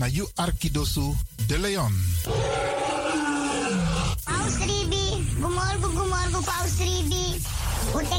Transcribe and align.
Na 0.00 0.06
you 0.06 0.26
Arkidosu 0.36 1.14
de 1.46 1.58
Leon. 1.58 1.92
Ribi, 4.60 5.04
gumorgo 5.40 5.88
gumorgo 5.92 6.40
Paus 6.40 6.78
Ribi. 6.78 7.36
Ute 7.92 8.18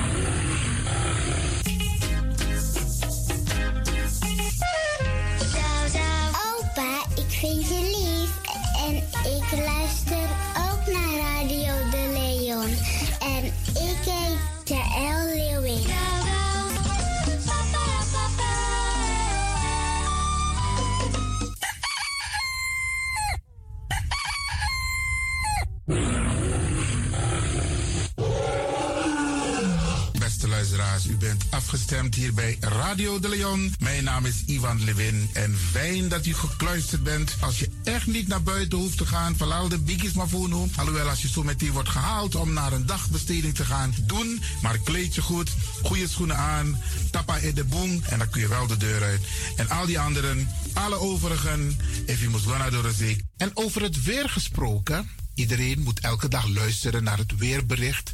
De 33.01 33.29
Leon. 33.29 33.73
Mijn 33.79 34.03
naam 34.03 34.25
is 34.25 34.43
Ivan 34.45 34.83
Levin 34.83 35.29
en 35.33 35.57
fijn 35.71 36.09
dat 36.09 36.25
u 36.25 36.33
gekluisterd 36.33 37.03
bent. 37.03 37.35
Als 37.39 37.59
je 37.59 37.69
echt 37.83 38.07
niet 38.07 38.27
naar 38.27 38.43
buiten 38.43 38.77
hoeft 38.77 38.97
te 38.97 39.05
gaan, 39.05 39.35
verlaal 39.35 39.67
de 39.67 39.79
biggies 39.79 40.13
maar 40.13 40.29
voor 40.29 40.49
nu. 40.49 40.69
Alhoewel, 40.75 41.09
als 41.09 41.21
je 41.21 41.27
zo 41.27 41.43
meteen 41.43 41.71
wordt 41.71 41.89
gehaald 41.89 42.35
om 42.35 42.53
naar 42.53 42.73
een 42.73 42.85
dagbesteding 42.85 43.55
te 43.55 43.65
gaan, 43.65 43.93
doen. 44.01 44.41
Maar 44.61 44.77
kleed 44.77 45.15
je 45.15 45.21
goed, 45.21 45.51
goede 45.83 46.07
schoenen 46.07 46.37
aan, 46.37 46.81
tappa 47.11 47.37
in 47.37 47.55
de 47.55 47.63
boom 47.63 48.01
en 48.03 48.17
dan 48.17 48.29
kun 48.29 48.41
je 48.41 48.47
wel 48.47 48.67
de 48.67 48.77
deur 48.77 49.03
uit. 49.03 49.21
En 49.55 49.69
al 49.69 49.85
die 49.85 49.99
anderen, 49.99 50.49
alle 50.73 50.99
overigen, 50.99 51.77
if 52.05 52.21
je 52.21 52.29
moet 52.29 52.45
naar 52.45 52.71
door 52.71 52.83
de 52.83 52.93
zee. 52.93 53.25
En 53.37 53.51
over 53.53 53.81
het 53.81 54.03
weer 54.03 54.29
gesproken, 54.29 55.09
iedereen 55.35 55.81
moet 55.81 55.99
elke 55.99 56.27
dag 56.27 56.47
luisteren 56.47 57.03
naar 57.03 57.17
het 57.17 57.37
weerbericht. 57.37 58.13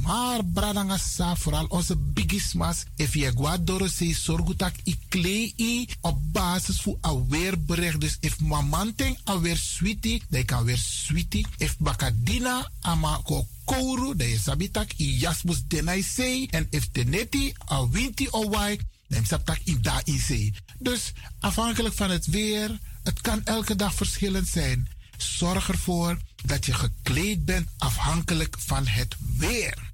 Maar 0.00 0.44
bradangasa, 0.44 1.36
vooral 1.36 1.66
onze 1.68 1.96
bigismas, 1.96 2.84
if 2.96 3.14
je 3.14 3.32
guadoro 3.36 3.86
se 3.86 4.14
sorgutak 4.14 4.74
i 4.84 4.98
klei 5.08 5.88
op 6.00 6.32
basis 6.32 6.80
van 6.80 6.98
een 7.00 7.28
weerbericht. 7.28 8.00
Dus 8.00 8.16
if 8.20 8.40
mamanting 8.40 9.18
alweer 9.24 9.56
sweetie, 9.56 10.22
dan 10.28 10.44
kan 10.44 10.64
weer 10.64 10.78
sweetie. 10.78 11.46
If 11.56 11.76
bakadina 11.78 12.70
ama 12.80 13.20
ko 13.24 13.46
kouru, 13.64 14.16
dan 14.16 14.38
sabitak 14.38 14.92
i 14.98 15.18
jasmus 15.18 15.62
denai 15.68 16.02
sei. 16.02 16.46
En 16.50 16.66
if 16.70 16.88
teneti 16.92 17.52
a 17.70 17.88
winti 17.88 18.28
o 18.30 18.48
wai, 18.48 18.80
sabtak 19.22 19.60
i 19.64 19.80
da. 19.80 20.02
Dus 20.78 21.12
afhankelijk 21.40 21.94
van 21.94 22.10
het 22.10 22.26
weer, 22.26 22.78
het 23.02 23.20
kan 23.20 23.44
elke 23.44 23.76
dag 23.76 23.94
verschillend 23.94 24.48
zijn. 24.48 24.88
Zorg 25.16 25.68
ervoor 25.68 26.18
dat 26.42 26.66
je 26.66 26.74
gekleed 26.74 27.44
bent 27.44 27.68
afhankelijk 27.78 28.56
van 28.58 28.86
het 28.86 29.16
weer. 29.36 29.90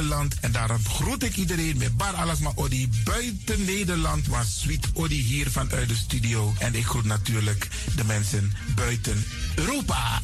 En 0.00 0.52
daarom 0.52 0.84
groet 0.88 1.22
ik 1.22 1.36
iedereen 1.36 1.76
met 1.76 1.96
Bar 1.96 2.14
Alasma 2.14 2.52
Odi 2.54 2.88
buiten 3.04 3.64
Nederland. 3.64 4.28
Maar 4.28 4.44
Sweet 4.44 4.86
Odi 4.92 5.22
hier 5.22 5.50
vanuit 5.50 5.88
de 5.88 5.94
studio. 5.94 6.54
En 6.58 6.74
ik 6.74 6.86
groet 6.86 7.04
natuurlijk 7.04 7.68
de 7.96 8.04
mensen 8.04 8.52
buiten 8.74 9.24
Europa. 9.54 10.20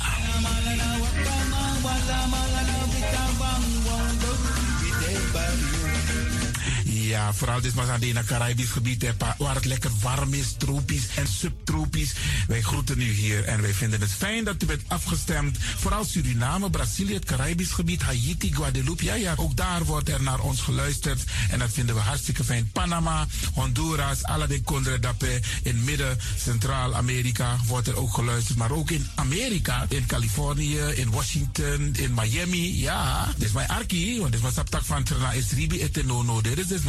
Ja, 7.07 7.33
vooral 7.33 7.61
dit 7.61 7.75
was 7.75 7.89
aan 7.89 8.03
het 8.03 8.27
Caribisch 8.27 8.71
gebied, 8.71 9.15
waar 9.39 9.55
het 9.55 9.65
lekker 9.65 9.91
warm 10.01 10.35
is, 10.35 10.55
tropisch 10.59 11.07
en 11.15 11.27
subtropisch. 11.27 12.13
Wij 12.49 12.63
groeten 12.63 13.01
u 13.01 13.11
hier 13.11 13.45
en 13.45 13.63
wij 13.63 13.75
vinden 13.75 14.01
het 14.01 14.11
fijn 14.11 14.45
dat 14.45 14.63
u 14.63 14.67
bent 14.67 14.83
afgestemd. 14.87 15.59
Vooral 15.77 16.05
Suriname, 16.05 16.71
Brazilië, 16.71 17.15
het 17.15 17.25
Caribisch 17.25 17.71
gebied, 17.71 18.03
Haiti, 18.03 18.55
Guadeloupe. 18.55 19.05
Ja, 19.05 19.15
ja, 19.15 19.35
ook 19.37 19.57
daar 19.57 19.85
wordt 19.85 20.09
er 20.09 20.23
naar 20.23 20.41
ons 20.41 20.61
geluisterd. 20.61 21.25
En 21.51 21.59
dat 21.59 21.73
vinden 21.73 21.95
we 21.95 22.01
hartstikke 22.01 22.45
fijn. 22.45 22.71
Panama, 22.73 23.27
Honduras, 23.53 24.23
alle 24.23 24.47
de 24.47 24.63
Condre 24.63 24.99
Dapé. 24.99 25.41
In 25.63 25.85
midden, 25.85 26.19
Centraal-Amerika 26.37 27.57
wordt 27.67 27.89
er 27.89 27.97
ook 27.97 28.15
geluisterd. 28.15 28.59
Maar 28.59 28.71
ook 28.71 28.91
in 28.91 29.07
Amerika, 29.15 29.87
in 29.89 30.07
Californië, 30.07 30.79
in 30.79 31.11
Washington, 31.11 31.95
in 31.97 32.15
Miami. 32.15 32.81
Ja, 32.81 33.33
dit 33.37 33.47
is 33.47 33.53
mijn 33.53 33.69
arki, 33.69 34.19
want 34.19 34.27
dit 34.27 34.35
is 34.35 34.41
mijn 34.41 34.55
saptak 34.55 34.85
van 34.85 35.05
Trana 35.05 35.33
Esribi 35.33 35.83
etenono. 35.83 36.41
Dit 36.41 36.59
is 36.59 36.67
dus 36.67 36.83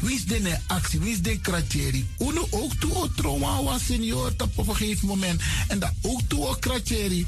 Wie 0.00 0.14
is 0.14 0.24
de 0.24 0.58
actie? 0.66 1.00
Wie 1.00 1.12
is 1.12 1.22
de 1.22 1.40
kratjeri? 1.40 2.06
Uno 2.18 2.46
ook 2.50 2.74
toe 2.74 3.10
trauma 3.14 3.78
senior 3.78 4.32
op 4.38 4.68
een 4.68 4.76
gegeven 4.76 5.06
moment. 5.08 5.42
En 5.68 5.78
dat 5.78 5.92
ook 6.02 6.20
toe 6.28 6.58
kratjeri. 6.58 7.26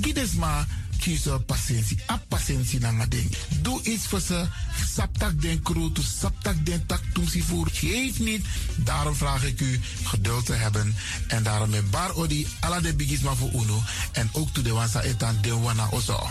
Gides 0.00 0.32
maar 0.32 0.66
kiezen 1.02 1.44
patiëntie. 1.44 1.98
A 2.10 2.16
patiëntie 2.28 2.80
na 2.80 2.90
nga 2.90 3.06
ding. 3.06 3.30
Doe 3.62 3.82
iets 3.82 4.06
voor 4.06 4.20
ze. 4.20 4.46
Saptak 4.94 5.42
den 5.42 5.62
kroot. 5.62 5.98
Saptak 6.20 6.66
den 6.66 6.86
tak 6.86 7.02
voor. 7.46 7.68
Geef 7.72 8.18
niet. 8.18 8.44
Daarom 8.76 9.14
vraag 9.14 9.44
ik 9.44 9.60
u 9.60 9.80
geduld 10.04 10.46
te 10.46 10.52
hebben. 10.52 10.94
En 11.28 11.42
daarom 11.42 11.70
met 11.70 11.90
bar 11.90 12.14
odi. 12.14 12.46
Alla 12.60 12.80
de 12.80 12.94
bigisma 12.94 13.34
voor 13.34 13.50
uno. 13.52 13.82
En 14.12 14.28
ook 14.32 14.48
toe 14.52 14.62
de 14.62 14.72
wansa 14.72 15.00
etan 15.00 15.38
de 15.40 15.54
wana 15.54 15.88
oso. 15.90 16.30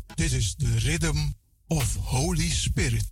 Dit 0.15 0.31
is 0.31 0.55
de 0.55 0.77
Rhythm 0.79 1.17
of 1.67 1.95
Holy 1.95 2.49
Spirit. 2.49 3.11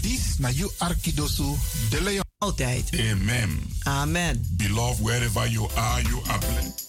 Dis 0.00 0.38
na 0.38 0.48
you 0.48 0.70
Arkidosu 0.78 1.54
de 1.90 2.02
Leon. 2.02 2.24
Altijd. 2.38 2.90
Amen. 2.98 3.60
Amen. 3.82 4.46
Beloved, 4.56 5.04
wherever 5.04 5.50
you 5.50 5.68
are, 5.74 6.02
you 6.02 6.22
are 6.26 6.38
blessed. 6.38 6.84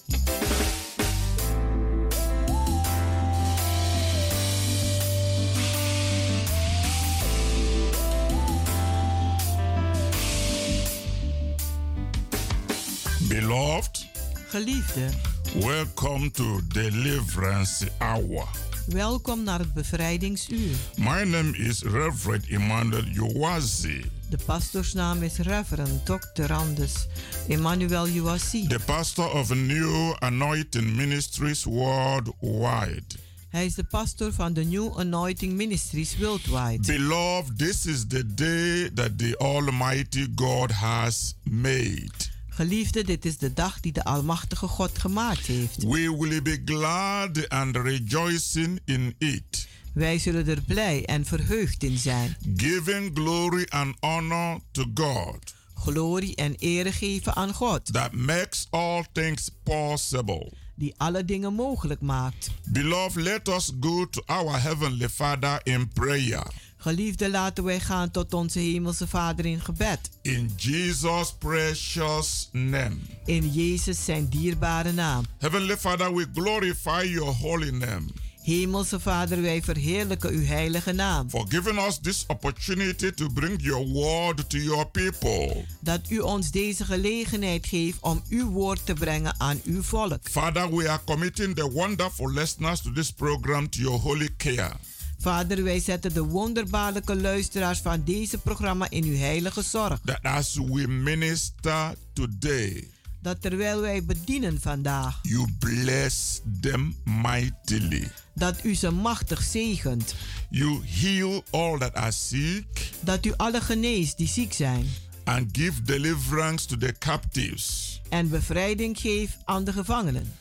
Beloved, 13.28 14.06
Geliefde, 14.48 15.08
welcome 15.54 16.30
to 16.30 16.60
Deliverance 16.68 17.88
Hour. 17.98 18.46
welkom 18.86 19.42
naar 19.42 19.58
het 19.58 19.74
bevrijdingsuur. 19.74 20.76
My 20.96 21.22
name 21.24 21.56
is 21.56 21.82
Reverend 21.82 22.46
Emmanuel 22.48 23.04
Uwazi, 23.14 24.04
De 24.28 24.38
pastoorsnaam 24.46 25.22
is 25.22 25.36
Reverend 25.36 26.06
Dr. 26.06 26.52
Anders 26.52 27.06
Emmanuel 27.48 28.08
Uwasi. 28.08 28.66
the 28.66 28.78
pastor 28.86 29.30
of 29.30 29.54
New 29.54 30.14
Anointing 30.18 30.96
Ministries 30.96 31.64
worldwide. 31.64 33.02
Hij 33.48 33.64
is 33.66 33.74
de 33.74 33.84
pastor 33.84 34.32
van 34.32 34.52
de 34.52 34.64
New 34.64 34.98
Anointing 34.98 35.52
Ministries 35.52 36.16
Worldwide. 36.18 36.92
Beloved, 36.92 37.58
this 37.58 37.86
is 37.86 38.06
the 38.06 38.34
day 38.34 38.90
that 38.94 39.18
the 39.18 39.36
Almighty 39.38 40.26
God 40.34 40.70
has 40.70 41.34
made. 41.42 42.36
Geliefde, 42.58 43.04
dit 43.04 43.24
is 43.24 43.38
de 43.38 43.52
dag 43.52 43.80
die 43.80 43.92
de 43.92 44.04
Almachtige 44.04 44.66
God 44.66 44.98
gemaakt 44.98 45.46
heeft. 45.46 45.82
We 45.82 46.16
will 46.18 46.42
be 46.42 46.62
glad 46.64 47.48
and 47.48 47.76
rejoicing 47.76 48.80
in 48.84 49.14
it. 49.18 49.68
Wij 49.94 50.18
zullen 50.18 50.48
er 50.48 50.62
blij 50.62 51.04
en 51.04 51.24
verheugd 51.24 51.82
in 51.82 51.96
zijn. 51.98 52.36
Giving 52.56 53.10
glory 53.14 53.66
and 53.68 53.96
honor 54.00 54.58
to 54.70 54.84
God 54.94 55.54
Glorie 55.74 56.34
en 56.34 56.54
ere 56.54 56.92
geven 56.92 57.34
aan 57.34 57.54
God, 57.54 57.92
that 57.92 58.12
makes 58.12 58.66
all 58.70 59.04
things 59.12 59.50
possible. 59.62 60.52
die 60.74 60.94
alle 60.96 61.24
dingen 61.24 61.54
mogelijk 61.54 62.00
maakt. 62.00 62.50
Beloved, 62.64 63.22
let 63.22 63.48
us 63.48 63.72
go 63.80 64.08
to 64.08 64.22
our 64.26 64.62
Heavenly 64.62 65.08
Father 65.08 65.60
in 65.62 65.88
prayer. 65.88 66.46
Geliefde, 66.80 67.30
laten 67.30 67.64
wij 67.64 67.80
gaan 67.80 68.10
tot 68.10 68.34
onze 68.34 68.58
Hemelse 68.58 69.06
Vader 69.06 69.46
in 69.46 69.60
gebed. 69.60 70.10
In 70.22 70.52
Jesus' 70.56 71.34
precious 71.38 72.48
name. 72.52 72.96
In 73.24 73.52
Jezus 73.52 74.04
zijn 74.04 74.28
dierbare 74.28 74.92
naam. 74.92 75.24
Heavenly 75.38 75.76
Father, 75.76 76.14
we 76.14 76.26
glorify 76.34 77.02
your 77.04 77.34
holy 77.34 77.70
name 77.70 78.06
Hemelse 78.48 79.00
Vader, 79.00 79.42
wij 79.42 79.62
verheerlijken 79.62 80.30
uw 80.30 80.44
heilige 80.44 80.92
naam. 80.92 81.30
for 81.30 81.44
giving 81.48 81.78
us 81.78 81.98
this 82.02 82.24
opportunity 82.26 83.10
to 83.10 83.28
bring 83.28 83.62
your 83.62 83.86
word 83.86 84.50
to 84.50 84.58
your 84.58 84.86
people. 84.86 85.64
Dat 85.80 86.00
u 86.10 86.18
ons 86.18 86.50
deze 86.50 86.84
gelegenheid 86.84 87.66
geeft 87.66 87.98
om 88.00 88.22
uw 88.28 88.50
woord 88.50 88.86
te 88.86 88.92
brengen 88.92 89.40
aan 89.40 89.60
uw 89.64 89.82
volk. 89.82 90.18
Father, 90.22 90.76
we 90.76 90.88
are 90.88 91.00
committing 91.04 91.54
the 91.54 91.70
wonderful 91.70 92.32
listeners 92.32 92.80
to 92.80 92.92
this 92.92 93.12
program 93.12 93.68
to 93.68 93.80
your 93.80 94.00
holy 94.00 94.28
care. 94.36 94.72
Vader, 95.20 95.62
wij 95.64 95.80
zetten 95.80 96.14
de 96.14 96.22
wonderbaarlijke 96.24 97.16
luisteraars 97.16 97.78
van 97.78 98.02
deze 98.04 98.38
programma 98.38 98.90
in 98.90 99.04
uw 99.04 99.16
heilige 99.16 99.62
zorg. 99.62 100.00
That 100.04 100.22
as 100.22 100.54
we 100.54 100.86
minister 100.88 101.94
today, 102.12 102.88
Dat 103.22 103.42
terwijl 103.42 103.80
wij 103.80 104.04
bedienen 104.04 104.60
vandaag, 104.60 105.18
you 105.22 105.46
bless 105.58 106.40
them 106.60 106.96
mightily. 107.04 108.08
dat 108.34 108.64
u 108.64 108.74
ze 108.74 108.90
machtig 108.90 109.42
zegent. 109.42 110.14
You 110.50 110.80
heal 110.86 111.42
all 111.50 111.78
that 111.78 111.94
are 111.94 112.12
sick 112.12 112.90
Dat 113.00 113.26
u 113.26 113.32
alle 113.36 113.60
geneest 113.60 114.16
die 114.16 114.28
ziek 114.28 114.52
zijn. 114.52 114.86
and 115.24 115.48
give 115.58 115.82
deliverance 115.82 116.66
to 116.66 116.76
the 116.76 116.94
captives. 116.98 118.00
En 118.08 118.28
bevrijding 118.28 118.98
geeft 118.98 119.36
aan 119.44 119.64
de 119.64 119.72
gevangenen. 119.72 120.32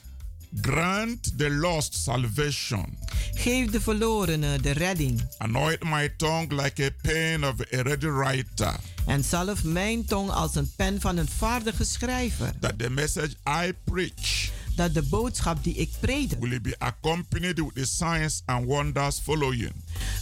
Grant 0.62 1.38
the 1.38 1.50
lost 1.50 1.94
salvation. 2.04 2.98
Geef 3.34 3.70
de 3.70 3.82
verlorenen 3.82 4.62
de 4.62 4.72
redding. 4.72 5.22
Anoint 5.38 5.84
my 5.84 6.10
tongue 6.18 6.62
like 6.64 6.84
a 6.84 6.90
pen 7.02 7.44
of 7.44 7.54
a 7.74 7.82
ready 7.82 8.08
writer, 8.08 8.76
En 9.06 9.24
zalf 9.24 9.64
mijn 9.64 10.06
tong 10.06 10.30
als 10.30 10.56
een 10.56 10.72
pen 10.76 11.02
van 11.02 11.18
een 11.18 11.28
vaardige 11.38 11.84
schrijver. 11.84 12.52
that 12.60 12.80
the 12.80 12.90
message 12.90 13.36
I 13.66 13.74
preach 13.84 14.50
Dat 14.78 14.94
de 14.94 15.02
boodschap 15.02 15.64
die 15.64 15.74
ik 15.74 15.90
predik 16.00 16.40
will 16.40 16.62
be 16.62 16.76
accompanied 16.78 17.56
with 17.60 17.76
the 17.76 17.86
signs 17.86 18.42
and 18.46 18.66
wonders 18.66 19.20
following. 19.24 19.72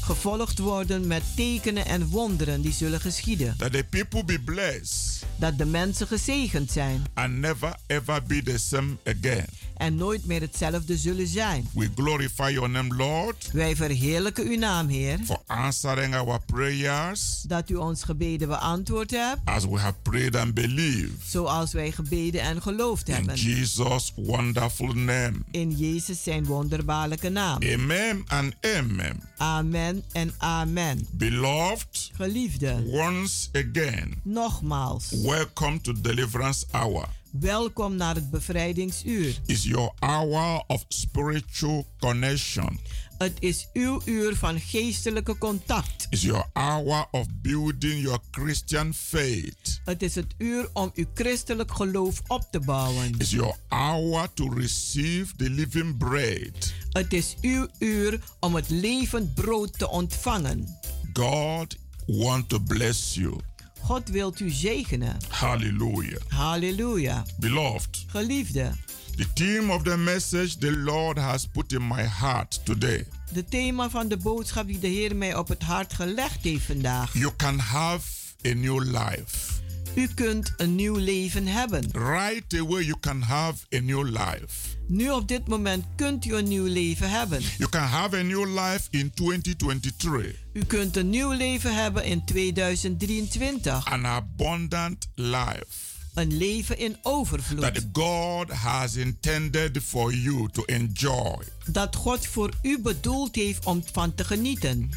gevolgd 0.01 0.59
worden 0.59 1.07
met 1.07 1.23
tekenen 1.35 1.85
en 1.85 2.07
wonderen 2.07 2.61
die 2.61 2.73
zullen 2.73 2.99
geschieden. 3.01 3.55
That 3.57 3.71
the 3.71 3.85
people 3.89 4.23
be 4.23 4.39
blessed 4.39 5.23
Dat 5.39 5.57
de 5.57 5.65
mensen 5.65 6.07
gezegend 6.07 6.71
zijn 6.71 7.03
and 7.13 7.33
never 7.33 7.75
ever 7.87 8.23
be 8.23 8.43
the 8.43 8.57
same 8.57 8.97
again. 9.05 9.45
en 9.77 9.95
nooit 9.95 10.25
meer 10.25 10.41
hetzelfde 10.41 10.97
zullen 10.97 11.27
zijn. 11.27 11.69
We 11.73 11.89
glorify 11.95 12.49
your 12.53 12.69
name, 12.69 12.95
Lord, 12.95 13.49
Wij 13.53 13.75
verheerlijken 13.75 14.45
uw 14.47 14.57
naam, 14.57 14.87
Heer, 14.87 15.19
for 15.25 15.41
answering 15.47 16.15
our 16.15 16.39
prayers 16.45 17.41
dat 17.47 17.69
u 17.69 17.75
ons 17.75 18.03
gebeden 18.03 18.47
beantwoord 18.47 19.11
hebt, 19.11 19.39
as 19.45 19.65
we 19.65 19.79
have 19.79 19.93
prayed 20.01 20.35
and 20.35 20.53
believed. 20.53 21.11
zoals 21.27 21.73
wij 21.73 21.91
gebeden 21.91 22.41
en 22.41 22.61
geloofd 22.61 23.07
In 23.07 23.13
hebben. 23.13 23.35
Jesus' 23.35 24.13
wonderful 24.45 24.93
name. 24.93 25.33
In 25.51 25.71
Jezus 25.71 26.23
zijn 26.23 26.45
wonderbaarlijke 26.45 27.29
naam. 27.29 27.63
Amen 27.63 28.23
and 28.27 28.53
amen. 28.61 29.21
Amen 29.37 30.03
en 30.11 30.33
amen. 30.37 31.07
Beloved, 31.11 32.11
Geliefde, 32.13 32.83
once 32.85 33.49
again, 33.51 34.13
nogmaals, 34.23 35.09
welcome 35.23 35.81
to 35.81 35.93
Deliverance 36.01 36.65
Hour. 36.71 37.07
welkom 37.39 37.95
naar 37.95 38.15
het 38.15 38.29
bevrijdingsuur. 38.29 39.39
It's 39.45 39.63
your 39.63 39.91
hour 39.99 40.63
of 40.67 40.85
spiritual 40.87 41.85
connection. 41.99 42.79
Het 43.17 43.33
is 43.39 43.67
uw 43.73 44.01
uur 44.05 44.35
van 44.35 44.59
geestelijke 44.59 45.37
contact. 45.37 46.07
It's 46.09 46.21
your 46.21 46.45
hour 46.53 47.07
of 47.11 47.27
building 47.41 48.01
your 48.01 48.19
Christian 48.31 48.93
faith. 48.93 49.81
Het 49.85 50.03
is 50.03 50.15
het 50.15 50.33
uur 50.37 50.69
om 50.73 50.91
uw 50.93 51.05
christelijk 51.13 51.73
geloof 51.73 52.21
op 52.27 52.47
te 52.51 52.59
bouwen. 52.59 53.13
It's 53.17 53.31
your 53.31 53.55
hour 53.67 54.33
to 54.33 54.49
receive 54.49 55.35
the 55.35 55.49
living 55.49 55.97
bread. 55.97 56.73
Het 56.89 57.13
is 57.13 57.35
uw 57.41 57.67
uur 57.79 58.19
om 58.39 58.55
het 58.55 58.69
levend 58.69 59.33
brood 59.33 59.79
te 59.79 59.89
ontvangen. 59.89 60.79
God 61.13 61.77
want 62.05 62.49
to 62.49 62.59
bless 62.59 63.13
you. 63.13 63.39
God 63.81 64.09
wilt 64.09 64.39
u 64.39 64.49
zegenen. 64.49 65.17
Hallelujah. 65.27 66.21
Halleluja. 66.27 67.25
Beloved, 67.37 68.05
Geliefde, 68.07 68.71
the 69.15 69.25
theme 69.33 69.73
of 69.73 69.83
the 69.83 69.97
message 69.97 70.57
the 70.57 70.71
Lord 70.71 71.17
has 71.17 71.47
put 71.47 71.71
in 71.71 71.87
my 71.87 72.03
heart 72.03 72.65
today. 72.65 73.05
de 73.33 73.45
thema 73.45 73.89
van 73.89 74.07
de 74.07 74.17
boodschap 74.17 74.67
die 74.67 74.79
de 74.79 74.87
Heer 74.87 75.15
mij 75.15 75.35
op 75.35 75.47
het 75.47 75.63
hart 75.63 75.93
gelegd 75.93 76.43
heeft 76.43 76.65
vandaag. 76.65 77.13
You 77.13 77.31
can 77.37 77.59
have 77.59 78.07
a 78.45 78.53
new 78.53 78.83
life. 78.83 79.53
U 79.95 80.07
kunt 80.07 80.53
een 80.57 80.75
nieuw 80.75 80.95
leven 80.95 81.47
hebben. 81.47 81.89
Right 81.91 82.59
away, 82.59 82.83
you 82.83 82.99
can 82.99 83.21
have 83.21 83.65
a 83.75 83.79
new 83.79 84.03
life. 84.03 84.47
Nu 84.87 85.09
op 85.09 85.27
dit 85.27 85.47
moment 85.47 85.85
kunt 85.95 86.25
u 86.25 86.33
een 86.35 86.47
nieuw 86.47 86.65
leven 86.65 87.09
hebben. 87.09 87.41
You 87.57 87.69
can 87.69 87.83
have 87.83 88.17
a 88.17 88.21
new 88.21 88.45
life 88.45 88.87
in 88.89 89.11
2023. 89.13 90.35
U 90.53 90.63
kunt 90.65 90.97
een 90.97 91.09
nieuw 91.09 91.31
leven 91.31 91.75
hebben 91.75 92.03
in 92.05 92.25
2023. 92.25 93.85
An 93.85 94.05
abundant 94.05 95.07
life 95.15 95.94
Een 96.15 96.37
leven 96.37 96.77
in 96.77 96.97
overvloed. 97.01 97.61
that 97.61 97.83
God 97.93 98.49
has 98.51 98.95
intended 98.95 99.83
for 99.83 100.13
you 100.13 100.49
to 100.51 100.63
enjoy. 100.65 101.37
Dat 101.65 101.95
God 101.95 102.27
voor 102.27 102.53
u 102.61 102.79
bedoeld 102.79 103.35
heeft 103.35 103.65
om 103.65 103.83
van 103.91 104.15
te 104.15 104.23
genieten. 104.23 104.89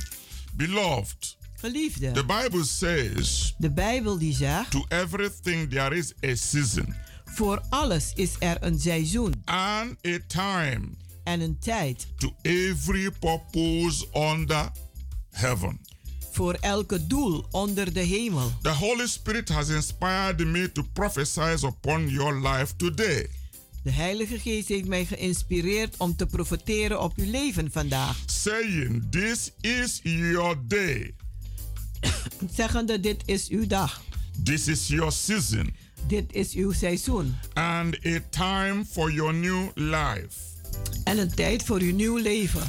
Beloved, 0.52 1.36
Geliefde, 1.60 2.10
the 2.12 2.24
Bible 2.24 2.64
says, 2.64 3.54
de 3.58 3.70
Bijbel 3.70 4.18
die 4.18 4.34
zegt, 4.34 4.70
To 4.70 4.84
everything 4.88 5.70
there 5.70 5.96
is 5.96 6.12
a 6.24 6.34
season 6.34 6.94
voor 7.24 7.62
alles 7.68 8.12
is 8.14 8.30
er 8.38 8.56
een 8.60 8.80
seizoen 8.80 9.42
and 9.44 10.06
a 10.06 10.18
time 10.26 10.80
en 11.24 11.40
een 11.40 11.58
tijd. 11.58 12.06
to 12.16 12.34
every 12.42 13.10
purpose 13.20 14.06
under 14.14 14.70
heaven. 15.30 15.80
Voor 16.38 16.54
elke 16.60 17.06
doel 17.06 17.46
onder 17.50 17.92
de 17.92 18.00
hemel. 18.00 18.52
The 18.62 18.68
Holy 18.70 19.06
Spirit 19.06 19.48
has 19.48 19.68
inspired 19.68 20.46
me 20.46 20.72
to 20.72 20.82
prophesy 20.92 21.56
upon 21.66 22.08
your 22.08 22.48
life 22.48 22.76
today, 22.76 23.26
De 23.82 23.90
Heilige 23.90 24.38
Geest 24.38 24.68
heeft 24.68 24.86
mij 24.88 25.04
geïnspireerd 25.04 25.94
om 25.96 26.16
te 26.16 26.26
profeteren 26.26 27.00
op 27.02 27.12
uw 27.16 27.30
leven 27.30 27.70
vandaag. 27.72 28.16
saying, 28.26 29.02
This 29.10 29.52
is 29.60 30.00
your 30.02 30.56
day, 30.66 31.14
Zeggende, 32.56 33.00
dit 33.00 33.22
is 33.24 33.48
uw 33.48 33.66
dag. 33.66 34.02
this 34.44 34.68
is 34.68 34.86
your 34.88 35.12
season, 35.12 35.74
Dit 36.06 36.32
is 36.32 36.52
uw 36.54 36.72
seizoen. 36.72 37.36
and 37.54 38.06
a 38.06 38.20
time 38.30 38.84
for 38.90 39.12
your 39.12 39.34
new 39.34 39.68
life. 39.74 40.38
En 41.04 41.18
een 41.18 41.34
tijd 41.34 41.62
voor 41.62 41.80
uw 41.80 41.94
nieuw 41.94 42.16
leven. 42.16 42.62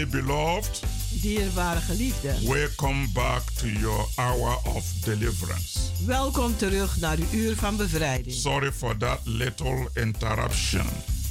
Dearly 0.00 0.22
beloved, 0.22 0.80
Dierbare 1.22 1.80
geliefden, 1.80 2.48
welcome 2.48 3.08
back 3.12 3.42
to 3.58 3.66
your 3.66 4.06
hour 4.16 4.58
of 4.64 4.84
deliverance. 5.04 5.78
welkom 6.06 6.56
terug 6.56 7.00
naar 7.00 7.18
uw 7.18 7.38
uur 7.38 7.56
van 7.56 7.76
bevrijding. 7.76 8.34
Sorry 8.34 8.72
for 8.72 8.96
that 8.96 9.20
little 9.24 9.88
interruption. 9.94 10.86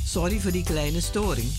Sorry 0.05 0.39
voor 0.39 0.51
die 0.51 0.63
kleine 0.63 1.01
storing. 1.01 1.51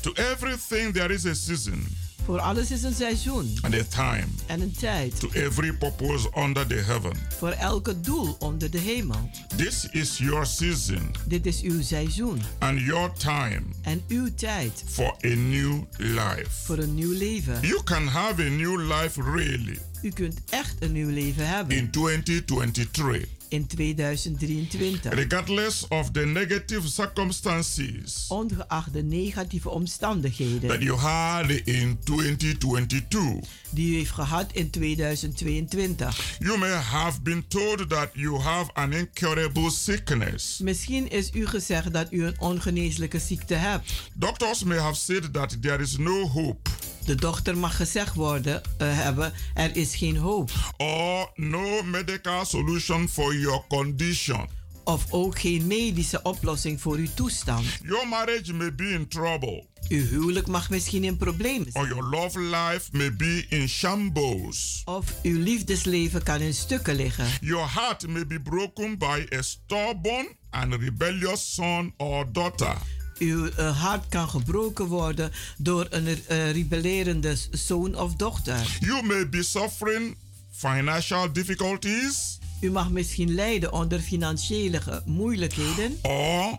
To 0.00 0.12
everything 0.12 0.94
there 0.94 1.12
is 1.14 1.26
a 1.26 1.34
season 1.34 1.86
Voor 2.28 2.40
alles 2.40 2.70
is 2.70 2.82
een 2.82 2.94
seizoen 2.94 3.58
and 3.60 3.74
a 3.74 3.84
time. 3.88 4.26
en 4.46 4.60
een 4.60 4.72
tijd. 4.72 5.20
To 5.20 5.28
every 5.32 5.72
purpose 5.72 6.28
under 6.36 6.66
the 6.66 6.74
heaven. 6.74 7.12
Voor 7.38 7.50
elke 7.50 8.00
doel 8.00 8.36
onder 8.38 8.70
de 8.70 8.78
hemel. 8.78 9.30
This 9.56 9.88
is 9.90 10.18
your 10.18 10.46
season 10.46 11.10
Dit 11.26 11.46
is 11.46 11.60
uw 11.62 11.82
seizoen 11.82 12.42
and 12.58 12.80
your 12.80 13.12
time 13.12 13.62
en 13.82 14.02
uw 14.08 14.34
tijd 14.34 14.82
for 14.86 15.16
a 15.24 15.34
new 15.34 15.82
life. 15.96 16.46
voor 16.64 16.78
een 16.78 16.94
nieuw 16.94 17.12
leven. 17.12 17.58
You 17.60 17.82
can 17.84 18.06
have 18.06 18.42
a 18.42 18.48
new 18.48 18.92
life 18.92 19.22
really 19.22 19.78
U 20.02 20.10
kunt 20.10 20.40
echt 20.50 20.76
een 20.78 20.92
nieuw 20.92 21.10
leven 21.10 21.48
hebben 21.48 21.76
in 21.76 21.90
2023. 21.90 23.37
In 23.48 23.66
2023. 23.66 24.98
Regardless 25.10 25.88
of 25.88 26.10
the 26.10 26.24
negative 26.24 26.88
circumstances 26.88 28.26
Ongeacht 28.28 28.92
de 28.92 29.02
negatieve 29.02 29.68
that 29.68 29.76
omstandigheden 29.76 30.82
you 30.82 30.98
had 30.98 31.50
in 31.50 31.98
2022. 32.04 33.40
die 33.70 33.92
u 33.92 33.96
heeft 33.96 34.10
gehad 34.10 34.52
in 34.52 34.70
2022. 34.70 36.36
You 36.38 36.58
may 36.58 36.70
have 36.70 37.20
been 37.22 37.44
told 37.48 37.88
that 37.88 38.08
you 38.12 38.40
have 38.40 38.70
an 38.72 38.92
incurable 38.92 39.70
sickness. 39.70 40.58
Misschien 40.62 41.10
is 41.10 41.30
u 41.32 41.46
gezegd 41.46 41.92
dat 41.92 42.12
u 42.12 42.24
een 42.24 42.40
ongeneeslijke 42.40 43.18
ziekte 43.18 43.54
hebt. 43.54 43.92
Doctors 44.14 44.64
may 44.64 44.78
have 44.78 44.94
said 44.94 45.32
that 45.32 45.62
there 45.62 45.82
is 45.82 45.96
no 45.96 46.28
hope 46.28 46.70
De 47.08 47.14
dochter 47.14 47.56
mag 47.58 47.76
gezegd 47.76 48.14
worden 48.14 48.62
eh, 48.78 48.98
hebben, 48.98 49.32
er 49.54 49.76
is 49.76 49.96
geen 49.96 50.16
hoop. 50.16 50.50
or 50.76 51.30
no 51.34 51.82
medical 51.82 52.44
solution 52.44 53.08
for 53.08 53.34
your 53.34 53.64
condition. 53.68 54.48
Of 54.84 55.04
ook 55.10 55.38
geen 55.38 55.66
medische 55.66 56.22
oplossing 56.22 56.80
voor 56.80 56.96
uw 56.96 57.06
toestand. 57.14 57.64
Your 57.82 58.08
marriage 58.08 58.52
may 58.52 58.74
be 58.74 58.88
in 58.88 59.08
trouble 59.08 59.66
Uw 59.88 60.06
huwelijk 60.06 60.46
mag 60.46 60.70
misschien 60.70 61.04
in 61.04 61.16
problemen 61.16 61.72
zijn. 61.72 61.84
or 61.84 61.90
your 61.90 62.04
love 62.10 62.40
life 62.40 62.88
may 62.92 63.12
be 63.16 63.46
in 63.48 63.68
shambles. 63.68 64.82
Of 64.84 65.04
uw 65.22 65.42
liefdesleven 65.42 66.22
kan 66.22 66.40
in 66.40 66.54
stukken 66.54 66.94
liggen. 66.94 67.26
Your 67.40 67.66
heart 67.68 68.06
may 68.08 68.26
be 68.26 68.40
broken 68.40 68.98
by 68.98 69.26
a 69.36 69.42
stubborn 69.42 70.28
and 70.50 70.74
rebellious 70.74 71.54
son 71.54 71.94
or 71.96 72.32
daughter. 72.32 72.76
Uw 73.18 73.48
eh, 73.48 73.82
hart 73.82 74.08
kan 74.08 74.28
gebroken 74.28 74.86
worden 74.86 75.32
door 75.56 75.86
een 75.90 76.06
eh, 76.06 76.50
rebellerende 76.50 77.36
zoon 77.50 77.94
of 77.94 78.14
dochter. 78.14 78.76
You 78.80 79.02
may 79.02 79.28
be 79.28 79.42
suffering 79.42 80.16
financial 80.50 81.32
difficulties 81.32 82.38
U 82.60 82.70
mag 82.70 82.90
misschien 82.90 83.34
lijden 83.34 83.72
onder 83.72 84.00
financiële 84.00 85.02
moeilijkheden 85.04 85.98
or 86.02 86.58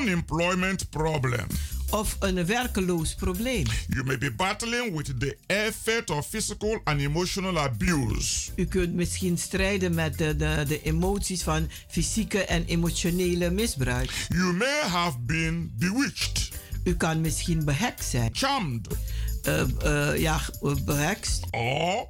unemployment 0.00 0.90
problem. 0.90 1.46
Of 1.90 2.16
een 2.20 2.46
werkeloos 2.46 3.14
probleem. 3.14 3.64
You 3.88 4.04
may 4.04 4.18
be 4.18 4.30
battling 4.32 4.96
with 4.96 5.20
the 5.20 5.36
effect 5.46 6.10
of 6.10 6.26
physical 6.28 6.80
and 6.84 7.00
emotional 7.00 7.58
abuse. 7.58 8.50
U 8.56 8.64
kunt 8.66 8.94
misschien 8.94 9.38
strijden 9.38 9.94
met 9.94 10.18
de, 10.18 10.36
de, 10.36 10.64
de 10.68 10.82
emoties 10.82 11.42
van 11.42 11.68
fysieke 11.88 12.44
en 12.44 12.64
emotionele 12.64 13.50
misbruik. 13.50 14.26
You 14.28 14.52
may 14.52 14.80
have 14.88 15.18
been 15.18 15.72
bewitched, 15.78 16.48
U 16.84 16.96
kan 16.96 17.20
misschien 17.20 17.64
behekt 17.64 18.04
zijn. 18.04 18.30
charmed, 18.32 18.86
Eh, 19.42 19.60
eh, 20.10 20.18
ja, 20.18 20.40
behekst. 20.84 21.40
or 21.50 22.06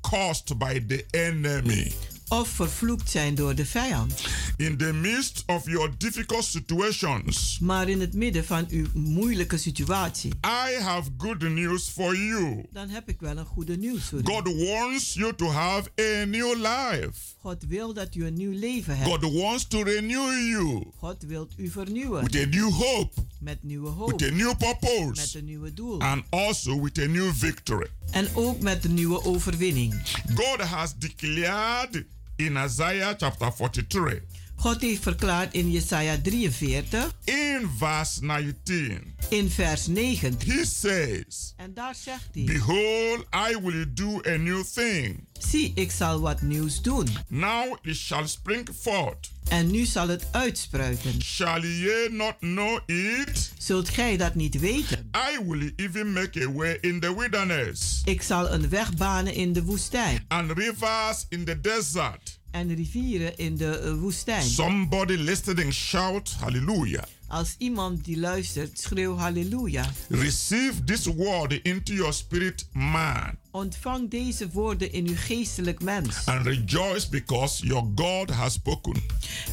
caused 0.00 0.58
by 0.58 0.84
the 0.86 1.04
enemy. 1.10 1.92
Of 2.28 2.48
vervloekt 2.48 3.10
zijn 3.10 3.34
door 3.34 3.54
de 3.54 3.66
vijand. 3.66 4.22
In 4.56 4.76
the 4.76 4.92
midst 4.92 5.42
of 5.46 5.64
your 5.66 5.90
difficult 5.98 6.44
situations, 6.44 7.58
Maar 7.60 7.88
in 7.88 8.00
het 8.00 8.14
midden 8.14 8.44
van 8.44 8.66
uw 8.70 8.86
moeilijke 8.94 9.56
situatie. 9.56 10.32
I 10.46 10.82
have 10.82 11.10
good 11.18 11.42
news 11.42 11.88
for 11.88 12.16
you. 12.16 12.64
Dan 12.72 12.88
heb 12.88 13.08
ik 13.08 13.20
wel 13.20 13.36
een 13.36 13.44
goede 13.46 13.76
nieuws 13.76 14.02
voor 14.08 14.18
u. 14.18 14.22
God 14.24 14.54
wants 14.68 15.14
you 15.14 15.34
to 15.34 15.46
have 15.50 15.90
a 16.00 16.24
new 16.24 16.54
life. 16.56 17.12
God 17.38 17.64
wil 17.68 17.92
dat 17.94 18.14
u 18.14 18.26
een 18.26 18.34
nieuw 18.34 18.58
leven 18.58 18.96
hebt. 18.98 19.10
God 19.10 19.32
wants 19.32 19.66
to 19.68 19.82
renew 19.82 20.48
you 20.50 20.84
God 20.96 21.22
wil 21.26 21.48
u 21.56 21.68
vernieuwen. 21.70 22.22
with 22.24 22.36
a 22.36 22.46
new 22.56 22.70
hope, 22.72 23.20
Met 23.40 23.62
nieuwe 23.62 23.88
hoop. 23.88 24.10
with 24.10 24.22
a 24.32 24.34
new 24.34 24.46
Met 24.46 24.58
purpose, 24.78 25.38
een 25.38 25.44
nieuwe 25.44 25.74
doel. 25.74 26.00
and 26.00 26.22
also 26.30 26.82
with 26.82 26.98
a 26.98 27.06
new 27.06 27.32
victory. 27.34 27.86
En 28.10 28.28
ook 28.34 28.60
met 28.60 28.84
een 28.84 28.94
nieuwe 28.94 29.24
overwinning. 29.24 29.94
God 30.34 30.60
has 30.60 30.94
declared 30.98 32.04
in 32.38 32.56
Isaiah 32.56 33.16
chapter 33.18 33.50
43, 33.50 34.20
God 34.64 34.80
heeft 34.80 35.02
verklaard 35.02 35.54
in 35.54 35.70
Jesaja 35.70 36.16
43 36.22 37.12
in 37.24 37.70
verse 37.78 38.24
19, 38.24 39.14
in 39.28 39.50
vers 39.50 39.86
19. 39.86 40.50
He 40.50 40.64
says, 40.64 41.54
En 41.56 41.74
daar 41.74 41.94
zegt 41.94 42.28
hij. 42.32 42.44
Behold, 42.44 43.26
I 43.50 43.56
will 43.62 43.86
do 43.94 44.20
a 44.26 44.36
new 44.36 44.64
thing. 44.74 45.28
Zie, 45.38 45.72
ik 45.74 45.90
zal 45.90 46.20
wat 46.20 46.42
nieuws 46.42 46.82
doen. 46.82 47.08
Now 47.28 47.76
it 47.82 47.96
shall 47.96 48.26
spring 48.26 48.68
forth. 48.80 49.30
En 49.48 49.70
nu 49.70 49.84
zal 49.84 50.08
het 50.08 50.26
uitspruiten. 50.30 51.22
Shall 51.22 51.60
ye 51.60 52.08
not 52.10 52.34
know 52.38 52.78
it? 52.86 53.52
Zult 53.58 53.88
gij 53.88 54.16
dat 54.16 54.34
niet 54.34 54.58
weten? 54.60 55.10
I 55.32 55.44
will 55.44 55.72
even 55.76 56.12
make 56.12 56.42
a 56.46 56.52
way 56.52 56.78
in 56.80 57.00
the 57.00 57.16
wilderness 57.18 58.00
Ik 58.04 58.22
zal 58.22 58.52
een 58.52 58.68
weg 58.68 58.94
banen 58.94 59.34
in 59.34 59.52
de 59.52 59.62
woestijn. 59.62 60.24
and 60.28 60.50
rivers 60.50 61.26
in 61.28 61.44
the 61.44 61.60
desert. 61.60 62.42
En 62.54 62.74
rivieren 62.74 63.36
in 63.36 63.56
de 63.56 63.78
eh, 63.78 63.94
woestijn. 63.94 64.42
Somebody 64.42 65.12
listening 65.12 65.72
shout 65.72 66.36
hallelujah. 66.40 67.02
Als 67.28 67.54
iemand 67.58 68.04
die 68.04 68.18
luistert, 68.18 68.78
schreeuw 68.80 69.16
halleluja. 69.16 69.90
Receive 70.08 70.84
this 70.84 71.04
word 71.06 71.52
into 71.52 71.92
your 71.92 72.12
spirit 72.12 72.66
man 72.72 73.36
Ontvang 73.50 74.10
deze 74.10 74.48
woorden 74.50 74.92
in 74.92 75.06
uw 75.08 75.16
geestelijk 75.16 75.82
mens. 75.82 76.26
and 76.26 76.46
rejoice 76.46 77.08
because 77.08 77.66
your 77.66 77.84
God 77.94 78.30
has 78.30 78.52
spoken. 78.52 79.02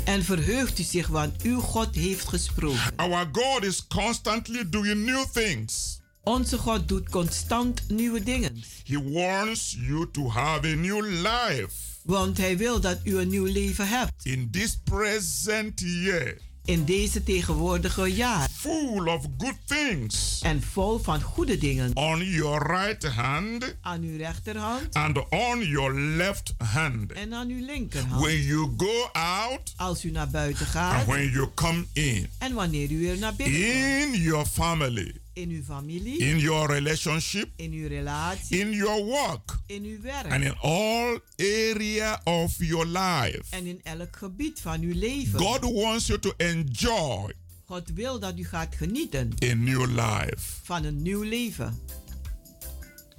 En 0.05 0.23
verheugt 0.23 0.79
u 0.79 0.83
zich, 0.83 1.07
want 1.07 1.41
uw 1.41 1.59
God 1.59 1.95
heeft 1.95 2.27
gesproken. 2.27 2.93
Our 2.95 3.29
God 3.31 3.63
is 3.63 3.87
constantly 3.87 4.69
doing 4.69 5.05
new 5.05 5.25
things. 5.33 5.99
Onze 6.23 6.57
God 6.57 6.87
doet 6.87 7.09
constant 7.09 7.81
nieuwe 7.89 8.23
dingen. 8.23 8.63
He 8.83 9.03
wants 9.11 9.75
you 9.79 10.11
to 10.11 10.29
have 10.29 10.67
a 10.67 10.75
new 10.75 11.05
life 11.05 11.90
Want 12.03 12.37
hij 12.37 12.57
wil 12.57 12.79
dat 12.79 12.99
u 13.03 13.17
een 13.17 13.29
nieuw 13.29 13.45
leven 13.45 13.87
hebt. 13.87 14.25
in 14.25 14.49
this 14.51 14.77
present 14.83 15.79
year, 15.79 16.37
In 16.65 16.85
deze 16.85 17.23
tegenwoordige 17.23 18.07
jaar. 18.13 18.49
full 18.53 19.07
of 19.07 19.25
good 19.37 19.55
things. 19.65 20.39
En 20.43 20.61
vol 20.63 20.99
van 20.99 21.21
goede 21.21 21.57
dingen. 21.57 21.95
On 21.95 22.23
your 22.23 22.67
right 22.67 23.03
hand 23.07 23.75
Aan 23.81 24.01
uw 24.01 24.17
rechterhand 24.17 24.93
and 24.93 25.29
on 25.29 25.63
your 25.67 25.93
left 25.99 26.53
hand. 26.57 27.11
en 27.11 27.33
aan 27.33 27.47
uw 27.49 27.65
linkerhand. 27.65 28.21
When 28.21 28.41
you 28.43 28.73
go 28.77 29.09
out 29.13 29.73
Als 29.75 30.05
u 30.05 30.11
naar 30.11 30.29
buiten 30.29 30.65
and 30.65 30.73
gaat 30.75 31.05
when 31.05 31.29
you 31.31 31.47
come 31.55 31.85
in, 31.93 32.29
en 32.37 32.53
wanneer 32.53 32.91
u 32.91 32.99
weer 32.99 33.17
naar 33.17 33.35
binnen 33.35 33.61
komt. 33.61 34.15
in 34.15 34.21
your 34.21 34.45
family, 34.45 35.20
In 35.33 35.49
uw 35.49 35.63
familie, 35.63 36.17
in 36.17 36.39
your 36.39 36.67
relationship, 36.67 37.49
in 37.55 37.71
uw 37.71 37.87
relatie, 37.87 38.59
in 38.59 38.71
your 38.71 39.05
work, 39.05 39.59
in 39.67 39.83
uw 39.83 39.93
and 39.93 40.03
werk. 40.03 40.43
in 40.43 40.55
all 40.61 41.19
area 41.37 42.21
of 42.23 42.55
your 42.57 42.85
life. 42.85 43.43
En 43.49 43.65
in 43.65 43.79
elk 43.83 44.15
gebied 44.15 44.59
van 44.61 44.81
uw 44.81 44.93
leven. 44.93 45.39
God 45.39 45.73
wants 45.73 46.07
you 46.07 46.19
to 46.19 46.33
enjoy 46.37 47.33
God 47.65 47.89
wil 47.93 48.19
dat 48.19 48.39
u 48.39 48.45
gaat 48.45 48.75
genieten 48.75 49.33
a 49.43 49.53
new 49.53 49.85
life. 49.85 50.59
van 50.63 50.83
een 50.83 51.01
nieuw 51.01 51.21
leven. 51.21 51.79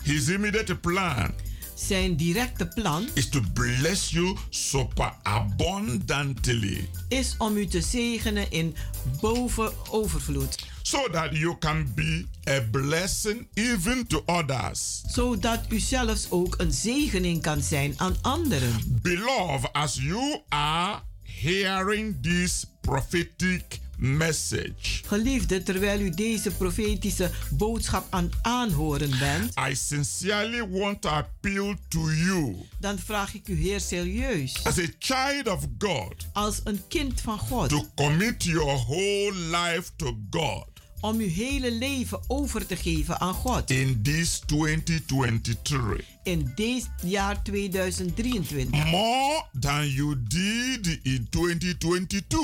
His 0.02 0.28
immediate 0.28 0.76
plan 0.76 1.34
Zijn 1.74 2.16
directe 2.16 2.66
plan 2.66 3.08
is 3.14 3.28
to 3.28 3.40
bless 3.54 4.10
you 4.10 4.36
super 4.50 5.12
abundantly 5.22 6.88
is 7.08 7.34
om 7.38 7.56
u 7.56 7.66
te 7.66 7.80
zegenen 7.80 8.50
in 8.50 8.74
boven 9.20 9.72
overvloed. 9.90 10.71
So 10.82 11.08
that 11.08 11.32
you 11.32 11.58
can 11.58 11.92
be 11.94 12.26
a 12.48 12.60
blessing 12.70 13.48
even 13.54 14.06
to 14.06 14.22
others. 14.26 15.02
Zodat 15.06 15.60
u 15.68 15.78
zelfs 15.78 16.26
ook 16.30 16.54
een 16.58 16.72
zegening 16.72 17.42
kan 17.42 17.62
zijn 17.62 17.94
aan 17.96 18.16
anderen. 18.20 19.00
Beloved, 19.02 19.72
as 19.72 19.94
you 19.94 20.40
are 20.48 21.00
hearing 21.22 22.16
this 22.22 22.64
prophetic 22.80 23.80
message, 23.96 25.02
Geliefde, 25.06 25.62
terwijl 25.62 26.00
u 26.00 26.10
deze 26.10 26.50
profetische 26.50 27.30
boodschap 27.50 28.06
aan 28.10 28.30
aanhoren 28.42 29.18
bent, 29.18 29.52
I 29.70 29.74
sincerely 29.74 30.68
want 30.68 31.02
to 31.02 31.08
appeal 31.08 31.74
to 31.88 32.10
you 32.10 32.56
dan 32.80 32.98
vraag 32.98 33.34
ik 33.34 33.48
u 33.48 33.54
heer 33.54 33.80
serieus, 33.80 34.64
as 34.64 34.78
a 34.78 34.86
child 34.98 35.48
of 35.48 35.66
God 35.78 36.14
als 36.32 36.60
een 36.64 36.80
kind 36.88 37.20
van 37.20 37.38
God, 37.38 37.68
to 37.68 37.86
commit 37.94 38.44
your 38.44 38.76
whole 38.86 39.32
life 39.34 39.90
to 39.96 40.18
God. 40.30 40.71
Om 41.02 41.18
uw 41.18 41.28
hele 41.28 41.72
leven 41.72 42.20
over 42.26 42.66
te 42.66 42.76
geven 42.76 43.20
aan 43.20 43.34
God. 43.34 43.70
In 43.70 44.02
this 44.02 44.42
2023. 44.46 46.04
In 46.22 46.52
dit 46.54 46.90
jaar 47.02 47.42
2023. 47.42 48.84
More 48.84 49.44
than 49.60 49.88
you 49.88 50.22
did 50.22 50.98
in 51.02 51.26
2022. 51.30 52.40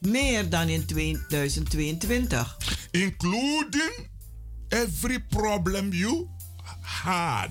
Meer 0.00 0.48
dan 0.48 0.68
in 0.68 0.86
2022. 0.86 2.56
Including 2.90 4.10
every 4.68 5.20
problem 5.20 5.92
you 5.92 6.28
had. 6.80 7.50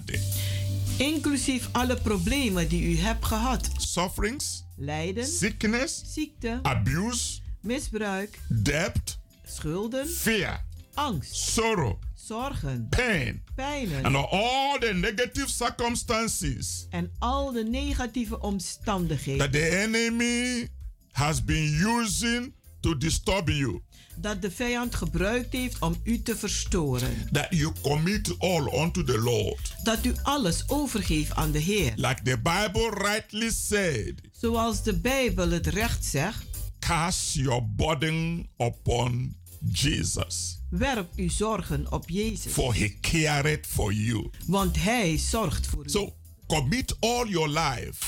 Inclusief 0.98 1.70
alle 1.72 1.96
problemen 1.96 2.68
die 2.68 2.84
u 2.84 2.98
hebt 2.98 3.26
gehad. 3.26 3.70
Sufferings, 3.78 4.64
Lijden, 4.76 5.26
sickness, 5.26 6.02
ziekte, 6.06 6.60
abuse, 6.62 7.40
misbruik, 7.62 8.40
debt, 8.48 9.20
schulden, 9.56 10.08
fear, 10.08 10.66
angst, 10.94 11.36
sorrow, 11.36 12.00
zorgen, 12.14 12.88
pain, 12.90 13.44
pijnen 13.56 14.06
and 14.06 14.16
all 14.16 14.80
the 14.80 14.94
negative 14.94 15.50
circumstances 15.50 16.88
en 16.90 17.12
al 17.20 17.52
de 17.52 17.64
negatieve 17.64 18.40
omstandigheden 18.40 19.52
that 19.52 19.52
the 19.52 19.70
enemy 19.70 20.68
has 21.12 21.44
been 21.46 21.86
using 22.00 22.54
to 22.80 22.98
disturb 22.98 23.50
you. 23.50 23.82
dat 24.16 24.42
de 24.42 24.52
vijand 24.52 24.96
gebruikt 24.96 25.54
heeft 25.54 25.80
om 25.80 25.96
u 26.04 26.22
te 26.22 26.36
verstoren. 26.36 27.28
That 27.32 27.48
you 27.50 27.74
commit 27.82 28.36
all 28.40 28.82
unto 28.82 29.04
the 29.04 29.18
Lord. 29.20 29.74
Dat 29.84 30.06
u 30.06 30.14
alles 30.22 30.70
overgeeft 30.70 31.36
aan 31.36 31.52
de 31.52 31.60
Heer. 31.60 31.94
Like 31.96 32.22
the 32.24 32.38
Bible 32.38 32.90
rightly 32.90 33.50
said, 33.50 34.14
Zoals 34.32 34.84
de 34.84 35.00
Bijbel 35.00 35.50
het 35.50 35.68
recht 35.68 36.06
zegt, 36.06 36.46
cast 36.80 37.34
your 37.34 37.66
burden 37.76 38.50
upon 38.58 39.36
Jesus, 39.72 40.62
werp 40.70 41.12
uw 41.16 41.30
zorgen 41.30 41.92
op 41.92 42.10
Jezus. 42.10 42.54
for 42.54 42.74
he 42.76 42.98
careth 43.02 43.68
for 43.68 43.94
you. 43.94 44.30
Want 44.48 44.76
Hij 44.84 45.18
zorgt 45.18 45.68
voor 45.68 45.86
u. 45.86 45.90
So 45.90 46.14
commit 46.48 46.96
all 47.00 47.28
your 47.28 47.50
life 47.50 48.06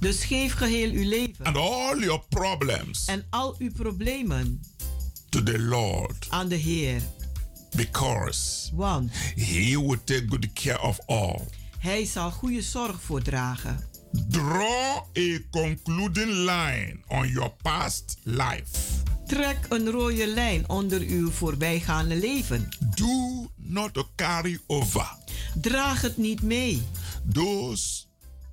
Dus 0.00 0.24
geef 0.24 0.52
geheel 0.54 0.90
uw 0.90 1.08
leven 1.08 1.44
and 1.44 1.56
all 1.56 1.98
your 1.98 2.22
problems 2.28 3.04
en 3.04 3.26
al 3.30 3.54
uw 3.58 3.70
problemen 3.72 4.60
to 5.28 5.42
the 5.42 5.58
Lord 5.58 6.26
aan 6.28 6.48
de 6.48 6.54
Heer. 6.56 7.02
because 7.76 8.70
Want 8.74 9.10
he 9.36 9.80
will 9.80 9.98
take 10.04 10.24
good 10.28 10.52
care 10.52 10.82
of 10.82 10.98
all. 11.06 11.40
Hij 11.78 12.04
zal 12.04 12.30
goede 12.30 12.62
zorg 12.62 13.02
voor 13.02 13.22
dragen. 13.22 13.88
Draw 14.28 15.02
a 15.18 15.38
concluding 15.50 16.30
line 16.32 16.96
on 17.08 17.28
your 17.28 17.50
past 17.62 18.16
life. 18.22 18.93
Trek 19.26 19.58
een 19.68 19.90
rode 19.90 20.26
lijn 20.26 20.68
onder 20.68 21.00
uw 21.00 21.30
voorbijgaande 21.30 22.16
leven. 22.16 22.68
Do 22.94 23.46
not 23.56 24.04
carry 24.16 24.58
over 24.66 25.16
Draag 25.60 26.00
het 26.00 26.16
niet 26.16 26.42
mee. 26.42 26.82
those 27.32 28.04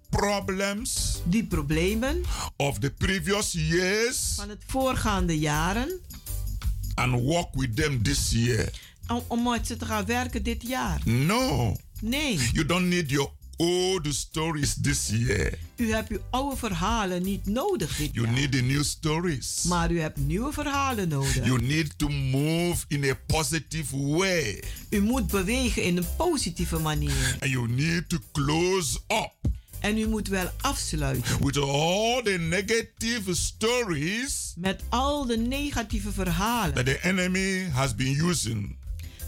problems 0.10 1.22
Die 1.26 1.46
problemen 1.48 2.22
of 2.56 2.80
the 2.80 2.92
previous 2.92 3.52
years 3.52 4.34
van 4.36 4.50
het 4.50 4.64
voorgaande 4.68 5.40
jaren, 5.40 6.00
and 6.94 7.22
work 7.22 7.48
with 7.52 7.76
them 7.76 8.04
this 8.04 8.30
year. 8.32 8.70
om, 9.08 9.24
om 9.28 9.50
uit 9.52 9.68
ze 9.68 9.78
te 9.78 9.86
gaan 9.86 10.06
werken 10.06 10.44
dit 10.44 10.68
jaar. 10.68 11.02
No, 11.06 11.76
Nee, 12.02 12.50
you 12.54 12.66
don't 12.66 12.86
need 12.88 13.10
your 13.10 13.30
old 13.62 14.14
stories 14.14 14.74
this 14.82 15.08
year. 15.10 15.54
u 15.76 15.94
hebt 15.94 16.10
uw 16.10 16.20
oude 16.30 16.56
verhalen 16.58 17.24
niet 17.24 17.46
nodig 17.46 17.96
dit 17.98 18.10
You 18.14 18.26
jaar. 18.26 18.36
need 18.36 18.52
the 18.52 18.62
new 18.62 18.84
stories. 18.84 19.64
Maar 19.68 19.92
u 19.92 20.00
hebt 20.00 20.18
nieuwe 20.18 20.54
verhalen 20.54 21.08
nodig. 21.10 21.46
You 21.46 21.62
need 21.62 21.98
to 21.98 22.08
move 22.10 22.86
in 22.88 23.04
a 23.10 23.18
positive 23.28 23.98
way. 24.08 24.64
U 24.90 25.02
moet 25.02 25.28
bewegen 25.28 25.84
in 25.84 25.98
een 25.98 26.16
positieve 26.18 26.80
manier. 26.80 27.38
And 27.40 27.52
you 27.52 27.68
need 27.70 28.10
to 28.10 28.18
close 28.32 28.98
up 29.08 29.32
En 29.80 29.98
u 29.98 30.08
moet 30.08 30.28
wel 30.28 30.52
afsluiten 30.62 31.46
with 31.46 31.58
all 31.58 32.22
the 32.24 32.38
negative 32.38 33.36
stories 33.36 34.54
met 34.58 34.82
al 34.90 35.26
de 35.26 35.38
negatieve 35.38 36.12
verhalen 36.12 36.74
that 36.76 36.86
the 36.86 37.00
enemy 37.02 37.70
has 37.74 37.96
been 37.96 38.20
using 38.30 38.78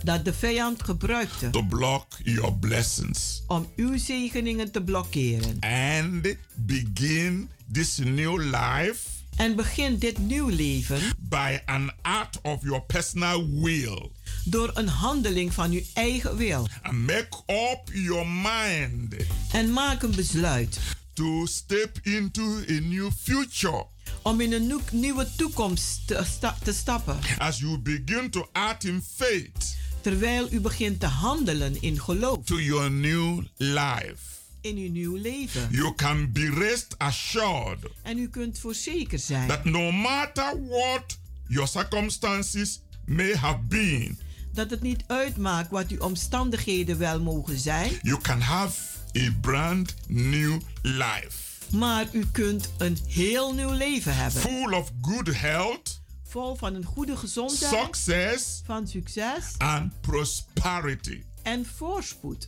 dat 0.03 0.25
de 0.25 0.33
vijand 0.33 0.83
gebruikte 0.83 1.49
to 1.49 1.61
block 1.63 2.07
your 2.23 2.53
blessings. 2.53 3.43
om 3.47 3.67
uw 3.75 3.97
zegeningen 3.97 4.71
te 4.71 4.81
blokkeren. 4.83 5.57
And 5.59 6.35
begin 6.55 7.49
this 7.71 7.97
new 7.97 8.37
life 8.41 8.99
En 9.35 9.55
begin 9.55 9.97
dit 9.97 10.17
nieuw 10.17 10.47
leven 10.47 10.99
by 11.19 11.59
an 11.65 11.91
act 12.01 12.39
of 12.41 12.61
your 12.63 12.81
personal 12.81 13.49
will. 13.61 14.11
door 14.45 14.71
een 14.73 14.87
handeling 14.87 15.53
van 15.53 15.71
uw 15.71 15.81
eigen 15.93 16.35
wil. 16.37 16.67
And 16.81 16.97
make 16.97 17.43
up 17.47 17.81
your 17.93 18.27
mind 18.27 19.15
En 19.51 19.73
maak 19.73 20.01
een 20.03 20.15
besluit 20.15 20.79
to 21.13 21.45
step 21.45 21.99
into 22.03 22.43
a 22.69 22.79
new 22.79 23.09
future. 23.23 23.85
om 24.21 24.41
in 24.41 24.53
een 24.53 24.67
nieuw- 24.67 24.81
nieuwe 24.91 25.27
toekomst 25.37 26.07
te, 26.07 26.21
sta- 26.35 26.57
te 26.63 26.73
stappen. 26.73 27.17
As 27.37 27.59
you 27.59 27.77
begin 27.79 28.29
to 28.29 28.47
act 28.51 28.83
in 28.83 29.03
faith 29.15 29.75
Terwijl 30.03 30.47
u 30.51 30.59
begint 30.59 30.99
te 30.99 31.05
handelen 31.05 31.81
in 31.81 31.99
geloof 32.01 32.45
to 32.45 32.59
your 32.59 32.91
new 32.91 33.43
life, 33.57 34.15
in 34.61 34.77
uw 34.77 34.91
nieuw 34.91 35.15
leven. 35.15 35.67
you 35.71 35.95
can 35.95 36.31
be 36.31 36.49
rest 36.57 36.95
assured 36.97 37.77
En 38.01 38.17
u 38.17 38.27
kunt 38.29 38.59
voor 38.59 38.75
zeker 38.75 39.19
zijn 39.19 39.47
that 39.47 39.63
no 39.65 39.91
matter 39.91 40.67
what 40.67 41.17
your 41.47 41.67
circumstances 41.67 42.81
may 43.05 43.33
have 43.35 43.59
been, 43.67 44.19
dat 44.53 44.69
het 44.69 44.81
niet 44.81 45.03
uitmaakt 45.07 45.69
wat 45.71 45.87
uw 45.89 45.99
omstandigheden 45.99 46.97
wel 46.97 47.21
mogen 47.21 47.59
zijn, 47.59 47.91
you 48.01 48.21
can 48.21 48.39
have 48.41 48.81
a 49.17 49.31
brand 49.41 49.93
new 50.07 50.59
life. 50.81 51.31
maar 51.71 52.05
u 52.11 52.25
kunt 52.31 52.69
een 52.77 52.97
heel 53.07 53.53
nieuw 53.53 53.71
leven 53.71 54.15
hebben. 54.15 54.41
Full 54.41 54.73
of 54.73 54.91
good 55.01 55.37
health, 55.39 56.01
Vol 56.33 56.55
van 56.55 56.73
een 56.75 56.85
goede 56.85 57.17
gezondheid, 57.17 57.71
success, 57.83 58.61
van 58.65 58.87
succes 58.87 59.43
and 59.57 60.01
prosperity. 60.01 61.23
en 61.43 61.65
voorspoed. 61.65 62.47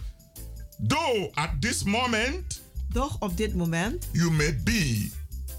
Though 0.87 1.31
at 1.33 1.49
this 1.61 1.83
moment, 1.83 2.61
Doch 2.89 3.15
op 3.19 3.37
dit 3.37 3.55
moment 3.55 4.07
you 4.11 4.31
may 4.31 4.55
be 4.63 5.11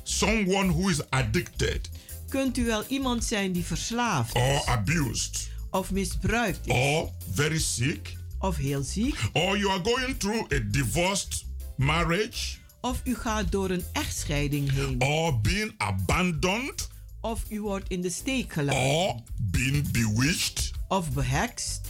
someone 0.03 0.73
who 0.73 0.89
is 0.89 1.11
addicted 1.11 1.91
kunt 2.29 2.57
u 2.59 2.65
wel 2.65 2.85
iemand 2.89 3.25
zijn 3.25 3.53
die 3.53 3.65
verslaafd 3.65 4.35
or 4.35 4.63
abused 4.67 5.49
of 5.71 5.91
misbruikt 5.91 6.67
is, 6.67 6.73
or 6.73 7.11
very 7.33 7.59
sick 7.59 8.17
of 8.39 8.57
heel 8.57 8.83
ziek, 8.83 9.19
or 9.33 9.59
you 9.59 9.71
are 9.71 9.83
going 9.83 10.19
through 10.19 10.53
a 10.53 10.59
divorced 10.71 11.45
marriage 11.77 12.57
of 12.81 13.01
u 13.05 13.15
gaat 13.15 13.53
door 13.53 13.71
een 13.71 13.85
echtscheiding 13.93 14.73
heen, 14.73 15.01
or 15.03 15.41
being 15.41 15.75
abandoned 15.77 16.89
of 17.27 17.45
u 17.49 17.61
wordt 17.61 17.89
in 17.89 18.01
de 18.01 18.11
steek 18.11 18.53
gelaten, 18.53 18.81
or 18.81 19.15
being 19.37 19.91
bewitched. 19.91 20.71
Of 20.89 21.11
behekst, 21.11 21.81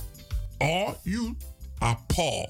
or 0.59 0.97
you 1.03 1.37
are 1.79 1.99
poor. 2.07 2.49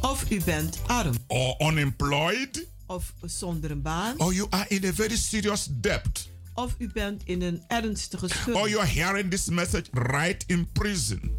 Of 0.00 0.30
u 0.30 0.40
bent 0.44 0.78
arm, 0.86 1.14
or 1.26 1.54
unemployed. 1.58 2.68
Of 2.86 3.12
zonder 3.20 3.70
een 3.70 3.82
baan, 3.82 4.20
or 4.20 4.34
you 4.34 4.46
are 4.50 4.64
in 4.68 4.84
a 4.84 4.92
very 4.92 5.16
serious 5.16 5.68
debt. 5.70 6.30
Of 6.54 6.74
u 6.78 6.90
bent 6.92 7.22
in 7.24 7.42
een 7.42 7.62
ernstige 7.68 8.24
or 8.24 8.30
schuld, 8.30 8.68
you 8.68 8.78
are 8.78 8.90
hearing 8.90 9.30
this 9.30 9.48
message 9.48 9.86
right 9.92 10.44
in 10.46 10.68
prison. 10.72 11.36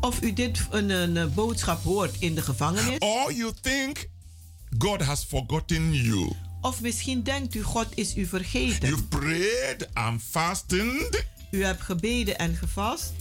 Of 0.00 0.22
u 0.22 0.32
dit 0.32 0.66
een, 0.70 0.90
een, 0.90 1.34
boodschap 1.34 1.82
hoort 1.82 2.16
in 2.18 2.34
de 2.34 2.42
gevangenis, 2.42 2.98
or 2.98 3.32
you 3.32 3.52
think 3.60 4.08
God 4.78 5.02
has 5.02 5.24
forgotten 5.24 5.92
you. 5.92 6.32
Of 6.66 6.80
misschien 6.80 7.22
denkt 7.22 7.54
u 7.54 7.62
God 7.62 7.86
is 7.94 8.16
u 8.16 8.26
vergeten. 8.26 8.88
You've 8.88 9.04
prayed 9.08 9.88
and 9.94 10.22
fasted. 10.30 11.24
U 11.50 11.64
hebt 11.64 11.82
gebeden 11.82 12.38
en 12.38 12.56
gevast. 12.56 13.12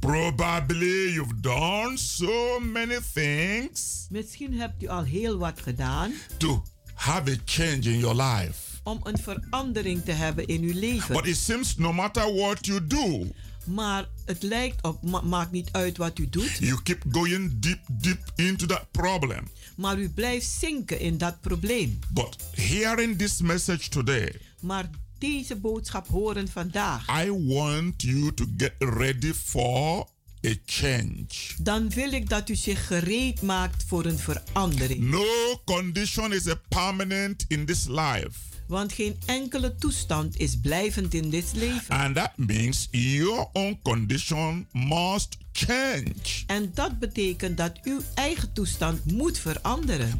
Probably 0.00 1.12
you've 1.12 1.40
done 1.40 1.96
so 1.96 2.60
many 2.60 2.98
things 3.14 4.06
Misschien 4.10 4.58
hebt 4.60 4.82
u 4.82 4.86
al 4.86 5.02
heel 5.04 5.38
wat 5.38 5.60
gedaan 5.62 6.12
to 6.36 6.64
have 6.94 7.30
a 7.30 7.36
change 7.44 7.80
in 7.80 7.98
your 7.98 8.22
life. 8.22 8.54
om 8.82 9.00
een 9.02 9.18
verandering 9.18 10.04
te 10.04 10.12
hebben 10.12 10.46
in 10.46 10.62
uw 10.62 10.74
leven. 10.74 11.14
But 11.14 11.26
it 11.26 11.36
seems 11.36 11.76
no 11.76 11.92
matter 11.92 12.34
what 12.34 12.66
you 12.66 12.86
do, 12.86 13.26
Maar 13.64 14.08
het 14.24 14.42
lijkt 14.42 14.82
op, 14.82 15.02
ma- 15.02 15.20
maakt 15.20 15.52
niet 15.52 15.68
uit 15.72 15.96
wat 15.96 16.18
u 16.18 16.28
doet, 16.28 16.56
you 16.60 16.82
keep 16.82 17.02
going 17.10 17.58
deep, 17.58 17.80
deep 17.88 18.32
into 18.34 18.66
that 18.66 18.90
problem. 18.90 19.48
maar 19.76 19.98
u 19.98 20.08
blijft 20.08 20.46
zinken 20.46 21.00
in 21.00 21.18
dat 21.18 21.40
probleem. 21.40 21.98
But 22.12 22.36
hearing 22.50 23.18
this 23.18 23.40
message 23.40 23.88
today, 23.88 24.40
Maar 24.60 24.90
deze 25.18 25.56
boodschap 25.56 26.08
horen 26.08 26.48
vandaag, 26.48 27.24
I 27.24 27.30
want 27.30 28.02
you 28.02 28.34
to 28.34 28.44
get 28.56 28.72
ready 28.78 29.32
for 29.32 30.06
a 30.46 30.54
change. 30.66 31.26
dan 31.58 31.88
wil 31.90 32.12
ik 32.12 32.28
dat 32.28 32.48
u 32.48 32.56
zich 32.56 32.86
gereed 32.86 33.42
maakt 33.42 33.84
voor 33.86 34.04
een 34.04 34.18
verandering. 34.18 35.00
No 35.10 35.24
condition 35.64 36.32
is 36.32 36.46
a 36.48 36.60
permanent 36.68 37.44
in 37.48 37.64
this 37.66 37.86
life. 37.88 38.30
Want 38.66 38.92
geen 38.92 39.16
enkele 39.26 39.74
toestand 39.74 40.38
is 40.38 40.60
blijvend 40.60 41.14
in 41.14 41.30
dit 41.30 41.52
leven. 41.54 41.94
And 41.96 42.14
that 42.14 42.32
means 42.36 42.88
your 42.90 43.48
own 43.52 43.78
condition 43.82 44.66
must 44.72 45.36
change. 45.52 46.44
En 46.46 46.70
dat 46.74 46.98
betekent 46.98 47.56
dat 47.56 47.72
uw 47.82 48.00
eigen 48.14 48.52
toestand 48.52 49.12
moet 49.12 49.38
veranderen. 49.38 50.18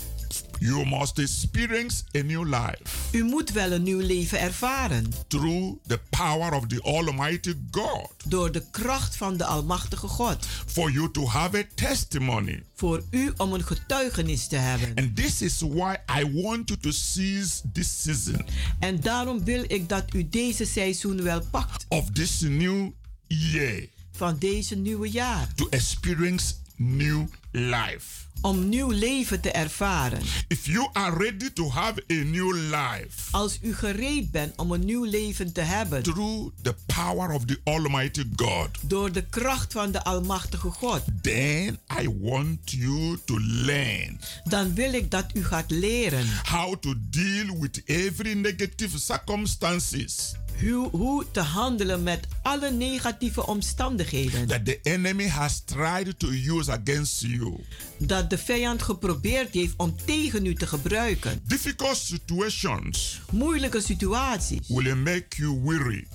You 0.66 0.86
must 0.86 1.18
experience 1.18 2.04
a 2.16 2.22
new 2.22 2.44
life 2.44 2.82
U 3.12 3.22
moet 3.24 3.50
wel 3.52 3.72
een 3.72 3.82
nieuw 3.82 4.00
leven 4.00 4.40
ervaren. 4.40 5.12
through 5.28 5.76
the 5.86 6.00
power 6.10 6.52
of 6.52 6.66
the 6.66 6.82
Almighty 6.82 7.54
God 7.70 8.10
Door 8.26 8.52
de 8.52 8.62
kracht 8.70 9.16
van 9.16 9.36
de 9.36 9.44
Almachtige 9.44 10.06
God. 10.08 10.46
for 10.66 10.90
you 10.90 11.10
to 11.10 11.26
have 11.28 11.56
a 11.58 11.62
testimony. 11.74 12.62
Voor 12.74 13.02
u 13.10 13.32
om 13.36 13.52
een 13.52 13.64
getuigenis 13.64 14.46
te 14.46 14.56
hebben. 14.56 14.92
And 14.94 15.16
this 15.16 15.42
is 15.42 15.60
why 15.60 15.94
I 16.20 16.42
want 16.42 16.68
you 16.68 16.80
to 16.80 16.90
seize 16.90 17.60
this 17.72 18.02
season 18.02 18.46
En 18.80 19.00
daarom 19.00 19.44
wil 19.44 19.64
ik 19.66 19.88
dat 19.88 20.14
u 20.14 20.28
deze 20.28 20.64
seizoen 20.64 21.22
wel 21.22 21.42
pakt. 21.50 21.84
of 21.88 22.10
this 22.10 22.40
new 22.40 22.90
year 23.26 23.86
Van 24.12 24.36
deze 24.38 24.74
nieuwe 24.76 25.10
jaar. 25.10 25.54
to 25.54 25.66
experience 25.68 26.54
new 26.76 27.26
life. 27.50 28.22
Om 28.44 28.68
nieuw 28.68 28.90
leven 28.90 29.40
te 29.40 29.50
ervaren. 29.50 30.20
If 30.48 30.66
you 30.66 30.88
are 30.92 31.16
ready 31.16 31.50
to 31.52 31.70
have 31.70 32.02
a 32.10 32.14
new 32.14 32.52
life 32.54 33.08
Als 33.30 33.58
u 33.62 33.74
gereed 33.74 34.30
bent 34.30 34.56
om 34.56 34.72
een 34.72 34.84
nieuw 34.84 35.04
leven 35.04 35.52
te 35.52 35.60
hebben. 35.60 36.02
through 36.02 36.50
the 36.62 36.74
power 36.86 37.30
of 37.30 37.44
the 37.44 37.60
Almighty 37.64 38.24
God, 38.36 38.68
Door 38.80 39.12
de 39.12 39.22
kracht 39.26 39.72
van 39.72 39.92
de 39.92 40.04
Almachtige 40.04 40.70
God. 40.70 41.02
then 41.22 41.78
I 42.02 42.08
want 42.20 42.70
you 42.70 43.18
to 43.24 43.38
learn 43.40 44.20
Dan 44.44 44.74
wil 44.74 44.92
ik 44.92 45.10
dat 45.10 45.26
u 45.34 45.44
gaat 45.44 45.70
leren. 45.70 46.26
how 46.50 46.74
to 46.76 46.94
deal 47.10 47.58
with 47.60 47.82
every 47.84 48.32
negative 48.34 48.98
circumstances 48.98 50.34
Hoe, 50.60 50.88
hoe 50.90 51.24
te 51.30 51.40
handelen 51.40 52.02
met 52.02 52.26
alle 52.42 52.70
negatieve 52.70 53.46
omstandigheden. 53.46 54.46
that 54.46 54.64
the 54.64 54.80
enemy 54.82 55.26
has 55.28 55.62
tried 55.64 56.18
to 56.18 56.28
use 56.30 56.72
against 56.72 57.20
you. 57.20 57.60
Dat 57.98 58.30
de 58.30 58.38
vijand 58.38 58.82
geprobeerd 58.82 59.54
heeft 59.54 59.74
om 59.76 59.96
tegen 60.04 60.46
u 60.46 60.54
te 60.54 60.66
gebruiken. 60.66 61.40
Difficult 61.46 61.96
situations 61.96 63.20
Moeilijke 63.30 63.80
situaties. 63.80 64.68
will 64.68 64.94
make 64.96 65.26
you 65.36 65.60
weary 65.64 66.06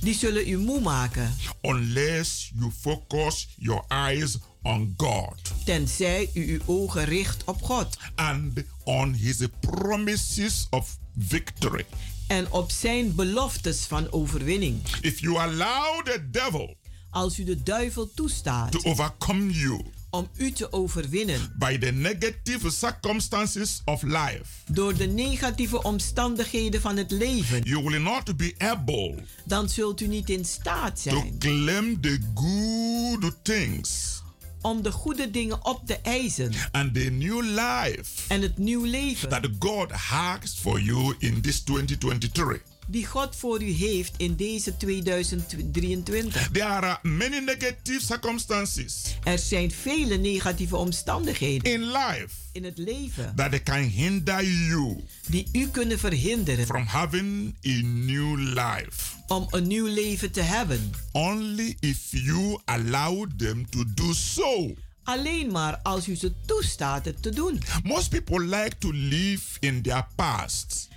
Die 0.00 0.14
zullen 0.14 0.48
u 0.48 0.56
moe 0.58 0.80
maken. 0.80 1.34
unless 1.62 2.52
you 2.54 2.70
focus 2.80 3.48
your 3.56 3.84
eyes 3.88 4.38
on 4.62 4.94
God 4.96 5.34
Tenzij 5.64 6.30
u 6.34 6.52
uw 6.52 6.60
ogen 6.66 7.04
richt 7.04 7.44
op 7.44 7.62
God. 7.62 7.96
and 8.14 8.52
on 8.84 9.12
his 9.12 9.36
promises 9.60 10.66
of 10.70 10.98
victory. 11.18 11.84
En 12.28 12.52
op 12.52 12.70
zijn 12.70 13.14
beloftes 13.14 13.84
van 13.84 14.12
overwinning. 14.12 14.82
If 15.00 15.20
you 15.20 15.36
allow 15.38 16.04
the 16.04 16.28
devil 16.30 16.76
Als 17.10 17.38
u 17.38 17.44
de 17.44 17.62
duivel 17.62 18.10
toestaat 18.14 18.72
to 18.72 18.80
overcome 18.90 19.52
you 19.52 19.84
om 20.10 20.28
u 20.36 20.52
te 20.52 20.72
overwinnen. 20.72 21.54
by 21.58 21.78
the 21.78 21.90
negative 21.90 22.70
circumstances 22.70 23.82
of 23.84 24.02
life, 24.02 24.44
Door 24.72 24.94
de 24.96 25.06
negatieve 25.06 25.82
omstandigheden 25.82 26.80
van 26.80 26.96
het 26.96 27.10
leven. 27.10 27.62
you 27.62 27.82
will 27.84 28.00
not 28.00 28.36
be 28.36 28.54
able 28.58 29.14
Dan 29.44 29.68
zult 29.68 30.00
u 30.00 30.06
niet 30.06 30.30
in 30.30 30.44
staat 30.44 31.02
to 31.02 31.10
zijn 31.10 31.38
claim 31.38 32.00
the 32.00 32.18
good 32.34 33.34
things 33.42 34.17
om 34.60 34.82
de 34.82 34.92
goede 34.92 35.30
dingen 35.30 35.64
op 35.64 35.86
te 35.86 35.96
eisen. 36.02 36.52
and 36.72 36.94
the 36.94 37.00
new 37.10 37.42
life 37.42 38.04
En 38.28 38.42
het 38.42 38.58
nieuw 38.58 38.84
leven 38.84 39.28
that 39.28 39.48
God 39.58 39.90
has 39.90 40.54
for 40.60 40.80
you 40.80 41.14
in 41.18 41.40
this 41.40 41.60
2023. 41.60 42.60
Die 42.90 43.06
God 43.06 43.36
voor 43.36 43.62
u 43.62 43.70
heeft 43.70 44.14
in 44.16 44.36
deze 44.36 44.76
2023. 44.76 46.48
There 46.52 46.64
are 46.64 46.98
many 47.02 47.38
negative 47.38 48.00
circumstances 48.06 49.16
Er 49.24 49.38
zijn 49.38 49.70
vele 49.70 50.16
negatieve 50.16 50.76
omstandigheden 50.76 51.72
in 51.72 51.80
life 51.80 52.28
in 52.52 52.64
het 52.64 52.78
leven 52.78 53.32
that 53.36 53.62
can 53.62 53.82
hinder 53.82 54.44
you 54.44 54.96
die 55.26 55.48
u 55.52 55.68
kunnen 55.68 55.98
verhinderen 55.98 56.66
from 56.66 56.84
having 56.84 57.54
a 57.66 57.80
new 57.82 58.38
life. 58.38 59.16
om 59.26 59.46
een 59.50 59.66
nieuw 59.66 59.86
leven 59.86 60.30
te 60.30 60.40
hebben. 60.40 60.90
Only 61.12 61.76
if 61.80 61.98
you 62.10 62.60
allow 62.64 63.26
them 63.36 63.70
to 63.70 63.84
do 63.94 64.12
so. 64.12 64.74
Alleen 65.02 65.50
maar 65.50 65.76
als 65.82 66.08
u 66.08 66.16
ze 66.16 66.32
toestaat 66.46 67.04
het 67.04 67.22
te 67.22 67.30
doen. 67.30 67.60
Most 67.82 68.08
people 68.10 68.40
like 68.44 68.78
to 68.78 68.90
live 68.92 69.42
in 69.60 69.82
their 69.82 70.06
past. 70.16 70.88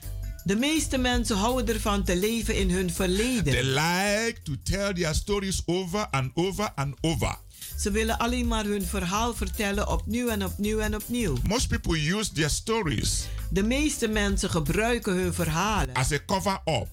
De 0.44 0.56
meeste 0.56 0.98
mensen 0.98 1.38
houden 1.38 1.76
ervan 1.76 2.04
te 2.04 2.16
leven 2.18 2.56
in 2.56 2.70
hun 2.72 2.86
They 2.88 2.96
verleden. 2.96 3.66
like 3.66 4.36
to 4.44 4.54
tell 4.64 4.94
their 4.94 5.14
stories 5.16 5.62
over 5.66 6.08
and 6.10 6.32
over 6.34 6.72
and 6.76 6.96
over. 7.02 7.36
Ze 7.78 7.92
willen 7.92 8.18
alleen 8.18 8.48
maar 8.48 8.66
hun 8.66 8.86
verhaal 8.86 9.34
vertellen 9.34 9.88
opnieuw 9.90 10.28
en 10.30 10.46
opnieuw 10.46 10.80
en 10.80 10.96
opnieuw. 10.96 11.38
Most 11.48 11.68
people 11.68 12.16
use 12.18 12.32
their 12.32 12.50
stories 12.50 13.24
De 13.50 13.64
meeste 13.64 14.08
mensen 14.08 14.50
gebruiken 14.50 15.14
hun 15.14 15.34
verhalen 15.34 15.94
as 15.94 16.12
a 16.12 16.20
cover 16.26 16.62
up 16.66 16.88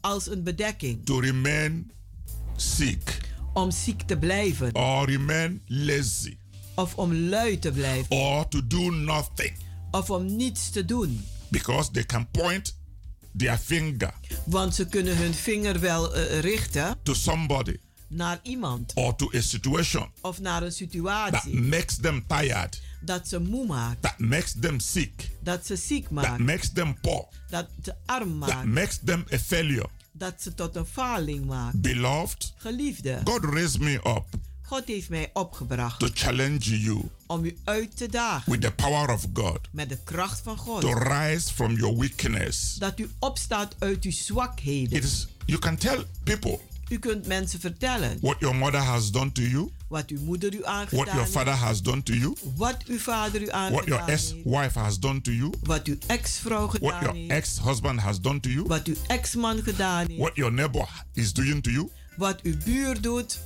als 0.00 0.26
een 0.30 0.42
bedekking 0.42 1.04
to 1.06 1.18
remain 1.18 1.90
sick 2.56 3.20
om 3.52 3.70
ziek 3.70 4.02
te 4.02 4.16
blijven 4.16 4.74
or 4.74 5.06
remain 5.10 5.62
lazy 5.66 6.36
of 6.74 6.94
om 6.94 7.14
lui 7.14 7.58
te 7.58 7.70
blijven 7.70 8.06
or 8.16 8.48
to 8.48 8.66
do 8.66 8.90
nothing 8.90 9.52
of 9.90 10.10
om 10.10 10.36
niets 10.36 10.70
te 10.70 10.84
doen. 10.84 11.24
because 11.48 11.90
they 11.90 12.04
can 12.04 12.28
point 12.30 12.80
their 13.36 13.58
finger 13.58 14.14
Want 14.44 14.74
ze 14.74 14.86
kunnen 14.86 15.16
hun 15.16 15.34
vinger 15.34 15.80
wel 15.80 16.14
eh, 16.14 16.40
richten 16.40 16.96
to 17.02 17.14
somebody 17.14 17.76
naar 18.08 18.38
iemand 18.42 18.92
or 18.94 19.16
to 19.16 19.30
a 19.34 19.40
situation 19.40 20.10
of 20.20 20.40
naar 20.40 20.62
een 20.62 20.68
that 20.68 20.76
situatie 20.76 21.60
makes 21.60 21.96
them 21.96 22.24
tired, 22.26 22.80
dat 23.00 23.28
ze 23.28 23.38
moe 23.40 23.66
maakt, 23.66 24.02
that 24.02 24.18
makes 24.18 24.54
them 24.60 24.80
sick, 24.80 25.30
dat 25.42 25.66
ze 25.66 25.76
ziek 25.76 26.02
that 26.02 26.12
maakt, 26.12 26.38
makes 26.38 26.72
them 26.72 27.00
poor, 27.00 27.28
dat 27.48 27.68
ze 27.82 27.94
arm 28.06 28.40
that 28.40 28.48
maakt, 28.48 28.64
makes 28.66 28.98
them 29.04 29.24
a 29.32 29.38
failure. 29.38 29.88
dat 30.12 30.42
ze 30.42 30.54
tot 30.54 30.76
een 30.76 30.86
faling 30.86 31.46
maakt. 31.46 31.80
Beloved, 31.80 32.52
Geliefde, 32.56 33.20
God 33.24 33.44
raised 33.44 33.78
me 33.78 33.94
up 33.94 34.24
God 34.72 34.86
heeft 34.86 35.08
mij 35.08 35.30
opgebracht 35.32 35.98
to 35.98 36.08
challenge 36.14 36.80
you 36.80 37.08
om 37.26 37.44
u 37.44 37.56
uit 37.64 37.96
te 37.96 38.08
dagen 38.08 38.52
with 38.52 38.60
the 38.60 38.72
power 38.72 39.12
of 39.12 39.26
God 39.34 39.58
met 39.70 39.88
de 39.88 39.98
kracht 40.04 40.40
van 40.40 40.56
to 40.56 40.62
God. 40.62 40.84
rise 40.84 41.54
from 41.54 41.76
your 41.76 41.96
weakness. 41.98 42.74
Dat 42.74 42.98
u 42.98 43.10
opstaat 43.18 43.74
uit 43.78 44.04
uw 44.04 44.10
zwakheden. 44.10 44.98
It 44.98 45.04
is 45.04 45.26
you 45.46 45.58
can 45.58 45.76
tell 45.76 46.04
people 46.24 46.58
U 46.88 46.98
kunt 46.98 47.26
mensen 47.26 47.60
vertellen 47.60 48.18
what 48.20 48.36
your 48.38 48.56
mother 48.56 48.80
has 48.80 49.10
done 49.10 49.32
to 49.32 49.42
you, 49.42 49.70
wat 49.88 50.10
uw 50.10 50.20
moeder 50.20 50.54
u 50.54 50.58
what 50.58 50.68
aangedaan 50.68 51.04
your 51.04 51.18
heeft, 51.18 51.30
father 51.30 51.54
has 51.54 51.82
done 51.82 52.02
to 52.02 52.12
you, 52.12 52.36
wat 52.56 52.84
uw 52.86 52.98
vader 52.98 53.42
u 53.42 53.46
what 53.46 53.84
your 53.84 54.00
aangedaan 54.00 54.08
ex-wife 54.08 54.78
has 54.78 54.98
done 54.98 55.20
to 55.20 55.32
you, 55.32 55.52
wat 55.62 55.86
uw 55.86 55.96
ex-vrouw 56.06 56.66
what 56.66 56.72
gedaan 56.72 57.00
your 57.00 57.16
heeft, 57.16 57.30
ex-husband 57.30 58.00
has 58.00 58.20
done 58.20 58.40
to 58.40 58.50
you, 58.50 58.66
wat 58.66 58.86
uw 58.86 58.94
ex-man 59.06 59.62
gedaan 59.62 60.06
heeft, 60.06 60.20
what 60.20 60.36
your 60.36 60.52
neighbor 60.52 60.88
is 61.12 61.32
doing 61.32 61.62
to 61.62 61.70
you 61.70 61.90
wat 62.16 62.42
uw 62.42 62.54
buur 62.64 63.00
doet, 63.00 63.40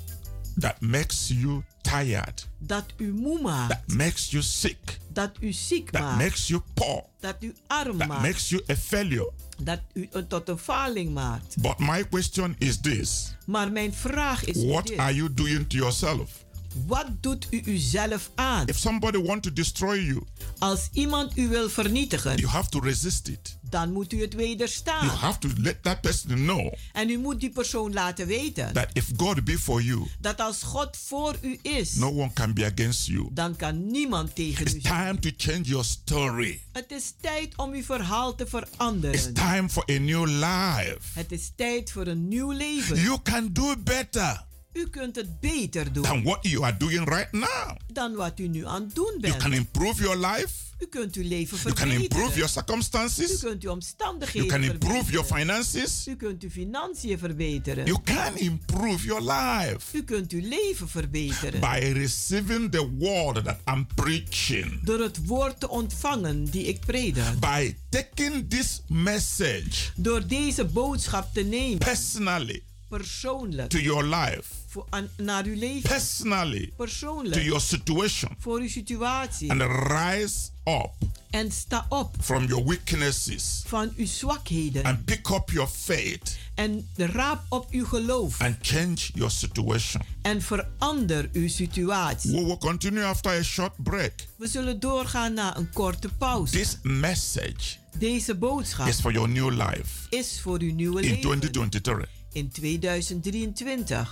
that 0.59 0.81
makes 0.81 1.29
you 1.29 1.63
tired, 1.83 2.49
dat 2.59 2.85
u 2.97 3.13
moe 3.13 3.41
maakt, 3.41 3.69
that 3.71 3.97
makes 3.97 4.31
you 4.31 4.43
sick, 4.43 4.99
dat 5.13 5.31
u 5.41 5.53
ziek 5.53 5.91
that 5.91 6.03
maakt, 6.03 6.19
makes 6.19 6.47
you 6.49 6.63
poor, 6.75 7.05
dat 7.21 7.37
u 7.41 7.55
arm 7.67 7.99
that 7.99 8.09
maakt, 8.09 8.23
makes 8.23 8.49
you 8.49 8.63
a 8.71 8.77
failure. 8.77 9.33
dat 9.63 9.81
u 9.93 10.09
tot 10.29 10.49
een 10.49 10.59
faling 10.59 11.15
maakt. 11.15 11.61
But 11.61 11.79
my 11.79 12.05
question 12.09 12.55
is 12.59 12.81
this 12.81 13.35
Maar 13.47 13.73
mijn 13.73 13.93
vraag 13.95 14.45
is 14.45 14.65
What 14.65 14.87
dit. 14.87 14.99
are 14.99 15.15
you 15.15 15.33
doing 15.35 15.69
to 15.69 15.77
yourself? 15.77 16.45
wat 16.87 17.07
doet 17.21 17.47
u 17.51 17.63
uzelf 17.65 18.31
aan? 18.35 18.67
If 18.67 18.79
somebody 18.79 19.19
want 19.23 19.43
to 19.43 19.53
destroy 19.53 20.01
you, 20.05 20.23
Als 20.59 20.89
iemand 20.93 21.37
u 21.39 21.49
wil 21.49 21.69
vernietigen, 21.69 22.37
you 22.37 22.49
have 22.49 22.69
to 22.69 22.79
resist 22.81 23.29
it. 23.29 23.59
Dan 23.71 23.93
moet 23.93 24.13
u 24.13 24.21
het 24.21 24.33
You 24.33 24.45
wederstaan. 24.49 25.07
have 25.09 25.39
to 25.39 25.49
let 25.57 25.83
that 25.83 26.01
person 26.01 26.35
know 26.35 26.73
En 26.93 27.11
u 27.11 27.19
moet 27.19 27.41
die 27.41 27.51
persoon 27.51 27.93
laten 27.93 28.27
weten 28.27 28.73
that 28.73 28.89
if 28.93 29.11
God 29.17 29.45
be 29.45 29.59
for 29.59 29.83
you, 29.83 30.07
dat 30.21 30.41
als 30.41 30.63
God 30.63 30.97
voor 31.07 31.37
u 31.43 31.59
is, 31.63 31.95
no 31.95 32.09
one 32.11 32.33
can 32.33 32.55
be 32.55 32.65
against 32.75 33.07
you. 33.07 33.29
dan 33.33 33.57
kan 33.57 33.91
niemand 33.91 34.35
tegen 34.35 34.65
It's 34.67 34.75
u 34.75 34.81
zijn. 34.81 34.95
time 35.19 35.19
to 35.19 35.31
change 35.51 35.63
your 35.63 35.85
story. 35.85 36.61
Het 36.73 36.91
is 36.91 37.13
tijd 37.21 37.57
om 37.57 37.73
uw 37.73 37.83
verhaal 37.83 38.35
te 38.35 38.43
It's 38.43 38.51
veranderen. 38.53 39.33
time 39.35 39.69
for 39.69 39.85
a 39.91 39.99
new 39.99 40.27
life. 40.27 40.99
Het 41.13 41.33
is 41.33 41.53
tijd 41.57 41.91
voor 41.93 42.07
een 42.07 42.29
nieuw 42.29 42.51
leven. 42.51 43.01
You 43.01 43.19
can 43.23 43.49
do 43.53 43.75
better 43.85 44.45
U 44.77 44.89
kunt 44.91 45.17
het 45.17 45.41
beter 45.41 45.93
doen 45.93 46.03
than 46.03 46.23
what 46.23 46.39
you 46.47 46.65
are 46.65 46.77
doing 46.77 47.09
right 47.09 47.33
now. 47.33 47.77
dan 47.93 48.15
wat 48.15 48.39
u 48.39 48.49
nu 48.49 48.67
aan 48.67 48.83
het 48.83 48.95
doen 48.95 49.15
You 49.21 49.37
can 49.37 49.51
bent. 49.51 49.55
improve 49.55 50.03
your 50.03 50.17
life. 50.27 50.49
U 50.79 50.87
kunt 50.87 51.15
uw 51.17 51.23
leven 51.29 51.59
You 51.63 51.75
can 51.75 51.89
verbeteren. 51.89 52.03
improve 52.03 52.35
your 52.35 52.49
U 52.49 52.53
circumstances. 52.53 53.41
kunt 53.41 53.65
uw 53.65 53.71
omstandigheden 53.71 54.49
You 54.49 54.61
can 54.61 54.71
improve 54.73 55.11
your 55.11 55.27
verbeteren. 55.27 55.65
finances. 55.65 56.07
U 56.09 56.17
kunt 56.17 56.43
uw 56.43 56.51
financiën 56.51 57.19
verbeteren. 57.19 57.87
You 57.87 58.01
can 58.05 58.37
improve 58.37 59.05
your 59.05 59.23
life 59.23 59.97
U 59.97 60.03
kunt 60.05 60.33
uw 60.33 60.41
leven 60.49 60.89
verbeteren. 60.89 61.61
by 61.61 61.79
receiving 61.93 62.71
the 62.71 62.91
word 62.99 63.45
that 63.45 63.59
I'm 63.75 63.87
preaching. 63.95 64.81
Door 64.85 65.01
het 65.01 65.27
woord 65.27 65.61
te 65.61 65.69
ontvangen 65.69 66.45
die 66.45 66.65
ik 66.65 66.81
predik. 66.81 67.41
By 67.41 67.77
taking 67.89 68.51
this 68.51 68.83
message 68.89 69.91
Door 69.97 70.27
deze 70.27 70.65
boodschap 70.65 71.35
te 71.35 71.41
nemen. 71.43 71.79
personally 71.79 72.63
Persoonlijk. 72.89 73.69
to 73.71 73.79
your 73.79 74.05
life, 74.05 74.43
Voor, 74.67 74.87
aan- 74.91 75.09
naar 75.17 75.45
uw 75.45 75.55
leven. 75.59 75.89
personally 75.89 76.67
to 76.67 76.73
Persoonlijk. 76.77 77.43
your 77.43 77.61
situation, 77.61 78.37
Voor 78.39 78.59
uw 78.61 78.69
situatie. 78.69 79.51
and 79.51 79.61
rise 79.89 80.37
up 80.65 80.91
En 81.31 81.53
sta 81.53 81.87
op 81.89 82.17
from 82.21 82.45
your 82.47 82.65
weaknesses 82.65 83.63
van 83.67 83.93
uw 83.97 84.07
zwakheden. 84.07 84.85
and 84.85 85.05
pick 85.05 85.29
up 85.31 85.51
your 85.51 85.69
faith 85.69 86.37
En 86.55 86.89
raap 86.97 87.45
op 87.49 87.67
uw 87.71 87.85
geloof. 87.85 88.41
and 88.41 88.57
change 88.61 88.97
your 89.15 89.31
situation. 89.31 90.03
En 90.23 90.43
verander 90.43 91.29
uw 91.33 91.49
situatie. 91.49 92.31
We 92.31 92.45
will 92.45 92.59
continue 92.59 93.05
after 93.05 93.39
a 93.39 93.43
short 93.43 93.73
break. 93.83 94.13
We 94.37 94.49
zullen 94.49 94.81
doorgaan 94.81 95.35
na 95.35 95.57
een 95.57 95.71
korte 95.73 96.09
pauze. 96.19 96.53
This 96.59 96.79
message 96.83 97.77
Deze 97.99 98.35
boodschap 98.35 98.87
is 98.87 99.01
for 99.01 99.13
your 99.13 99.29
new 99.29 99.51
life 99.51 100.07
is 100.11 100.41
voor 100.41 100.61
uw 100.61 100.75
nieuwe 100.75 101.01
in 101.03 101.07
leven 101.09 101.21
2023. 101.21 102.09
In 102.37 102.51
2023. 102.51 104.07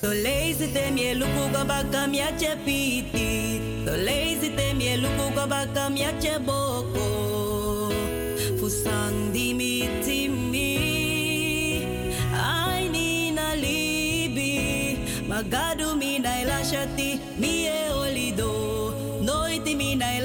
So 0.00 0.08
lazy 0.08 0.66
te 0.72 0.90
mie 0.90 1.14
luku 1.14 1.52
go 1.52 1.64
baka 1.64 2.06
mia 2.06 2.28
che 2.36 2.54
piti. 2.64 3.84
So 3.86 3.96
lazy 3.96 4.54
te 4.54 4.74
mie 4.74 4.96
luku 4.98 5.34
go 5.34 5.46
baka 5.46 5.88
mia 5.88 6.12
che 6.20 6.38
boko. 6.38 7.88
Fusang 8.58 9.32
di 9.32 9.54
mi 9.54 9.88
timi. 10.04 10.72
Ai 12.32 12.88
ni 12.88 13.30
na 13.32 13.54
libi. 13.54 15.24
Magadu 15.26 15.96
mi 15.96 16.18
na 16.18 16.36
ilashati. 16.42 17.18
Mi 17.38 17.66
e 17.66 17.88
olido. 17.92 18.52
Noiti 19.22 19.74
mi 19.74 19.96
na 19.96 20.18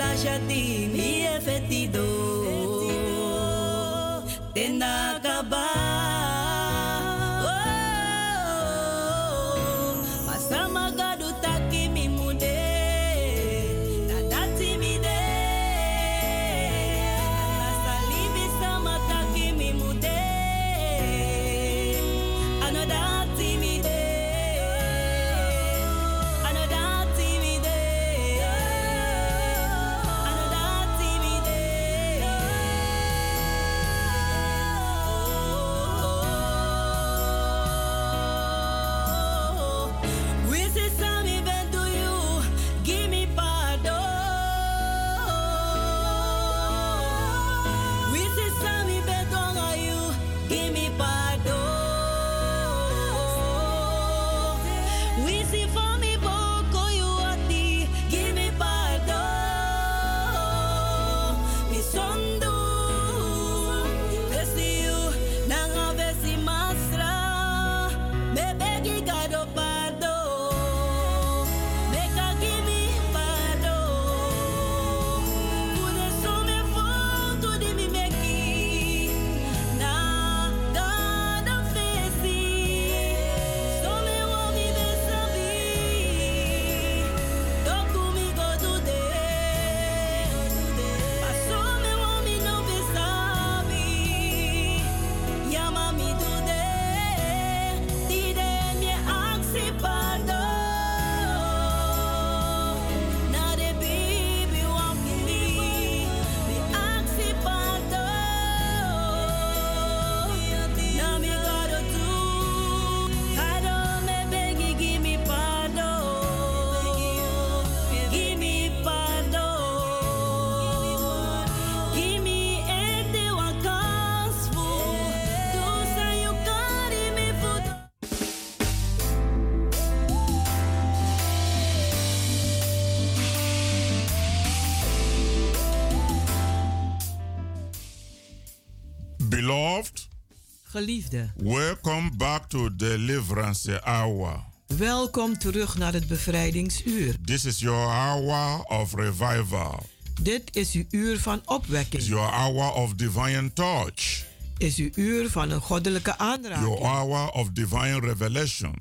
Geliefde, 140.80 141.30
welcome 141.36 142.10
back 142.18 142.50
to 142.50 142.76
Deliverance 142.76 143.82
Hour. 143.84 144.40
welkom 144.68 145.38
terug 145.38 145.78
naar 145.78 145.94
het 145.94 146.08
bevrijdingsuur. 146.08 147.16
This 147.26 147.46
is 147.46 147.60
your 147.60 147.92
hour 147.94 148.64
of 148.64 148.94
revival. 148.94 149.84
Dit 150.22 150.56
is 150.56 150.72
uw 150.74 150.84
uur 150.90 151.20
van 151.20 151.42
opwekking. 151.46 152.04
your 152.04 152.32
hour 152.32 152.74
of 152.74 152.94
divine 152.94 153.54
touch. 153.54 154.26
Is 154.58 154.76
uw 154.78 154.90
uur 154.96 155.30
van 155.30 155.50
een 155.52 155.62
goddelijke 155.62 156.16
Your 156.18 156.38
aanraking. 156.44 156.80
hour 156.86 157.30
of 157.32 157.50
divine 157.50 158.00
revelation. 158.00 158.76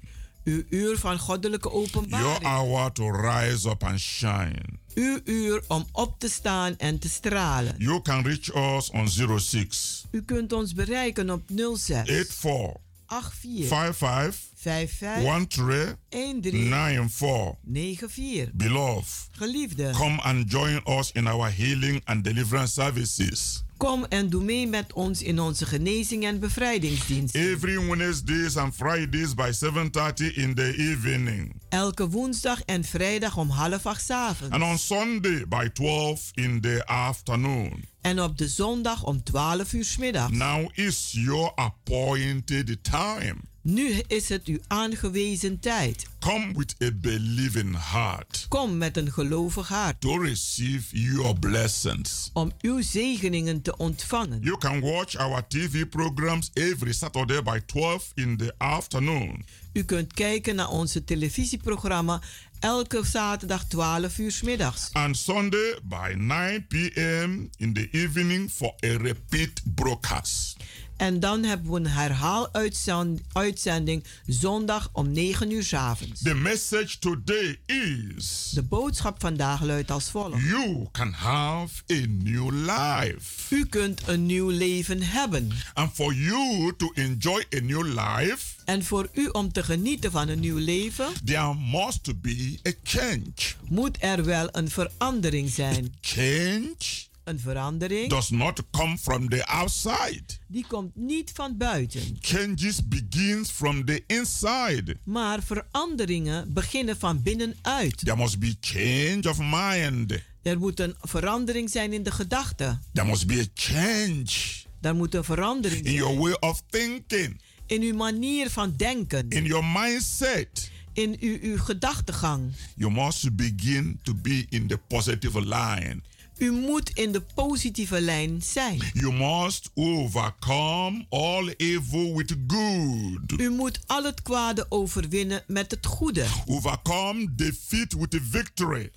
Uw 0.44 0.62
uur 0.70 0.98
van 0.98 1.18
goddelijke 1.18 1.68
Your 1.68 1.83
openbaring. 1.87 2.44
hour 2.44 2.92
to 2.92 3.11
rise 3.11 3.68
up 3.68 3.85
and 3.85 3.98
shine. 4.00 4.62
Uw 4.94 5.20
uur 5.24 5.62
om 5.68 5.87
op 5.92 6.18
te 6.18 6.28
staan 6.28 6.74
en 6.76 6.98
te 6.98 7.09
stralen. 7.09 7.74
You 7.78 8.02
can 8.02 8.22
reach 8.26 8.54
us 8.78 8.90
on 8.90 9.09
06 9.38 10.04
U 10.14 10.22
kunt 10.22 10.53
ons 10.53 10.72
bereiken 10.72 11.31
op 11.31 11.42
06 11.46 12.03
84 12.07 12.81
84 13.07 13.68
55 13.68 14.54
55 14.64 15.22
13 15.22 15.96
13 16.09 16.53
94. 16.53 17.57
94. 17.64 18.50
Beloved, 18.55 19.29
Geliefde, 19.33 19.90
come 19.92 20.20
and 20.22 20.50
join 20.50 20.81
us 20.85 21.12
in 21.12 21.27
our 21.27 21.50
healing 21.50 22.00
and 22.05 22.24
deliverance 22.24 22.72
services. 22.72 23.64
kom 23.77 24.05
en 24.09 24.31
doe 24.31 24.42
mee 24.42 24.66
met 24.66 24.92
ons 24.92 25.22
in 25.22 25.40
onze 25.40 25.66
genezing 25.66 26.24
en 26.24 26.38
bevrijdingsdienst. 26.40 27.35
Every 27.35 27.87
Wednesdays 27.88 28.57
and 28.57 28.74
Fridays 28.74 29.35
by 29.35 29.50
7:30 29.53 30.35
in 30.35 30.55
the 30.55 30.74
evening. 30.77 31.61
Elke 31.68 32.09
woensdag 32.09 32.61
en 32.61 32.85
vrijdag 32.85 33.37
om 33.37 33.50
half 33.50 33.87
acht 33.87 34.11
avonds. 34.11 34.55
And 34.55 34.62
on 34.62 34.79
Sunday 34.79 35.44
by 35.48 35.68
12 35.72 36.31
in 36.35 36.61
the 36.61 36.87
afternoon. 36.87 37.85
En 38.00 38.22
op 38.22 38.38
de 38.38 38.48
zondag 38.48 39.05
om 39.05 39.22
12 39.22 39.72
uur 39.72 39.85
's 39.85 39.96
middags. 39.96 40.37
Now 40.37 40.68
is 40.72 41.11
your 41.12 41.53
appointed 41.55 42.79
time. 42.83 43.36
Nu 43.65 44.01
is 44.07 44.29
het 44.29 44.47
uw 44.47 44.59
aangewezen 44.67 45.61
tijd. 45.61 46.07
Come 46.21 46.53
with 46.57 46.75
a 46.83 46.91
believing 46.95 47.91
heart 47.91 48.47
Kom 48.49 48.79
met 48.79 48.97
een 48.97 49.12
gelovig 49.12 49.69
hart 49.69 50.01
to 50.01 50.19
receive 50.19 51.01
your 51.01 51.39
blessings. 51.39 52.31
om 52.33 52.53
uw 52.61 52.83
zegeningen 52.83 53.62
te 53.62 53.77
ontvangen. 53.77 54.41
You 54.43 54.59
can 54.59 54.81
watch 54.81 55.17
our 55.17 55.47
TV 55.49 55.89
programs 55.89 56.51
every 56.53 56.93
Saturday 56.93 57.43
by 57.43 57.61
12 57.67 58.12
in 58.15 58.37
the 58.37 58.55
afternoon. 58.59 59.45
U 59.73 59.85
kunt 59.85 60.12
kijken 60.12 60.55
naar 60.55 60.71
onze 60.71 61.05
televisieprogramma 61.05 62.21
Elke 62.65 63.05
zaterdag 63.05 63.65
12 63.65 64.19
uur 64.19 64.41
middags. 64.45 64.89
And 64.93 65.17
Sunday 65.17 65.79
by 65.83 66.15
9 66.17 66.67
p.m. 66.67 67.49
in 67.57 67.73
the 67.73 67.89
evening 67.91 68.51
for 68.51 68.75
a 68.85 68.97
repeat 68.97 69.62
broadcast. 69.75 70.57
En 70.97 71.20
dan 71.20 71.42
hebben 71.42 71.70
we 71.70 71.76
een 71.76 71.86
herhaaluitzending 71.86 74.05
zondag 74.26 74.88
om 74.92 75.12
9 75.12 75.51
uur 75.51 75.62
's 75.62 75.72
avonds. 75.72 76.22
The 76.22 76.34
message 76.34 76.99
today 76.99 77.59
is 77.66 78.51
De 78.55 78.62
boodschap 78.62 79.20
vandaag 79.20 79.62
luidt 79.62 79.90
als 79.90 80.11
volgt. 80.11 80.42
You 80.42 80.86
can 80.92 81.12
have 81.12 81.82
a 81.92 82.05
new 82.09 82.51
life. 82.51 83.55
U 83.55 83.66
kunt 83.66 84.09
een 84.09 84.26
nieuw 84.26 84.49
leven 84.49 85.03
hebben. 85.03 85.51
And 85.72 85.92
for 85.92 86.14
you 86.14 86.72
to 86.76 86.90
enjoy 86.95 87.45
a 87.57 87.61
new 87.61 87.86
life, 87.86 88.38
En 88.64 88.84
voor 88.84 89.09
u 89.12 89.26
om 89.26 89.53
te 89.53 89.62
genieten 89.62 90.11
van 90.11 90.28
een 90.28 90.40
nieuw 90.40 90.59
leven, 90.59 91.07
there 91.24 91.55
must 91.55 92.20
be 92.20 92.59
a 92.68 92.72
change. 92.82 93.32
moet 93.68 93.97
er 94.01 94.24
wel 94.24 94.49
een 94.53 94.70
verandering 94.70 95.51
zijn. 95.51 95.95
Change 96.01 96.76
Een 97.25 97.39
verandering 97.39 98.09
does 98.09 98.31
not 98.31 98.62
come 98.70 98.99
from 98.99 99.29
the 99.29 99.47
outside. 99.47 100.22
die 100.47 100.64
komt 100.68 100.97
niet 100.97 101.31
van 101.35 101.57
buiten. 101.57 102.18
Changes 102.20 102.89
begins 102.89 103.51
from 103.51 103.85
the 103.85 104.03
inside. 104.07 104.97
Maar 105.05 105.43
veranderingen 105.43 106.53
beginnen 106.53 106.97
van 106.97 107.22
binnenuit. 107.22 107.99
There 107.99 108.16
must 108.16 108.39
be 108.39 108.57
change 108.61 109.29
of 109.29 109.39
mind. 109.39 110.12
Er 110.43 110.59
moet 110.59 110.81
een 110.81 110.95
verandering 111.01 111.70
zijn 111.70 111.93
in 111.93 112.03
de 112.03 112.11
gedachten. 112.11 112.83
There 112.93 113.07
must 113.07 113.27
be 113.27 113.41
a 113.41 113.45
change 113.55 114.62
Er 114.81 114.95
moet 114.95 115.14
een 115.14 115.25
verandering 115.25 115.85
in 115.85 115.93
your 115.93 116.11
zijn 116.11 116.22
way 116.22 116.51
of 116.51 116.62
thinking, 116.70 117.41
in 117.66 117.83
uw 117.83 117.95
manier 117.95 118.51
van 118.51 118.75
denken, 118.77 119.29
in 119.29 119.45
your 119.45 119.64
mindset. 119.64 120.70
in 120.93 121.16
uw, 121.20 121.39
uw 121.41 121.59
gedachtegang. 121.59 122.53
You 122.77 122.93
must 122.93 123.37
begin 123.37 123.99
to 124.03 124.14
be 124.14 124.47
in 124.49 124.66
the 124.66 124.79
positive 124.89 125.41
line. 125.41 126.03
U 126.39 126.51
moet 126.53 126.91
in 126.91 127.12
de 127.12 127.20
positieve 127.35 128.01
lijn 128.01 128.43
zijn. 128.43 128.78
You 128.93 129.12
must 129.12 129.70
overcome 129.74 131.07
all 131.09 131.55
evil 131.57 132.16
with 132.16 132.37
good. 132.47 133.41
U 133.41 133.51
moet 133.51 133.80
al 133.87 134.05
het 134.05 134.22
kwade 134.22 134.66
overwinnen 134.68 135.43
met 135.47 135.70
het 135.70 135.87
goede. 135.87 136.26
Overcome 136.47 137.35
defeat 137.35 137.93
with 137.93 138.20
victory. 138.30 138.91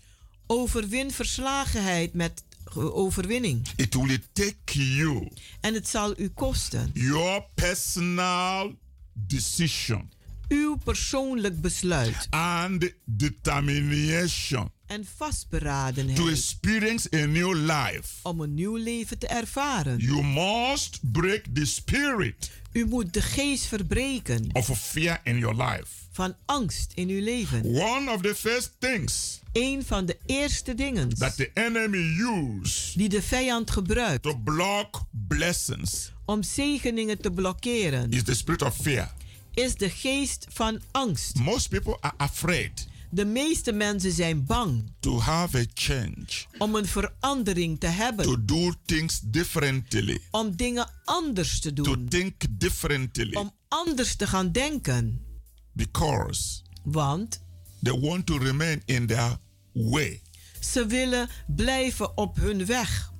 Overwin 0.48 1.12
verslagenheid 1.12 2.14
met 2.14 2.44
ge- 2.66 2.94
overwinning. 2.94 3.68
It 3.76 3.94
will 3.94 4.20
take 4.34 4.96
you 4.96 5.28
En 5.62 5.74
het 5.74 5.88
zal 5.88 6.14
u 6.20 6.28
kosten. 6.30 6.92
your 6.94 7.44
personal 7.56 8.76
decision 9.14 10.12
Uw 10.48 10.76
persoonlijk 10.84 11.62
besluit 11.62 12.28
and 12.30 12.92
determination 13.06 14.72
en 14.88 15.02
to 15.02 15.10
vastberadenheid 15.18 16.28
experience 16.30 17.10
a 17.16 17.26
new 17.26 17.54
life. 17.56 18.04
om 18.24 18.40
een 18.40 18.54
nieuw 18.54 18.76
leven 18.76 19.18
te 19.18 19.28
ervaren. 19.28 19.98
You 19.98 20.24
must 20.24 21.00
break 21.12 21.44
the 21.54 21.66
spirit 21.66 22.52
U 22.72 22.86
moet 22.86 23.14
de 23.14 23.22
geest 23.22 23.66
verbreken 23.66 24.50
of 24.54 24.80
fear 24.80 25.20
in 25.24 25.38
your 25.38 25.64
life. 25.64 25.86
van 26.12 26.36
angst 26.46 26.92
in 26.96 27.10
uw 27.10 27.24
leven. 27.24 27.66
One 27.66 28.12
of 28.12 28.22
the 28.22 28.36
first 28.36 28.72
things 28.80 29.40
Een 29.54 29.84
van 29.86 30.06
de 30.06 30.18
eerste 30.26 30.74
dingen 30.76 31.10
that 31.18 31.36
the 31.36 31.52
enemy 31.54 32.18
use 32.20 32.98
die 32.98 33.10
de 33.10 33.22
vijand 33.22 33.72
gebruikt 33.72 34.24
to 34.24 34.36
block 34.44 35.02
blessings 35.28 36.12
om 36.26 36.44
zegeningen 36.44 37.22
te 37.22 37.32
blokkeren 37.32 38.12
is 38.12 38.24
the 38.24 38.36
spirit 38.36 38.62
of 38.62 38.76
fear. 38.76 39.14
is 39.54 39.76
de 39.76 39.90
geest 39.90 40.46
van 40.50 40.82
angst. 40.92 41.36
Most 41.40 41.70
people 41.70 41.98
are 42.00 42.14
afraid 42.18 42.88
De 43.10 43.26
meeste 43.26 43.72
mensen 43.72 44.12
zijn 44.12 44.46
bang 44.46 44.94
to 45.00 45.20
have 45.20 45.58
a 45.58 45.66
change, 45.74 46.26
om 46.58 46.76
een 46.76 46.86
verandering 46.86 47.80
te 47.80 47.88
hebben, 47.88 48.26
to 48.26 48.46
do 48.46 48.74
things 48.86 49.20
differently, 49.20 50.20
om 50.32 50.56
dingen 50.56 50.90
anders 51.04 51.60
te 51.60 51.74
to 51.74 51.84
doen, 51.84 52.08
think 52.08 52.46
differently 52.50 53.36
om 53.36 53.52
anders 53.68 54.16
te 54.16 54.28
gaan 54.28 54.52
denken. 54.52 55.26
because 55.72 56.62
Want 56.84 57.40
they 57.84 58.00
want 58.00 58.26
to 58.26 58.38
remain 58.38 58.82
in 58.86 59.08
their 59.08 59.38
way. 59.72 60.22
ze 60.60 60.86
willen 60.86 61.30
blijven 61.56 62.18
op 62.18 62.36
hun 62.36 62.66
weg. 62.66 63.12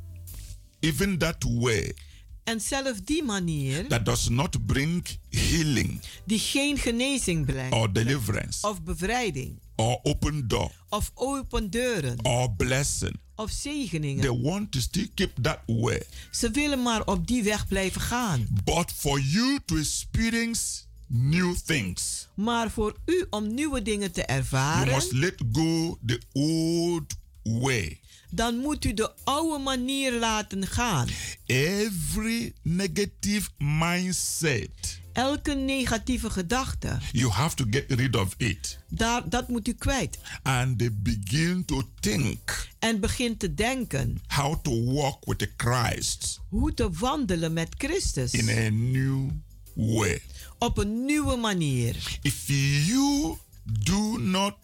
Even 0.80 1.18
that 1.18 1.44
way 1.44 1.96
En 2.48 2.62
zelf 2.62 3.02
die 3.02 3.24
manier, 3.24 3.88
that 3.88 4.06
does 4.06 4.30
not 4.30 4.66
bring 4.66 5.06
healing 5.30 6.02
die 6.26 6.40
geen 6.40 6.78
genezing 6.78 7.46
brengt, 7.46 7.74
or 7.74 7.94
deliverance 7.94 8.68
of 8.68 8.84
bevrijding, 8.84 9.60
or 9.76 10.00
open 10.04 10.48
door 10.48 10.72
of 10.90 11.12
open 11.14 11.70
deuren, 11.70 12.26
or 12.26 12.52
blessing. 12.52 13.20
of 13.36 13.52
They 13.52 13.72
zegeningen. 13.74 14.42
want 14.42 14.72
to 14.72 14.80
still 14.80 15.08
keep 15.14 15.32
that 15.42 15.60
way. 15.66 16.04
Ze 16.32 16.52
willen 16.52 16.82
maar 16.82 17.06
op 17.06 17.28
die 17.28 17.44
weg 17.44 17.68
blijven 17.68 18.02
gaan. 18.02 18.48
But 18.64 18.92
for 18.96 19.20
you 19.20 19.60
to 19.66 19.76
experience 19.76 20.82
new 21.08 21.56
things, 21.66 22.28
Maar 22.34 22.72
voor 22.72 22.96
u 23.06 23.26
om 23.30 23.54
nieuwe 23.54 23.82
dingen 23.82 24.12
te 24.12 24.22
you 24.22 24.38
ervaren, 24.40 24.94
must 24.94 25.12
let 25.12 25.36
go 25.52 25.98
the 26.06 26.22
old 26.32 27.14
way. 27.44 28.00
Dan 28.38 28.58
moet 28.58 28.86
u 28.86 28.94
de 28.94 29.12
oude 29.24 29.64
manier 29.64 30.12
laten 30.20 30.68
gaan. 30.68 31.08
Every 31.46 32.54
negative 32.62 33.50
mindset, 33.58 35.00
Elke 35.14 35.54
negatieve 35.54 36.30
gedachte, 36.30 36.98
you 37.12 37.32
have 37.32 37.56
to 37.56 37.66
get 37.70 37.86
rid 37.92 38.16
of 38.16 38.34
it 38.38 38.80
daar, 38.90 39.30
dat 39.30 39.48
moet 39.48 39.68
u 39.68 39.74
kwijt. 39.74 40.18
and 40.44 40.78
they 40.78 40.90
begin 40.94 41.66
to 41.66 41.82
think 42.00 42.68
En 42.80 43.00
begin 43.00 43.38
te 43.38 43.54
denken 43.54 44.22
how 44.28 44.64
to 44.64 44.84
walk 44.84 45.26
with 45.26 45.38
the 45.38 45.52
Christ 45.58 46.40
hoe 46.50 46.74
te 46.74 46.90
wandelen 46.92 47.54
met 47.54 47.76
Christus. 47.78 48.34
in 48.34 48.50
a 48.50 48.70
new 48.70 49.30
way. 49.74 50.22
Op 50.58 50.78
een 50.78 51.06
nieuwe 51.06 51.36
manier. 51.36 52.18
If 52.22 52.48
you 52.88 53.38
do 53.84 54.18
not 54.18 54.56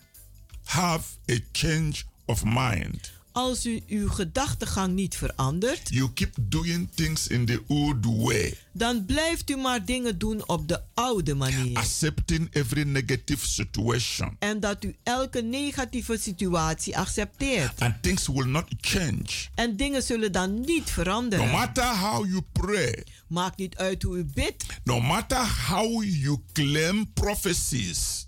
have 0.63 1.03
a 1.31 1.37
change 1.51 1.93
of 2.25 2.43
mind, 2.43 3.11
Als 3.33 3.65
u 3.65 3.81
uw 3.87 4.09
gedachtegang 4.09 4.93
niet 4.93 5.15
verandert, 5.15 5.89
you 5.89 6.11
keep 6.13 6.33
doing 6.41 6.89
things 6.95 7.27
in 7.27 7.45
the 7.45 7.61
old 7.67 8.05
way, 8.05 8.57
dan 8.71 9.05
blijft 9.05 9.49
u 9.49 9.55
maar 9.55 9.85
dingen 9.85 10.17
doen 10.17 10.47
op 10.47 10.67
de 10.67 10.81
oude 10.93 11.35
manier. 11.35 11.77
accepting 11.77 12.47
every 12.51 12.83
negative 12.83 13.47
situation, 13.47 14.35
En 14.39 14.59
dat 14.59 14.83
u 14.83 14.95
elke 15.03 15.41
negatieve 15.41 16.17
situatie 16.17 16.97
accepteert. 16.97 17.79
and 17.81 18.01
things 18.01 18.27
will 18.27 18.45
not 18.47 18.65
change. 18.81 19.25
En 19.55 19.75
dingen 19.77 20.03
zullen 20.03 20.31
dan 20.31 20.59
niet 20.59 20.85
No 20.85 20.91
veranderen. 20.91 21.49
matter 21.49 21.85
how 21.97 22.25
you 22.25 22.41
pray, 22.51 23.03
Maakt 23.27 23.57
niet 23.57 23.75
uit 23.75 24.03
hoe 24.03 24.17
u 24.17 24.25
bidt. 24.33 24.65
no 24.83 24.99
matter 25.01 25.47
how 25.67 26.03
you 26.03 26.37
claim 26.51 27.13
prophecies, 27.13 28.27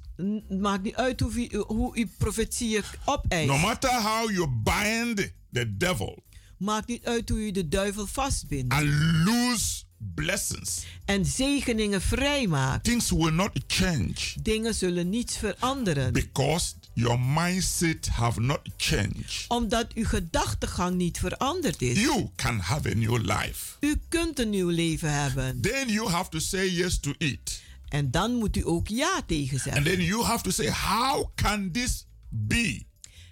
Maakt 0.49 0.83
niet 0.83 0.95
uit 0.95 1.19
hoe 1.19 1.31
u, 1.51 1.57
hoe 1.67 1.97
u 1.97 2.09
profetieën 2.17 2.83
opeist. 3.05 3.47
no 3.47 3.57
matter 3.57 3.91
how 4.01 4.31
you 4.31 4.47
bind 4.63 5.31
the 5.51 5.77
devil 5.77 6.23
Maakt 6.57 6.87
niet 6.87 7.05
uit 7.05 7.29
hoe 7.29 7.37
u 7.47 7.51
de 7.51 7.67
duivel 7.67 8.07
vastbindt. 8.07 8.73
and 8.73 8.85
lose 9.25 9.83
blessings, 9.97 10.83
En 11.05 11.25
zegeningen 11.25 12.01
vrijmaakt. 12.01 12.83
things 12.83 13.09
will 13.09 13.31
not 13.31 13.51
change 13.67 14.13
Dingen 14.41 14.75
zullen 14.75 15.09
niet 15.09 15.31
veranderen. 15.37 16.13
because 16.13 16.73
your 16.93 17.19
mindset 17.19 18.07
have 18.07 18.41
not 18.41 18.59
changed. 18.77 19.45
Omdat 19.47 19.93
uw 19.93 20.05
gedachtegang 20.05 20.95
niet 20.95 21.17
veranderd 21.19 21.81
is. 21.81 21.99
You 22.01 22.29
can 22.35 22.59
have 22.59 22.89
a 22.89 22.93
new 22.93 23.17
life. 23.17 23.75
U 23.79 23.95
kunt 24.09 24.39
een 24.39 24.49
nieuw 24.49 24.69
leven 24.69 25.13
hebben. 25.21 25.61
Then 25.61 25.89
you 25.89 26.09
have 26.09 26.29
to 26.29 26.39
say 26.39 26.69
yes 26.69 26.99
to 26.99 27.13
it. 27.17 27.63
En 27.89 28.11
dan 28.11 28.33
moet 28.33 28.57
u 28.57 28.61
ook 28.67 28.87
ja 28.87 29.21
tegen 29.27 29.53
And 29.53 29.61
zeggen. 29.61 29.83
then 29.83 30.01
you 30.01 30.23
have 30.23 30.43
to 30.43 30.49
say, 30.51 30.69
how 30.69 31.25
can 31.35 31.71
this 31.71 32.07
be? 32.29 32.85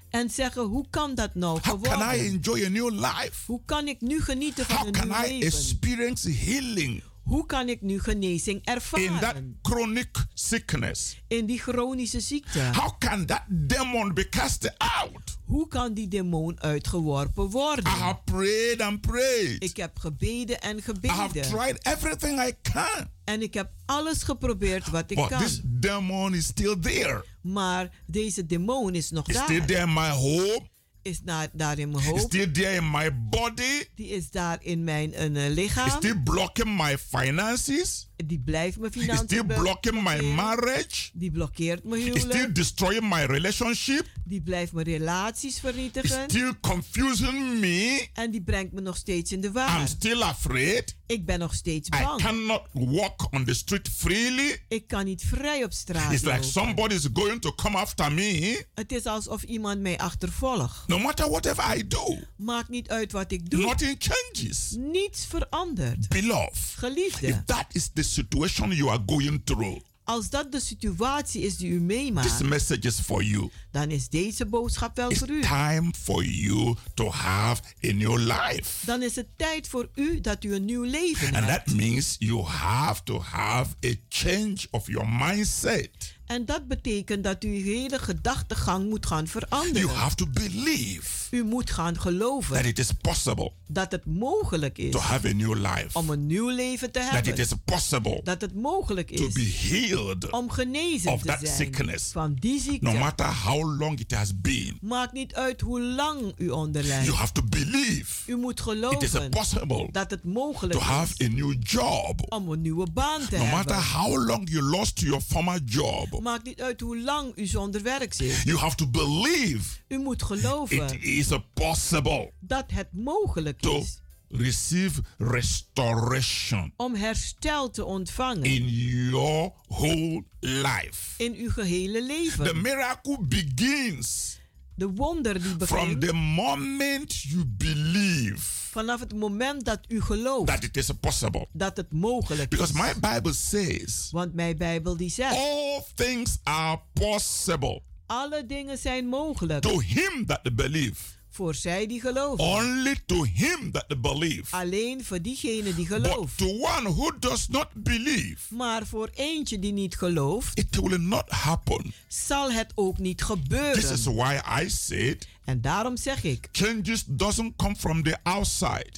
En 0.09 0.29
zeggen, 0.29 0.61
hoe 0.63 0.85
kan 0.89 1.15
dat 1.15 1.35
nou 1.35 1.59
How 1.63 1.81
can 1.83 2.15
I 2.15 2.19
enjoy 2.27 2.65
a 2.65 2.69
new 2.69 2.89
life? 2.91 3.33
Hoe 3.45 3.61
kan 3.65 3.87
ik 3.87 4.01
nu 4.01 4.21
genieten 4.21 4.65
van 4.65 4.75
How 4.77 4.85
een 4.87 4.91
can 4.93 5.07
nieuw 5.07 5.17
I 5.25 5.27
leven? 5.39 5.47
experience 5.47 6.31
healing 6.31 7.03
Hoe 7.23 7.45
kan 7.45 7.69
ik 7.69 7.81
nu 7.81 7.99
genezing 7.99 8.57
in 8.57 8.61
that 8.63 8.75
ervaren? 8.75 9.57
chronic 9.61 10.25
sickness? 10.33 11.21
In 11.27 11.45
die 11.45 11.59
chronische 11.59 12.19
ziekte. 12.19 12.59
How 12.59 12.97
can 12.99 13.25
that 13.25 13.43
demon 13.47 14.13
be 14.13 14.29
cast 14.29 14.71
out? 14.77 15.37
Hoe 15.45 15.67
kan 15.67 15.93
die 15.93 16.07
demon 16.07 16.61
uitgeworpen 16.61 17.43
I 17.45 17.47
worden? 17.49 17.85
have 17.85 18.19
prayed 18.25 18.81
and 18.81 19.01
prayed. 19.01 19.63
Ik 19.63 19.77
heb 19.77 19.97
gebeden 19.99 20.61
en 20.61 20.77
I 20.77 20.81
have 20.81 20.93
gebeden. 20.93 21.41
tried 21.41 21.77
everything 21.85 22.39
I 22.39 22.53
can. 22.61 23.09
En 23.23 23.41
ik 23.41 23.53
heb 23.53 23.71
alles 23.85 24.23
geprobeerd 24.23 24.89
wat 24.89 25.11
ik 25.11 25.17
But 25.17 25.29
this 25.39 25.59
kan. 25.61 25.69
demon 25.79 26.33
is 26.33 26.45
still 26.45 26.79
there. 26.79 27.25
Maar 27.41 27.91
deze 28.07 28.45
demon 28.45 28.95
is 28.95 29.09
nog 29.11 29.27
It's 29.27 29.41
still 29.43 29.57
daar. 29.57 29.67
there 29.67 29.81
in 29.87 29.93
my 29.93 30.09
home. 30.09 30.71
Is 31.03 31.21
na- 31.25 31.47
daar 31.53 31.79
in 31.79 31.91
mijn 31.91 32.03
hoofd. 32.05 32.23
still 32.23 32.51
there 32.51 32.75
in 32.75 32.91
my 32.91 33.19
body. 33.29 33.83
Die 33.95 34.07
is 34.07 34.31
daar 34.31 34.57
in 34.61 34.83
mijn 34.83 35.21
een, 35.23 35.35
It's 35.35 35.55
lichaam. 35.55 35.89
still 35.89 36.17
blocking 36.23 36.77
my 36.77 36.97
finances. 36.97 38.09
Die 38.25 38.39
blijft 38.39 38.79
mijn 38.79 38.91
financiën 38.91 39.25
still 39.25 39.45
be- 39.45 39.53
blocking 39.53 40.03
my 40.03 40.21
marriage. 40.25 41.09
Die 41.13 41.31
blokkeert 41.31 41.83
mijn 41.83 42.01
It's 42.01 42.09
still 42.19 42.29
huwelijk. 42.31 42.55
destroying 42.55 43.09
my 43.09 43.23
relationship. 43.25 44.05
Die 44.25 44.41
blijft 44.41 44.71
mijn 44.73 44.85
relaties 44.85 45.59
vernietigen. 45.59 46.29
still 46.29 46.53
confusing 46.61 47.59
me. 47.59 48.07
En 48.13 48.31
die 48.31 48.41
brengt 48.41 48.73
me 48.73 48.81
nog 48.81 48.97
steeds 48.97 49.31
in 49.31 49.41
de 49.41 49.47
I'm 49.47 49.53
war. 49.53 49.87
still 49.87 50.21
afraid. 50.21 50.95
Ik 51.07 51.25
ben 51.25 51.39
nog 51.39 51.53
steeds 51.53 51.87
I 51.87 52.03
bang. 52.03 52.21
cannot 52.21 52.61
walk 52.73 53.27
on 53.33 53.43
the 53.45 53.53
street 53.53 53.89
freely. 53.95 54.61
Ik 54.67 54.87
kan 54.87 55.05
niet 55.05 55.23
vrij 55.27 55.63
op 55.63 55.73
straat 55.73 56.11
It's 56.11 56.21
like 56.21 56.35
lopen. 56.35 56.49
somebody 56.51 56.93
is 56.95 57.07
going 57.13 57.41
to 57.41 57.51
come 57.55 57.77
after 57.77 58.11
me. 58.11 58.65
Het 58.75 58.91
is 58.91 59.05
alsof 59.05 59.43
iemand 59.43 59.79
mij 59.81 59.97
achtervolgt. 59.97 60.87
No 60.87 60.99
matter 60.99 61.29
whatever 61.29 61.77
I 61.77 61.87
do, 61.87 62.17
Maakt 62.37 62.69
niet 62.69 62.89
uit 62.89 63.11
wat 63.11 63.31
ik 63.31 63.49
doe. 63.49 63.61
nothing 63.61 63.95
changes. 63.99 64.75
Niets 64.77 65.25
verandert. 65.25 66.09
Beloved, 66.09 66.57
Geliefde, 66.77 67.27
if 67.27 67.37
that 67.45 67.65
is 67.71 67.89
the 67.93 68.03
situation 68.13 68.71
you 68.71 68.89
are 68.89 69.03
going 69.05 69.41
through, 69.43 69.81
als 70.03 70.29
dat 70.29 70.51
de 70.51 70.59
situatie 70.59 71.41
is 71.41 71.57
die 71.57 71.69
u 71.69 71.79
meemaakt, 71.79 72.37
this 72.37 72.47
message 72.47 72.87
is 72.87 72.99
for 72.99 73.23
you. 73.23 73.49
dan 73.71 73.89
is 73.91 74.09
deze 74.09 74.45
boodschap 74.45 74.95
wel 74.95 75.09
It's 75.09 75.19
voor 75.19 75.29
u. 75.29 75.41
time 75.41 75.91
for 76.03 76.23
you 76.25 76.75
to 76.93 77.09
have 77.11 77.61
a 77.85 77.91
new 77.93 78.17
life. 78.17 78.85
Dan 78.85 79.01
is 79.01 79.15
het 79.15 79.27
tijd 79.37 79.67
voor 79.67 79.89
u 79.95 80.21
dat 80.21 80.43
u 80.43 80.53
een 80.55 80.65
nieuw 80.65 80.83
leven 80.83 81.35
And 81.35 81.45
hebt. 81.45 81.65
that 81.65 81.75
means 81.75 82.15
you 82.19 82.41
have 82.43 83.03
to 83.03 83.21
have 83.21 83.75
a 83.85 83.93
change 84.09 84.57
of 84.71 84.87
your 84.87 85.07
mindset. 85.09 85.89
En 86.33 86.45
dat 86.45 86.67
betekent 86.67 87.23
dat 87.23 87.43
u 87.43 87.47
uw 87.47 87.63
hele 87.63 87.99
gedachtegang 87.99 88.89
moet 88.89 89.05
gaan 89.05 89.23
You 89.25 89.27
veranderen. 89.47 89.89
have 89.89 90.15
to 90.15 90.25
believe 90.33 91.21
U 91.31 91.43
moet 91.43 91.71
gaan 91.71 91.93
that 91.93 92.01
geloven 92.03 92.65
it 92.65 92.79
is 92.79 92.89
possible 93.01 93.51
dat 93.67 93.91
het 93.91 94.05
mogelijk 94.05 94.77
is 94.77 94.91
to 94.91 94.99
have 94.99 95.27
a 95.27 95.33
new 95.33 95.55
life. 95.55 95.87
om 95.93 96.09
een 96.09 96.25
nieuw 96.27 96.49
leven 96.49 96.91
te 96.91 96.99
That 96.99 97.07
it 97.19 97.25
hebben. 97.25 97.43
is 97.45 97.51
possible 97.65 98.19
Dat 98.23 98.41
het 98.41 98.55
mogelijk 98.55 99.15
to 99.15 99.25
is 99.27 99.33
be 99.33 99.53
healed 99.69 100.31
om 100.31 100.49
genezen 100.49 101.11
of 101.11 101.21
te 101.21 101.27
that 101.27 101.39
zijn 101.41 101.55
sickness. 101.55 102.11
van 102.11 102.33
die 102.39 102.61
ziekte. 102.61 102.85
no 102.91 102.97
matter 102.97 103.25
how 103.43 103.79
long 103.79 103.99
it 103.99 104.11
has 104.11 104.41
been. 104.41 104.77
Maakt 104.81 105.13
niet 105.13 105.33
uit 105.35 105.61
hoe 105.61 105.81
lang 105.81 106.33
u 106.37 106.49
onderlijdt. 106.49 107.05
You 107.05 107.17
have 107.17 107.31
to 107.31 107.43
believe 107.49 108.31
U 108.31 108.35
moet 108.37 108.51
it 108.51 108.59
is 108.59 108.63
geloven 108.63 109.29
possible 109.29 109.87
dat 109.91 110.11
het 110.11 110.23
mogelijk 110.23 110.73
to 110.79 110.85
have 110.85 111.13
is 111.17 111.27
a 111.27 111.29
new 111.29 111.55
job. 111.59 112.25
om 112.33 112.49
een 112.49 112.61
nieuwe 112.61 112.87
baan 112.91 113.21
te 113.29 113.37
No 113.37 113.45
matter 113.45 113.75
hebben. 113.75 113.91
how 114.01 114.27
long 114.27 114.49
you 114.49 114.63
lost 114.63 114.99
your 114.99 115.21
former 115.21 115.59
job, 115.65 116.19
Maakt 116.23 116.45
niet 116.45 116.61
uit 116.61 116.79
hoe 116.81 116.97
lang 117.01 117.31
u 117.37 117.45
zonder 117.45 117.81
werk 117.81 118.13
zit. 118.13 118.41
you 118.45 118.57
have 118.57 118.75
to 118.75 118.87
believe 118.87 119.77
U 119.87 119.97
moet 119.97 120.21
it 120.21 120.23
geloven 120.23 121.01
is 121.01 121.27
possible 121.53 122.31
dat 122.39 122.71
het 122.71 122.87
mogelijk 122.91 123.59
to 123.59 123.77
is 123.77 124.01
receive 124.29 125.01
restoration 125.17 126.73
om 126.77 126.95
herstel 126.95 127.69
te 127.69 127.85
ontvangen 127.85 128.43
in 128.43 128.67
your 129.09 129.51
whole 129.67 130.23
life. 130.39 131.23
in 131.23 131.33
uw 131.35 131.49
gehele 131.49 131.99
The 131.99 132.05
leven. 132.05 132.61
miracle 132.61 133.17
begins 133.27 134.39
De 134.75 134.89
wonder 134.89 135.33
die 135.33 135.67
from 135.67 135.87
begint 135.87 136.01
the 136.01 136.13
moment 136.13 137.21
you 137.21 137.45
believe 137.45 138.61
vanaf 138.71 138.99
het 138.99 139.15
moment 139.15 139.65
dat 139.65 139.79
u 139.87 140.01
gelooft 140.01 140.47
that 140.47 140.63
it 140.63 140.77
is 140.77 140.89
possible. 140.99 141.47
dat 141.51 141.77
het 141.77 141.91
mogelijk 141.91 142.49
Because 142.49 142.73
is. 142.73 142.79
my 142.79 142.93
Bible 143.13 143.33
says 143.33 144.07
Want 144.11 144.33
mijn 144.33 144.57
Bijbel 144.57 144.97
die 144.97 145.09
zegt, 145.09 145.35
all 145.35 145.83
things 145.95 146.37
are 146.43 146.79
possible 146.93 147.81
alle 148.05 148.45
dingen 148.45 148.77
zijn 148.77 149.05
mogelijk 149.07 149.61
to 149.61 149.79
him 149.79 150.25
that 150.25 150.55
believe. 150.55 151.01
Voor 151.33 151.55
zij 151.55 151.87
die 151.87 152.01
geloven. 152.01 152.45
Only 152.45 152.95
to 153.05 153.23
him 153.23 153.71
that 153.71 154.01
believe. 154.01 154.55
Alleen 154.55 155.03
voor 155.03 155.21
diegene 155.21 155.75
die 155.75 155.87
But 155.87 156.01
gelooft. 156.05 156.37
to 156.37 156.45
one 156.47 156.89
who 156.93 157.11
does 157.19 157.47
not 157.47 157.67
believe, 157.73 158.55
Maar 158.55 158.85
voor 158.85 159.09
eentje 159.13 159.59
die 159.59 159.71
niet 159.73 159.95
gelooft, 159.97 160.57
it 160.59 160.75
will 160.75 160.97
not 160.97 161.29
happen. 161.29 161.93
zal 162.07 162.51
het 162.51 162.71
ook 162.75 162.97
niet 162.97 163.17
This 163.17 163.27
is 163.29 163.33
gebeuren. 163.43 164.15
why 164.15 164.61
I 164.63 164.69
said 164.69 165.27
En 165.45 165.61
daarom 165.61 165.97
zeg 165.97 166.23
ik, 166.23 166.47
changes 166.51 167.03
doesn't 167.07 167.55
come 167.55 167.75
from 167.75 168.03
the 168.03 168.17
outside. 168.23 168.91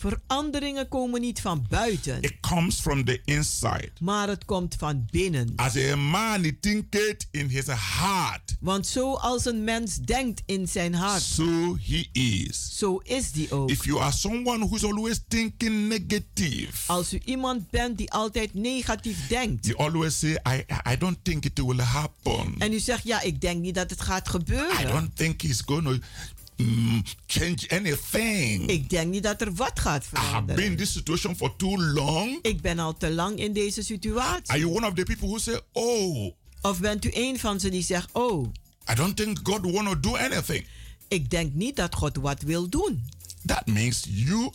Veranderingen 0.00 0.88
komen 0.88 1.20
niet 1.20 1.40
van 1.40 1.66
buiten, 1.68 2.22
It 2.22 2.40
comes 2.40 2.80
from 2.80 3.04
the 3.04 3.20
inside. 3.24 3.90
maar 4.00 4.28
het 4.28 4.44
komt 4.44 4.74
van 4.78 5.06
binnen. 5.10 5.52
As 5.56 5.76
a 5.76 5.96
man 5.96 6.52
thinketh 6.60 7.26
in 7.30 7.46
his 7.48 7.66
heart, 7.66 8.56
Want 8.60 8.86
zoals 8.86 9.44
een 9.44 9.64
mens 9.64 9.96
denkt 9.96 10.42
in 10.46 10.68
zijn 10.68 10.94
hart, 10.94 11.22
so 11.22 11.76
he 11.86 12.08
is. 12.12 12.70
zo 12.78 12.96
is 12.98 13.32
die 13.32 13.52
ook. 13.52 13.70
If 13.70 13.84
you 13.84 14.00
are 14.00 14.12
someone 14.12 14.66
who's 14.66 14.84
always 14.84 15.20
thinking 15.28 15.88
negative, 15.88 16.72
Als 16.86 17.12
u 17.12 17.20
iemand 17.24 17.70
bent 17.70 17.98
die 17.98 18.10
altijd 18.12 18.54
negatief 18.54 19.26
denkt 19.28 19.66
you 19.66 19.78
always 19.78 20.18
say, 20.18 20.30
I, 20.48 20.64
I 20.92 20.96
don't 20.98 21.18
think 21.22 21.44
it 21.44 21.58
will 21.62 21.80
happen. 21.80 22.54
en 22.58 22.72
u 22.72 22.78
zegt, 22.78 23.04
ja, 23.04 23.20
ik 23.20 23.40
denk 23.40 23.60
niet 23.60 23.74
dat 23.74 23.90
het 23.90 24.00
gaat 24.00 24.26
I 24.26 24.30
gebeuren. 24.30 24.86
don't 24.92 25.16
think 25.16 25.42
it's 25.42 25.62
going 25.66 25.84
to 25.84 25.96
mm, 26.64 27.02
change 27.26 27.68
anything. 27.68 28.66
Ik 28.70 28.88
denk 28.90 29.10
niet 29.12 29.22
dat 29.22 29.40
er 29.40 29.54
wat 29.54 29.80
gaat 29.80 30.04
I 30.04 30.08
have 30.16 30.16
been 30.16 30.30
in 30.30 30.46
veranderen. 30.46 30.76
this 30.76 30.92
situation 30.92 31.36
for 31.36 31.56
too 31.56 31.78
long. 31.82 32.38
Ik 32.42 32.60
ben 32.60 32.78
al 32.78 32.96
te 32.96 33.10
lang 33.10 33.38
in 33.38 33.52
deze 33.52 33.78
Are 33.78 33.82
situatie. 33.86 34.58
you 34.58 34.72
one 34.74 34.86
of 34.86 34.94
the 34.94 35.02
people 35.02 35.28
who 35.28 35.38
say, 35.38 35.60
Oh, 35.72 36.32
Of 36.62 36.80
bent 36.80 37.04
u 37.04 37.10
een 37.12 37.38
van 37.38 37.60
ze 37.60 37.68
die 37.68 37.82
zegt, 37.82 38.08
oh, 38.12 38.46
I 38.90 38.94
don't 38.94 39.16
think 39.16 39.38
God 39.42 39.70
want 39.72 39.86
to 39.88 40.00
do 40.00 40.16
anything? 40.16 40.66
ik 41.08 41.30
denk 41.30 41.54
niet 41.54 41.76
dat 41.76 41.94
God 41.94 42.16
wat 42.16 42.42
wil 42.42 42.68
doen. 42.68 43.04
That 43.46 43.66
means 43.66 44.04
you 44.08 44.52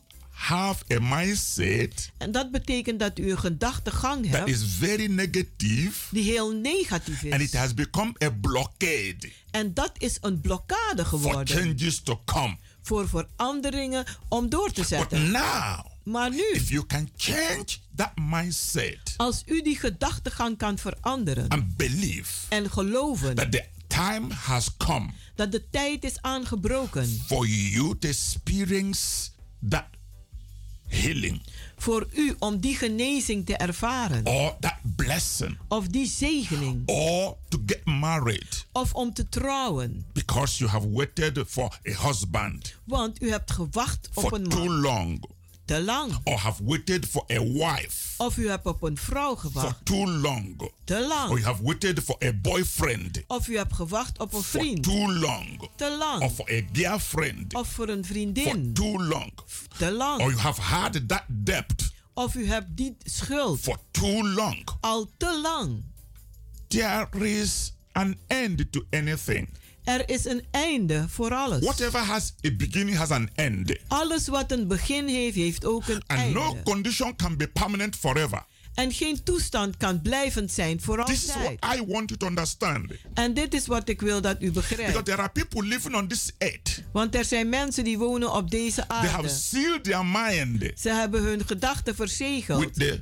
have 0.48 0.84
a 0.93 1.00
mindset 1.00 2.12
En 2.18 2.32
dat 2.32 2.52
betekent 2.52 3.00
dat 3.00 3.20
u 3.20 3.32
een 3.32 3.39
gedachtegang 3.39 4.24
that 4.26 4.34
hebt 4.36 4.50
is 4.50 4.64
very 4.80 5.06
negative 5.06 5.91
die 6.12 6.24
heel 6.24 6.52
negatief 6.52 7.24
and 7.24 7.41
it 7.41 7.54
is. 7.54 7.60
has 7.60 7.74
become 7.74 8.14
a 8.24 8.30
blockade 8.41 9.32
En 9.52 9.74
dat 9.74 9.91
is 9.98 10.18
een 10.22 10.41
blokkade 10.41 11.06
for 11.06 11.20
geworden 11.20 11.58
changes 11.58 12.00
to 12.00 12.22
come. 12.26 12.58
voor 12.82 13.08
veranderingen 13.10 14.06
om 14.28 14.50
door 14.50 14.68
te 14.72 14.80
But 14.80 14.88
zetten. 14.88 15.32
now, 15.32 15.80
Maar 16.04 16.30
nu, 16.30 16.43
if 16.54 16.70
you 16.70 16.86
can 16.86 17.10
change 17.18 17.66
that 17.96 18.12
mindset 18.16 19.14
als 19.18 19.43
u 19.46 19.62
die 19.62 19.78
gedachtegang 19.80 20.58
kan 20.58 20.78
veranderen 20.78 21.48
and 21.48 21.76
believe 21.78 22.32
en 22.50 22.72
geloven 22.72 23.36
that 23.36 23.52
the 23.52 23.66
time 23.88 24.34
has 24.34 24.78
come 24.78 25.10
dat 25.36 25.52
de 25.52 25.70
tijd 25.70 26.04
is 26.04 26.22
aangebroken 26.22 27.22
for 27.28 27.48
you 27.48 27.98
to 28.00 28.08
experience 28.08 29.30
that 29.70 29.86
healing. 30.88 31.42
Voor 31.78 32.08
u 32.14 32.36
om 32.40 32.60
die 32.60 32.76
genezing 32.76 33.46
te 33.46 33.58
ervaren. 33.58 34.26
Or 34.26 34.56
that 34.60 34.76
blessing. 34.96 35.58
Of 35.68 35.88
die 35.88 36.08
zegening. 36.08 36.82
Or 36.86 37.38
to 37.50 37.60
get 37.66 37.86
married. 37.86 38.66
Of 38.72 38.94
om 38.94 39.14
te 39.14 39.30
trouwen. 39.30 40.06
because 40.14 40.58
you 40.60 40.70
have 40.70 40.90
waited 40.92 41.44
for 41.48 41.80
a 41.88 42.08
husband. 42.08 42.76
Want 42.84 43.22
u 43.22 43.30
hebt 43.30 43.52
gewacht 43.52 44.10
op 44.14 44.24
for 44.24 44.34
een 44.34 44.50
too 44.50 44.66
man. 44.66 44.80
long 44.80 45.24
te 45.66 45.82
lang. 45.84 46.11
or 46.24 46.38
have 46.38 46.59
waited 46.63 47.05
for 47.07 47.24
a 47.32 47.39
wife 47.43 48.03
Of 48.18 48.38
u 48.38 48.47
hebt 48.49 48.66
op 48.66 48.82
een 48.82 48.97
vrouw 48.97 49.36
for 49.38 49.76
too 49.84 50.07
long. 50.07 50.70
Te 50.84 50.93
or 51.32 51.38
you 51.39 51.43
have 51.43 51.63
waited 51.63 52.03
for 52.03 52.16
a 52.24 52.32
boyfriend 52.34 53.24
Of 53.28 53.47
u 53.47 53.57
hebt 53.57 53.74
gewacht 53.74 54.20
op 54.20 54.34
een 54.34 54.43
for 54.43 54.80
too 54.82 55.11
long. 55.13 55.70
Te 55.76 55.86
or 55.86 55.97
lang. 55.97 56.32
for 56.32 56.51
a 56.51 56.61
girlfriend 56.72 57.53
Of 57.53 57.68
voor 57.68 57.89
een 57.89 58.05
for 58.05 58.13
vriendin 58.13 58.74
too 58.74 59.03
long. 59.03 59.32
Te 59.78 59.91
or 60.22 60.30
you 60.32 60.38
have 60.39 60.61
had 60.61 61.07
that 61.07 61.24
debt 61.28 61.93
Of 62.13 62.36
u 62.36 62.47
hebt 62.47 62.78
die 62.78 62.95
schuld. 63.03 63.59
for 63.59 63.78
too 63.91 64.28
long. 64.28 64.68
Al 64.82 65.11
te 65.18 65.39
lang. 65.41 65.84
there 66.68 67.07
is 67.26 67.74
an 67.93 68.18
end 68.28 68.72
to 68.72 68.82
anything 68.91 69.47
Er 69.86 70.10
is 70.10 70.26
een 70.26 70.44
einde 70.52 71.06
voor 71.10 71.34
alles. 71.34 71.64
whatever 71.64 72.00
has 72.00 72.34
a 72.46 72.50
beginning 72.58 72.98
has 72.98 73.10
an 73.10 73.30
end 73.36 73.78
Alles 73.88 74.28
wat 74.28 74.52
een 74.52 74.68
begin 74.68 75.08
heeft, 75.08 75.36
heeft 75.36 75.66
ook 75.66 75.88
een 75.88 76.02
and 76.08 76.34
no 76.34 76.42
einde. 76.46 76.64
condition 76.64 77.16
can 77.16 77.38
be 77.38 77.48
permanent 77.48 77.96
forever 77.96 78.44
En 78.74 78.92
geen 78.94 79.24
toestand 79.24 79.78
kan 79.78 80.02
blijvend 80.02 80.52
zijn 80.52 80.82
voor 80.82 81.06
this 81.06 81.24
is 81.24 81.32
altijd. 81.34 81.58
what 81.60 81.76
i 81.76 81.78
want 81.92 82.10
you 82.10 82.18
to 82.20 82.28
understand 82.28 82.92
En 83.14 83.34
dit 83.34 83.54
is 83.54 83.68
wat 83.68 83.90
ik 83.90 84.02
wil 84.02 84.22
dat 84.22 84.36
u 84.42 84.52
because 84.52 84.76
begrijpt. 84.76 85.06
there 85.06 85.18
are 85.22 85.30
people 85.30 85.64
living 85.68 85.96
on 85.96 86.08
this 86.08 86.32
earth 86.38 86.84
Want 86.92 87.16
er 87.16 87.26
zijn 87.26 87.50
mensen 87.50 87.84
die 87.84 87.98
wonen 87.98 88.34
op 88.34 88.52
deze 88.52 88.86
they 88.88 88.98
have 88.98 89.16
aarde. 89.16 89.30
sealed 89.30 89.84
their 89.84 90.06
mind 90.06 90.72
Ze 90.80 90.90
hebben 90.90 91.24
hun 91.24 91.46
gedachten 91.46 91.96
verzegeld 91.96 92.60
with 92.64 92.74
the 92.74 93.02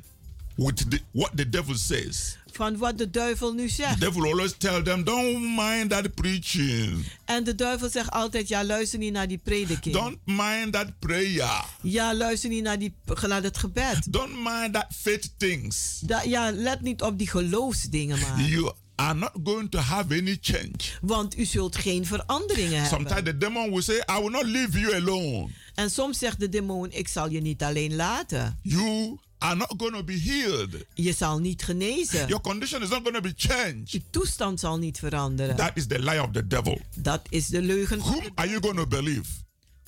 with 0.56 0.90
the 0.90 1.00
what 1.10 1.30
the 1.36 1.48
devil 1.48 1.74
says 1.76 2.38
van 2.56 2.76
wat 2.76 2.98
de 2.98 3.10
duivel 3.10 3.52
nu 3.52 3.66
the 3.66 3.72
zegt. 3.74 4.00
devil 4.00 4.24
always 4.24 4.54
tell 4.58 4.82
them 4.82 5.04
don't 5.04 5.40
mind 5.56 5.90
that 5.90 6.14
preaching 6.14 7.04
En 7.24 7.44
de 7.44 7.54
duivel 7.54 7.90
zegt 7.90 8.10
altijd, 8.10 8.48
ja 8.48 8.64
luister 8.64 8.98
niet 8.98 9.12
naar 9.12 9.28
die 9.28 9.38
prediking. 9.38 9.94
don't 9.94 10.18
mind 10.24 10.72
that 10.72 10.98
prayer 10.98 11.64
Ja 11.82 12.14
luister 12.14 12.50
niet 12.50 12.62
naar, 12.62 12.78
die, 12.78 12.94
naar 13.26 13.42
het 13.42 13.58
gebed. 13.58 14.12
don't 14.12 14.34
mind 14.44 14.72
that 14.72 14.86
faith 15.00 15.32
things 15.38 15.98
Da, 16.00 16.22
ja, 16.22 16.50
let 16.52 16.80
niet 16.80 17.02
op 17.02 17.18
die 17.18 17.28
geloofsdingen 17.28 18.18
maar. 18.18 18.40
you 18.40 18.72
are 18.94 19.14
not 19.14 19.32
going 19.44 19.70
to 19.70 19.78
have 19.78 20.14
any 20.14 20.38
change 20.40 20.74
Want 21.00 21.38
u 21.38 21.44
zult 21.44 21.76
geen 21.76 22.06
veranderingen 22.06 22.86
sometimes 22.86 23.14
hebben. 23.14 23.38
the 23.38 23.46
demon 23.46 23.70
will 23.70 23.82
say 23.82 23.96
i 23.96 24.20
will 24.20 24.30
not 24.30 24.44
leave 24.44 24.78
you 24.80 24.94
alone 24.94 25.48
En 25.74 25.90
soms 25.90 26.18
zegt 26.18 26.40
de 26.40 26.48
demon, 26.48 26.92
ik 26.92 27.08
zal 27.08 27.30
je 27.30 27.40
niet 27.40 27.62
alleen 27.62 27.94
laten. 27.96 28.58
you 28.62 29.18
are 29.44 29.56
not 29.56 29.74
going 29.76 29.92
to 29.94 30.02
be 30.04 30.18
healed. 30.18 30.84
Je 30.94 31.12
zal 31.12 31.38
niet 31.38 31.62
genezen. 31.62 32.26
Your 32.28 32.40
condition 32.42 32.82
is 32.82 32.88
not 32.88 33.00
going 33.02 33.14
to 33.14 33.20
be 33.20 33.32
changed. 33.36 33.90
Je 33.90 34.02
toestand 34.10 34.60
zal 34.60 34.78
niet 34.78 34.98
veranderen. 34.98 35.56
That 35.56 35.70
is 35.74 35.86
the 35.86 35.98
lie 35.98 36.22
of 36.22 36.30
the 36.32 36.46
devil. 36.46 36.80
Dat 36.96 37.20
is 37.28 37.46
de 37.46 37.62
leugen. 37.62 38.00
van 38.00 38.10
Whom 38.12 38.22
de 38.22 38.30
are 38.34 38.48
you 38.48 38.60
going 38.60 38.76
to 38.76 38.86
believe? 38.86 39.30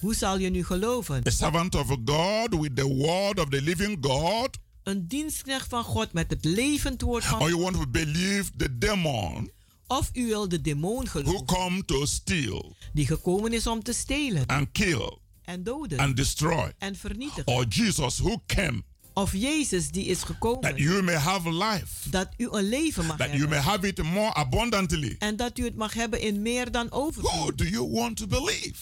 Hoe 0.00 0.14
zal 0.14 0.38
je 0.38 0.50
nu 0.50 0.64
geloven? 0.64 1.22
A 1.26 1.30
servant 1.30 1.74
of 1.74 1.86
God 2.04 2.60
with 2.60 2.76
the 2.76 2.86
word 2.86 3.38
of 3.40 3.48
the 3.48 3.62
living 3.62 3.98
God? 4.00 4.48
Een 4.82 5.08
dienstknecht 5.08 5.68
van 5.68 5.84
God 5.84 6.12
met 6.12 6.30
het 6.30 6.44
levend 6.44 7.00
woord 7.02 7.24
Or 7.24 7.28
van 7.30 7.48
you 7.48 7.60
want 7.62 7.74
to 7.74 7.86
believe 7.86 8.50
the 8.56 8.78
demon 8.78 9.50
Of 9.86 10.10
u 10.12 10.26
wil 10.26 10.48
de 10.48 10.60
demon 10.60 11.04
who 11.04 11.10
geloven 11.10 11.44
come 11.46 11.84
to 11.84 12.06
steal 12.06 12.76
die 12.92 13.06
gekomen 13.06 13.52
is 13.52 13.66
om 13.66 13.82
te 13.82 13.92
stelen 13.92 14.46
and 14.46 14.68
kill 14.72 15.18
en 15.44 15.62
doden 15.62 15.98
and 15.98 16.16
destroy? 16.16 16.72
en 16.78 16.96
vernietigen. 16.96 17.46
Or 17.54 17.64
Jesus 17.68 18.18
who 18.18 18.36
came 18.46 18.82
Of 19.18 19.32
Jezus 19.32 19.90
die 19.90 20.04
is 20.04 20.18
that 20.18 20.26
gekomen 20.26 20.76
you 20.76 21.02
may 21.02 21.14
have 21.14 21.48
life, 21.50 22.10
dat 22.10 22.28
u 22.36 22.48
een 22.50 22.68
leven 22.68 23.06
mag 23.06 23.16
that 23.16 23.26
you 23.32 23.48
may 23.48 23.58
hebben. 23.58 23.62
have 23.72 23.86
it 23.86 24.02
more 24.02 24.34
abundantly? 24.34 25.16
En 25.18 25.36
dat 25.36 25.58
u 25.58 25.64
het 25.64 25.76
mag 25.76 25.94
hebben 25.94 26.20
in 26.20 26.42
meer 26.42 26.70
dan 26.70 26.86
Who 26.88 26.98
overvloed. 27.06 27.58
do 27.58 27.64
you 27.64 27.88
want 27.90 28.16
to 28.16 28.26
believe? 28.26 28.74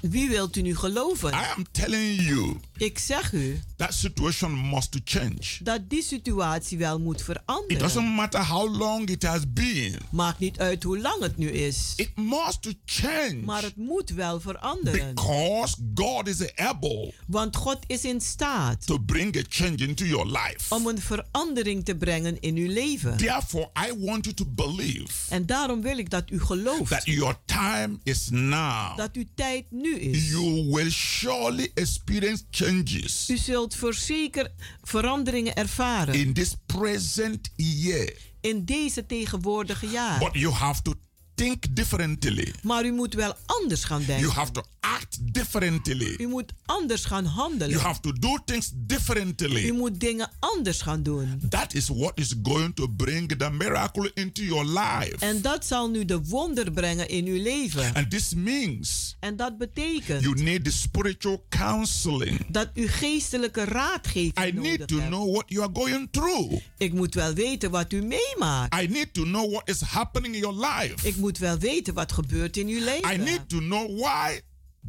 Wie 0.00 0.28
wilt 0.28 0.56
u 0.56 0.60
nu 0.62 0.76
geloven? 0.76 1.30
I 1.30 1.44
am 1.56 1.64
telling 1.70 2.20
you, 2.22 2.56
Ik 2.76 2.98
zeg 2.98 3.32
u 3.32 3.60
that 3.76 3.94
situation 3.94 4.68
must 4.68 4.96
change. 5.04 5.58
dat 5.62 5.90
die 5.90 6.02
situatie 6.02 6.78
wel 6.78 6.98
moet 7.00 7.18
It 7.18 7.22
veranderen. 7.24 7.78
doesn't 7.78 8.14
matter 8.14 8.44
how 8.46 8.76
long 8.78 9.08
it 9.10 9.22
has 9.22 9.52
been. 9.52 9.94
Maakt 10.10 10.38
niet 10.38 10.58
uit 10.58 10.82
hoe 10.82 10.98
lang 10.98 11.22
het 11.22 11.36
nu 11.36 11.48
is. 11.50 11.92
It 11.96 12.16
must 12.16 12.74
change. 12.84 13.34
Maar 13.44 13.62
het 13.62 13.76
moet 13.76 14.10
wel 14.10 14.40
veranderen. 14.40 15.14
Because 15.14 15.76
God 15.94 16.28
is 16.28 16.54
able 16.56 17.12
Want 17.26 17.56
God 17.56 17.78
is 17.86 18.04
in 18.04 18.20
staat 18.20 18.86
to 18.86 18.98
bring 18.98 19.36
a 19.36 19.42
change 19.48 19.76
into 19.76 20.04
your 20.04 20.26
life. 20.26 20.74
om 20.74 20.86
een 20.86 21.00
verandering 21.00 21.84
te 21.84 21.94
brengen 21.94 22.40
in 22.40 22.56
uw 22.56 22.72
leven. 22.72 23.16
Therefore, 23.16 23.70
I 23.88 24.04
want 24.06 24.24
you 24.24 24.34
to 24.36 24.44
believe 24.46 25.12
En 25.28 25.46
daarom 25.46 25.82
wil 25.82 25.98
ik 25.98 26.10
dat 26.10 26.30
u 26.30 26.40
gelooft 26.40 26.88
that 26.90 27.04
your 27.04 27.36
time 27.44 27.98
is 28.02 28.28
now. 28.30 28.96
dat 28.96 29.10
uw 29.12 29.24
tijd 29.38 29.64
nu 29.70 29.98
is. 29.98 30.28
You 30.30 30.66
will 30.70 30.90
surely 30.90 31.70
experience 31.74 32.42
changes 32.50 33.28
U 33.30 33.36
zult 33.36 33.74
voorzeker 33.76 34.52
veranderingen 34.82 35.54
ervaren 35.54 36.14
in 36.14 36.32
this 36.32 36.54
present 36.66 37.50
year. 37.56 38.16
in 38.40 38.64
deze 38.64 39.06
tegenwoordige 39.06 39.86
jaar. 39.86 40.18
But 40.18 40.30
you 40.32 40.52
have 40.52 40.82
to 40.82 40.94
think 41.38 41.64
differently. 41.76 42.52
Maar 42.62 42.84
u 42.84 42.92
moet 42.92 43.14
wel 43.14 43.34
anders 43.46 43.84
gaan 43.84 44.02
You 44.06 44.06
denken. 44.18 44.30
have 44.36 44.52
to 44.52 44.62
act 44.80 45.18
differently. 45.34 46.14
U 46.18 46.26
moet 46.28 46.52
anders 46.66 47.04
gaan 47.04 47.22
You 47.24 47.34
handelen. 47.34 47.78
have 47.80 48.00
to 48.00 48.12
do 48.12 48.38
things 48.44 48.70
U 48.72 48.74
differently. 48.86 49.70
moet 49.70 50.00
dingen 50.00 50.30
anders 50.38 50.80
gaan 50.80 51.02
doen. 51.02 51.40
That 51.48 51.74
is 51.74 51.88
what 51.88 52.12
is 52.18 52.34
going 52.42 52.74
to 52.74 52.88
bring 52.88 53.28
the 53.38 53.50
miracle 53.50 54.10
into 54.14 54.42
your 54.42 54.64
life. 54.64 55.14
En 55.18 55.42
dat 55.42 55.66
zal 55.66 55.88
nu 55.90 56.04
de 56.04 56.20
wonder 56.24 56.70
brengen 56.72 57.08
in 57.08 57.26
uw 57.26 57.42
leven. 57.42 57.94
And 57.94 58.10
this 58.10 58.34
means 58.34 59.16
En 59.20 59.36
dat 59.36 59.58
betekent 59.58 60.22
you 60.22 60.42
need 60.42 60.64
the 60.64 60.72
spiritual 60.72 61.44
counseling. 61.48 62.46
dat 62.48 62.68
u 62.74 62.88
geestelijke 62.88 63.60
I 63.60 63.64
raadgeving 63.64 64.34
need 64.52 64.54
nodig 64.78 64.86
to 64.86 64.96
hebt. 64.96 65.08
know 65.08 65.32
what 65.32 65.44
you 65.46 65.62
are 65.62 65.72
going 65.74 66.08
through. 66.10 66.52
Ik 66.78 66.92
moet 66.92 67.14
wel 67.14 67.32
weten 67.32 67.70
wat 67.70 67.92
u 67.92 68.02
meemaakt. 68.02 68.82
I 68.82 68.86
need 68.86 69.14
to 69.14 69.22
know 69.22 69.50
what 69.52 69.68
is 69.68 69.80
happening 69.80 70.34
in 70.34 70.40
your 70.40 70.66
life. 70.66 71.06
Ik 71.08 71.16
moet 71.16 71.27
wel 71.36 71.58
weten 71.58 71.94
wat 71.94 72.12
gebeurt 72.12 72.56
in 72.56 72.66
uw 72.68 72.76
I 72.80 72.84
leven. 72.84 73.18
need 73.24 73.48
to 73.48 73.58
know 73.58 74.00
why 74.00 74.40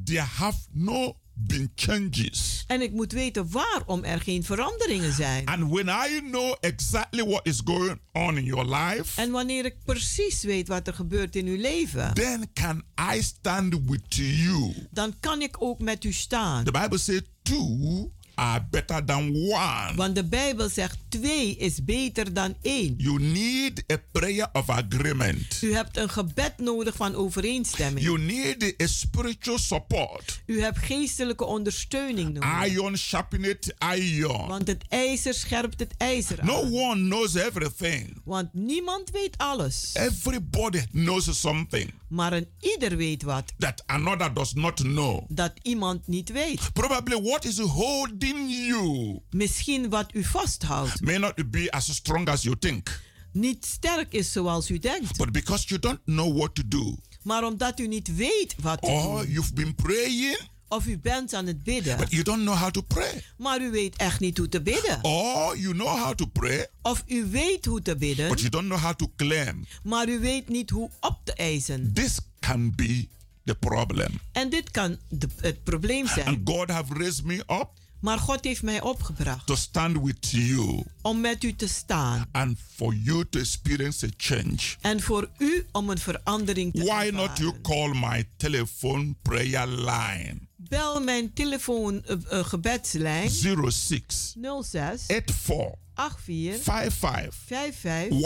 there 0.03 0.19
have 0.21 0.57
no 0.71 1.15
been 1.33 1.71
changes. 1.75 2.63
En 2.67 2.81
ik 2.81 2.91
moet 2.91 3.11
weten 3.11 3.51
waarom 3.51 4.03
er 4.03 4.19
geen 4.21 4.43
veranderingen 4.43 5.13
zijn. 5.13 5.45
And 5.45 5.71
when 5.71 5.87
I 5.87 6.19
know 6.31 6.55
exactly 6.59 7.23
what 7.25 7.45
is 7.47 7.61
going 7.65 7.99
on 8.13 8.37
in 8.37 8.43
your 8.43 8.75
life, 8.75 9.21
En 9.21 9.31
wanneer 9.31 9.65
ik 9.65 9.75
precies 9.85 10.43
weet 10.43 10.67
wat 10.67 10.87
er 10.87 10.93
gebeurt 10.93 11.35
in 11.35 11.45
uw 11.45 11.57
leven, 11.57 12.13
then 12.13 12.49
can 12.53 12.83
I 13.15 13.21
stand 13.21 13.73
with 13.85 14.01
you. 14.15 14.73
dan 14.91 15.13
kan 15.19 15.41
ik 15.41 15.61
ook 15.61 15.79
met 15.79 16.03
u 16.03 16.11
staan. 16.11 16.63
The 16.63 16.71
Bible 16.71 16.97
says 16.97 17.21
two 17.41 18.11
are 18.39 18.67
better 18.69 19.05
than 19.05 19.35
one. 19.35 19.95
Want 19.95 20.15
de 20.15 20.23
Bijbel 20.23 20.69
zegt 20.69 20.97
twee 21.09 21.55
is 21.57 21.83
beter 21.83 22.33
dan 22.33 22.55
één. 22.61 22.93
You 22.97 23.19
need 23.21 23.83
a 23.91 23.97
prayer 24.11 24.49
of 24.53 24.69
agreement. 24.69 25.59
U 25.61 25.73
hebt 25.73 25.97
een 25.97 26.09
gebed 26.09 26.53
nodig 26.57 26.95
van 26.95 27.15
overeenstemming. 27.15 28.05
You 28.05 28.19
need 28.19 28.73
a 28.81 28.87
spiritual 28.87 29.57
support. 29.57 30.41
U 30.45 30.61
hebt 30.61 30.77
geestelijke 30.77 31.45
ondersteuning 31.45 32.33
nodig. 32.33 32.65
Iron 32.65 32.97
sharpened 32.97 33.73
iron. 33.95 34.47
Want 34.47 34.67
het 34.67 34.83
ijzer 34.89 35.33
scherpt 35.33 35.79
het 35.79 35.93
ijzer 35.97 36.45
No 36.45 36.63
aan. 36.63 36.73
one 36.73 37.01
knows 37.03 37.35
everything. 37.35 38.21
Want 38.23 38.53
niemand 38.53 39.11
weet 39.11 39.37
alles. 39.37 39.89
Everybody 39.93 40.81
knows 40.91 41.39
something 41.39 41.93
Maar 42.09 42.33
een 42.33 42.47
ieder 42.59 42.97
weet 42.97 43.23
wat 43.23 43.53
that 43.57 43.83
another 43.85 44.33
does 44.33 44.53
not 44.53 44.75
know. 44.75 45.23
dat 45.27 45.51
iemand 45.61 46.07
niet 46.07 46.31
weet. 46.31 46.73
Probably 46.73 47.21
what 47.21 47.45
is 47.45 47.57
holding 47.59 48.49
you 48.67 49.19
Misschien 49.29 49.89
wat 49.89 50.13
u 50.15 50.23
vasthoudt 50.23 51.01
may 51.01 51.17
not 51.17 51.51
be 51.51 51.71
as 51.71 51.95
strong 51.95 52.27
as 52.27 52.41
you 52.41 52.57
think. 52.59 53.01
niet 53.31 53.65
sterk 53.65 54.13
is 54.13 54.31
zoals 54.31 54.69
u 54.69 54.77
denkt. 54.79 55.17
But 55.17 55.31
because 55.31 55.67
you 55.67 55.79
don't 55.79 55.99
know 56.05 56.37
what 56.37 56.55
to 56.55 56.63
do, 56.67 56.95
Maar 57.23 57.43
omdat 57.43 57.79
u 57.79 57.87
niet 57.87 58.15
weet 58.15 58.55
wat 58.61 58.81
te 58.81 58.87
or 58.87 59.21
doen. 59.21 59.31
you've 59.31 59.53
been 59.53 59.75
praying, 59.75 60.37
Of 60.69 60.85
u 60.87 60.97
bent 60.99 61.33
aan 61.33 61.45
het 61.47 61.63
bidden. 61.63 61.97
but 61.97 62.11
you 62.11 62.23
don't 62.23 62.41
know 62.41 62.55
how 62.57 62.69
to 62.71 62.81
pray, 62.81 63.23
Maar 63.37 63.61
u 63.61 63.71
weet 63.71 63.95
echt 63.95 64.19
niet 64.19 64.37
hoe 64.37 64.49
te 64.49 64.61
bidden. 64.61 64.99
or 65.03 65.57
you 65.57 65.73
know 65.73 65.97
how 66.03 66.13
to 66.15 66.25
pray, 66.25 66.67
Of 66.81 67.03
u 67.07 67.25
weet 67.29 67.65
hoe 67.65 67.81
te 67.81 67.95
bidden. 67.95 68.27
but 68.29 68.37
you 68.39 68.49
don't 68.49 68.65
know 68.67 68.79
how 68.79 68.93
to 68.93 69.11
claim, 69.15 69.65
Maar 69.83 70.09
u 70.09 70.19
weet 70.19 70.49
niet 70.49 70.69
hoe 70.69 70.89
op 70.99 71.19
te 71.23 71.33
eisen. 71.33 71.93
this 71.93 72.19
can 72.39 72.75
be 72.75 73.07
the 73.45 73.55
problem. 73.55 74.19
En 74.31 74.49
dit 74.49 74.71
kan 74.71 74.97
de- 75.09 75.27
het 75.41 75.63
probleem 75.63 76.07
zijn. 76.07 76.27
And 76.27 76.39
God 76.43 76.69
have 76.69 76.93
raised 76.93 77.23
me 77.23 77.35
up 77.35 77.67
Maar 77.99 78.19
God 78.19 78.43
heeft 78.43 78.61
mij 78.63 78.81
opgebracht 78.81 79.45
to 79.47 79.55
stand 79.55 80.01
with 80.03 80.29
you 80.31 80.83
om 81.01 81.21
met 81.21 81.43
u 81.43 81.55
te 81.55 81.67
staan. 81.67 82.25
and 82.31 82.57
for 82.75 82.93
you 82.93 83.25
to 83.29 83.39
experience 83.39 84.05
a 84.05 84.09
change. 84.17 84.57
En 84.81 85.01
voor 85.01 85.29
u 85.37 85.65
om 85.71 85.89
een 85.89 85.97
verandering 85.97 86.73
te 86.73 86.83
Why 86.83 87.09
not 87.13 87.37
you 87.37 87.53
ervaren. 87.55 87.61
call 87.61 88.09
my 88.09 88.29
telephone 88.37 89.15
prayer 89.21 89.67
line 89.67 90.47
Bel 90.67 91.01
mijn 91.01 91.33
telefoon 91.33 92.03
uh, 92.09 92.17
uh, 92.31 92.45
gebedslijn 92.45 93.29
06 93.29 94.35
06 94.61 95.03
84 95.07 95.75
84 95.95 96.63
55 96.63 97.35
55 97.45 98.19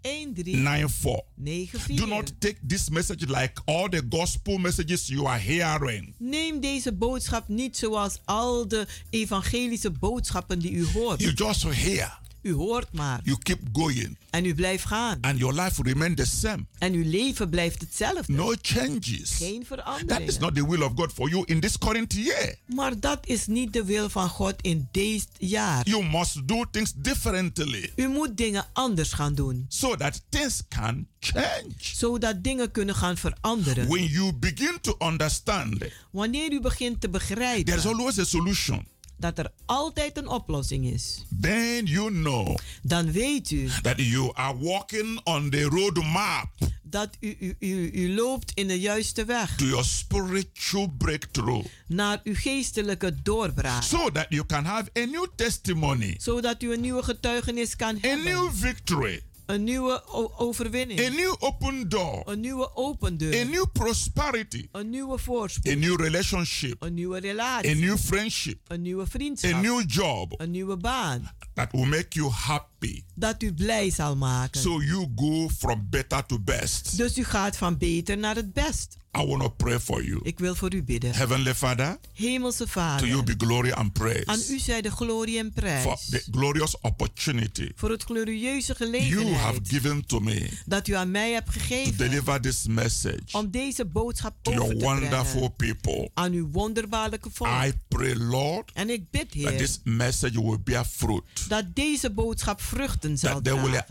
13 0.00 0.34
13 0.34 0.54
94. 0.54 1.22
94. 1.36 1.96
Do 1.96 2.06
not 2.06 2.32
take 2.38 2.56
this 2.66 2.88
message 2.88 3.26
like 3.26 3.60
all 3.64 3.88
the 3.88 4.02
gospel 4.08 4.58
messages 4.58 5.08
you 5.08 5.26
are 5.26 5.38
hearing. 5.38 6.14
Neem 6.18 6.60
deze 6.60 6.92
boodschap 6.92 7.48
niet 7.48 7.76
zoals 7.76 8.20
al 8.24 8.68
de 8.68 8.86
evangelische 9.10 9.90
boodschappen 9.90 10.58
die 10.58 10.72
u 10.72 10.86
hoort. 10.92 11.20
You 11.20 11.32
just 11.32 11.62
hear, 11.62 12.18
U 12.42 12.52
hoort 12.52 12.92
maar. 12.92 13.20
you 13.24 13.38
keep 13.38 13.58
going, 13.72 14.18
En 14.30 14.44
u 14.44 14.54
blijft 14.54 14.84
gaan. 14.84 15.18
and 15.20 15.38
your 15.38 15.54
life 15.62 15.82
will 15.82 15.92
remain 15.92 16.14
the 16.14 16.24
same. 16.26 16.66
En 16.78 16.92
uw 16.92 17.10
leven 17.10 17.48
blijft 17.50 17.80
hetzelfde. 17.80 18.32
No 18.32 18.54
changes. 18.62 19.30
Geen 19.30 19.64
That 19.68 19.78
is 19.80 19.84
verandering. 19.84 20.38
not 20.38 20.54
the 20.54 20.66
will 20.68 20.82
of 20.82 20.92
God 20.94 21.12
for 21.12 21.28
you 21.28 21.42
in 21.46 21.60
this 21.60 21.78
current 21.78 22.12
year. 22.14 22.54
Maar 22.66 23.00
dat 23.00 23.26
is 23.26 23.46
niet 23.46 23.72
de 23.72 23.84
wil 23.84 24.08
van 24.10 24.28
God 24.28 24.54
in 24.60 24.88
dit 24.92 25.28
jaar. 25.38 25.88
You 25.88 26.04
must 26.04 26.48
do 26.48 26.64
things 26.70 26.92
differently 26.96 27.92
U 27.96 28.08
moet 28.08 28.36
dingen 28.36 28.66
anders 28.72 29.12
gaan 29.12 29.34
doen. 29.34 29.64
so 29.68 29.96
that 29.96 30.22
things 30.28 30.62
can 30.68 31.06
change. 31.20 31.70
Zodat 31.78 32.44
dingen 32.44 32.70
kunnen 32.70 32.94
gaan 32.94 33.16
veranderen. 33.16 33.88
When 33.88 34.04
you 34.06 34.32
begin 34.32 34.78
to 34.80 34.94
understand, 34.98 35.84
Wanneer 36.10 36.52
u 36.52 36.60
begint 36.60 37.00
te 37.00 37.10
there's 37.10 37.24
begrijpen 37.26 37.82
always 37.84 38.18
a 38.18 38.24
solution. 38.24 38.86
Dat 39.20 39.38
er 39.38 39.52
altijd 39.66 40.16
een 40.16 40.28
oplossing 40.28 40.86
is, 40.86 41.24
Then 41.40 41.86
you 41.86 42.10
know 42.10 42.56
dan 42.82 43.12
weet 43.12 43.50
u 43.50 43.68
that 43.82 43.96
you 43.96 44.30
are 44.34 44.58
walking 44.58 45.20
on 45.24 45.50
the 45.50 45.62
road 45.62 46.02
map 46.04 46.48
dat 46.82 47.16
u, 47.20 47.36
u, 47.40 47.56
u, 47.58 47.90
u 47.92 48.14
loopt 48.14 48.50
in 48.54 48.66
de 48.68 48.80
juiste 48.80 49.24
weg. 49.24 49.56
to 49.56 49.64
your 49.64 49.84
spiritual 49.84 50.88
breakthrough. 50.98 51.64
Naar 51.86 52.20
uw 52.24 52.34
geestelijke 52.34 53.22
doorbraak. 53.22 53.82
so 53.82 54.10
that 54.10 54.26
you 54.28 54.46
can 54.46 54.64
have 54.64 54.90
a 54.98 55.04
new 55.04 55.26
testimony, 55.36 56.14
Zodat 56.18 56.62
u 56.62 56.72
een 56.72 56.80
nieuwe 56.80 57.02
getuigenis 57.02 57.76
kan 57.76 57.96
a 57.96 57.98
hebben. 58.00 58.24
new 58.24 58.50
victory, 58.54 59.22
Een 59.54 59.64
nieuwe 59.64 60.02
o- 60.06 60.30
a 60.34 60.38
overwinning. 60.38 61.14
new 61.16 61.34
open 61.38 61.88
door, 61.88 62.22
Een 62.24 62.40
nieuwe 62.40 62.76
open 62.76 63.12
a 63.12 63.16
deur. 63.16 63.46
new 63.46 63.64
prosperity, 63.72 64.66
Een 64.72 64.90
nieuwe 64.90 65.18
voorspoed. 65.18 65.72
a 65.72 65.74
new 65.74 66.00
relationship, 66.00 66.82
Een 66.82 66.94
nieuwe 66.94 67.16
a 67.16 67.20
relatie. 67.20 67.74
new 67.74 67.96
friendship, 67.98 68.58
Een 68.66 68.82
nieuwe 68.82 69.02
a 69.02 69.06
vriendschap. 69.06 69.62
new 69.62 69.82
job. 69.86 70.34
Een 70.40 70.50
nieuwe 70.50 70.76
baan. 70.76 71.30
That 71.60 71.72
will 71.72 71.86
make 71.88 72.08
you 72.18 72.30
happy. 72.32 73.02
Dat 73.14 73.42
u 73.42 73.52
blij 73.54 73.90
zal 73.90 74.16
maken. 74.16 74.60
So 74.60 74.82
you 74.82 75.06
go 75.16 75.48
from 75.58 75.86
better 75.90 76.26
to 76.26 76.38
best. 76.38 76.96
Dus 76.96 77.18
u 77.18 77.24
gaat 77.24 77.56
van 77.56 77.78
beter 77.78 78.18
naar 78.18 78.34
het 78.34 78.52
best. 78.52 78.98
I 79.18 79.24
want 79.26 79.40
to 79.42 79.48
pray 79.48 79.80
for 79.80 80.04
you. 80.04 80.20
Ik 80.22 80.38
wil 80.38 80.54
voor 80.54 80.74
u 80.74 80.82
bidden. 80.82 81.14
Heavenly 81.14 81.54
Father, 81.54 81.98
Hemelse 82.14 82.58
to 82.58 82.66
Vader. 82.66 83.06
you 83.08 83.22
be 83.22 83.34
glory 83.38 83.70
and 83.70 83.78
Aan 83.78 83.92
praise 83.92 84.52
u 84.52 84.58
zij 84.58 84.82
de 84.82 84.90
glorie 84.90 85.38
en 85.38 85.52
prijs. 85.52 85.82
for 85.82 85.96
the 86.10 86.24
glorious 86.30 86.80
opportunity 86.80 87.70
voor 87.74 87.90
het 87.90 88.02
glorieuze 88.02 88.74
you 88.78 88.78
have 88.78 88.84
gelegenheid 88.84 89.68
given 89.68 90.06
to 90.06 90.20
me 90.20 90.48
dat 90.66 90.88
u 90.88 90.92
aan 90.92 91.10
mij 91.10 91.32
hebt 91.32 91.46
to 91.52 91.60
gegeven 91.60 91.96
deliver 91.96 92.40
this 92.40 92.66
message 92.66 93.20
om 93.32 93.50
deze 93.50 93.84
boodschap 93.84 94.34
to 94.42 94.50
over 94.52 94.62
your 94.62 94.78
te 94.78 94.84
wonderful 94.84 95.50
brengen 95.50 95.76
people. 95.80 96.10
aan 96.14 96.32
uw 96.32 96.48
wonderbaarlijke 96.50 97.30
volk. 97.32 97.64
I 97.64 97.72
pray, 97.88 98.14
Lord, 98.14 98.70
en 98.74 98.90
ik 98.90 99.10
bid, 99.10 99.20
that 99.20 99.32
Heer, 99.32 99.56
this 99.56 99.80
message 99.84 100.42
will 100.42 100.58
bear 100.64 100.84
fruit, 100.84 101.48
dat 101.50 101.64
deze 101.74 102.10
boodschap 102.10 102.60
vruchten 102.60 103.18
zal 103.18 103.42
dragen. 103.42 103.84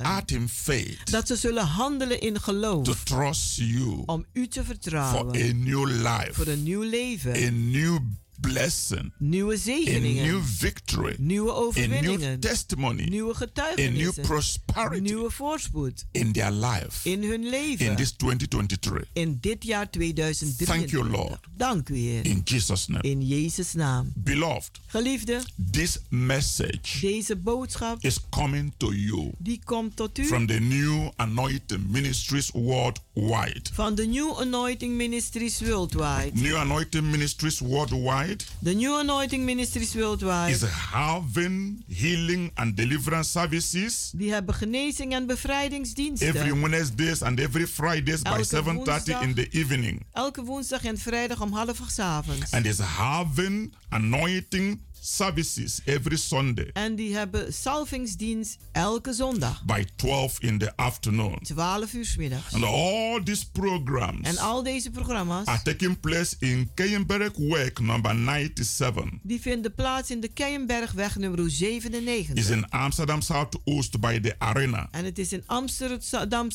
Dat 1.03 1.27
ze 1.27 1.35
zullen 1.35 1.65
handelen 1.65 2.21
in 2.21 2.33
to 2.33 2.41
geloof 2.41 3.03
trust 3.03 3.55
you 3.55 4.03
om 4.05 4.25
u 4.33 4.47
te 4.47 4.63
for 4.63 4.65
vertrouwen 4.65 5.35
a 5.35 5.53
new 5.53 5.87
life, 5.87 6.29
voor 6.31 6.47
een 6.47 6.63
nieuw 6.63 6.81
leven, 6.81 7.31
a 7.31 7.49
new 7.51 7.99
blessing, 8.41 9.13
nieuwe 9.17 9.57
zegeningen, 9.57 10.27
new 10.27 10.41
victory, 10.43 11.15
nieuwe 11.17 11.51
a 11.51 12.01
new 12.01 12.39
testimony, 12.39 13.03
nieuwe 13.03 13.15
a 13.15 13.19
new 13.19 13.35
getuigenissen, 13.35 14.23
prosperity 14.23 15.01
nieuwe 15.01 15.31
voorspoed 15.31 16.05
in 16.11 16.31
their 16.31 16.51
life 16.51 17.09
in 17.09 17.23
hun 17.23 17.49
leven 17.49 17.85
in 17.85 17.95
this 17.95 18.11
2023. 18.11 19.03
in 19.13 19.37
dit 19.41 19.63
jaar 19.63 19.89
2023. 19.89 20.67
Thank 20.77 20.89
you, 20.89 21.09
Lord. 21.09 21.39
Dank 21.57 21.89
u, 21.89 21.95
Heer. 21.95 22.25
In 22.25 22.41
Jesus' 22.43 22.87
name. 22.87 23.03
In 23.03 23.27
Jezus' 23.27 23.73
naam. 23.73 24.11
Beloved, 24.15 24.79
Geliefde, 24.87 25.41
this 25.71 25.97
message 26.09 26.99
deze 27.01 27.35
boodschap 27.35 28.03
is 28.03 28.19
coming 28.29 28.73
to 28.77 28.93
you 28.93 29.31
die 29.37 29.61
komt 29.63 29.95
tot 29.95 30.17
u 30.17 30.25
from 30.25 30.45
the 30.45 30.59
new 30.59 31.09
anointing 31.15 31.87
ministries 31.87 32.51
worldwide. 32.51 33.61
van 33.73 33.95
de 33.95 34.05
New 34.05 34.37
Anointing 34.39 34.95
Ministries 34.95 35.59
Worldwide. 35.59 36.31
New 36.33 36.55
anointing 36.55 37.11
ministries 37.11 37.59
worldwide 37.59 38.28
De 38.59 38.73
New 38.73 38.97
Anointing 38.97 39.45
Ministries 39.45 39.87
is 39.87 39.93
Worldwide. 40.01 40.67
having 40.67 41.83
healing 41.87 42.51
and 42.53 42.77
deliverance 42.77 43.29
services 43.29 44.11
Die 44.15 44.31
hebben 44.31 44.55
genezing 44.55 45.13
en 45.13 45.25
bevrijdingsdiensten. 45.27 46.27
every 46.27 46.59
Wednesdays 46.59 47.21
and 47.21 47.39
every 47.39 47.67
Fridays 47.67 48.21
by 48.21 48.29
Elke 48.29 48.45
7:30 48.45 49.21
in 49.21 49.33
the 49.33 49.47
evening. 49.49 50.05
Elke 50.13 50.43
woensdag 50.43 50.83
en 50.83 50.97
vrijdag 50.97 51.41
om 51.41 51.53
half 51.53 51.99
avonds. 51.99 52.51
And 52.51 52.65
is 52.65 52.79
having 52.79 53.73
anointing 53.89 54.79
services 55.15 55.81
every 55.85 56.17
Sunday 56.17 56.69
En 56.73 56.95
die 56.95 57.15
hebben 57.15 57.53
salvingsdienst 57.53 58.57
elke 58.71 59.13
zondag. 59.13 59.63
by 59.65 59.85
12 59.95 60.41
in 60.41 60.57
the 60.57 60.75
afternoon. 60.75 61.39
12 61.41 61.93
uur 61.93 62.15
middags. 62.17 62.53
And 62.53 62.63
all 62.63 63.23
these 63.23 63.51
programs 63.51 64.27
En 64.27 64.37
al 64.37 64.63
deze 64.63 64.91
programma's 64.91 65.45
are 65.45 65.61
taking 65.61 65.99
place 65.99 66.35
in 66.39 66.71
Keienberg 66.73 67.31
Work 67.35 67.79
number 67.79 68.15
97. 68.15 69.03
die 69.21 69.41
vinden 69.41 69.73
plaats 69.75 70.09
in 70.11 70.19
de 70.19 70.27
Keienbergweg 70.27 71.15
nummer 71.15 71.51
97. 71.51 72.35
Is 72.35 72.49
in 72.49 72.69
Amsterdam 72.69 73.21
Zuidoost 73.21 73.99
by 73.99 74.19
the 74.19 74.35
arena. 74.37 74.87
En 74.91 75.05
het 75.05 75.19
is 75.19 75.33
in 75.33 75.43
Amsterdam 75.45 76.51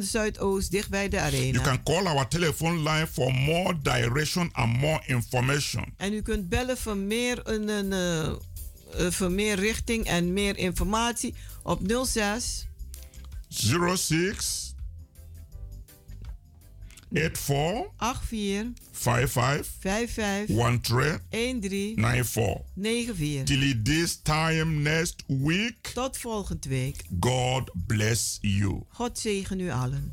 Zuidoost, 0.00 0.70
dicht 0.70 0.90
bij 0.90 1.08
de 1.08 1.18
arena. 1.20 1.52
You 1.52 1.62
can 1.62 1.82
call 1.82 2.06
our 2.06 2.28
telephone 2.28 2.76
line 2.90 3.06
for 3.06 3.32
more 3.34 3.74
direction 3.82 4.50
and 4.52 4.76
more 4.80 5.02
information. 5.06 5.94
En 5.96 6.12
u 6.12 6.22
kunt 6.22 6.48
bellen 6.48 6.76
voor 6.76 6.96
meer, 6.96 7.40
een, 7.44 7.68
eh, 7.92 8.26
eh, 8.26 8.36
voor 9.10 9.30
meer 9.30 9.56
richting 9.56 10.06
en 10.06 10.32
meer 10.32 10.56
informatie 10.56 11.34
op 11.62 11.80
06 12.04 12.66
06 13.48 14.74
84 17.12 17.90
84 18.00 18.72
55 18.92 19.66
55 19.80 20.56
13 21.30 21.60
13 21.60 21.94
94. 21.96 22.64
94. 22.74 23.44
Till 23.44 23.82
this 23.82 24.20
time 24.22 24.64
next 24.82 25.24
week, 25.26 25.90
Tot 25.94 26.18
volgende 26.18 26.68
week. 26.68 27.04
God 27.20 27.70
bless 27.86 28.38
you. 28.40 28.82
God 28.88 29.18
zegen 29.18 29.60
u 29.60 29.70
allen. 29.70 30.12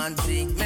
man 0.00 0.14
trick 0.14 0.59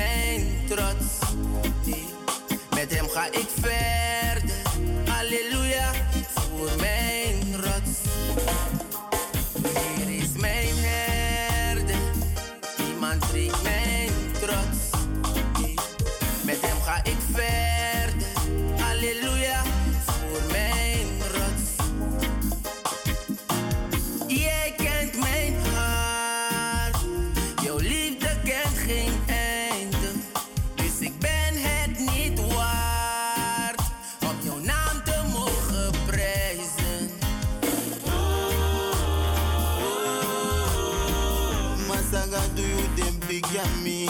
à 43.58 43.66
me. 43.84 44.06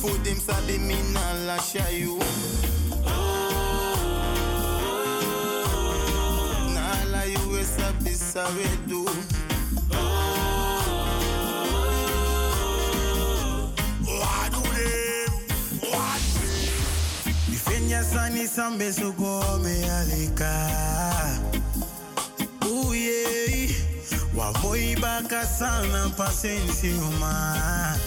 For 0.00 0.16
them 0.24 0.38
sabi 0.38 0.78
me 0.78 0.96
na 1.12 1.32
lash 1.46 1.74
you. 1.92 2.18
Na 6.74 6.86
la 7.12 7.22
you 7.24 7.64
sabi 7.64 8.10
sabi 8.10 8.68
do. 8.86 9.06
Sani 18.02 18.46
sambe 18.48 18.92
soko 18.92 19.58
me 19.62 19.74
alika. 19.88 21.51
Moi 24.62 24.94
baka 24.94 25.42
sana 25.42 26.06
pasensi 26.14 26.94
uma. 27.02 27.98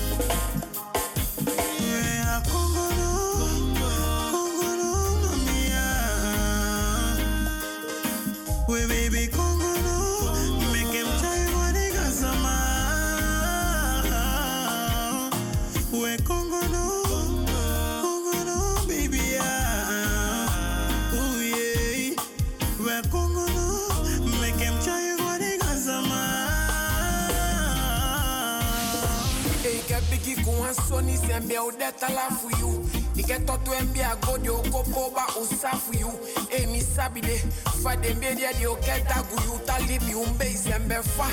kuwansoni 30.46 31.18
sembia 31.18 31.64
udeta 31.64 32.10
lafu 32.10 32.50
yu. 32.62 32.90
Iketoto 33.16 33.74
embia 33.76 34.16
godi 34.16 34.50
okopoba 34.50 35.28
usafu 35.42 35.94
yu. 35.94 36.12
Emi 36.50 36.82
sabide 36.82 37.44
fadembediadi 37.84 38.68
oketa 38.68 39.24
guyu. 39.24 39.60
Talibi 39.66 40.16
umbe 40.16 40.52
isembe 40.52 40.96
fa 40.96 41.28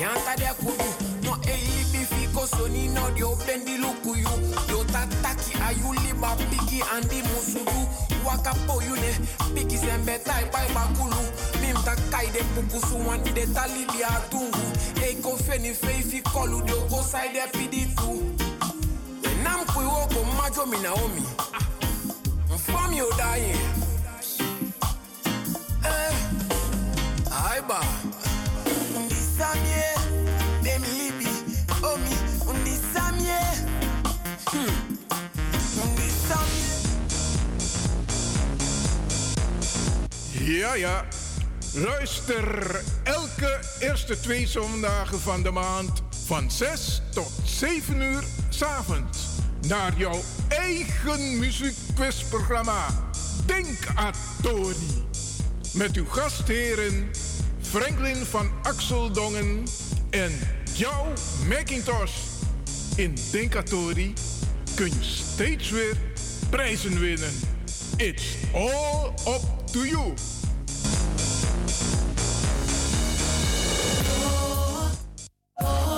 yantade 0.00 0.52
kudu. 0.58 0.84
No 1.22 1.38
eilibi 1.42 2.06
fiko 2.14 2.46
soni 2.46 2.88
nodi 2.88 3.22
obendi 3.24 3.76
lukuyu 3.76 4.28
yotataki 4.70 5.52
ayuliba 5.68 6.36
pigi 6.36 6.82
andi 6.94 7.22
musudu 7.22 7.87
wakapoyune 8.28 9.18
pikizembeta 9.54 10.40
epai 10.40 10.68
bakulu 10.74 11.16
mimtakaide 11.60 12.42
pukusu 12.54 12.98
feifi 15.74 16.22
kolu 16.22 16.60
piditu 17.46 18.22
eh, 19.24 19.30
majo 20.36 20.66
minaomi 20.66 21.22
ah, 21.52 22.54
mfami 22.54 23.02
odaye 23.02 23.56
eh, 25.84 26.16
aiba 27.50 27.80
undisamie 28.96 29.84
demilibi 30.62 31.28
omi 31.82 32.16
undisamie. 32.50 33.40
Hmm. 34.50 34.87
Ja, 40.48 40.74
ja. 40.74 41.04
Luister 41.72 42.80
elke 43.02 43.60
eerste 43.78 44.20
twee 44.20 44.46
zondagen 44.46 45.20
van 45.20 45.42
de 45.42 45.50
maand 45.50 46.02
van 46.26 46.50
6 46.50 47.02
tot 47.10 47.30
7 47.44 48.00
uur 48.00 48.24
s'avonds 48.48 49.18
naar 49.66 49.92
jouw 49.96 50.20
eigen 50.48 51.38
muziekquizprogramma 51.38 52.86
Denk 53.46 53.78
Atori. 53.94 55.06
Met 55.72 55.96
uw 55.96 56.06
gastheren 56.06 57.10
Franklin 57.60 58.16
van 58.16 58.50
Axeldongen 58.62 59.64
en 60.10 60.32
jouw 60.72 61.12
Macintosh. 61.48 62.16
In 62.96 63.16
Denkatori 63.30 64.12
kun 64.74 64.86
je 64.86 65.02
steeds 65.02 65.70
weer 65.70 65.96
prijzen 66.50 67.00
winnen. 67.00 67.32
It's 67.96 68.24
all 68.54 69.12
up 69.26 69.42
to 69.72 69.84
you. 69.84 70.14
Alam 75.60 75.97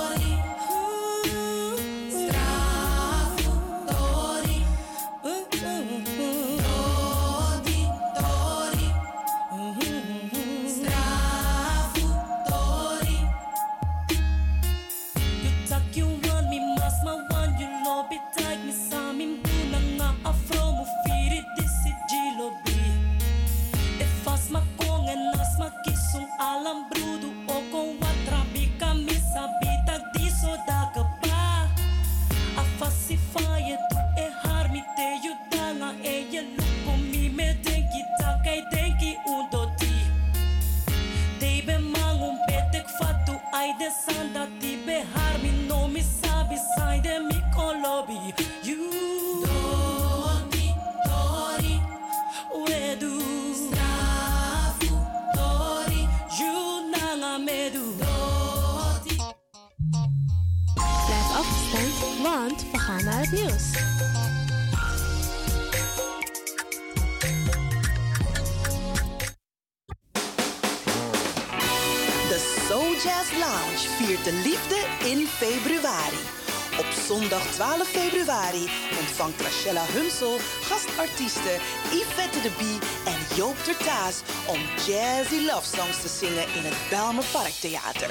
nieuws. 63.31 63.73
De 72.29 72.63
Soul 72.69 72.93
Jazz 72.93 73.33
Lounge 73.39 73.89
viert 73.99 74.25
de 74.25 74.33
liefde 74.33 75.09
in 75.09 75.27
februari. 75.27 76.19
Op 76.79 76.87
zondag 77.07 77.43
12 77.53 77.89
februari 77.89 78.71
ontvangt 79.01 79.41
Rachella 79.41 79.85
Hunsel 79.93 80.37
gastartiesten 80.61 81.61
Yvette 81.93 82.41
de 82.41 82.51
Bie 82.59 82.79
en 83.13 83.37
Joop 83.37 83.57
Tertaas 83.65 84.23
om 84.47 84.61
jazzy 84.87 85.45
love 85.47 85.77
songs 85.77 86.01
te 86.01 86.09
zingen 86.09 86.47
in 86.55 86.65
het 86.65 86.91
Belmer 86.91 87.25
Parktheater. 87.33 88.11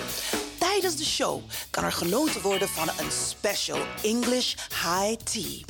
Tijdens 0.80 1.00
de 1.00 1.06
show 1.10 1.42
kan 1.70 1.84
er 1.84 1.92
genoten 1.92 2.42
worden 2.42 2.70
van 2.70 2.88
een 2.88 3.12
special 3.12 3.80
English 4.02 4.56
high 4.70 5.24
tea. 5.24 5.66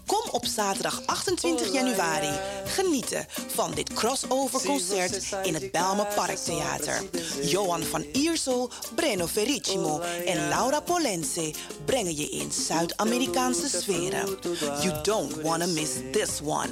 Kom 0.05 0.29
op 0.31 0.45
zaterdag 0.45 1.01
28 1.05 1.73
januari 1.73 2.39
genieten 2.65 3.25
van 3.47 3.71
dit 3.71 3.93
crossover 3.93 4.61
concert 4.65 5.35
in 5.43 5.53
het 5.53 5.71
Belmer 5.71 6.05
Parktheater. 6.15 7.01
Johan 7.41 7.83
van 7.83 8.03
Iersel, 8.13 8.69
Breno 8.95 9.25
Vericimo 9.25 10.01
en 10.25 10.47
Laura 10.47 10.79
Polense 10.79 11.53
brengen 11.85 12.15
je 12.15 12.29
in 12.29 12.51
Zuid-Amerikaanse 12.51 13.69
sferen. 13.69 14.37
You 14.81 15.01
don't 15.01 15.41
wanna 15.41 15.65
miss 15.65 15.91
this 16.11 16.39
one. 16.43 16.69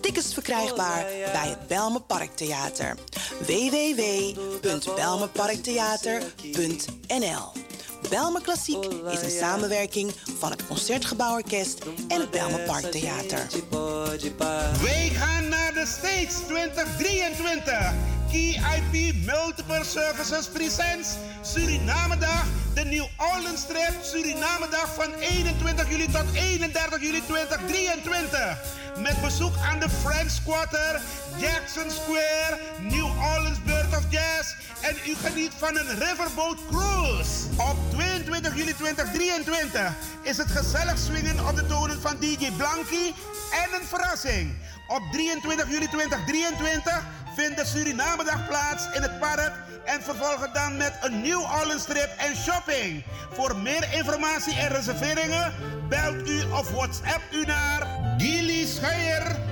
Tickets 0.00 0.32
verkrijgbaar 0.32 1.06
bij 1.32 1.48
het 1.48 1.66
Belmer 1.66 2.00
Parktheater. 2.00 2.96
www.belmerparktheater.nl 6.02 7.52
Belmer 8.08 8.42
Klassiek 8.42 8.84
is 8.84 9.22
een 9.22 9.30
samenwerking 9.30 10.12
van 10.38 10.50
het 10.50 10.66
Concertgebouworkest 10.66 11.84
en 12.08 12.20
het 12.20 12.30
Belmer 12.30 12.60
Parktheater. 12.60 13.46
Wij 14.82 15.08
gaan 15.08 15.48
naar 15.48 15.72
de 15.72 15.86
States 15.86 16.34
2023. 16.46 17.92
KIP 18.30 19.14
Multiple 19.14 19.84
Services 19.84 20.46
Presents 20.46 21.08
Suriname 21.42 22.16
Dag. 22.16 22.44
De 22.74 22.84
New 22.84 23.06
Orleans 23.34 23.66
Trip 23.66 23.94
Suriname 24.02 24.68
Dag 24.70 24.94
van 24.94 25.14
21 25.14 25.90
juli 25.90 26.06
tot 26.06 26.24
31 26.34 27.00
juli 27.02 27.22
2023. 27.26 28.58
Met 28.98 29.20
bezoek 29.20 29.54
aan 29.70 29.80
de 29.80 29.88
French 29.88 30.42
Quarter, 30.44 31.00
Jackson 31.38 31.90
Square, 31.90 32.58
New 32.80 33.06
Orleans 33.34 33.58
Of 33.96 34.04
Jazz. 34.10 34.54
En 34.80 34.96
u 35.06 35.14
geniet 35.14 35.52
van 35.58 35.76
een 35.76 35.98
Riverboat 35.98 36.58
Cruise. 36.70 37.48
Op 37.56 37.76
22 37.90 38.56
juli 38.56 38.74
2023 38.74 39.92
is 40.22 40.36
het 40.36 40.50
gezellig 40.50 40.98
swingen 40.98 41.46
op 41.48 41.56
de 41.56 41.66
tonen 41.66 42.00
van 42.00 42.16
DJ 42.20 42.50
Blanky 42.56 43.12
en 43.62 43.80
een 43.80 43.86
verrassing. 43.86 44.54
Op 44.88 45.02
23 45.12 45.70
juli 45.70 45.88
2023 45.88 47.02
vindt 47.34 47.56
de 47.56 47.64
Surinamedag 47.64 48.48
plaats 48.48 48.86
in 48.94 49.02
het 49.02 49.18
park 49.18 49.52
en 49.84 50.02
vervolgen 50.02 50.52
dan 50.52 50.76
met 50.76 50.98
een 51.00 51.20
New 51.20 51.40
Orleans 51.40 51.84
trip 51.84 52.10
en 52.18 52.36
shopping. 52.36 53.04
Voor 53.32 53.56
meer 53.56 53.86
informatie 53.92 54.54
en 54.58 54.68
reserveringen 54.68 55.52
belt 55.88 56.28
u 56.28 56.42
of 56.42 56.70
WhatsApp 56.70 57.22
u 57.32 57.44
naar 57.44 57.86
Gilly 58.18 58.66
Scheier 58.66 59.51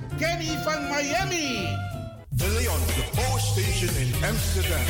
Kenny 0.21 0.57
van 0.63 0.81
Miami. 0.87 1.77
De 2.29 2.47
Leon, 2.47 2.79
the 2.85 3.03
Power 3.15 3.39
Station 3.39 3.95
in 3.97 4.13
Amsterdam. 4.23 4.85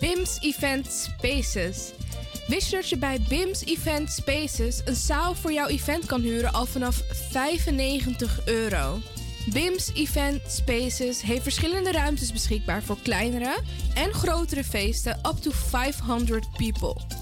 BIMS 0.00 0.38
Event 0.40 0.86
Spaces. 0.92 1.92
Wist 2.46 2.70
je 2.70 2.76
dat 2.76 2.88
je 2.88 2.98
bij 2.98 3.20
BIMS 3.28 3.64
Event 3.64 4.10
Spaces 4.10 4.80
een 4.84 4.94
zaal 4.94 5.34
voor 5.34 5.52
jouw 5.52 5.68
event 5.68 6.06
kan 6.06 6.20
huren 6.20 6.52
al 6.52 6.66
vanaf 6.66 7.02
95 7.30 8.46
euro? 8.46 8.98
BIMS 9.52 9.90
Event 9.94 10.40
Spaces 10.48 11.22
heeft 11.22 11.42
verschillende 11.42 11.92
ruimtes 11.92 12.32
beschikbaar 12.32 12.82
voor 12.82 12.98
kleinere 13.02 13.58
en 13.94 14.12
grotere 14.12 14.64
feesten 14.64 15.16
up 15.16 15.36
to 15.40 15.50
500 15.50 16.50
people. 16.56 17.21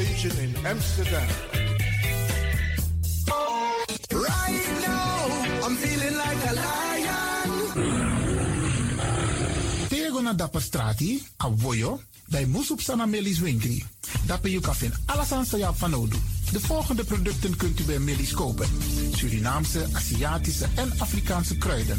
Station 0.00 0.32
in 0.40 0.54
Amsterdam. 0.64 1.28
Right 4.12 4.66
now, 4.80 5.66
I'm 5.66 5.76
feeling 5.76 6.16
like 6.16 6.40
a 6.48 6.54
lion. 6.56 7.50
Tego 9.88 10.20
na 10.20 10.32
dapper 10.32 10.60
strati, 10.60 11.22
a 11.36 11.50
voyo, 11.56 12.00
bij 12.28 12.46
Moesop 12.46 12.80
Sana 12.80 13.06
Melis 13.06 13.38
Winkri. 13.38 13.84
Dapper 14.26 14.50
you 14.50 14.62
kan 14.62 14.74
alles 15.06 15.32
aan 15.32 15.46
sa 15.46 15.72
van 15.72 15.94
Odu. 15.94 16.16
De 16.52 16.60
volgende 16.60 17.04
producten 17.04 17.56
kunt 17.56 17.80
u 17.80 17.84
bij 17.84 17.98
Melis 17.98 18.32
kopen. 18.32 18.68
Surinaamse, 19.14 19.86
Aziatische 19.92 20.66
en 20.76 20.92
Afrikaanse 20.98 21.56
kruiden. 21.56 21.98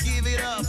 give 0.04 0.28
it 0.28 0.42
up. 0.42 0.69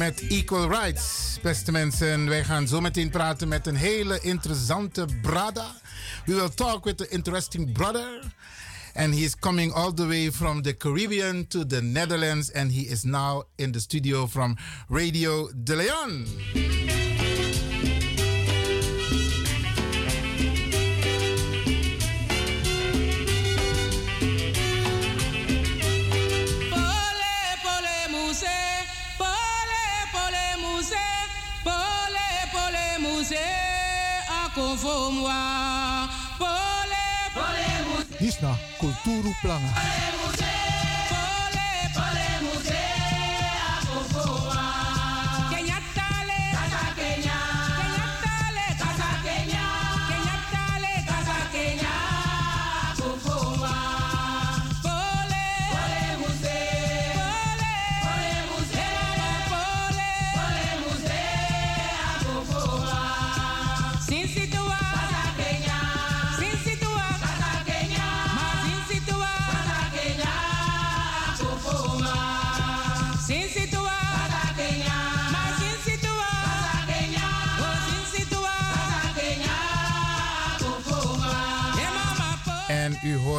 Met 0.00 0.20
Equal 0.28 0.68
Rights. 0.68 1.38
Beste 1.42 1.72
mensen, 1.72 2.28
wij 2.28 2.44
gaan 2.44 2.68
zo 2.68 2.80
meteen 2.80 3.10
praten 3.10 3.48
met 3.48 3.66
een 3.66 3.76
hele 3.76 4.20
interessante 4.20 5.06
brother. 5.22 5.80
We 6.26 6.34
will 6.34 6.48
talk 6.48 6.84
with 6.84 6.96
the 6.96 7.08
interesting 7.08 7.72
brother. 7.72 8.32
And 8.94 9.14
he 9.14 9.20
is 9.20 9.36
coming 9.38 9.72
all 9.72 9.94
the 9.94 10.06
way 10.06 10.32
from 10.32 10.62
the 10.62 10.76
Caribbean 10.76 11.46
to 11.46 11.66
the 11.66 11.82
Netherlands. 11.82 12.52
And 12.52 12.72
he 12.72 12.80
is 12.80 13.02
now 13.02 13.42
in 13.56 13.72
the 13.72 13.80
studio 13.80 14.26
from 14.26 14.56
Radio 14.88 15.50
De 15.54 15.76
Leon. 15.76 16.26
plangen. 39.40 39.72
Lah. 39.72 40.49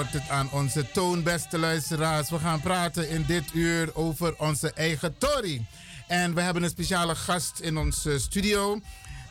Hoort 0.02 0.14
het 0.14 0.30
aan 0.30 0.52
onze 0.52 0.92
toon, 0.92 1.24
beste 1.24 1.58
luisteraars. 1.58 2.30
We 2.30 2.40
gaan 2.40 2.62
praten 2.62 3.10
in 3.10 3.24
dit 3.28 3.44
uur 3.54 3.96
over 3.96 4.36
onze 4.38 4.72
eigen 4.72 5.18
Tory. 5.18 5.66
En 6.08 6.34
we 6.34 6.42
hebben 6.42 6.64
een 6.64 6.70
speciale 6.70 7.16
gast 7.16 7.60
in 7.60 7.78
onze 7.78 8.20
studio. 8.20 8.80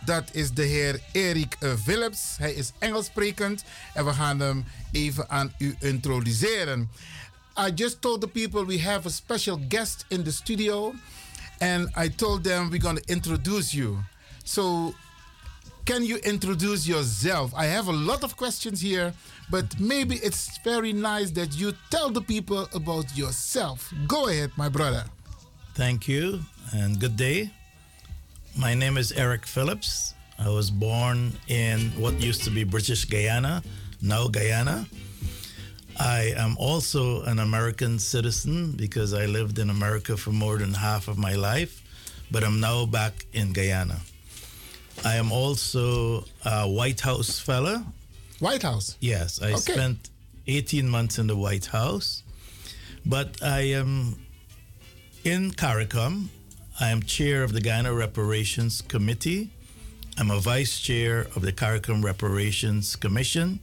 Dat 0.04 0.24
is 0.32 0.50
de 0.50 0.62
heer 0.62 1.00
Erik 1.12 1.56
Philips. 1.84 2.36
Hij 2.38 2.52
is 2.52 2.72
Engels 2.78 3.06
sprekend 3.06 3.64
en 3.94 4.04
we 4.04 4.12
gaan 4.12 4.40
hem 4.40 4.64
even 4.92 5.30
aan 5.30 5.54
u 5.58 5.76
introduceren. 5.80 6.90
I 7.68 7.72
just 7.74 8.00
told 8.00 8.20
the 8.20 8.28
people 8.28 8.66
we 8.66 8.82
have 8.82 9.08
a 9.08 9.10
special 9.10 9.60
guest 9.68 10.04
in 10.08 10.22
the 10.22 10.32
studio. 10.32 10.94
And 11.58 11.96
I 11.96 12.14
told 12.14 12.44
them 12.44 12.70
we're 12.70 12.82
going 12.82 13.02
to 13.04 13.12
introduce 13.12 13.76
you. 13.76 13.96
So 14.44 14.94
can 15.84 16.04
you 16.04 16.18
introduce 16.18 16.86
yourself? 16.86 17.52
I 17.54 17.64
have 17.64 17.88
a 17.88 17.92
lot 17.92 18.22
of 18.22 18.36
questions 18.36 18.80
here, 18.80 19.12
but 19.50 19.78
maybe 19.80 20.16
it's 20.16 20.58
very 20.64 20.92
nice 20.92 21.30
that 21.32 21.56
you 21.56 21.72
tell 21.90 22.10
the 22.10 22.20
people 22.20 22.68
about 22.74 23.16
yourself. 23.16 23.92
Go 24.06 24.28
ahead, 24.28 24.50
my 24.56 24.68
brother. 24.68 25.04
Thank 25.74 26.08
you 26.08 26.40
and 26.72 26.98
good 27.00 27.16
day. 27.16 27.50
My 28.56 28.74
name 28.74 28.96
is 28.96 29.12
Eric 29.12 29.46
Phillips. 29.46 30.14
I 30.38 30.48
was 30.48 30.70
born 30.70 31.32
in 31.48 31.90
what 32.00 32.20
used 32.20 32.44
to 32.44 32.50
be 32.50 32.64
British 32.64 33.04
Guyana, 33.04 33.62
now 34.00 34.28
Guyana. 34.28 34.86
I 35.98 36.32
am 36.36 36.56
also 36.58 37.22
an 37.24 37.38
American 37.40 37.98
citizen 37.98 38.72
because 38.72 39.12
I 39.12 39.26
lived 39.26 39.58
in 39.58 39.68
America 39.70 40.16
for 40.16 40.30
more 40.30 40.56
than 40.58 40.72
half 40.74 41.08
of 41.08 41.18
my 41.18 41.34
life. 41.34 41.82
but 42.30 42.44
I'm 42.44 42.60
now 42.60 42.86
back 42.86 43.26
in 43.32 43.52
Guyana. 43.52 43.98
I 45.04 45.16
am 45.16 45.32
also 45.32 46.24
a 46.44 46.68
White 46.68 47.00
House 47.00 47.40
fellow. 47.40 47.84
White 48.40 48.62
House? 48.62 48.96
Yes, 49.00 49.40
I 49.42 49.52
Okay. 49.52 49.72
spent 49.74 50.10
18 50.46 50.88
months 50.88 51.18
in 51.18 51.26
the 51.26 51.36
White 51.36 51.66
House, 51.66 52.22
but 53.04 53.40
I 53.42 53.60
am 53.80 54.16
in 55.24 55.52
CARICOM. 55.52 56.28
I 56.80 56.88
am 56.90 57.02
chair 57.02 57.42
of 57.42 57.52
the 57.52 57.60
Guyana 57.60 57.92
Reparations 57.92 58.82
Committee. 58.82 59.50
I'm 60.16 60.30
a 60.30 60.40
vice 60.40 60.80
chair 60.80 61.28
of 61.36 61.42
the 61.42 61.52
CARICOM 61.52 62.02
Reparations 62.02 62.96
Commission. 62.96 63.60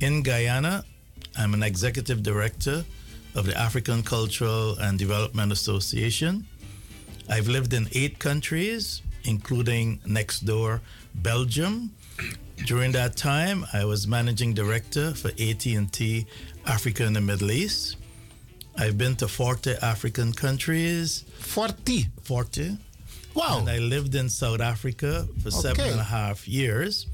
In 0.00 0.22
Guyana, 0.22 0.84
I'm 1.36 1.52
an 1.54 1.62
executive 1.64 2.22
director 2.22 2.84
of 3.34 3.46
the 3.46 3.56
African 3.58 4.02
Cultural 4.02 4.76
and 4.78 4.98
Development 4.98 5.50
Association. 5.52 6.46
I've 7.28 7.48
lived 7.48 7.72
in 7.74 7.88
eight 7.92 8.18
countries, 8.20 9.02
including 9.24 10.00
next 10.06 10.40
door 10.46 10.80
Belgium. 11.16 11.90
During 12.66 12.92
that 12.92 13.16
time, 13.16 13.64
I 13.72 13.84
was 13.84 14.06
managing 14.06 14.52
director 14.54 15.14
for 15.14 15.28
AT&T 15.28 16.26
Africa 16.66 17.04
and 17.04 17.16
the 17.16 17.20
Middle 17.20 17.50
East. 17.50 17.96
I've 18.76 18.98
been 18.98 19.16
to 19.16 19.28
40 19.28 19.74
African 19.82 20.32
countries. 20.32 21.24
40? 21.40 22.06
40. 22.22 22.76
Wow. 23.34 23.60
And 23.60 23.68
I 23.70 23.78
lived 23.78 24.14
in 24.14 24.28
South 24.28 24.60
Africa 24.60 25.26
for 25.42 25.50
seven 25.50 25.80
Okay. 25.80 25.90
and 25.92 26.00
a 26.00 26.04
half 26.04 26.46
years. 26.48 27.06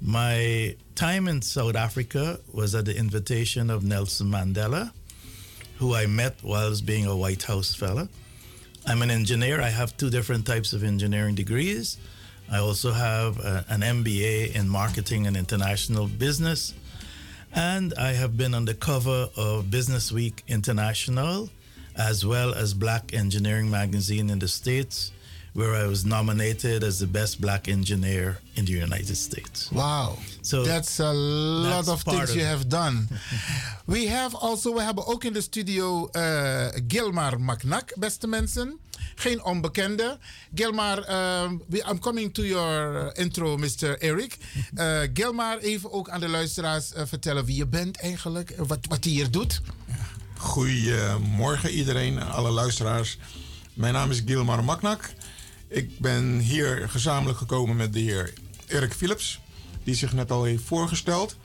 My 0.00 0.76
time 0.94 1.28
in 1.28 1.42
South 1.42 1.76
Africa 1.76 2.40
was 2.52 2.74
at 2.74 2.84
the 2.84 2.96
invitation 2.96 3.70
of 3.70 3.84
Nelson 3.84 4.28
Mandela, 4.30 4.90
who 5.78 5.94
I 5.94 6.06
met 6.06 6.36
whilst 6.42 6.84
being 6.84 7.06
a 7.06 7.16
White 7.16 7.44
House 7.44 7.74
fellow. 7.74 8.08
I'm 8.86 9.00
an 9.02 9.10
engineer. 9.10 9.60
I 9.60 9.68
have 9.70 9.96
two 9.96 10.10
different 10.10 10.44
types 10.44 10.72
of 10.72 10.82
engineering 10.82 11.34
degrees. 11.36 11.96
I 12.52 12.58
also 12.58 12.92
have 12.92 13.40
uh, 13.40 13.62
an 13.70 13.80
MBA 13.80 14.54
in 14.54 14.68
marketing 14.68 15.26
and 15.26 15.36
international 15.38 16.06
business. 16.06 16.74
And 17.54 17.94
I 17.94 18.12
have 18.12 18.36
been 18.36 18.54
on 18.54 18.66
the 18.66 18.74
cover 18.74 19.28
of 19.36 19.70
Business 19.70 20.12
Week 20.12 20.42
International, 20.46 21.48
as 21.96 22.26
well 22.26 22.52
as 22.54 22.74
Black 22.74 23.14
Engineering 23.14 23.70
Magazine 23.70 24.28
in 24.28 24.38
the 24.38 24.48
States, 24.48 25.12
where 25.54 25.74
I 25.74 25.86
was 25.86 26.04
nominated 26.04 26.84
as 26.84 26.98
the 26.98 27.06
best 27.06 27.40
black 27.40 27.68
engineer 27.68 28.38
in 28.54 28.66
the 28.66 28.72
United 28.72 29.16
States. 29.16 29.70
Wow. 29.72 30.18
So 30.42 30.62
that's 30.62 30.98
a 31.00 31.12
lot 31.12 31.86
that's 31.86 31.88
of 31.88 32.02
things 32.02 32.30
of 32.30 32.36
you 32.36 32.44
have 32.44 32.68
done. 32.68 33.08
we 33.86 34.08
have 34.08 34.34
also, 34.34 34.74
we 34.74 34.82
hebben 34.82 35.06
ook 35.06 35.24
in 35.24 35.32
de 35.32 35.40
studio 35.40 36.08
eh, 36.08 36.68
Gilmar 36.88 37.40
Maknak, 37.40 37.92
beste 37.98 38.26
mensen. 38.26 38.78
Geen 39.22 39.44
onbekende. 39.44 40.18
Gilmar, 40.54 40.98
um, 40.98 41.62
we- 41.68 41.84
I'm 41.90 41.98
coming 41.98 42.34
to 42.34 42.42
your 42.44 43.10
intro, 43.16 43.56
Mr. 43.56 43.98
Eric. 43.98 44.36
Eh, 44.74 45.00
Gilmar, 45.14 45.58
even 45.58 45.92
ook 45.92 46.08
aan 46.08 46.20
de 46.20 46.28
luisteraars 46.28 46.92
eh, 46.92 47.02
vertellen 47.06 47.44
wie 47.44 47.56
je 47.56 47.66
bent 47.66 47.96
eigenlijk. 47.96 48.50
eh, 48.50 48.58
Wat, 48.66 48.78
wat 48.88 49.04
je 49.04 49.10
hier 49.10 49.30
doet. 49.30 49.60
Goedemorgen 50.36 51.70
iedereen, 51.70 52.22
alle 52.22 52.50
luisteraars. 52.50 53.18
Mijn 53.74 53.92
naam 53.92 54.10
is 54.10 54.22
Gilmar 54.26 54.64
Maknak. 54.64 55.10
Ik 55.68 55.98
ben 55.98 56.38
hier 56.38 56.88
gezamenlijk 56.88 57.38
gekomen 57.38 57.76
met 57.76 57.92
de 57.92 58.00
heer 58.00 58.32
Erik 58.66 58.92
Philips, 58.92 59.40
die 59.84 59.94
zich 59.94 60.12
net 60.12 60.30
al 60.30 60.44
heeft 60.44 60.64
voorgesteld. 60.64 61.36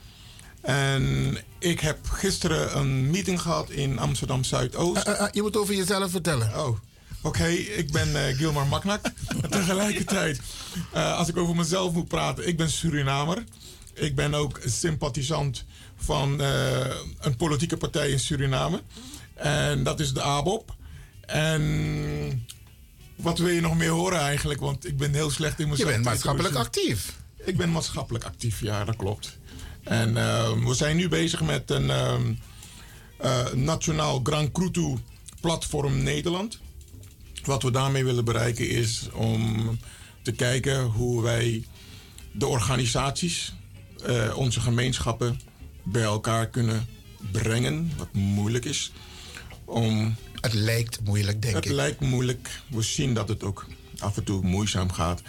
En 0.60 1.36
ik 1.58 1.80
heb 1.80 1.98
gisteren 2.08 2.76
een 2.78 3.10
meeting 3.10 3.40
gehad 3.40 3.70
in 3.70 3.98
Amsterdam 3.98 4.44
Zuidoost. 4.44 5.02
Eh, 5.02 5.20
eh, 5.20 5.28
je 5.32 5.42
moet 5.42 5.56
over 5.56 5.74
jezelf 5.74 6.10
vertellen. 6.10 6.58
Oh, 6.66 6.78
oké. 7.22 7.46
Ik 7.46 7.90
ben 7.92 8.26
eh, 8.26 8.36
Gilmar 8.36 8.66
Maknak. 8.66 9.00
Tegelijkertijd, 9.50 10.40
eh, 10.92 11.16
als 11.16 11.28
ik 11.28 11.36
over 11.36 11.56
mezelf 11.56 11.92
moet 11.92 12.08
praten, 12.08 12.48
ik 12.48 12.56
ben 12.56 12.70
Surinamer. 12.70 13.44
Ik 13.94 14.14
ben 14.14 14.34
ook 14.34 14.60
sympathisant 14.64 15.64
van 15.96 16.40
eh, 16.40 16.94
een 17.20 17.36
politieke 17.36 17.76
partij 17.76 18.10
in 18.10 18.20
Suriname. 18.20 18.82
En 19.34 19.82
dat 19.82 20.00
is 20.00 20.12
de 20.12 20.22
ABOP. 20.22 20.76
En 21.20 22.46
wat 23.16 23.38
wil 23.38 23.48
je 23.48 23.60
nog 23.60 23.76
meer 23.76 23.90
horen 23.90 24.18
eigenlijk? 24.20 24.60
Want 24.60 24.86
ik 24.86 24.96
ben 24.96 25.14
heel 25.14 25.30
slecht 25.30 25.60
in 25.60 25.68
mezelf. 25.68 25.90
bent 25.90 26.02
te 26.02 26.08
maatschappelijk 26.08 26.54
actief. 26.54 27.16
Ik 27.36 27.56
ben 27.56 27.72
maatschappelijk 27.72 28.24
actief, 28.24 28.60
ja, 28.60 28.84
dat 28.84 28.96
klopt. 28.96 29.38
En 29.82 30.16
ehm, 30.16 30.64
we 30.64 30.74
zijn 30.74 30.96
nu 30.96 31.08
bezig 31.08 31.42
met 31.42 31.70
een 31.70 31.90
ehm, 31.90 32.34
eh, 33.16 33.52
Nationaal 33.52 34.20
Grand 34.22 34.52
Crutu 34.52 34.96
Platform 35.40 36.02
Nederland. 36.02 36.58
Wat 37.48 37.62
we 37.62 37.70
daarmee 37.70 38.04
willen 38.04 38.24
bereiken 38.24 38.68
is 38.68 39.08
om 39.12 39.78
te 40.22 40.32
kijken 40.32 40.82
hoe 40.82 41.22
wij 41.22 41.64
de 42.32 42.46
organisaties, 42.46 43.54
eh, 44.06 44.36
onze 44.36 44.60
gemeenschappen 44.60 45.40
bij 45.82 46.02
elkaar 46.02 46.48
kunnen 46.48 46.86
brengen. 47.32 47.92
Wat 47.96 48.12
moeilijk 48.12 48.64
is. 48.64 48.92
Om 49.64 50.14
het 50.40 50.54
lijkt 50.54 51.00
moeilijk, 51.04 51.42
denk 51.42 51.54
het 51.54 51.64
ik. 51.64 51.70
Het 51.70 51.78
lijkt 51.78 52.00
moeilijk. 52.00 52.60
We 52.66 52.82
zien 52.82 53.14
dat 53.14 53.28
het 53.28 53.42
ook 53.42 53.66
af 53.98 54.16
en 54.16 54.24
toe 54.24 54.42
moeizaam 54.42 54.92
gaat. 54.92 55.22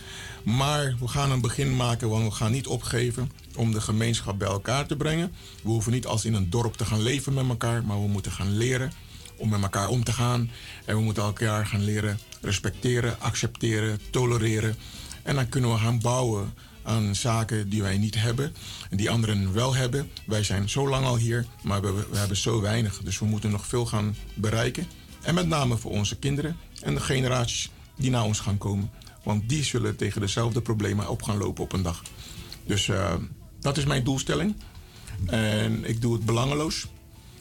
Maar 0.44 0.96
we 1.00 1.08
gaan 1.08 1.32
een 1.32 1.41
begin 1.41 1.76
maken, 1.76 2.10
want 2.10 2.24
we 2.24 2.32
gaan 2.32 2.52
niet 2.52 2.68
opgeven 2.68 3.32
om 3.56 3.72
de 3.72 3.82
gemeenschap 3.82 4.40
bij 4.40 4.48
elkaar 4.48 4.88
te 4.88 4.96
brengen. 4.96 5.32
We 5.64 5.70
hoeven 5.70 5.91
niet 5.91 6.06
als 6.06 6.26
in 6.26 6.34
een 6.34 6.50
dorp 6.50 6.74
te 6.74 6.86
gaan 6.86 7.02
leven 7.02 7.34
met 7.34 7.48
elkaar, 7.48 7.84
maar 7.84 8.02
we 8.02 8.08
moeten 8.08 8.32
gaan 8.32 8.58
leren 8.58 8.91
om 9.40 9.49
met 9.49 9.61
elkaar 9.61 9.88
om 9.88 10.03
te 10.03 10.14
gaan. 10.14 10.49
En 10.86 10.95
we 10.95 11.02
moeten 11.02 11.24
elkaar 11.24 11.66
gaan 11.66 11.84
leren 11.84 12.20
respecteren, 12.41 13.20
accepteren, 13.20 13.99
tolereren. 14.10 14.76
En 15.24 15.36
dan 15.36 15.49
kunnen 15.49 15.72
we 15.72 15.78
gaan 15.78 15.99
bouwen 15.99 16.53
aan 16.84 17.16
zaken 17.16 17.70
die 17.70 17.82
wij 17.82 17.98
niet 17.98 18.16
hebben 18.16 18.56
en 18.90 18.98
die 18.98 19.10
anderen 19.10 19.53
wel 19.53 19.76
hebben. 19.76 20.11
Wij 20.26 20.44
zijn 20.44 20.70
zo 20.70 20.90
lang 20.90 21.06
al 21.06 21.18
hier, 21.18 21.45
maar 21.64 21.82
we, 21.82 22.07
we 22.11 22.18
hebben 22.18 22.38
zo 22.38 22.61
weinig. 22.61 22.99
Dus 23.03 23.20
we 23.20 23.26
moeten 23.26 23.52
nog 23.52 23.66
veel 23.66 23.86
gaan 23.86 24.16
bereiken. 24.34 24.88
En 25.22 25.34
met 25.34 25.48
name 25.48 25.78
voor 25.78 25.91
onze 25.91 26.16
kinderen 26.16 26.57
en 26.82 26.94
de 26.94 27.02
generaties 27.02 27.70
die 27.95 28.10
na 28.10 28.26
ons 28.26 28.40
gaan 28.40 28.57
komen. 28.57 28.91
Want 29.24 29.49
die 29.49 29.64
zullen 29.64 29.95
tegen 29.95 30.22
dezelfde 30.22 30.61
problemen 30.61 31.10
op 31.10 31.24
gaan 31.24 31.38
lopen 31.38 31.64
op 31.64 31.74
een 31.74 31.82
dag. 31.82 32.02
Dus 32.66 32.90
eh, 32.90 33.14
dat 33.60 33.78
is 33.78 33.86
mijn 33.86 34.03
doelstelling. 34.03 34.56
En 35.26 35.90
ik 35.90 36.02
doe 36.02 36.14
het 36.14 36.26
belangeloos. 36.26 36.88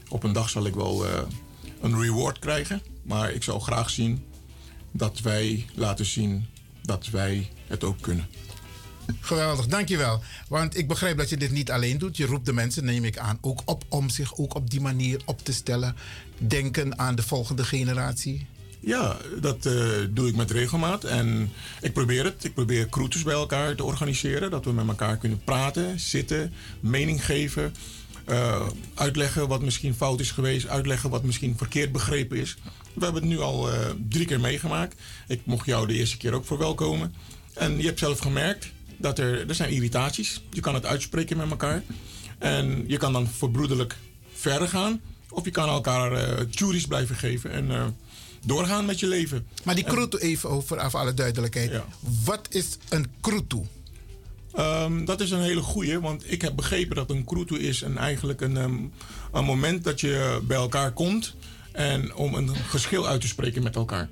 Op 0.08 0.22
een 0.22 0.32
dag 0.32 0.50
zal 0.50 0.66
ik 0.66 0.74
wel 0.74 1.06
eh, 1.06 1.22
een 1.80 2.00
reward 2.00 2.38
krijgen. 2.38 2.82
Maar 3.02 3.32
ik 3.32 3.42
zou 3.42 3.60
graag 3.60 3.90
zien 3.90 4.24
dat 4.90 5.20
wij 5.20 5.66
laten 5.74 6.06
zien 6.06 6.46
dat 6.82 7.06
wij 7.06 7.50
het 7.66 7.84
ook 7.84 8.00
kunnen. 8.00 8.26
Geweldig, 9.20 9.66
dankjewel. 9.66 10.22
Want 10.48 10.76
ik 10.76 10.88
begrijp 10.88 11.16
dat 11.16 11.28
je 11.28 11.36
dit 11.36 11.50
niet 11.50 11.70
alleen 11.70 11.98
doet. 11.98 12.16
Je 12.16 12.26
roept 12.26 12.46
de 12.46 12.52
mensen, 12.52 12.84
neem 12.84 13.04
ik 13.04 13.18
aan, 13.18 13.38
ook 13.40 13.62
op 13.64 13.84
om 13.88 14.08
zich 14.08 14.38
ook 14.38 14.54
op 14.54 14.70
die 14.70 14.80
manier 14.80 15.20
op 15.24 15.44
te 15.44 15.52
stellen. 15.52 15.96
Denken 16.38 16.98
aan 16.98 17.14
de 17.14 17.22
volgende 17.22 17.64
generatie. 17.64 18.46
Ja, 18.80 19.16
dat 19.40 19.66
eh, 19.66 19.74
doe 20.10 20.28
ik 20.28 20.36
met 20.36 20.50
regelmaat. 20.50 21.04
En 21.04 21.52
ik 21.80 21.92
probeer 21.92 22.24
het. 22.24 22.44
Ik 22.44 22.54
probeer 22.54 22.88
cruises 22.88 23.22
bij 23.22 23.34
elkaar 23.34 23.74
te 23.74 23.84
organiseren. 23.84 24.50
Dat 24.50 24.64
we 24.64 24.72
met 24.72 24.88
elkaar 24.88 25.16
kunnen 25.16 25.44
praten, 25.44 26.00
zitten, 26.00 26.52
mening 26.80 27.24
geven. 27.24 27.74
Eh, 28.28 28.66
uitleggen 28.94 29.48
wat 29.48 29.62
misschien 29.62 29.94
fout 29.94 30.20
is 30.20 30.30
geweest. 30.30 30.66
Uitleggen 30.66 31.10
wat 31.10 31.22
misschien 31.22 31.56
verkeerd 31.56 31.92
begrepen 31.92 32.36
is. 32.36 32.56
We 32.92 33.04
hebben 33.04 33.22
het 33.22 33.30
nu 33.30 33.38
al 33.40 33.72
eh, 33.72 33.90
drie 34.08 34.26
keer 34.26 34.40
meegemaakt. 34.40 35.00
Ik 35.28 35.40
mocht 35.44 35.66
jou 35.66 35.86
de 35.86 35.94
eerste 35.94 36.16
keer 36.16 36.32
ook 36.32 36.46
verwelkomen. 36.46 37.14
En 37.54 37.78
je 37.78 37.84
hebt 37.86 37.98
zelf 37.98 38.18
gemerkt 38.18 38.66
dat 38.96 39.18
er, 39.18 39.48
er 39.48 39.54
zijn 39.54 39.70
irritaties. 39.70 40.42
Je 40.50 40.60
kan 40.60 40.74
het 40.74 40.86
uitspreken 40.86 41.36
met 41.36 41.50
elkaar. 41.50 41.82
En 42.38 42.84
je 42.86 42.96
kan 42.96 43.12
dan 43.12 43.26
verbroederlijk 43.28 43.96
verder 44.34 44.68
gaan. 44.68 45.00
Of 45.30 45.44
je 45.44 45.50
kan 45.50 45.68
elkaar 45.68 46.44
juries 46.50 46.86
blijven 46.86 47.16
geven. 47.16 47.50
En 47.52 47.96
doorgaan 48.44 48.84
met 48.84 49.00
je 49.00 49.06
leven. 49.06 49.46
Maar 49.64 49.74
die 49.74 49.84
En- 49.84 49.90
kroeto 49.92 50.18
even 50.18 50.50
over, 50.50 50.90
voor 50.90 50.98
alle 50.98 51.14
duidelijkheid. 51.14 51.72
Wat 52.24 52.46
is 52.50 52.78
een 52.88 53.06
kroeto? 53.20 53.66
Ehm, 54.58 55.04
dat 55.04 55.20
is 55.20 55.30
een 55.30 55.42
hele 55.42 55.60
goeie, 55.60 56.00
want 56.00 56.32
ik 56.32 56.42
heb 56.42 56.56
begrepen 56.56 56.96
dat 56.96 57.10
een 57.10 57.24
kroeto 57.24 57.56
is 57.56 57.80
een, 57.80 57.98
eigenlijk 57.98 58.40
een, 58.40 58.56
ehm, 58.56 58.76
een 59.32 59.44
moment 59.44 59.84
dat 59.84 60.00
je 60.00 60.40
bij 60.42 60.56
elkaar 60.56 60.92
komt 60.92 61.34
en 61.72 62.14
om 62.14 62.34
een 62.34 62.56
geschil 62.56 63.06
uit 63.06 63.20
te 63.20 63.26
spreken 63.26 63.62
met 63.62 63.76
elkaar. 63.76 64.08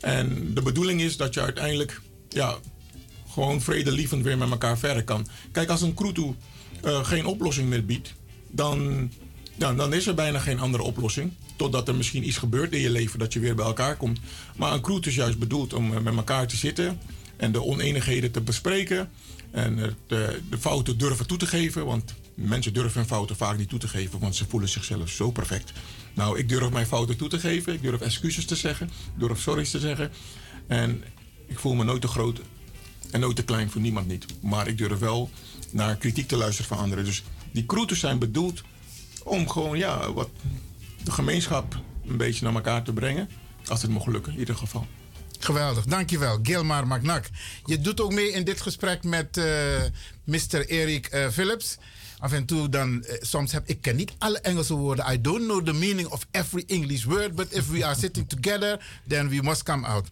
En 0.00 0.54
de 0.54 0.62
bedoeling 0.62 1.00
is 1.00 1.16
dat 1.16 1.34
je 1.34 1.40
uiteindelijk 1.40 2.00
ja, 2.28 2.56
gewoon 3.28 3.60
vredelievend 3.60 4.22
weer 4.22 4.38
met 4.38 4.50
elkaar 4.50 4.78
verder 4.78 5.04
kan. 5.04 5.26
Kijk, 5.50 5.68
als 5.68 5.82
een 5.82 5.94
kroeto 5.94 6.36
eh, 6.82 7.04
geen 7.04 7.26
oplossing 7.26 7.68
meer 7.68 7.84
biedt, 7.84 8.14
dan, 8.50 9.10
ja, 9.58 9.74
dan 9.74 9.94
is 9.94 10.06
er 10.06 10.14
bijna 10.14 10.38
geen 10.38 10.60
andere 10.60 10.82
oplossing. 10.82 11.32
Totdat 11.56 11.88
er 11.88 11.94
misschien 11.94 12.26
iets 12.26 12.36
gebeurt 12.36 12.72
in 12.72 12.80
je 12.80 12.90
leven 12.90 13.18
dat 13.18 13.32
je 13.32 13.40
weer 13.40 13.54
bij 13.54 13.64
elkaar 13.64 13.96
komt. 13.96 14.20
Maar 14.56 14.72
een 14.72 14.80
kroet 14.80 15.06
is 15.06 15.14
juist 15.14 15.38
bedoeld 15.38 15.72
om 15.72 15.94
eh, 15.94 16.00
met 16.00 16.16
elkaar 16.16 16.46
te 16.46 16.56
zitten 16.56 16.98
en 17.36 17.52
de 17.52 17.62
oneenigheden 17.62 18.30
te 18.30 18.40
bespreken. 18.40 19.10
En 19.52 19.78
eh, 19.78 19.88
de, 20.06 20.40
fouten 20.58 20.98
durven 20.98 21.26
toe 21.26 21.38
te 21.38 21.46
geven. 21.46 21.84
Want 21.84 22.14
mensen 22.34 22.72
durven 22.72 22.98
hun 22.98 23.08
fouten 23.08 23.36
vaak 23.36 23.58
niet 23.58 23.68
toe 23.68 23.78
te 23.78 23.88
geven, 23.88 24.18
want 24.18 24.36
ze 24.36 24.44
voelen 24.48 24.68
zichzelf 24.68 25.08
zo 25.08 25.30
perfect. 25.30 25.72
Nou, 26.14 26.38
ik 26.38 26.48
durf 26.48 26.70
mijn 26.70 26.86
fouten 26.86 27.16
toe 27.16 27.28
te 27.28 27.38
geven. 27.38 27.72
Ik 27.72 27.82
durf 27.82 28.00
excuses 28.00 28.44
te 28.44 28.56
zeggen. 28.56 28.86
Ik 28.86 29.20
durf 29.20 29.40
sorry's 29.40 29.70
te 29.70 29.78
zeggen. 29.78 30.10
En 30.66 31.02
Ik 31.46 31.58
voel 31.58 31.74
me 31.74 31.84
nooit 31.84 32.00
te 32.00 32.08
groot 32.08 32.40
en 33.10 33.20
nooit 33.20 33.36
te 33.36 33.44
klein 33.44 33.70
voor 33.70 33.80
niemand 33.80 34.06
niet. 34.06 34.26
Maar 34.40 34.68
ik 34.68 34.78
durf 34.78 34.98
wel 34.98 35.30
naar 35.70 35.96
kritiek 35.96 36.28
te 36.28 36.36
luisteren 36.36 36.68
van 36.68 36.78
anderen. 36.78 37.04
Dus 37.04 37.22
die 37.52 37.66
kroeters 37.66 38.00
zijn 38.00 38.18
bedoeld 38.18 38.62
om 39.24 39.48
gewoon 39.48 39.78
ja, 39.78 40.12
wat 40.12 40.28
de 41.04 41.10
gemeenschap 41.10 41.80
een 42.06 42.16
beetje 42.16 42.44
naar 42.44 42.54
elkaar 42.54 42.82
te 42.82 42.92
brengen. 42.92 43.28
Als 43.66 43.82
het 43.82 43.90
mocht 43.90 44.06
lukken, 44.06 44.32
in 44.32 44.38
ieder 44.38 44.56
geval. 44.56 44.86
Geweldig, 45.44 45.84
dankjewel. 45.84 46.38
Gilmar 46.42 46.86
Magnak. 46.86 47.24
Je 47.64 47.80
doet 47.80 48.00
ook 48.00 48.12
mee 48.12 48.32
in 48.32 48.44
dit 48.44 48.60
gesprek 48.60 49.02
met 49.02 49.36
eh, 49.36 49.44
Mr. 50.24 50.66
Erik 50.66 51.06
eh, 51.06 51.28
Phillips. 51.28 51.76
Af 52.18 52.32
en 52.32 52.44
toe 52.44 52.68
dan, 52.68 53.04
eh, 53.04 53.16
soms 53.20 53.52
heb 53.52 53.68
ik 53.68 53.80
ken 53.80 53.96
niet 53.96 54.12
alle 54.18 54.38
Engelse 54.40 54.74
woorden. 54.74 55.12
I 55.12 55.20
don't 55.20 55.42
know 55.42 55.64
the 55.64 55.72
meaning 55.72 56.08
of 56.08 56.26
every 56.30 56.64
English 56.66 57.04
word, 57.04 57.34
but 57.34 57.52
if 57.52 57.68
we 57.68 57.84
are 57.84 57.94
sitting 57.94 58.28
together, 58.28 58.86
then 59.08 59.28
we 59.28 59.42
must 59.42 59.62
come 59.62 59.86
out. 59.86 60.08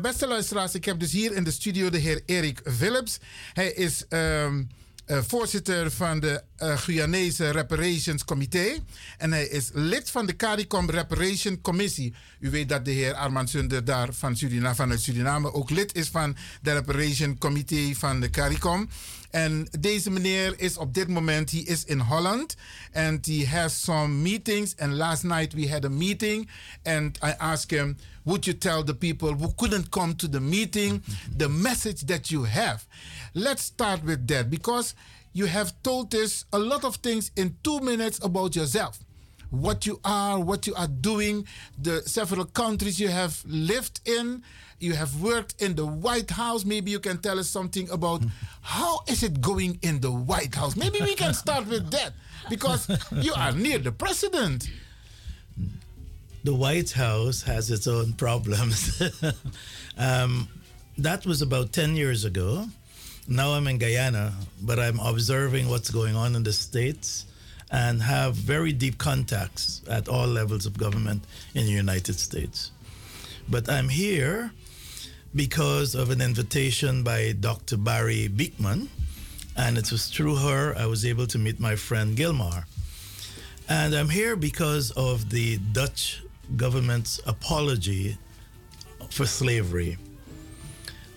Beste 0.00 0.26
luisteraars, 0.26 0.74
ik 0.74 0.84
heb 0.84 1.00
dus 1.00 1.12
hier 1.12 1.32
in 1.32 1.44
de 1.44 1.50
studio 1.50 1.90
de 1.90 1.98
heer 1.98 2.22
Erik 2.26 2.60
Phillips. 2.76 3.18
Hij 3.52 3.72
is 3.72 4.04
ehm, 4.08 4.62
eh, 5.06 5.18
voorzitter 5.26 5.90
van 5.90 6.20
de 6.20 6.42
eh 6.56 6.78
Guyanese 6.78 7.50
Reparations 7.50 8.24
Comité. 8.24 8.78
En 9.18 9.32
hij 9.32 9.46
is 9.46 9.70
lid 9.72 10.10
van 10.10 10.26
de 10.26 10.36
CARICOM 10.36 10.90
Reparation 10.90 11.60
Commissie. 11.60 12.14
U 12.40 12.50
weet 12.50 12.68
dat 12.68 12.84
de 12.84 12.90
heer 12.90 13.14
Armand 13.14 13.50
Sunder 13.50 13.84
daar 13.84 14.08
van 14.12 14.36
Suriname, 14.36 14.74
vanuit 14.74 15.00
Suriname 15.00 15.52
ook 15.52 15.70
lid 15.70 15.94
is 15.94 16.08
van 16.08 16.36
de 16.62 16.72
Reparation 16.72 17.38
Comité 17.38 17.94
van 17.94 18.20
de 18.20 18.30
CARICOM. 18.30 18.88
En 19.36 19.68
deze 19.80 20.10
meneer 20.10 20.60
is 20.60 20.76
op 20.76 20.94
dit 20.94 21.08
moment, 21.08 21.50
he 21.50 21.58
is 21.58 21.84
in 21.84 21.98
Holland. 21.98 22.56
And 22.92 23.26
he 23.26 23.46
has 23.46 23.82
some 23.82 24.22
meetings. 24.22 24.74
And 24.76 24.92
last 24.94 25.22
night 25.22 25.54
we 25.54 25.68
had 25.68 25.84
a 25.84 25.88
meeting. 25.88 26.48
And 26.82 27.18
I 27.22 27.34
asked 27.38 27.78
him, 27.78 27.96
would 28.22 28.46
you 28.46 28.58
tell 28.58 28.84
the 28.84 28.94
people 28.94 29.34
who 29.34 29.52
couldn't 29.54 29.88
come 29.90 30.14
to 30.16 30.28
the 30.28 30.40
meeting 30.40 31.02
the 31.36 31.48
message 31.48 32.06
that 32.06 32.30
you 32.30 32.44
have? 32.44 32.86
Let's 33.32 33.62
start 33.62 34.04
with 34.04 34.26
that 34.26 34.48
because 34.48 34.94
you 35.32 35.46
have 35.46 35.72
told 35.82 36.14
us 36.14 36.44
a 36.50 36.58
lot 36.58 36.84
of 36.84 36.96
things 36.96 37.30
in 37.34 37.56
two 37.62 37.80
minutes 37.80 38.18
about 38.24 38.54
yourself. 38.54 38.98
What 39.50 39.84
you 39.84 40.00
are, 40.02 40.40
what 40.40 40.66
you 40.66 40.74
are 40.74 40.90
doing, 41.00 41.46
the 41.82 42.02
several 42.06 42.46
countries 42.46 42.98
you 42.98 43.08
have 43.10 43.42
lived 43.44 44.00
in. 44.04 44.42
You 44.78 44.92
have 44.92 45.20
worked 45.22 45.60
in 45.60 45.74
the 45.74 45.86
White 45.86 46.30
House. 46.30 46.64
Maybe 46.64 46.90
you 46.90 47.00
can 47.00 47.18
tell 47.18 47.38
us 47.38 47.48
something 47.48 47.88
about 47.90 48.22
how 48.62 49.00
is 49.08 49.22
it 49.22 49.40
going 49.40 49.78
in 49.82 50.00
the 50.00 50.12
White 50.12 50.54
House. 50.54 50.76
Maybe 50.76 51.00
we 51.00 51.14
can 51.14 51.32
start 51.34 51.66
with 51.66 51.90
that 51.92 52.12
because 52.50 52.88
you 53.12 53.32
are 53.34 53.52
near 53.52 53.78
the 53.78 53.92
president. 53.92 54.68
the 56.44 56.54
White 56.54 56.92
House 56.92 57.42
has 57.42 57.70
its 57.70 57.86
own 57.86 58.12
problems. 58.12 59.02
um, 59.98 60.48
that 60.98 61.26
was 61.26 61.42
about 61.42 61.72
10 61.72 61.96
years 61.96 62.24
ago. 62.24 62.66
Now 63.28 63.54
I'm 63.54 63.66
in 63.66 63.78
Guyana, 63.78 64.32
but 64.62 64.78
I'm 64.78 65.00
observing 65.00 65.68
what's 65.68 65.90
going 65.90 66.14
on 66.14 66.36
in 66.36 66.44
the 66.44 66.52
States 66.52 67.26
and 67.72 68.00
have 68.00 68.34
very 68.34 68.72
deep 68.72 68.96
contacts 68.96 69.82
at 69.90 70.08
all 70.08 70.26
levels 70.28 70.66
of 70.66 70.78
government 70.78 71.24
in 71.54 71.66
the 71.66 71.72
United 71.72 72.14
States. 72.20 72.70
But 73.48 73.68
I'm 73.68 73.88
here 73.88 74.52
because 75.36 75.94
of 75.94 76.08
an 76.08 76.22
invitation 76.22 77.02
by 77.02 77.32
Dr. 77.38 77.76
Barry 77.76 78.26
Beekman, 78.26 78.88
and 79.54 79.76
it 79.76 79.92
was 79.92 80.08
through 80.08 80.36
her 80.36 80.74
I 80.76 80.86
was 80.86 81.04
able 81.04 81.26
to 81.26 81.38
meet 81.38 81.60
my 81.60 81.76
friend 81.76 82.16
Gilmar. 82.16 82.64
And 83.68 83.94
I'm 83.94 84.08
here 84.08 84.34
because 84.34 84.92
of 84.92 85.28
the 85.28 85.58
Dutch 85.72 86.22
government's 86.56 87.20
apology 87.26 88.16
for 89.10 89.26
slavery. 89.26 89.98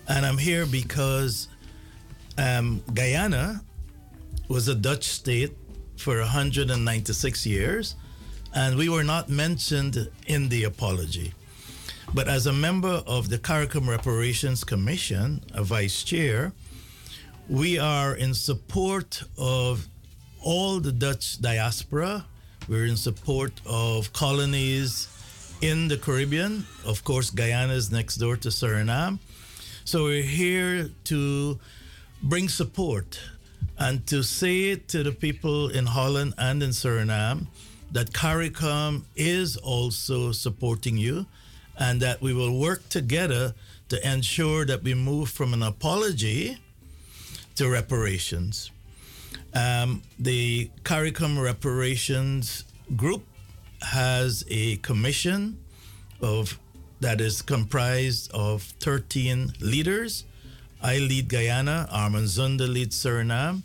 And 0.10 0.26
I'm 0.26 0.38
here 0.38 0.66
because 0.66 1.48
um, 2.38 2.84
Guyana 2.94 3.62
was 4.50 4.68
a 4.68 4.76
Dutch 4.76 5.06
state 5.06 5.56
for 5.96 6.20
196 6.20 7.46
years, 7.46 7.96
and 8.54 8.78
we 8.78 8.90
were 8.90 9.04
not 9.04 9.30
mentioned 9.30 10.10
in 10.28 10.50
the 10.50 10.66
apology. 10.66 11.34
But 12.12 12.28
as 12.28 12.48
a 12.48 12.54
member 12.54 13.04
of 13.06 13.30
the 13.30 13.38
CARICOM 13.38 13.88
Reparations 13.88 14.64
Commission, 14.64 15.42
a 15.54 15.64
vice 15.64 16.04
chair, 16.04 16.54
we 17.48 17.78
are 17.78 18.16
in 18.16 18.34
support 18.34 19.22
of 19.38 19.88
all 20.44 20.80
the 20.80 20.92
Dutch 20.92 21.40
diaspora. 21.40 22.26
We're 22.68 22.88
in 22.88 22.98
support 22.98 23.52
of 23.66 24.12
colonies 24.12 25.08
in 25.62 25.88
the 25.88 25.98
Caribbean. 25.98 26.66
Of 26.84 27.04
course, 27.04 27.30
Guyana 27.30 27.74
is 27.74 27.92
next 27.92 28.16
door 28.18 28.38
to 28.38 28.50
Suriname. 28.50 29.20
So 29.86 30.06
we're 30.06 30.24
here 30.24 30.90
to 31.06 31.60
bring 32.24 32.50
support 32.50 33.20
and 33.78 34.06
to 34.08 34.24
say 34.24 34.76
to 34.76 35.04
the 35.04 35.12
people 35.12 35.70
in 35.70 35.86
Holland 35.86 36.34
and 36.40 36.64
in 36.64 36.72
Suriname 36.72 37.46
that 37.92 38.14
CARICOM 38.14 39.04
is 39.16 39.58
also 39.58 40.32
supporting 40.32 40.98
you 40.98 41.28
and 41.80 42.02
that 42.02 42.22
we 42.22 42.34
will 42.34 42.60
work 42.60 42.88
together 42.90 43.56
to 43.88 44.08
ensure 44.08 44.66
that 44.66 44.84
we 44.84 44.94
move 44.94 45.30
from 45.30 45.54
an 45.54 45.64
apology 45.64 46.60
to 47.56 47.70
reparations. 47.70 48.70
Um, 49.54 50.04
the 50.20 50.70
CARICOM 50.84 51.42
Reparations 51.42 52.66
Group 52.96 53.24
has 53.82 54.44
a 54.50 54.76
commission 54.78 55.58
of 56.22 56.60
that 57.00 57.22
is 57.22 57.42
comprised 57.42 58.30
of 58.34 58.62
13 58.82 59.54
leaders. 59.62 60.26
I 60.82 60.98
lead 60.98 61.30
Guyana, 61.30 61.88
Armand 61.92 62.28
Zunda 62.28 62.68
leads 62.72 63.02
Suriname. 63.02 63.64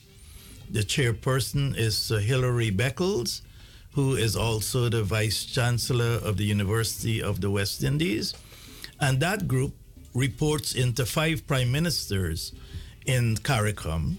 The 0.71 0.81
chairperson 0.81 1.77
is 1.77 2.09
Hilary 2.09 2.71
Beckles, 2.71 3.43
who 3.95 4.17
is 4.17 4.35
also 4.37 4.89
the 4.89 5.03
vice 5.03 5.45
chancellor 5.45 6.19
of 6.23 6.37
the 6.37 6.45
University 6.45 7.23
of 7.23 7.41
the 7.41 7.51
West 7.51 7.83
Indies. 7.85 8.35
And 9.01 9.21
that 9.21 9.47
group 9.47 9.75
reports 10.15 10.75
into 10.75 11.07
five 11.07 11.47
prime 11.47 11.71
ministers 11.73 12.53
in 13.07 13.37
CARICOM. 13.37 14.17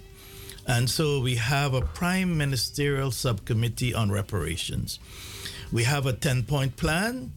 And 0.68 0.90
so 0.90 1.20
we 1.22 1.36
have 1.36 1.74
a 1.74 1.82
prime 1.82 2.38
ministerial 2.38 3.12
subcommittee 3.12 3.94
on 3.94 4.12
reparations. 4.12 5.00
We 5.72 5.84
have 5.84 6.06
a 6.06 6.14
10 6.14 6.44
point 6.44 6.76
plan, 6.78 7.32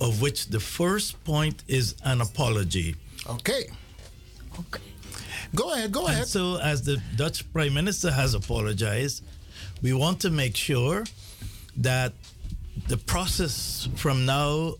of 0.00 0.20
which 0.22 0.46
the 0.48 0.60
first 0.60 1.22
point 1.24 1.62
is 1.66 1.94
an 2.04 2.20
apology. 2.20 2.96
Okay. 3.28 3.64
Okay. 4.58 4.82
Go 5.54 5.72
ahead, 5.72 5.92
go 5.92 6.06
And 6.06 6.14
ahead. 6.14 6.26
so, 6.28 6.58
as 6.58 6.82
the 6.82 7.02
Dutch 7.16 7.50
Prime 7.52 7.74
Minister 7.74 8.10
has 8.12 8.34
apologized, 8.34 9.24
we 9.82 9.92
want 9.92 10.20
to 10.20 10.30
make 10.30 10.56
sure 10.56 11.04
that 11.80 12.12
the 12.88 12.96
process 12.96 13.88
from 13.96 14.26
now 14.26 14.74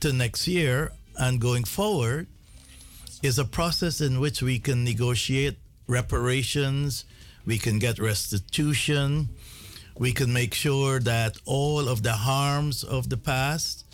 to 0.00 0.12
next 0.12 0.46
year 0.48 0.92
and 1.18 1.40
going 1.40 1.64
forward 1.64 2.26
is 3.22 3.38
a 3.38 3.44
process 3.44 4.00
in 4.00 4.18
which 4.18 4.42
we 4.42 4.58
can 4.58 4.84
negotiate 4.84 5.56
reparations, 5.86 7.04
we 7.46 7.58
can 7.58 7.78
get 7.78 7.98
restitution, 7.98 9.28
we 9.96 10.12
can 10.12 10.32
make 10.32 10.54
sure 10.54 10.98
that 11.00 11.36
all 11.44 11.88
of 11.88 12.02
the 12.02 12.12
harms 12.12 12.82
of 12.82 13.08
the 13.08 13.16
past 13.16 13.84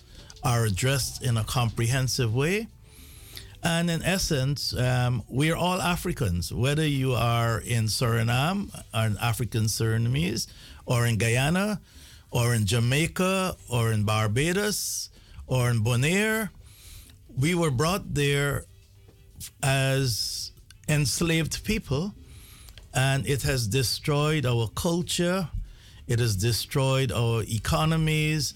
are 0.43 0.65
addressed 0.65 1.23
in 1.23 1.37
a 1.37 1.45
comprehensive 1.45 2.35
way. 2.35 2.69
And 3.62 3.91
in 3.91 4.03
essence, 4.03 4.75
um, 4.77 5.25
we 5.29 5.51
are 5.51 5.57
all 5.57 5.83
Africans, 5.83 6.53
whether 6.53 6.87
you 6.87 7.12
are 7.15 7.59
in 7.59 7.87
Suriname, 7.87 8.73
or 8.95 9.01
an 9.01 9.19
African 9.20 9.65
Surinamese, 9.65 10.47
or 10.87 11.07
in 11.07 11.19
Guyana, 11.19 11.81
or 12.30 12.55
in 12.55 12.66
Jamaica, 12.66 13.56
or 13.68 13.92
in 13.92 14.05
Barbados, 14.05 15.10
or 15.46 15.70
in 15.70 15.82
Bonaire. 15.82 16.50
We 17.36 17.55
were 17.55 17.70
brought 17.70 18.14
there 18.14 18.64
as 19.62 20.52
enslaved 20.88 21.64
people, 21.64 22.14
and 22.94 23.26
it 23.26 23.42
has 23.42 23.66
destroyed 23.66 24.44
our 24.44 24.68
culture, 24.68 25.48
it 26.06 26.18
has 26.18 26.36
destroyed 26.36 27.12
our 27.12 27.42
economies, 27.48 28.55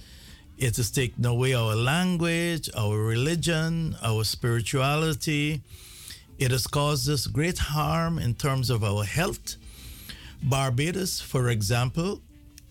it 0.58 0.76
has 0.76 0.90
taken 0.90 1.24
away 1.24 1.54
our 1.54 1.74
language, 1.74 2.70
our 2.76 2.96
religion, 2.98 3.96
our 4.02 4.24
spirituality. 4.24 5.62
It 6.38 6.50
has 6.50 6.66
caused 6.66 7.08
us 7.08 7.26
great 7.26 7.58
harm 7.58 8.18
in 8.18 8.34
terms 8.34 8.70
of 8.70 8.84
our 8.84 9.04
health. 9.04 9.56
Barbados, 10.42 11.20
for 11.20 11.48
example, 11.48 12.20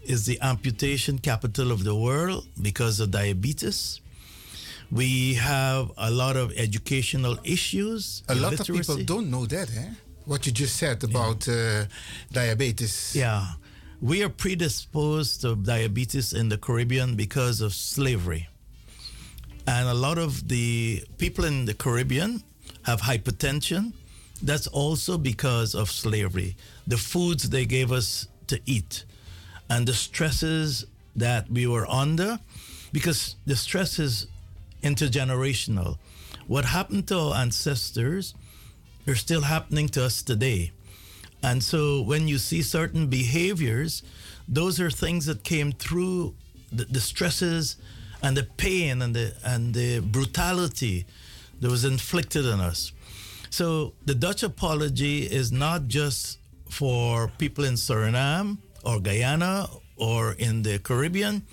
is 0.04 0.26
the 0.26 0.40
amputation 0.42 1.18
capital 1.20 1.72
of 1.72 1.84
the 1.84 1.96
world 1.96 2.48
because 2.62 3.00
of 3.00 3.12
diabetes. 3.12 4.02
We 4.92 5.36
have 5.36 5.92
a 5.98 6.12
lot 6.12 6.36
of 6.36 6.52
educational 6.58 7.38
issues. 7.44 8.24
A 8.28 8.36
lot 8.36 8.60
of 8.60 8.68
people 8.68 8.98
don't 8.98 9.30
know 9.32 9.46
that, 9.46 9.70
eh? 9.76 9.90
What 10.26 10.46
you 10.46 10.52
just 10.52 10.76
said 10.76 11.04
about 11.04 11.48
uh, 11.48 11.86
diabetes. 12.32 13.16
Yeah. 13.16 13.54
We 14.02 14.24
are 14.24 14.30
predisposed 14.30 15.42
to 15.42 15.56
diabetes 15.56 16.34
in 16.34 16.50
the 16.50 16.58
Caribbean 16.58 17.16
because 17.16 17.62
of 17.62 17.74
slavery. 17.74 18.50
And 19.68 19.88
a 19.88 19.94
lot 19.94 20.18
of 20.18 20.48
the 20.48 21.04
people 21.18 21.46
in 21.46 21.66
the 21.66 21.74
Caribbean 21.74 22.44
have 22.84 23.02
hypertension. 23.02 23.94
That's 24.42 24.68
also 24.68 25.18
because 25.18 25.76
of 25.76 25.92
slavery. 25.92 26.58
The 26.88 26.98
foods 26.98 27.50
they 27.50 27.66
gave 27.66 27.92
us 27.92 28.28
to 28.48 28.60
eat 28.66 29.06
and 29.72 29.88
the 29.88 29.94
stresses 29.94 30.86
that 31.16 31.50
we 31.50 31.66
were 31.66 31.90
under, 31.90 32.40
because 32.92 33.36
the 33.46 33.56
stress 33.56 34.00
is 34.00 34.28
intergenerational. 34.84 35.98
What 36.46 36.66
happened 36.66 37.08
to 37.08 37.18
our 37.18 37.36
ancestors 37.36 38.36
are 39.08 39.16
still 39.16 39.44
happening 39.44 39.88
to 39.90 40.04
us 40.04 40.22
today. 40.22 40.72
And 41.42 41.64
so 41.64 42.02
when 42.02 42.28
you 42.28 42.38
see 42.38 42.62
certain 42.62 43.08
behaviors, 43.08 44.04
those 44.46 44.82
are 44.82 44.92
things 44.92 45.26
that 45.28 45.44
came 45.44 45.72
through 45.72 46.36
the, 46.70 46.84
the 46.84 47.00
stresses 47.00 47.78
and 48.22 48.36
the 48.36 48.44
pain 48.44 49.02
and 49.02 49.16
the 49.16 49.34
and 49.44 49.74
the 49.74 50.00
brutality 50.00 51.06
that 51.62 51.72
was 51.72 51.86
inflicted 51.86 52.46
on 52.46 52.60
us. 52.60 52.92
So 53.50 53.94
the 54.06 54.16
Dutch 54.16 54.44
apology 54.44 55.24
is 55.24 55.52
not 55.52 55.88
just 55.88 56.40
for 56.70 57.32
people 57.38 57.64
in 57.64 57.76
Suriname 57.76 58.58
or 58.84 59.00
Guyana 59.00 59.68
or 59.98 60.34
in 60.34 60.64
the 60.64 60.80
Caribbean. 60.80 61.44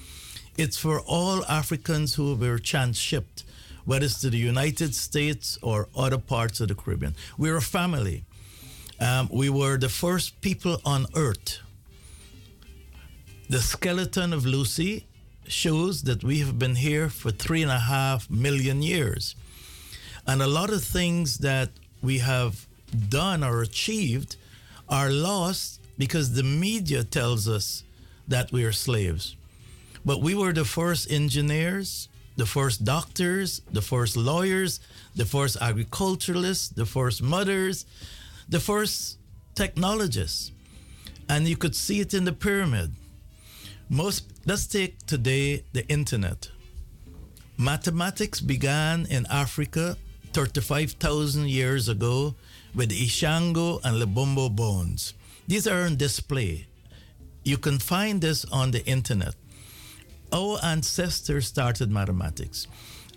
It's 0.57 0.77
for 0.77 1.01
all 1.01 1.45
Africans 1.45 2.15
who 2.15 2.35
were 2.35 2.59
transshipped, 2.59 3.45
whether 3.85 4.07
it's 4.07 4.21
to 4.23 4.31
the 4.31 4.39
United 4.39 4.95
States 4.95 5.59
or 5.63 5.89
other 5.97 6.19
parts 6.19 6.61
of 6.61 6.69
the 6.69 6.75
Caribbean. 6.75 7.15
We're 7.37 7.57
a 7.57 7.63
family. 7.63 8.25
Um, 9.01 9.29
we 9.31 9.49
were 9.49 9.79
the 9.79 9.89
first 9.89 10.41
people 10.41 10.81
on 10.85 11.07
earth. 11.15 11.59
The 13.49 13.61
skeleton 13.61 14.33
of 14.33 14.45
Lucy 14.45 15.07
shows 15.47 16.03
that 16.03 16.23
we 16.25 16.41
have 16.41 16.59
been 16.59 16.75
here 16.75 17.09
for 17.09 17.31
three 17.31 17.63
and 17.63 17.71
a 17.71 17.79
half 17.79 18.29
million 18.29 18.83
years. 18.83 19.35
And 20.27 20.43
a 20.43 20.47
lot 20.47 20.71
of 20.71 20.85
things 20.85 21.39
that 21.39 21.71
we 22.03 22.19
have 22.19 22.67
done 23.09 23.43
or 23.43 23.63
achieved 23.63 24.37
are 24.89 25.11
lost 25.11 25.78
because 25.99 26.33
the 26.33 26.45
media 26.45 27.05
tells 27.05 27.49
us 27.49 27.85
that 28.27 28.53
we 28.53 28.65
are 28.65 28.73
slaves. 28.73 29.37
But 30.05 30.23
we 30.23 30.35
were 30.35 30.53
the 30.53 30.65
first 30.65 31.11
engineers, 31.11 32.09
the 32.37 32.47
first 32.47 32.85
doctors, 32.85 33.61
the 33.73 33.83
first 33.83 34.17
lawyers, 34.17 34.81
the 35.17 35.25
first 35.25 35.57
agriculturalists, 35.61 36.69
the 36.69 36.87
first 36.87 37.23
mothers, 37.23 37.85
the 38.49 38.61
first 38.61 39.19
technologists. 39.55 40.53
And 41.29 41.49
you 41.49 41.57
could 41.57 41.75
see 41.75 42.01
it 42.01 42.15
in 42.15 42.25
the 42.25 42.33
pyramid. 42.33 42.93
Most 43.91 44.25
let's 44.47 44.67
take 44.67 45.05
today 45.07 45.65
the 45.73 45.87
internet. 45.89 46.51
Mathematics 47.59 48.41
began 48.41 49.05
in 49.07 49.27
Africa 49.27 49.97
35,000 50.33 51.49
years 51.49 51.89
ago 51.89 52.37
with 52.75 52.91
Ishango 52.91 53.81
and 53.83 54.01
Lebombo 54.01 54.55
bones. 54.55 55.15
These 55.49 55.67
are 55.67 55.83
on 55.87 55.97
display. 55.97 56.67
You 57.43 57.57
can 57.57 57.79
find 57.79 58.21
this 58.21 58.45
on 58.53 58.71
the 58.71 58.85
internet. 58.87 59.35
Our 60.31 60.59
ancestors 60.63 61.47
started 61.47 61.91
mathematics, 61.91 62.69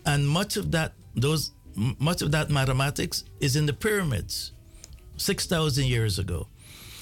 and 0.05 0.27
much 0.27 0.55
of 0.55 0.71
that 0.71 0.93
those 1.13 1.51
much 1.75 2.21
of 2.21 2.31
that 2.31 2.49
mathematics 2.49 3.25
is 3.41 3.57
in 3.57 3.65
the 3.65 3.73
pyramids, 3.73 4.53
six 5.17 5.45
thousand 5.45 5.87
years 5.87 6.17
ago. 6.19 6.47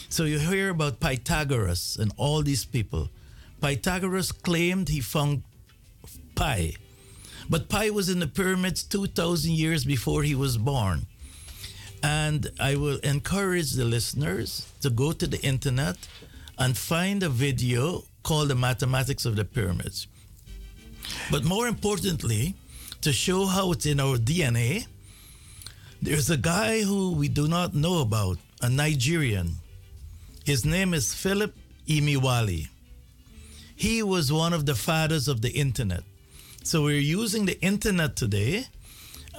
So 0.09 0.23
you 0.23 0.39
hear 0.39 0.69
about 0.69 0.99
Pythagoras 0.99 1.97
and 2.01 2.11
all 2.17 2.41
these 2.41 2.65
people. 2.65 3.09
Pythagoras 3.61 4.31
claimed 4.31 4.89
he 4.89 4.99
found 4.99 5.43
pi, 6.33 6.73
but 7.47 7.69
pi 7.69 7.91
was 7.91 8.09
in 8.09 8.19
the 8.19 8.27
pyramids 8.27 8.81
two 8.81 9.05
thousand 9.05 9.53
years 9.53 9.85
before 9.85 10.23
he 10.23 10.33
was 10.33 10.57
born. 10.57 11.05
And 12.03 12.49
I 12.59 12.75
will 12.75 12.97
encourage 12.99 13.71
the 13.73 13.85
listeners 13.85 14.71
to 14.81 14.89
go 14.89 15.11
to 15.11 15.27
the 15.27 15.41
internet 15.41 15.97
and 16.57 16.77
find 16.77 17.23
a 17.23 17.29
video 17.29 18.03
called 18.23 18.49
The 18.49 18.55
Mathematics 18.55 19.25
of 19.25 19.35
the 19.35 19.45
Pyramids. 19.45 20.07
But 21.31 21.43
more 21.43 21.67
importantly, 21.67 22.55
to 23.01 23.11
show 23.13 23.45
how 23.45 23.71
it's 23.71 23.85
in 23.85 23.99
our 23.99 24.17
DNA, 24.17 24.85
there's 26.01 26.29
a 26.29 26.37
guy 26.37 26.81
who 26.81 27.13
we 27.13 27.27
do 27.27 27.47
not 27.47 27.73
know 27.73 28.01
about, 28.01 28.37
a 28.61 28.69
Nigerian. 28.69 29.55
His 30.45 30.65
name 30.65 30.93
is 30.93 31.13
Philip 31.13 31.55
Imiwali. 31.87 32.67
He 33.75 34.03
was 34.03 34.31
one 34.31 34.53
of 34.53 34.65
the 34.65 34.75
fathers 34.75 35.27
of 35.27 35.41
the 35.41 35.51
internet. 35.51 36.03
So 36.63 36.83
we're 36.83 36.99
using 36.99 37.45
the 37.45 37.59
internet 37.61 38.15
today 38.15 38.65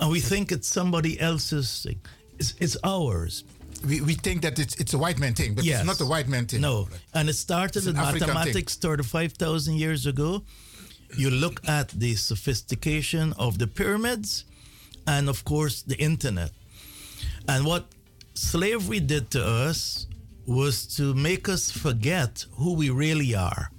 and 0.01 0.11
we 0.11 0.20
think 0.20 0.51
it's 0.51 0.66
somebody 0.66 1.20
else's 1.20 1.82
thing. 1.82 2.01
It's, 2.40 2.54
it's 2.58 2.76
ours. 2.82 3.44
We, 3.86 4.00
we 4.00 4.14
think 4.14 4.42
that 4.42 4.58
it's, 4.58 4.74
it's 4.82 4.94
a 4.94 4.98
white 4.98 5.18
man 5.18 5.34
thing, 5.34 5.54
but 5.54 5.64
Yes. 5.64 5.80
it's 5.80 5.86
not 5.86 6.00
a 6.06 6.08
white 6.14 6.28
man 6.28 6.46
thing. 6.46 6.60
No, 6.62 6.88
and 7.14 7.28
it 7.28 7.34
started 7.34 7.76
It's 7.76 7.86
an 7.86 7.96
African 7.96 8.26
thing. 8.28 8.34
mathematics 8.34 8.76
35,000 8.76 9.74
years 9.76 10.06
ago. 10.06 10.42
You 11.16 11.30
look 11.30 11.60
at 11.68 11.88
the 11.90 12.14
sophistication 12.14 13.32
of 13.38 13.58
the 13.58 13.66
pyramids 13.66 14.44
and, 15.06 15.28
of 15.28 15.44
course, 15.44 15.82
the 15.82 15.96
internet. 15.96 16.52
And 17.48 17.64
what 17.64 17.84
slavery 18.34 19.00
did 19.00 19.30
to 19.32 19.44
us 19.44 20.06
was 20.46 20.86
to 20.96 21.14
make 21.14 21.48
us 21.48 21.70
forget 21.70 22.44
who 22.58 22.74
we 22.74 22.90
really 22.90 23.34
are. 23.34 23.70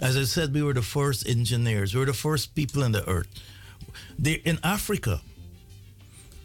As 0.00 0.16
I 0.16 0.24
said, 0.24 0.54
we 0.54 0.62
were 0.62 0.74
the 0.74 0.82
first 0.82 1.28
engineers, 1.28 1.92
we 1.94 2.00
were 2.00 2.06
the 2.06 2.12
first 2.28 2.54
people 2.54 2.82
on 2.84 2.92
the 2.92 3.06
earth. 3.08 3.28
They, 4.18 4.34
in 4.44 4.58
Africa, 4.62 5.20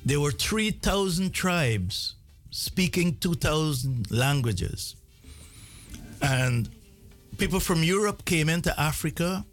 there 0.05 0.19
were 0.19 0.31
3,000 0.31 1.33
tribes 1.33 2.15
speaking 2.51 3.17
2,000 3.17 4.11
languages. 4.11 4.95
And 6.21 6.69
people 7.37 7.59
from 7.59 7.83
Europe 7.83 8.25
came 8.25 8.49
into 8.49 8.77
Africa, 8.79 9.45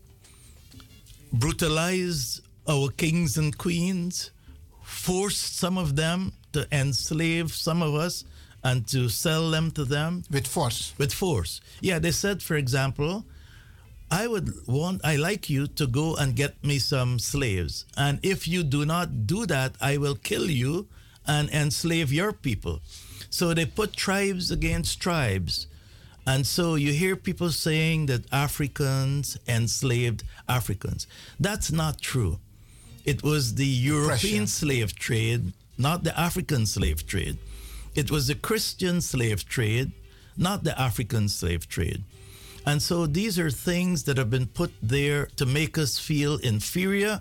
brutalized 1.33 2.43
our 2.69 2.91
kings 2.91 3.37
and 3.39 3.57
queens, 3.57 4.31
forced 4.83 5.57
some 5.57 5.79
of 5.79 5.97
them 5.97 6.33
to 6.53 6.67
enslave 6.73 7.53
some 7.53 7.83
of 7.83 7.95
us 7.95 8.25
and 8.63 8.87
to 8.89 9.09
sell 9.09 9.51
them 9.51 9.71
to 9.73 9.85
them. 9.85 10.25
With 10.31 10.47
force. 10.47 10.93
With 10.99 11.13
force. 11.13 11.61
Yeah, 11.81 11.99
they 11.99 12.11
said, 12.11 12.43
for 12.43 12.57
example, 12.57 13.25
I 14.11 14.27
would 14.27 14.53
want, 14.67 15.01
I 15.05 15.17
like 15.17 15.49
you 15.49 15.67
to 15.69 15.87
go 15.87 16.17
and 16.17 16.35
get 16.35 16.63
me 16.65 16.79
some 16.79 17.19
slaves. 17.19 17.85
And 17.97 18.19
if 18.23 18.49
you 18.49 18.63
do 18.65 18.85
not 18.85 19.27
do 19.27 19.47
that, 19.47 19.77
I 19.81 19.99
will 19.99 20.17
kill 20.17 20.51
you 20.51 20.89
and 21.27 21.49
enslave 21.51 22.13
your 22.13 22.33
people. 22.33 22.81
So 23.31 23.55
they 23.55 23.67
put 23.67 23.95
tribes 23.95 24.51
against 24.51 25.01
tribes. 25.01 25.69
And 26.27 26.47
so 26.47 26.75
you 26.75 26.93
hear 26.93 27.15
people 27.15 27.51
saying 27.51 28.07
that 28.07 28.25
Africans 28.33 29.39
enslaved 29.47 30.25
Africans. 30.49 31.07
That's 31.39 31.71
not 31.71 32.01
true. 32.01 32.41
It 33.05 33.23
was 33.23 33.55
the 33.55 33.67
European 33.67 34.47
slave 34.47 34.95
trade, 34.95 35.53
not 35.79 36.05
the 36.05 36.19
African 36.19 36.67
slave 36.67 37.07
trade. 37.07 37.39
It 37.95 38.11
was 38.11 38.27
the 38.27 38.35
Christian 38.35 39.01
slave 39.01 39.49
trade, 39.49 39.93
not 40.37 40.65
the 40.65 40.79
African 40.79 41.29
slave 41.29 41.69
trade. 41.69 42.05
And 42.67 42.83
so 42.83 43.07
these 43.07 43.39
are 43.39 43.51
things 43.51 44.05
that 44.05 44.17
have 44.17 44.31
been 44.31 44.47
put 44.47 44.73
there 44.83 45.27
to 45.37 45.47
make 45.47 45.79
us 45.79 45.99
feel 45.99 46.37
inferior, 46.37 47.21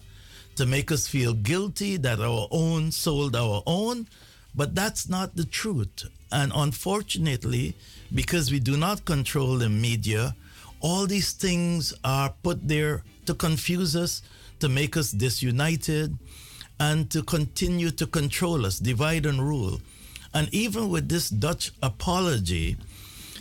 to 0.55 0.65
make 0.65 0.91
us 0.91 1.07
feel 1.07 1.33
guilty 1.33 1.97
that 1.97 2.19
our 2.19 2.47
own 2.51 2.91
sold 2.91 3.35
our 3.35 3.63
own. 3.65 4.07
But 4.53 4.75
that's 4.75 5.07
not 5.07 5.35
the 5.35 5.45
truth. 5.45 6.05
And 6.31 6.51
unfortunately, 6.53 7.75
because 8.13 8.51
we 8.51 8.59
do 8.59 8.77
not 8.77 9.05
control 9.05 9.57
the 9.57 9.69
media, 9.69 10.35
all 10.81 11.07
these 11.07 11.31
things 11.31 11.93
are 12.03 12.33
put 12.43 12.67
there 12.67 13.03
to 13.25 13.33
confuse 13.33 13.95
us, 13.95 14.21
to 14.59 14.69
make 14.69 14.97
us 14.97 15.11
disunited, 15.11 16.17
and 16.79 17.09
to 17.11 17.23
continue 17.23 17.91
to 17.91 18.05
control 18.07 18.65
us, 18.65 18.79
divide 18.79 19.25
and 19.25 19.41
rule. 19.41 19.79
And 20.33 20.53
even 20.53 20.89
with 20.89 21.09
this 21.09 21.29
Dutch 21.29 21.71
apology, 21.81 22.77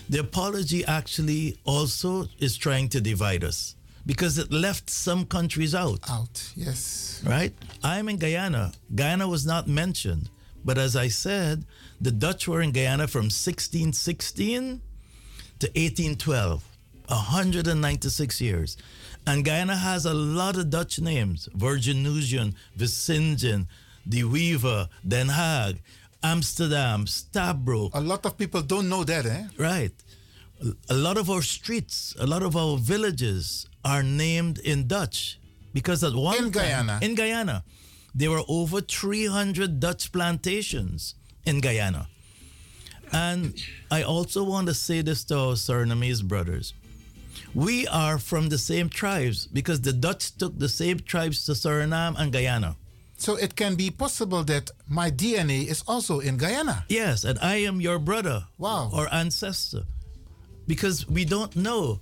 the 0.09 0.20
apology 0.20 0.85
actually 0.85 1.59
also 1.64 2.26
is 2.39 2.56
trying 2.56 2.89
to 2.90 3.01
divide 3.01 3.44
us 3.44 3.76
because 4.06 4.39
it 4.39 4.51
left 4.51 4.89
some 4.89 5.26
countries 5.26 5.74
out. 5.74 6.01
Out, 6.09 6.51
yes. 6.56 7.22
Right? 7.26 7.52
I'm 7.85 8.09
in 8.09 8.16
Guyana. 8.16 8.72
Guyana 8.94 9.28
was 9.28 9.44
not 9.44 9.68
mentioned. 9.68 10.30
But 10.64 10.78
as 10.78 10.97
I 10.97 11.09
said, 11.09 11.64
the 12.01 12.10
Dutch 12.10 12.48
were 12.48 12.62
in 12.62 12.72
Guyana 12.72 13.06
from 13.06 13.24
1616 13.26 14.80
to 15.60 15.66
1812, 15.66 16.64
196 17.06 18.40
years. 18.40 18.76
And 19.26 19.44
Guyana 19.44 19.76
has 19.76 20.06
a 20.06 20.14
lot 20.14 20.56
of 20.56 20.70
Dutch 20.70 21.01
names 21.01 21.48
Virginusian, 21.55 22.55
Vicingen, 22.78 23.66
De 24.09 24.24
Weaver, 24.24 24.89
Den 25.06 25.28
Haag, 25.28 25.80
Amsterdam, 26.22 27.06
Stabroek. 27.06 27.90
A 27.94 28.00
lot 28.00 28.26
of 28.26 28.36
people 28.36 28.62
don't 28.62 28.88
know 28.88 29.04
that, 29.04 29.24
eh? 29.26 29.44
Right. 29.56 29.92
A 30.88 30.94
lot 30.94 31.16
of 31.16 31.30
our 31.30 31.42
streets, 31.42 32.14
a 32.18 32.26
lot 32.26 32.42
of 32.42 32.56
our 32.56 32.76
villages 32.76 33.66
are 33.84 34.02
named 34.02 34.58
in 34.58 34.88
Dutch 34.88 35.38
because 35.72 36.02
at 36.02 36.14
one 36.14 36.36
In 36.36 36.42
time- 36.44 36.50
Guyana? 36.52 36.98
in 37.02 37.14
Guyana, 37.14 37.62
there 38.14 38.30
were 38.30 38.42
over 38.48 38.80
300 38.80 39.78
Dutch 39.78 40.10
plantations 40.10 41.14
in 41.46 41.60
Guyana. 41.60 42.08
And 43.12 43.54
I 43.90 44.02
also 44.02 44.42
want 44.42 44.66
to 44.66 44.74
say 44.74 45.00
this 45.02 45.24
to 45.24 45.38
our 45.38 45.54
Surinamese 45.54 46.22
brothers. 46.26 46.74
We 47.54 47.86
are 47.86 48.18
from 48.18 48.48
the 48.48 48.58
same 48.58 48.88
tribes 48.90 49.46
because 49.46 49.80
the 49.82 49.92
Dutch 49.92 50.36
took 50.36 50.58
the 50.58 50.68
same 50.68 50.98
tribes 51.00 51.44
to 51.46 51.52
Suriname 51.52 52.16
and 52.18 52.32
Guyana. 52.32 52.76
So 53.18 53.34
it 53.34 53.56
can 53.56 53.74
be 53.74 53.90
possible 53.90 54.44
that 54.44 54.70
my 54.88 55.10
DNA 55.10 55.66
is 55.66 55.82
also 55.88 56.20
in 56.20 56.36
Guyana. 56.36 56.84
Yes, 56.88 57.24
and 57.24 57.36
I 57.40 57.56
am 57.56 57.80
your 57.80 57.98
brother. 57.98 58.46
Wow. 58.58 58.90
Or 58.94 59.12
ancestor. 59.12 59.82
Because 60.68 61.06
we 61.08 61.24
don't 61.24 61.56
know. 61.56 62.00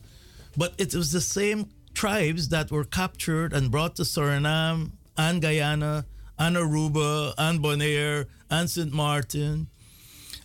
But 0.59 0.74
it 0.76 0.94
was 0.94 1.12
the 1.12 1.22
same 1.22 1.70
tribes 1.94 2.51
that 2.51 2.70
were 2.70 2.84
captured 2.84 3.55
and 3.55 3.70
brought 3.70 3.97
to 3.97 4.02
Suriname 4.02 4.93
and 5.16 5.40
Guyana 5.40 6.05
and 6.38 6.55
Aruba 6.55 7.32
and 7.38 7.60
Bonaire 7.60 8.26
and 8.51 8.68
St. 8.68 8.93
Martin. 8.93 9.68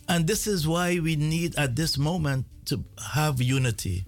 And 0.08 0.26
this 0.26 0.46
is 0.46 0.66
why 0.66 0.98
we 1.00 1.16
need 1.16 1.54
at 1.56 1.76
this 1.76 1.98
moment 1.98 2.46
to 2.66 2.82
have 3.12 3.42
unity. 3.42 4.06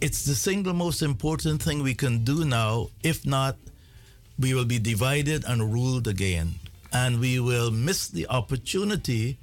It's 0.00 0.24
the 0.24 0.36
single 0.36 0.72
most 0.72 1.02
important 1.02 1.62
thing 1.62 1.82
we 1.82 1.94
can 1.94 2.22
do 2.22 2.44
now. 2.44 2.90
If 3.02 3.26
not, 3.26 3.56
we 4.38 4.54
will 4.54 4.64
be 4.64 4.78
divided 4.78 5.44
and 5.46 5.72
ruled 5.72 6.06
again. 6.06 6.54
And 6.92 7.20
we 7.20 7.40
will 7.40 7.70
miss 7.70 8.08
the 8.08 8.26
opportunity 8.28 9.38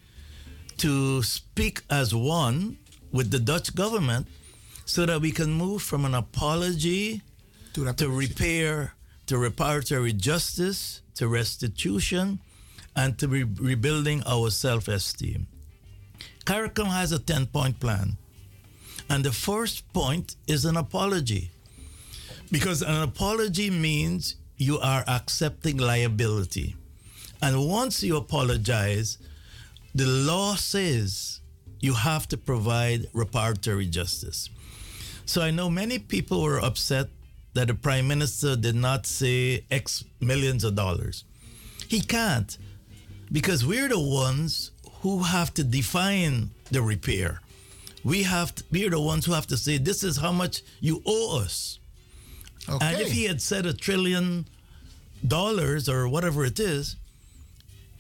to 0.78 1.22
speak 1.24 1.84
as 1.90 2.14
one 2.16 2.78
with 3.12 3.32
the 3.32 3.40
Dutch 3.40 3.76
government 3.76 4.28
so 4.86 5.06
that 5.06 5.22
we 5.22 5.32
can 5.32 5.52
move 5.52 5.82
from 5.82 6.06
an 6.06 6.14
apology 6.14 7.22
to, 7.74 7.84
repair, 8.10 8.94
to 9.28 9.36
reparatory 9.36 10.16
justice, 10.16 11.02
to 11.16 11.28
restitution, 11.28 12.40
and 12.96 13.18
to 13.18 13.28
re- 13.28 13.44
rebuilding 13.44 14.24
our 14.26 14.50
self 14.50 14.88
esteem. 14.88 15.48
CARICOM 16.46 16.88
has 16.88 17.12
a 17.12 17.20
10 17.20 17.48
point 17.48 17.80
plan. 17.80 18.18
And 19.10 19.24
the 19.24 19.32
first 19.32 19.92
point 19.94 20.36
is 20.48 20.66
an 20.66 20.78
apology. 20.78 21.52
Because 22.52 22.82
an 22.82 23.02
apology 23.02 23.70
means 23.70 24.36
you 24.64 24.80
are 24.80 25.04
accepting 25.08 25.78
liability. 25.78 26.76
And 27.42 27.68
once 27.68 28.02
you 28.02 28.16
apologize, 28.16 29.18
the 29.94 30.08
law 30.08 30.56
says 30.56 31.42
you 31.82 31.94
have 31.94 32.28
to 32.30 32.38
provide 32.38 33.12
reparatory 33.14 33.90
justice. 33.90 34.50
So 35.26 35.42
I 35.42 35.52
know 35.52 35.70
many 35.70 36.00
people 36.00 36.42
were 36.42 36.60
upset 36.60 37.10
that 37.54 37.68
the 37.68 37.74
prime 37.74 38.08
minister 38.08 38.56
did 38.56 38.76
not 38.76 39.06
say 39.06 39.66
X 39.70 40.04
millions 40.22 40.64
of 40.64 40.76
dollars. 40.76 41.26
He 41.88 42.00
can't 42.00 42.58
because 43.32 43.66
we're 43.66 43.90
the 43.90 44.00
ones 44.00 44.72
who 45.02 45.20
have 45.24 45.54
to 45.56 45.64
define 45.64 46.52
the 46.72 46.82
repair. 46.82 47.42
We 48.04 48.24
have 48.24 48.56
to, 48.56 48.64
we're 48.72 48.90
the 48.90 49.00
ones 49.00 49.26
who 49.26 49.34
have 49.34 49.48
to 49.48 49.58
say 49.58 49.78
this 49.78 50.04
is 50.04 50.18
how 50.18 50.32
much 50.32 50.62
you 50.80 51.02
owe 51.06 51.42
us. 51.42 51.80
And 52.68 53.02
if 53.02 53.12
he 53.12 53.26
had 53.26 53.42
said 53.42 53.66
a 53.66 53.74
trillion 53.74 54.46
dollars 55.28 55.90
or 55.90 56.08
whatever 56.08 56.46
it 56.46 56.60
is, 56.60 56.96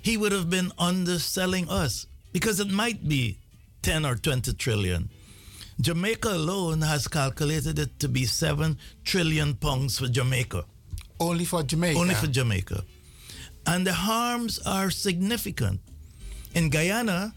he 0.01 0.17
would 0.17 0.31
have 0.31 0.49
been 0.49 0.71
underselling 0.77 1.69
us 1.69 2.05
because 2.31 2.59
it 2.59 2.69
might 2.69 3.07
be 3.07 3.37
10 3.81 4.05
or 4.05 4.15
20 4.15 4.53
trillion. 4.53 5.09
Jamaica 5.79 6.29
alone 6.29 6.81
has 6.81 7.07
calculated 7.07 7.79
it 7.79 7.97
to 7.99 8.07
be 8.07 8.25
7 8.25 8.77
trillion 9.03 9.55
pounds 9.55 9.97
for 9.99 10.07
Jamaica. 10.07 10.65
Only 11.19 11.45
for 11.45 11.63
Jamaica? 11.63 11.99
Only 11.99 12.15
for 12.15 12.27
Jamaica. 12.27 12.83
And 13.65 13.87
the 13.87 13.93
harms 13.93 14.59
are 14.65 14.91
significant. 14.91 15.79
In 16.53 16.69
Guyana, 16.69 17.33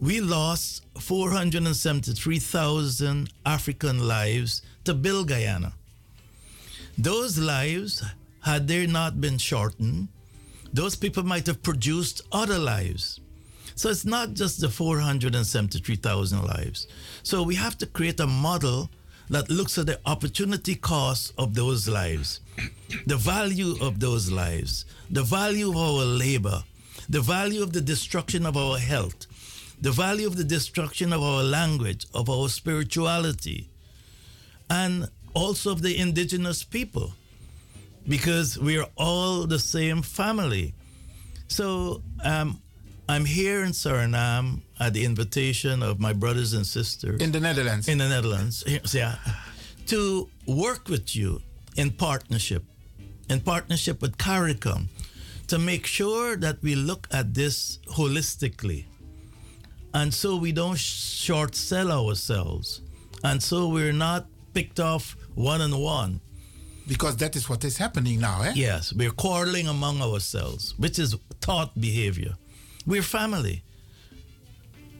we 0.00 0.20
lost 0.20 0.84
473,000 0.98 3.30
African 3.46 4.06
lives 4.06 4.62
to 4.84 4.92
build 4.94 5.28
Guyana. 5.28 5.72
Those 6.98 7.38
lives, 7.38 8.02
had 8.40 8.68
they 8.68 8.86
not 8.86 9.20
been 9.20 9.38
shortened, 9.38 10.08
those 10.72 10.96
people 10.96 11.22
might 11.22 11.46
have 11.46 11.62
produced 11.62 12.22
other 12.32 12.58
lives. 12.58 13.20
So 13.74 13.88
it's 13.88 14.04
not 14.04 14.34
just 14.34 14.60
the 14.60 14.68
473,000 14.68 16.42
lives. 16.44 16.86
So 17.22 17.42
we 17.42 17.54
have 17.54 17.78
to 17.78 17.86
create 17.86 18.20
a 18.20 18.26
model 18.26 18.90
that 19.30 19.48
looks 19.48 19.78
at 19.78 19.86
the 19.86 20.00
opportunity 20.06 20.74
cost 20.74 21.32
of 21.38 21.54
those 21.54 21.88
lives, 21.88 22.40
the 23.06 23.16
value 23.16 23.76
of 23.80 24.00
those 24.00 24.30
lives, 24.30 24.84
the 25.08 25.22
value 25.22 25.70
of 25.70 25.76
our 25.76 26.04
labor, 26.04 26.64
the 27.08 27.20
value 27.20 27.62
of 27.62 27.72
the 27.72 27.80
destruction 27.80 28.44
of 28.44 28.56
our 28.56 28.78
health, 28.78 29.26
the 29.80 29.92
value 29.92 30.26
of 30.26 30.36
the 30.36 30.44
destruction 30.44 31.12
of 31.12 31.22
our 31.22 31.42
language, 31.42 32.06
of 32.12 32.28
our 32.28 32.48
spirituality, 32.48 33.70
and 34.68 35.08
also 35.32 35.70
of 35.70 35.82
the 35.82 35.96
indigenous 35.96 36.64
people, 36.64 37.14
because 38.08 38.58
we 38.58 38.78
are 38.78 38.88
all 38.96 39.46
the 39.46 39.58
same 39.58 40.02
family. 40.02 40.74
So 41.48 42.02
um, 42.24 42.60
I'm 43.08 43.24
here 43.24 43.64
in 43.64 43.72
Suriname 43.72 44.62
at 44.78 44.94
the 44.94 45.04
invitation 45.04 45.82
of 45.82 45.98
my 45.98 46.12
brothers 46.12 46.52
and 46.52 46.66
sisters. 46.66 47.20
In 47.20 47.32
the 47.32 47.40
Netherlands? 47.40 47.88
In 47.88 47.98
the 47.98 48.08
Netherlands, 48.08 48.64
yeah. 48.94 49.16
To 49.86 50.28
work 50.46 50.88
with 50.88 51.16
you 51.16 51.42
in 51.76 51.90
partnership, 51.90 52.64
in 53.28 53.40
partnership 53.40 54.00
with 54.00 54.16
CARICOM, 54.16 54.88
to 55.48 55.58
make 55.58 55.86
sure 55.86 56.36
that 56.36 56.62
we 56.62 56.76
look 56.76 57.08
at 57.10 57.34
this 57.34 57.78
holistically. 57.88 58.84
And 59.92 60.14
so 60.14 60.36
we 60.36 60.52
don't 60.52 60.78
short 60.78 61.56
sell 61.56 61.90
ourselves. 61.90 62.82
And 63.24 63.42
so 63.42 63.68
we're 63.68 63.92
not 63.92 64.26
picked 64.54 64.78
off 64.78 65.16
one 65.34 65.60
on 65.60 65.76
one. 65.76 66.20
Because 66.90 67.16
that 67.18 67.36
is 67.36 67.48
what 67.48 67.64
is 67.64 67.76
happening 67.76 68.18
now, 68.18 68.42
eh? 68.42 68.52
Yes, 68.56 68.92
we're 68.92 69.12
quarreling 69.12 69.68
among 69.68 70.02
ourselves, 70.02 70.74
which 70.76 70.98
is 70.98 71.14
thought 71.40 71.70
behavior. 71.80 72.34
We're 72.84 73.10
family. 73.20 73.62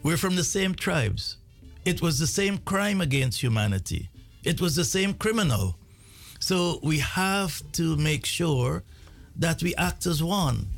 We're 0.04 0.16
from 0.16 0.36
the 0.36 0.44
same 0.44 0.76
tribes. 0.76 1.38
It 1.84 2.00
was 2.00 2.20
the 2.20 2.28
same 2.28 2.58
crime 2.58 3.00
against 3.00 3.42
humanity. 3.42 4.08
It 4.44 4.60
was 4.60 4.76
the 4.76 4.84
same 4.84 5.14
criminal. 5.14 5.74
So 6.38 6.78
we 6.84 7.00
have 7.00 7.60
to 7.72 7.96
make 7.96 8.24
sure 8.24 8.84
that 9.34 9.60
we 9.60 9.74
act 9.74 10.06
as 10.06 10.22
one. 10.22 10.68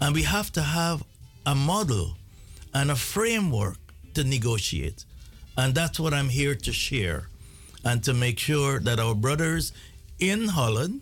And 0.00 0.12
we 0.16 0.24
have 0.24 0.50
to 0.58 0.62
have 0.62 1.04
a 1.46 1.54
model 1.54 2.16
and 2.74 2.90
a 2.90 2.96
framework 2.96 3.78
to 4.14 4.24
negotiate. 4.24 5.04
And 5.56 5.76
that's 5.76 6.00
what 6.00 6.12
I'm 6.12 6.28
here 6.28 6.56
to 6.56 6.72
share 6.72 7.28
and 7.84 8.02
to 8.04 8.12
make 8.12 8.38
sure 8.38 8.80
that 8.80 8.98
our 8.98 9.14
brothers 9.14 9.72
in 10.20 10.48
Holland 10.48 11.00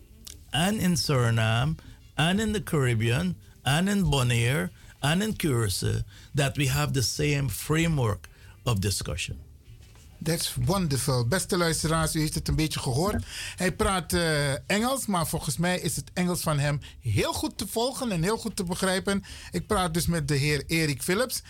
and 0.53 0.81
in 0.81 0.97
Suriname 0.97 1.77
and 2.17 2.41
in 2.41 2.53
the 2.53 2.63
Caribbean 2.63 3.35
and 3.65 3.89
in 3.89 4.05
Bonaire 4.05 4.71
and 5.03 5.23
in 5.23 5.35
Curaçao 5.35 6.05
that 6.35 6.57
we 6.57 6.67
have 6.67 6.93
the 6.93 7.03
same 7.03 7.49
framework 7.49 8.29
of 8.65 8.81
discussion. 8.81 9.39
That's 10.21 10.55
wonderful. 10.67 11.29
Beste 11.29 11.57
luisteraars, 11.57 12.15
u 12.15 12.21
heeft 12.21 12.35
het 12.35 12.49
een 12.49 12.57
beetje 12.57 12.81
gehoord. 12.81 13.25
Hij 13.57 13.73
praat 13.73 14.13
eh, 14.13 14.71
Engels, 14.71 15.07
maar 15.07 15.27
volgens 15.27 15.57
mij 15.57 15.79
is 15.79 15.97
het 15.97 16.11
Engels 16.15 16.41
van 16.41 16.59
hem 16.59 16.81
heel 17.01 17.33
goed 17.33 17.59
te 17.59 17.67
volgen 17.67 18.13
en 18.13 18.23
heel 18.23 18.37
goed 18.37 18.57
te 18.57 18.65
begrijpen. 18.65 19.25
Ik 19.51 19.67
praat 19.67 19.95
dus 19.95 20.07
met 20.07 20.29
de 20.29 20.35
heer 20.35 20.65
Erik 20.67 21.03
Philips. 21.03 21.43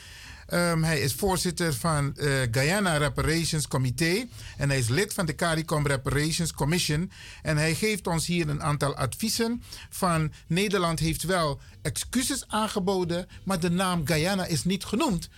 Um, 0.52 0.84
hij 0.84 1.00
is 1.00 1.14
voorzitter 1.14 1.74
van 1.74 2.12
uh, 2.16 2.42
Guyana 2.50 2.96
Reparations 2.96 3.68
Committee 3.68 4.30
en 4.56 4.68
hij 4.68 4.78
is 4.78 4.88
lid 4.88 5.14
van 5.14 5.26
de 5.26 5.34
CARICOM 5.34 5.86
Reparations 5.86 6.52
Commission. 6.52 7.10
En 7.42 7.56
hij 7.56 7.74
geeft 7.74 8.06
ons 8.06 8.26
hier 8.26 8.48
een 8.48 8.62
aantal 8.62 8.96
adviezen 8.96 9.62
van 9.90 10.32
Nederland 10.46 10.98
heeft 10.98 11.22
wel 11.22 11.60
excuses 11.82 12.44
aangeboden, 12.46 13.28
maar 13.44 13.60
de 13.60 13.70
naam 13.70 14.06
Guyana 14.06 14.46
is 14.46 14.64
niet 14.64 14.84
genoemd. 14.84 15.28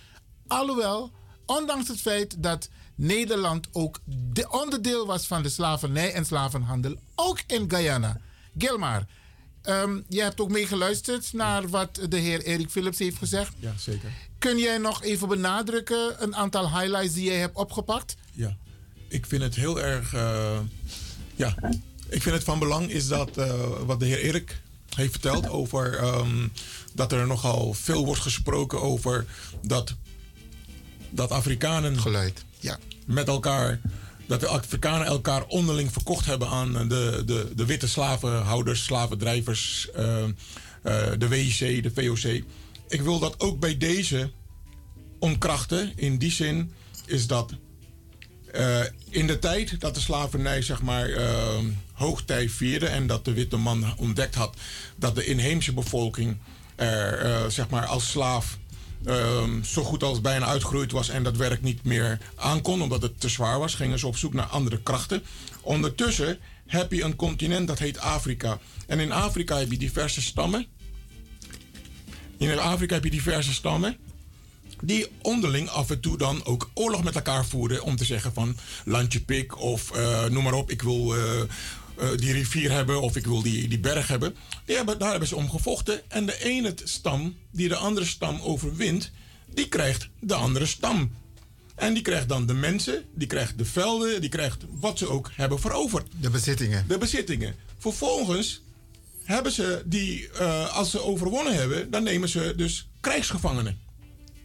Alhoewel, 0.47 1.13
ondanks 1.47 1.89
het 1.89 2.01
feit 2.01 2.43
dat 2.43 2.69
Nederland 2.95 3.69
ook 3.73 4.01
de 4.33 4.51
onderdeel 4.51 5.07
was 5.07 5.27
van 5.27 5.43
de 5.43 5.49
slavernij 5.49 6.13
en 6.13 6.25
slavenhandel, 6.25 6.97
ook 7.15 7.41
in 7.47 7.71
Guyana. 7.71 8.21
Gilmar, 8.59 9.07
um, 9.63 10.05
je 10.09 10.23
hebt 10.23 10.41
ook 10.41 10.51
meegeluisterd 10.51 11.33
naar 11.33 11.69
wat 11.69 12.01
de 12.09 12.19
heer 12.19 12.43
Erik 12.43 12.71
Philips 12.71 12.99
heeft 12.99 13.19
gezegd. 13.19 13.53
Ja, 13.59 13.73
zeker. 13.79 14.13
Kun 14.41 14.59
jij 14.59 14.79
nog 14.79 15.03
even 15.03 15.29
benadrukken 15.29 16.23
een 16.23 16.37
aantal 16.37 16.79
highlights 16.79 17.15
die 17.15 17.25
jij 17.25 17.39
hebt 17.39 17.57
opgepakt? 17.57 18.17
Ja, 18.33 18.57
ik 19.09 19.27
vind 19.27 19.43
het 19.43 19.55
heel 19.55 19.81
erg. 19.81 20.15
Uh, 20.15 20.59
ja, 21.35 21.55
ik 22.09 22.23
vind 22.23 22.35
het 22.35 22.45
van 22.45 22.59
belang 22.59 22.91
is 22.91 23.09
dat 23.09 23.39
uh, 23.39 23.53
wat 23.87 24.01
de 24.01 24.07
heer 24.07 24.19
Erik 24.19 24.61
heeft 24.95 25.11
verteld 25.11 25.49
over 25.49 26.05
um, 26.05 26.53
dat 26.93 27.13
er 27.13 27.27
nogal 27.27 27.75
veel 27.75 28.05
wordt 28.05 28.21
gesproken 28.21 28.81
over 28.81 29.27
dat, 29.63 29.95
dat 31.11 31.31
Afrikanen 31.31 32.01
Geluid. 32.01 32.45
Ja. 32.59 32.79
met 33.07 33.29
elkaar 33.29 33.81
dat 34.27 34.41
de 34.41 34.47
Afrikanen 34.47 35.07
elkaar 35.07 35.47
onderling 35.47 35.93
verkocht 35.93 36.27
hebben 36.27 36.49
aan 36.49 36.73
de, 36.73 37.23
de, 37.27 37.53
de 37.55 37.65
witte 37.67 37.89
slavenhouders, 37.89 38.85
slavendrijvers, 38.85 39.91
eh, 39.95 40.25
eh, 40.25 40.33
de 41.19 41.29
WIC, 41.29 41.83
de 41.83 41.91
VOC. 41.95 42.43
Ik 42.91 43.03
wil 43.03 43.19
dat 43.19 43.41
ook 43.41 43.61
bij 43.61 43.77
deze 43.77 44.31
omkrachten. 45.19 45.93
In 45.97 46.19
die 46.19 46.31
zin 46.31 46.73
is 47.07 47.27
dat 47.27 47.55
eh, 48.53 48.81
in 49.09 49.27
de 49.27 49.39
tijd 49.39 49.81
dat 49.81 49.95
de 49.95 50.01
slavernij 50.01 50.63
zeg 50.63 50.83
maar 50.83 51.09
eh, 51.09 51.59
hoogtij 51.93 52.49
vierde 52.49 52.87
en 52.87 53.07
dat 53.07 53.25
de 53.25 53.33
witte 53.33 53.57
man 53.57 53.95
ontdekt 53.97 54.35
had 54.35 54.57
dat 54.97 55.15
de 55.15 55.25
inheemse 55.25 55.73
bevolking 55.73 56.37
er 56.77 57.19
eh, 57.19 57.47
zeg 57.49 57.69
maar 57.69 57.87
als 57.87 58.11
slaaf 58.11 58.59
ehm, 59.05 59.63
zo 59.63 59.83
goed 59.83 60.03
als 60.03 60.21
bijna 60.21 60.47
uitgegroeid 60.47 60.93
was 60.93 61.09
en 61.09 61.23
dat 61.23 61.37
werk 61.37 61.63
niet 61.63 61.85
meer 61.85 62.19
aankon 62.35 62.83
omdat 62.83 63.03
het 63.03 63.21
te 63.21 63.29
zwaar 63.29 63.59
was, 63.59 63.75
gingen 63.75 63.99
ze 63.99 64.07
op 64.07 64.17
zoek 64.17 64.33
naar 64.33 64.47
andere 64.47 64.83
krachten. 64.83 65.23
Ondertussen 65.61 66.39
heb 66.67 66.93
je 66.93 67.03
een 67.03 67.17
continent 67.17 67.69
dat 67.69 67.79
heet 67.79 67.99
Afrika. 67.99 68.59
En 68.87 69.01
in 69.01 69.13
Afrika 69.13 69.59
heb 69.59 69.71
je 69.71 69.79
diverse 69.79 70.23
stammen. 70.23 70.67
In 72.41 72.59
Afrika 72.59 72.95
heb 72.95 73.05
je 73.05 73.11
diverse 73.11 73.53
stammen 73.53 73.97
die 74.81 75.07
onderling 75.23 75.69
af 75.69 75.91
en 75.91 76.01
toe 76.01 76.19
dan 76.19 76.45
ook 76.45 76.71
oorlog 76.75 77.05
met 77.05 77.15
elkaar 77.15 77.47
voerden 77.47 77.83
om 77.83 77.97
te 77.97 78.05
zeggen 78.05 78.33
van 78.33 78.57
landje 78.85 79.21
pik 79.21 79.61
of 79.61 79.91
eh, 79.91 80.25
noem 80.25 80.43
maar 80.43 80.53
op, 80.53 80.71
ik 80.71 80.83
wil 80.83 81.17
eh, 81.17 81.41
eh, 81.41 81.47
die 82.17 82.33
rivier 82.33 82.71
hebben 82.71 83.01
of 83.01 83.17
ik 83.17 83.27
wil 83.27 83.43
die, 83.43 83.69
die 83.69 83.79
berg 83.79 84.09
hebben. 84.09 84.37
Die 84.65 84.77
hebben. 84.77 84.99
Daar 84.99 85.11
hebben 85.11 85.29
ze 85.29 85.37
om 85.37 85.51
gevochten 85.51 86.11
en 86.11 86.27
de 86.27 86.45
ene 86.45 86.75
stam 86.85 87.37
die 87.51 87.69
de 87.69 87.77
andere 87.77 88.07
stam 88.07 88.41
overwint, 88.41 89.11
die 89.55 89.69
krijgt 89.69 90.09
de 90.21 90.35
andere 90.35 90.67
stam. 90.67 91.13
En 91.75 91.95
die 91.95 92.03
krijgt 92.03 92.29
dan 92.29 92.47
de 92.47 92.55
mensen, 92.55 93.05
die 93.15 93.27
krijgt 93.27 93.59
de 93.59 93.65
velden, 93.65 94.21
die 94.21 94.31
krijgt 94.31 94.65
wat 94.71 94.99
ze 94.99 95.09
ook 95.09 95.31
hebben 95.35 95.61
veroverd. 95.61 96.07
De 96.21 96.31
bezittingen. 96.31 96.85
De 96.89 96.99
bezittingen. 96.99 97.55
Vervolgens 97.79 98.63
hebben 99.31 99.53
ze 99.53 99.83
die, 99.87 100.31
eh, 100.31 100.77
als 100.77 100.91
ze 100.91 101.03
overwonnen 101.03 101.55
hebben, 101.55 101.91
dan 101.91 102.03
nemen 102.03 102.29
ze 102.29 102.53
dus 102.57 102.89
krijgsgevangenen. 103.01 103.79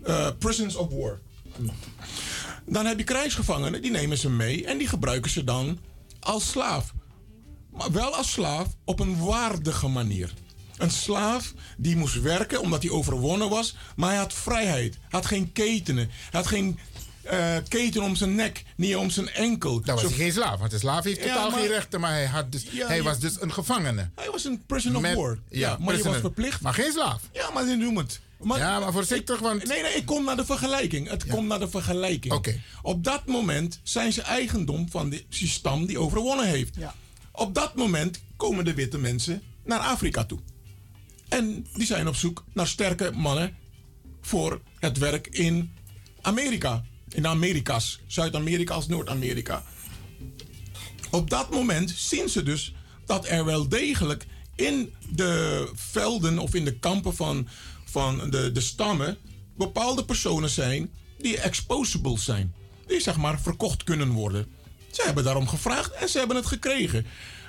Eh, 0.04 0.30
prisons 0.40 0.76
of 0.76 0.94
war. 0.94 1.20
Dan 2.66 2.86
heb 2.86 2.98
je 2.98 3.04
krijgsgevangenen, 3.04 3.82
die 3.82 3.92
nemen 3.92 4.18
ze 4.18 4.30
mee 4.30 4.66
en 4.66 4.78
die 4.78 4.88
gebruiken 4.88 5.32
ze 5.32 5.44
dan 5.44 5.80
als 6.20 6.50
slaaf. 6.50 6.94
Maar 7.72 7.92
wel 7.92 8.16
als 8.16 8.32
slaaf 8.32 8.68
op 8.84 9.00
een 9.00 9.26
waardige 9.26 9.88
manier. 9.88 10.34
Een 10.78 10.92
slaaf 10.92 11.54
die 11.78 11.96
moest 11.96 12.22
werken 12.22 12.62
omdat 12.62 12.82
hij 12.82 12.92
overwonnen 12.92 13.50
was, 13.50 13.76
maar 13.96 14.10
hij 14.10 14.18
had 14.18 14.34
vrijheid. 14.34 14.94
Hij 14.94 15.10
had 15.10 15.26
geen 15.26 15.52
ketenen. 15.52 16.10
Hij 16.10 16.40
had 16.40 16.48
geen 16.48 16.80
eh, 17.26 17.56
keten 17.68 18.04
om 18.04 18.16
zijn 18.16 18.36
nek, 18.36 18.64
niet 18.76 18.96
om 18.96 19.10
zijn 19.10 19.30
enkel. 19.30 19.82
Dan 19.82 19.96
was 19.96 20.04
Zo- 20.04 20.10
hij 20.10 20.18
geen 20.18 20.32
slaaf, 20.32 20.60
want 20.60 20.72
de 20.72 20.78
slaaf 20.80 21.04
heeft 21.04 21.18
Ja, 21.24 21.24
totaal 21.34 21.50
maar- 21.50 21.60
geen 21.60 21.68
rechten, 21.70 22.00
maar 22.00 22.12
hij, 22.12 22.26
had 22.26 22.52
dus, 22.52 22.66
Ja, 22.72 22.88
hij 22.88 23.04
was 23.04 23.20
dus 23.20 23.42
een 23.42 23.54
gevangene. 23.54 24.10
Hij 24.16 24.30
was 24.32 24.44
een 24.44 24.64
prisoner 24.66 24.98
of 25.10 25.14
war. 25.16 25.40
ja, 25.50 25.60
Ja, 25.60 25.78
maar 25.80 25.98
je 25.98 26.04
was 26.04 26.18
verplicht. 26.18 26.62
Maar 26.62 26.74
geen 26.74 26.92
slaaf. 26.92 27.22
Ja, 27.34 27.50
maar 27.52 27.78
noem 27.78 27.98
het. 27.98 28.20
Maar, 28.42 28.58
Ja, 28.58 28.80
maar 28.80 28.92
voorzichtig, 28.92 29.40
want... 29.40 29.68
Nee, 29.68 29.82
nee, 29.82 29.94
ik 29.94 30.06
kom 30.06 30.26
naar 30.26 30.36
de 30.36 30.46
vergelijking. 30.46 31.10
Het 31.10 31.26
komt 31.28 31.48
naar 31.48 31.60
de 31.60 31.70
vergelijking. 31.70 32.34
Oké. 32.34 32.62
Op 32.82 33.04
dat 33.04 33.26
moment 33.26 33.80
zijn 33.84 34.14
ze 34.14 34.22
eigendom 34.22 34.90
van 34.90 35.10
die 35.10 35.26
stam 35.30 35.86
die 35.86 36.00
overwonnen 36.00 36.48
heeft. 36.48 36.76
Op 37.32 37.54
dat 37.56 37.76
moment 37.76 38.22
komen 38.38 38.66
de 38.66 38.74
witte 38.74 38.98
mensen 38.98 39.42
naar 39.66 39.80
Afrika 39.80 40.24
toe. 40.26 40.40
En 41.30 41.68
die 41.74 41.86
zijn 41.86 42.08
op 42.08 42.16
zoek 42.16 42.44
naar 42.54 42.68
sterke 42.68 43.12
mannen 43.14 43.56
voor 44.22 44.62
het 44.80 44.98
werk 44.98 45.28
in 45.28 45.74
Amerika. 46.22 46.84
In 47.16 47.22
de 47.22 47.28
Amerika's. 47.28 48.00
Zuid-Amerika 48.08 48.74
als 48.74 48.88
Noord-Amerika. 48.88 49.64
Op 51.12 51.30
dat 51.30 51.52
moment 51.52 51.94
zien 51.96 52.30
ze 52.30 52.44
dus 52.44 52.74
dat 53.06 53.28
er 53.28 53.46
wel 53.46 53.70
degelijk 53.70 54.26
in 54.56 54.94
de 55.10 55.70
velden 55.76 56.40
of 56.40 56.54
in 56.54 56.66
de 56.66 56.80
kampen 56.80 57.16
van, 57.16 57.48
van 57.86 58.30
de, 58.30 58.52
de 58.52 58.62
stammen 58.62 59.18
bepaalde 59.58 60.06
personen 60.06 60.50
zijn 60.50 60.92
die 61.18 61.40
exposable 61.40 62.20
zijn. 62.20 62.54
Die 62.88 63.02
zeg 63.02 63.18
maar 63.18 63.40
verkocht 63.42 63.84
kunnen 63.84 64.10
worden. 64.10 64.48
Ze 64.92 65.02
hebben 65.02 65.24
daarom 65.24 65.48
gevraagd 65.48 65.92
en 65.92 66.10
ze 66.10 66.18
hebben 66.18 66.36
het 66.36 66.46
gekregen. 66.46 67.06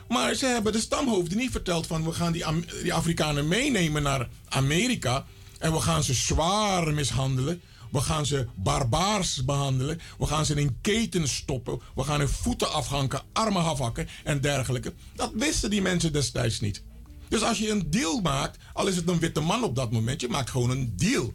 Maar 0.09 0.35
ze 0.35 0.47
hebben 0.47 0.73
de 0.73 0.81
stamhoofden 0.81 1.39
niet 1.39 1.51
verteld 1.51 1.87
van 1.87 2.05
we 2.05 2.13
gaan 2.13 2.33
die, 2.33 2.45
die 2.83 2.95
Afrikanen 2.95 3.49
meenemen 3.49 4.03
naar 4.03 4.29
Amerika 4.49 5.27
en 5.59 5.73
we 5.73 5.81
gaan 5.81 6.03
ze 6.03 6.15
zwaar 6.15 6.95
mishandelen. 6.95 7.63
We 7.97 8.03
gaan 8.03 8.27
ze 8.27 8.47
barbaars 8.55 9.45
behandelen. 9.45 10.01
We 10.19 10.27
gaan 10.27 10.47
ze 10.47 10.55
in 10.55 10.79
ketens 10.81 11.35
stoppen. 11.35 11.81
We 11.95 12.03
gaan 12.03 12.19
hun 12.19 12.29
voeten 12.29 12.73
afhanken, 12.73 13.23
armen 13.33 13.63
afhakken 13.63 14.09
en 14.25 14.41
dergelijke. 14.41 14.93
Dat 15.15 15.31
wisten 15.35 15.71
die 15.71 15.83
mensen 15.83 16.13
destijds 16.13 16.61
niet. 16.61 16.83
Dus 17.29 17.43
als 17.43 17.59
je 17.59 17.71
een 17.71 17.91
deal 17.91 18.21
maakt, 18.21 18.59
al 18.73 18.87
is 18.87 18.97
het 18.97 19.09
een 19.09 19.19
witte 19.19 19.41
man 19.41 19.65
op 19.65 19.77
dat 19.77 19.93
moment, 19.93 20.21
je 20.21 20.29
maakt 20.29 20.51
gewoon 20.51 20.71
een 20.71 20.93
deal. 20.97 21.33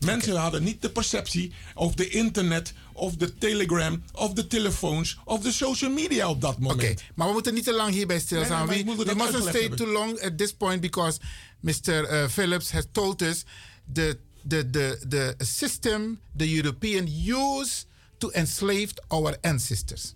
Mensen 0.00 0.36
hadden 0.36 0.62
niet 0.62 0.82
de 0.82 0.90
perceptie 0.90 1.52
of 1.74 1.94
de 1.94 2.08
internet, 2.08 2.72
of 2.92 3.16
de 3.16 3.34
telegram, 3.38 4.02
of 4.12 4.32
de 4.32 4.46
telefoons, 4.46 5.18
of 5.24 5.40
de 5.40 5.52
social 5.52 5.90
media 5.90 6.28
op 6.28 6.40
dat 6.40 6.58
moment. 6.58 6.82
Oké, 6.82 6.94
maar 7.14 7.26
we 7.26 7.32
moeten 7.32 7.54
niet 7.54 7.64
te 7.64 7.72
lang 7.72 7.94
hierbij 7.94 8.20
stilstaan. 8.20 8.68
Nee, 8.68 8.84
nee, 8.84 8.96
we 8.96 9.04
we 9.04 9.14
mustn't 9.14 9.48
stay 9.48 9.60
hebben. 9.60 9.78
too 9.78 9.92
long 9.92 10.20
at 10.20 10.38
this 10.38 10.52
point 10.52 10.80
because 10.80 11.20
Mr. 11.60 12.12
uh, 12.12 12.28
Phillips 12.28 12.70
has 12.70 12.84
told 12.92 13.22
us 13.22 13.44
the, 13.92 14.18
the, 14.48 14.70
the, 14.70 15.04
the 15.08 15.34
system 15.44 16.20
the 16.36 16.46
European 16.46 17.06
used 17.06 17.86
to 18.18 18.30
enslave 18.34 18.92
our 19.08 19.36
ancestors. 19.40 20.14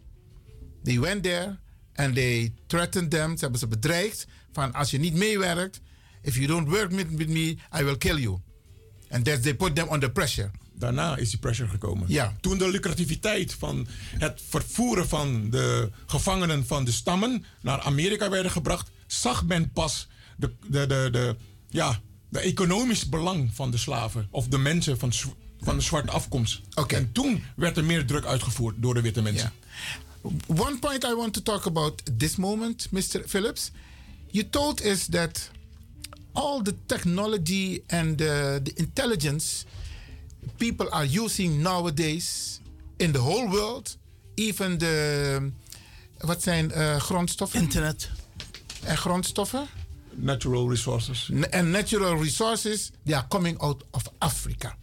They 0.82 0.98
went 0.98 1.22
there 1.22 1.58
and 1.94 2.14
they 2.14 2.52
threatened 2.66 3.10
them. 3.10 3.36
Ze 3.36 3.40
hebben 3.40 3.58
ze 3.58 3.66
bedreigd 3.66 4.26
van 4.52 4.72
als 4.72 4.90
je 4.90 4.98
niet 4.98 5.14
meewerkt, 5.14 5.80
if 6.22 6.34
you 6.34 6.46
don't 6.46 6.68
work 6.68 6.90
with, 6.90 7.06
with 7.10 7.28
me, 7.28 7.56
I 7.80 7.84
will 7.84 7.96
kill 7.96 8.18
you. 8.18 8.38
And 9.10 9.24
that 9.24 9.42
they 9.42 9.54
put 9.54 9.74
them 9.74 9.92
under 9.92 10.10
pressure. 10.10 10.50
Daarna 10.78 11.16
is 11.16 11.30
die 11.30 11.38
pressure 11.38 11.68
gekomen. 11.68 12.08
Ja. 12.08 12.36
Toen 12.40 12.58
de 12.58 12.68
lucrativiteit 12.68 13.54
van 13.54 13.86
het 14.18 14.42
vervoeren 14.48 15.08
van 15.08 15.50
de 15.50 15.90
gevangenen 16.06 16.66
van 16.66 16.84
de 16.84 16.92
stammen 16.92 17.44
naar 17.62 17.80
Amerika 17.80 18.30
werden 18.30 18.50
gebracht, 18.50 18.90
zag 19.06 19.44
men 19.44 19.70
pas 19.72 20.08
de, 20.36 20.52
de, 20.66 20.86
de, 20.86 21.08
de, 21.12 21.36
ja, 21.68 22.00
de 22.28 22.40
economisch 22.40 23.08
belang 23.08 23.50
van 23.54 23.70
de 23.70 23.76
slaven 23.76 24.28
of 24.30 24.48
de 24.48 24.58
mensen 24.58 24.98
van, 24.98 25.12
van 25.60 25.76
de 25.76 25.82
zwarte 25.82 26.12
afkomst. 26.12 26.60
En 26.86 27.12
toen 27.12 27.44
werd 27.56 27.76
er 27.76 27.84
meer 27.84 28.06
druk 28.06 28.24
uitgevoerd 28.24 28.74
door 28.78 28.94
de 28.94 29.00
witte 29.00 29.22
mensen. 29.22 29.52
One 30.46 30.78
point 30.78 31.04
I 31.04 31.14
want 31.14 31.32
to 31.32 31.42
talk 31.42 31.66
about 31.66 32.02
this 32.18 32.36
moment, 32.36 32.88
Mr. 32.90 33.22
Phillips. 33.26 33.70
You 34.30 34.48
told 34.50 34.84
us 34.84 35.06
that 35.06 35.50
all 36.32 36.62
the 36.62 36.74
technology 36.86 37.82
and 37.86 38.18
the, 38.18 38.60
the 38.62 38.72
intelligence 38.74 39.64
people 40.58 40.90
are 40.90 41.04
using 41.04 41.62
nowadays 41.62 42.60
in 42.98 43.12
the 43.12 43.18
whole 43.18 43.48
world, 43.48 43.96
even 44.34 44.78
de. 44.78 45.50
Wat 46.18 46.42
zijn 46.42 46.72
eh, 46.72 46.96
grondstoffen? 46.96 47.60
Internet. 47.60 48.10
En 48.84 48.96
grondstoffen? 48.96 49.66
Natural 50.16 50.68
resources. 50.68 51.30
And 51.52 51.72
natural 51.72 52.16
resources, 52.16 52.92
they 53.04 53.14
are 53.14 53.26
coming 53.28 53.56
out 53.60 53.82
of 53.92 54.08
Africa. 54.18 54.74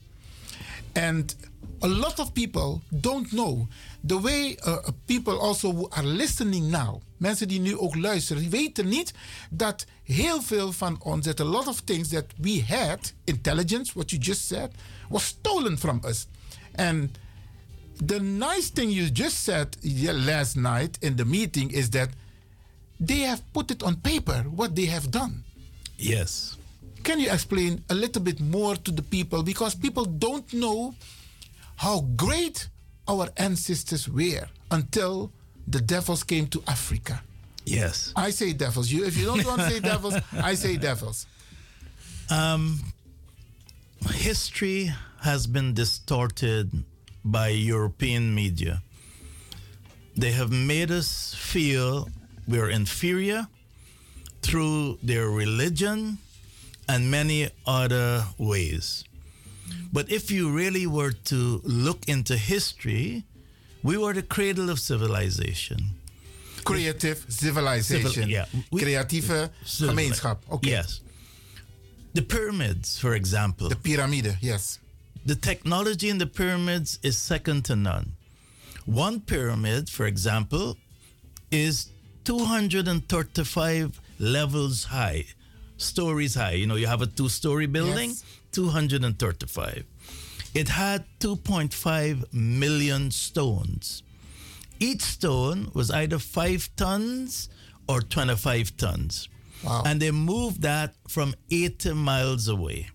And 0.95 1.35
a 1.81 1.87
lot 1.87 2.19
of 2.19 2.33
people 2.33 2.81
don't 3.01 3.31
know. 3.33 3.67
The 4.03 4.17
way 4.17 4.57
uh, 4.65 4.91
people 5.07 5.39
also 5.39 5.71
who 5.71 5.89
are 5.91 6.03
listening 6.03 6.69
now, 6.69 7.01
mensen 7.17 7.47
die 7.47 7.59
nu 7.59 7.77
ook 7.77 7.95
luisteren, 7.95 8.41
die 8.41 8.51
weten 8.51 8.87
niet 8.87 9.13
dat 9.49 9.85
heel 10.03 10.41
veel 10.41 10.71
van 10.71 11.01
ons, 11.01 11.25
that 11.25 11.39
a 11.39 11.43
lot 11.43 11.67
of 11.67 11.81
things 11.83 12.09
that 12.09 12.25
we 12.41 12.63
had, 12.67 13.13
intelligence, 13.23 13.93
what 13.93 14.11
you 14.11 14.21
just 14.21 14.47
said, 14.47 14.71
was 15.09 15.23
stolen 15.23 15.77
from 15.77 16.01
us. 16.05 16.27
And 16.75 17.17
the 18.05 18.19
nice 18.19 18.69
thing 18.73 18.91
you 18.91 19.11
just 19.11 19.43
said 19.43 19.77
last 20.25 20.55
night 20.55 20.97
in 21.01 21.15
the 21.15 21.25
meeting 21.25 21.71
is 21.71 21.89
that 21.89 22.09
they 23.07 23.19
have 23.19 23.41
put 23.53 23.71
it 23.71 23.83
on 23.83 23.95
paper 23.97 24.39
what 24.59 24.75
they 24.75 24.85
have 24.85 25.11
done. 25.11 25.43
Yes. 25.97 26.57
Can 27.03 27.19
you 27.19 27.29
explain 27.29 27.83
a 27.89 27.95
little 27.95 28.21
bit 28.21 28.39
more 28.39 28.75
to 28.75 28.91
the 28.91 29.01
people 29.01 29.43
because 29.43 29.75
people 29.75 30.05
don't 30.05 30.51
know 30.53 30.95
how 31.75 32.01
great 32.15 32.69
our 33.07 33.27
ancestors 33.37 34.07
were 34.07 34.47
until 34.71 35.31
the 35.67 35.81
devils 35.81 36.23
came 36.23 36.47
to 36.47 36.63
Africa. 36.67 37.21
Yes. 37.65 38.11
I 38.15 38.31
say 38.31 38.53
devils. 38.53 38.91
You, 38.91 39.05
if 39.05 39.17
you 39.17 39.25
don't 39.25 39.45
want 39.45 39.61
to 39.61 39.69
say 39.69 39.79
devils, 39.91 40.15
I 40.33 40.55
say 40.55 40.77
devils. 40.77 41.25
Um, 42.29 42.79
history 44.11 44.91
has 45.21 45.47
been 45.47 45.73
distorted 45.73 46.71
by 47.23 47.49
European 47.49 48.35
media. 48.35 48.81
They 50.15 50.31
have 50.31 50.51
made 50.51 50.91
us 50.91 51.33
feel 51.33 52.09
we're 52.47 52.69
inferior 52.69 53.47
through 54.41 54.97
their 55.03 55.29
religion 55.29 56.17
and 56.87 57.09
many 57.09 57.49
other 57.65 58.25
ways. 58.37 59.03
But 59.91 60.11
if 60.11 60.29
you 60.31 60.51
really 60.51 60.85
were 60.87 61.13
to 61.25 61.61
look 61.63 62.07
into 62.07 62.35
history, 62.37 63.23
We 63.85 63.97
were 63.97 64.13
the 64.13 64.23
cradle 64.23 64.69
of 64.69 64.79
civilization. 64.79 65.79
Creative 66.63 67.17
civilization. 67.27 68.11
Civil- 68.11 68.29
yeah. 68.29 68.45
We- 68.71 68.79
Creatieve 68.81 69.49
Civil- 69.65 69.93
gemeenschap. 69.93 70.37
Oké. 70.49 70.67
Yes. 70.69 71.01
The 72.13 72.21
pyramids, 72.21 72.97
for 72.97 73.13
example. 73.13 73.67
The 73.67 73.75
piramide, 73.75 74.37
yes. 74.41 74.79
The 75.25 75.35
technology 75.35 76.07
in 76.07 76.17
the 76.17 76.25
pyramids 76.27 76.97
is 77.03 77.17
second 77.17 77.63
to 77.65 77.75
none. 77.75 78.15
One 78.85 79.19
pyramid, 79.19 79.89
for 79.89 80.05
example, 80.05 80.77
is 81.51 81.89
235 82.23 83.99
levels 84.19 84.85
high, 84.85 85.25
stories 85.77 86.35
high. 86.35 86.53
You 86.53 86.67
know, 86.67 86.75
you 86.75 86.87
have 86.87 87.01
a 87.01 87.07
two 87.07 87.29
story 87.29 87.65
building, 87.67 88.09
Yes. 88.09 88.23
235. 88.51 89.85
It 90.53 90.69
had 90.69 91.05
2.5 91.19 92.31
million 92.33 93.09
stones. 93.11 94.03
Each 94.79 95.01
stone 95.01 95.71
was 95.73 95.89
either 95.91 96.19
five 96.19 96.69
tons 96.75 97.49
or 97.87 98.01
25 98.01 98.77
tons. 98.77 99.29
Wow. 99.63 99.83
And 99.85 100.01
they 100.01 100.11
moved 100.11 100.61
that 100.61 100.93
from 101.07 101.33
80 101.49 101.93
miles 101.93 102.47
away. 102.47 102.89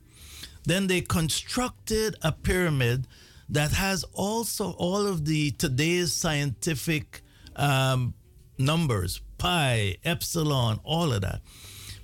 Then 0.64 0.86
they 0.86 1.00
constructed 1.00 2.14
a 2.22 2.30
pyramid 2.30 3.06
that 3.48 3.72
has 3.72 4.04
also 4.12 4.72
all 4.72 5.06
of 5.06 5.24
the 5.24 5.50
today's 5.52 6.12
scientific 6.12 7.22
um, 7.56 8.12
numbers 8.58 9.20
pi, 9.38 9.96
epsilon, 10.04 10.80
all 10.84 11.12
of 11.12 11.22
that. 11.22 11.40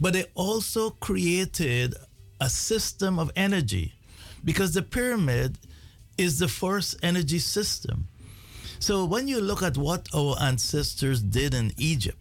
But 0.01 0.15
they 0.15 0.25
also 0.35 0.91
created 0.91 1.95
a 2.41 2.49
system 2.49 3.19
of 3.19 3.31
energy 3.37 3.95
because 4.45 4.73
the 4.73 4.83
pyramid 4.83 5.59
is 6.17 6.39
the 6.39 6.49
first 6.49 6.97
energy 7.03 7.39
system. 7.39 8.07
So 8.79 9.05
when 9.05 9.29
you 9.29 9.41
look 9.41 9.63
at 9.63 9.77
what 9.77 10.09
our 10.15 10.37
ancestors 10.41 11.21
did 11.23 11.55
in 11.55 11.73
Egypt, 11.77 12.19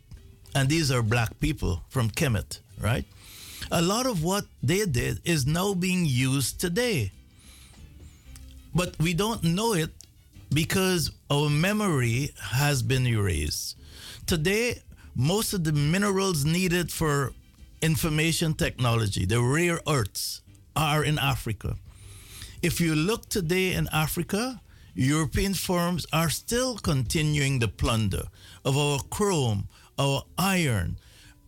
and 0.56 0.70
these 0.70 0.92
are 0.92 1.02
black 1.02 1.40
people 1.40 1.84
from 1.90 2.10
Kemet, 2.10 2.60
right? 2.80 3.06
A 3.72 3.82
lot 3.82 4.06
of 4.06 4.24
what 4.24 4.46
they 4.62 4.86
did 4.86 5.20
is 5.24 5.46
now 5.46 5.74
being 5.74 6.06
used 6.06 6.60
today. 6.60 7.12
But 8.76 8.96
we 9.00 9.14
don't 9.14 9.44
know 9.44 9.74
it 9.74 9.92
because 10.54 11.12
our 11.30 11.50
memory 11.50 12.32
has 12.40 12.82
been 12.82 13.08
erased. 13.08 13.78
Today, 14.26 14.80
most 15.16 15.54
of 15.54 15.64
the 15.66 15.74
minerals 15.74 16.46
needed 16.46 16.92
for 16.92 17.34
information 17.82 18.54
technology, 18.54 19.26
the 19.26 19.42
rare 19.42 19.80
earths, 19.88 20.42
are 20.76 21.04
in 21.04 21.20
Africa. 21.20 21.76
If 22.62 22.80
you 22.80 22.96
look 22.96 23.28
today 23.28 23.74
in 23.74 23.90
Africa, 23.92 24.62
European 24.96 25.54
firms 25.54 26.06
are 26.14 26.30
still 26.30 26.78
continuing 26.78 27.60
the 27.60 27.68
plunder 27.68 28.24
of 28.64 28.78
our 28.78 29.00
chrome, 29.10 29.68
our 30.00 30.24
iron, 30.38 30.98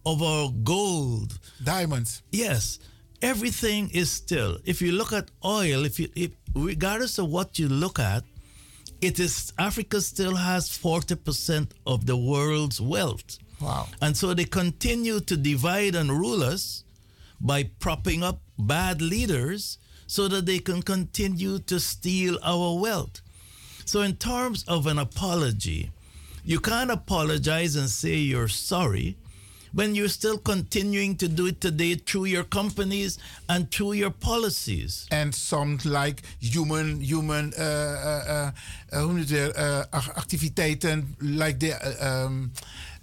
of 0.06 0.22
our 0.22 0.52
gold, 0.64 1.40
diamonds. 1.64 2.24
Yes, 2.32 2.80
everything 3.22 3.90
is 3.92 4.12
still. 4.12 4.58
If 4.66 4.82
you 4.82 4.92
look 4.92 5.14
at 5.14 5.32
oil, 5.44 5.86
if 5.86 6.00
you, 6.00 6.10
if, 6.16 6.32
regardless 6.54 7.18
of 7.20 7.30
what 7.30 7.58
you 7.58 7.70
look 7.70 8.00
at, 8.00 8.24
it 9.06 9.20
is 9.20 9.54
Africa 9.58 10.02
still 10.02 10.36
has 10.36 10.70
forty 10.70 11.16
percent 11.16 11.74
of 11.86 12.06
the 12.06 12.18
world's 12.18 12.82
wealth. 12.82 13.38
Wow. 13.62 13.88
And 14.02 14.18
so 14.18 14.34
they 14.34 14.46
continue 14.46 15.20
to 15.22 15.38
divide 15.38 15.96
and 15.96 16.10
rule 16.12 16.44
us 16.44 16.84
by 17.40 17.64
propping 17.80 18.24
up 18.24 18.40
bad 18.58 19.02
leaders 19.02 19.78
so 20.08 20.28
that 20.28 20.46
they 20.46 20.60
can 20.60 20.82
continue 20.82 21.60
to 21.60 21.80
steal 21.80 22.38
our 22.44 22.80
wealth. 22.80 23.22
So, 23.86 24.02
in 24.02 24.16
terms 24.16 24.64
of 24.68 24.88
an 24.88 25.00
apology, 25.00 25.92
you 26.44 26.60
can't 26.60 26.92
apologize 26.92 27.76
and 27.76 27.90
say 27.90 28.16
you're 28.16 28.48
sorry 28.48 29.18
when 29.76 29.94
you're 29.94 30.08
still 30.10 30.38
continuing 30.40 31.16
to 31.18 31.28
do 31.28 31.48
it 31.48 31.60
today 31.60 31.96
through 31.96 32.26
your 32.26 32.46
companies 32.46 33.18
and 33.48 33.70
through 33.70 33.94
your 33.94 34.12
policies. 34.12 35.06
And 35.12 35.34
some 35.36 35.78
like 35.84 36.22
human, 36.40 37.02
human 37.02 37.54
uh, 37.58 37.62
uh, 37.62 38.24
uh, 38.28 38.52
uh, 38.92 39.02
hoe 39.02 39.12
noem 39.14 39.26
je 39.28 39.54
uh, 39.56 39.84
activiteiten, 40.16 41.16
like 41.20 41.60
the, 41.60 41.74
uh, 41.76 42.24
um, 42.26 42.52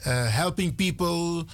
uh, 0.06 0.26
helping 0.30 0.74
people, 0.74 1.44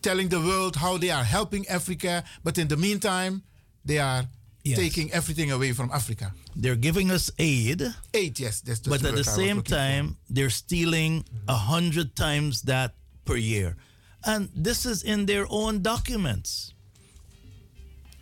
telling 0.00 0.28
the 0.28 0.38
world 0.40 0.76
how 0.76 0.98
they 0.98 1.10
are 1.10 1.24
helping 1.24 1.66
Africa, 1.68 2.22
but 2.44 2.58
in 2.58 2.68
the 2.68 2.76
meantime, 2.76 3.42
they 3.84 3.98
are 3.98 4.24
Yes. 4.62 4.76
taking 4.78 5.10
everything 5.10 5.50
away 5.52 5.72
from 5.72 5.88
Africa. 5.90 6.34
They're 6.54 6.76
giving 6.76 7.10
us 7.10 7.30
aid, 7.38 7.80
Aid, 8.12 8.38
yes, 8.38 8.60
that's, 8.60 8.80
that's 8.80 8.88
but 8.88 8.96
at 8.96 9.00
the 9.02 9.08
word 9.08 9.14
I 9.14 9.18
was 9.18 9.34
same 9.34 9.56
looking 9.56 9.72
for. 9.72 9.76
time, 9.76 10.16
they're 10.28 10.50
stealing 10.50 11.24
a 11.48 11.54
hundred 11.56 12.14
times 12.14 12.60
that 12.62 12.92
per 13.24 13.36
year. 13.36 13.76
And 14.26 14.48
this 14.54 14.84
is 14.84 15.02
in 15.02 15.26
their 15.26 15.46
own 15.48 15.82
documents. 15.82 16.74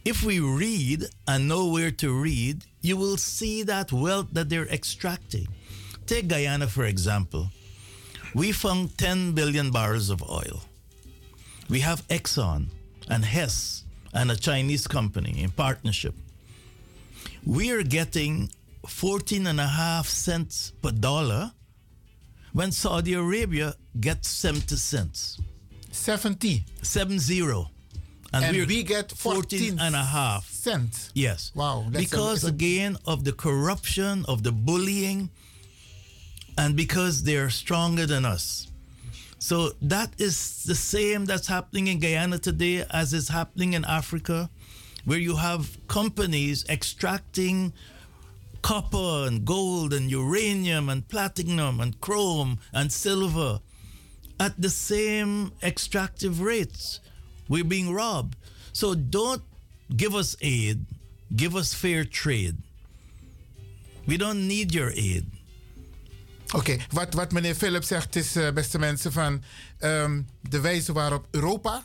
If 0.05 0.23
we 0.23 0.41
read 0.41 1.05
and 1.27 1.49
know 1.49 1.67
where 1.69 1.91
to 1.91 2.13
read, 2.13 2.65
you 2.81 2.97
will 2.97 3.17
see 3.17 3.63
that 3.65 3.93
wealth 3.93 4.29
that 4.33 4.49
they're 4.49 4.69
extracting. 4.69 5.49
Take 6.07 6.29
Guyana, 6.29 6.67
for 6.67 6.85
example. 6.85 7.51
We 8.35 8.53
found 8.53 8.97
10 8.97 9.33
billion 9.33 9.71
barrels 9.71 10.11
of 10.11 10.23
oil. 10.23 10.63
We 11.69 11.81
have 11.81 12.07
Exxon 12.09 12.69
and 13.11 13.25
Hess 13.25 13.85
and 14.15 14.31
a 14.31 14.37
Chinese 14.37 14.87
company 14.87 15.43
in 15.43 15.51
partnership. 15.51 16.15
We 17.45 17.71
are 17.73 17.83
getting 17.83 18.51
14 18.87 19.47
and 19.47 19.61
a 19.61 19.67
half 19.67 20.07
cents 20.07 20.73
per 20.83 20.91
dollar 20.91 21.53
when 22.53 22.73
Saudi 22.73 23.15
Arabia 23.15 23.75
gets 24.01 24.29
70 24.29 24.77
cents. 24.77 25.41
70. 25.99 26.65
70. 26.83 27.43
And 28.33 28.57
we're 28.57 28.67
we 28.67 28.83
get 28.83 29.11
14 29.11 29.79
and 29.81 29.95
a 29.95 30.05
half 30.05 30.49
cents. 30.51 31.11
Yes. 31.15 31.51
Wow. 31.55 31.87
that's 31.89 32.05
because 32.05 32.45
a- 32.45 32.49
again 32.49 32.97
of 33.07 33.25
the 33.25 33.33
corruption, 33.33 34.25
of 34.29 34.43
the 34.43 34.53
bullying, 34.53 35.31
and 36.57 36.77
because 36.77 37.23
they're 37.23 37.51
stronger 37.51 38.07
than 38.07 38.25
us. 38.25 38.69
So 39.39 39.71
that 39.81 40.11
is 40.19 40.65
the 40.65 40.75
same 40.75 41.25
that's 41.25 41.47
happening 41.47 41.87
in 41.87 42.01
Guyana 42.01 42.39
today 42.39 42.85
as 42.91 43.15
is 43.15 43.29
happening 43.29 43.73
in 43.73 43.85
Africa, 43.85 44.51
where 45.05 45.19
you 45.19 45.37
have 45.37 45.79
companies 45.89 46.65
extracting 46.69 47.73
copper 48.61 49.27
and 49.27 49.45
gold 49.45 49.95
and 49.95 50.11
uranium 50.11 50.89
and 50.89 51.07
platinum 51.09 51.81
and 51.81 51.99
chrome 52.01 52.59
and 52.75 52.93
silver 52.93 53.61
at 54.39 54.53
the 54.59 54.69
same 54.69 55.53
extractive 55.61 56.41
rates. 56.41 57.01
We're 57.49 57.67
being 57.67 57.95
robbed. 57.95 58.37
So 58.73 58.95
don't 58.95 59.43
give 59.97 60.15
us 60.15 60.37
aid, 60.41 60.87
give 61.35 61.57
us 61.57 61.75
fair 61.75 62.05
trade. 62.05 62.57
We 64.07 64.17
don't 64.17 64.47
need 64.47 64.73
your 64.73 64.91
aid. 64.91 65.25
Oké, 66.55 66.77
wat, 66.91 67.15
wat 67.15 67.33
meneer 67.33 67.55
Philip 67.55 67.85
zegt 67.85 68.17
is, 68.17 68.37
eh, 68.37 68.51
beste 68.51 68.79
mensen, 68.79 69.13
van 69.13 69.43
ehm, 69.79 70.23
de 70.41 70.61
wijze 70.61 70.93
waarop 70.93 71.27
Europa 71.31 71.85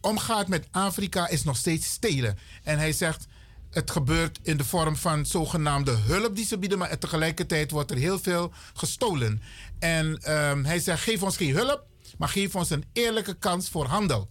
omgaat 0.00 0.48
met 0.48 0.66
Afrika 0.70 1.28
is 1.28 1.44
nog 1.44 1.56
steeds 1.56 1.86
stelen. 1.86 2.38
En 2.62 2.78
hij 2.78 2.92
zegt, 2.92 3.26
het 3.70 3.90
gebeurt 3.90 4.38
in 4.42 4.56
de 4.56 4.64
vorm 4.64 4.96
van 4.96 5.26
zogenaamde 5.26 5.90
hulp 5.90 6.36
die 6.36 6.44
ze 6.44 6.58
bieden, 6.58 6.78
maar 6.78 6.98
tegelijkertijd 6.98 7.70
wordt 7.70 7.90
er 7.90 7.96
heel 7.96 8.18
veel 8.18 8.52
gestolen. 8.74 9.42
En 9.78 10.18
ehm, 10.22 10.64
hij 10.64 10.78
zegt, 10.78 11.02
geef 11.02 11.22
ons 11.22 11.36
geen 11.36 11.54
hulp, 11.54 11.86
maar 12.20 12.28
geef 12.28 12.54
ons 12.54 12.70
een 12.70 12.84
eerlijke 12.92 13.34
kans 13.34 13.68
voor 13.68 13.86
handel. 13.86 14.30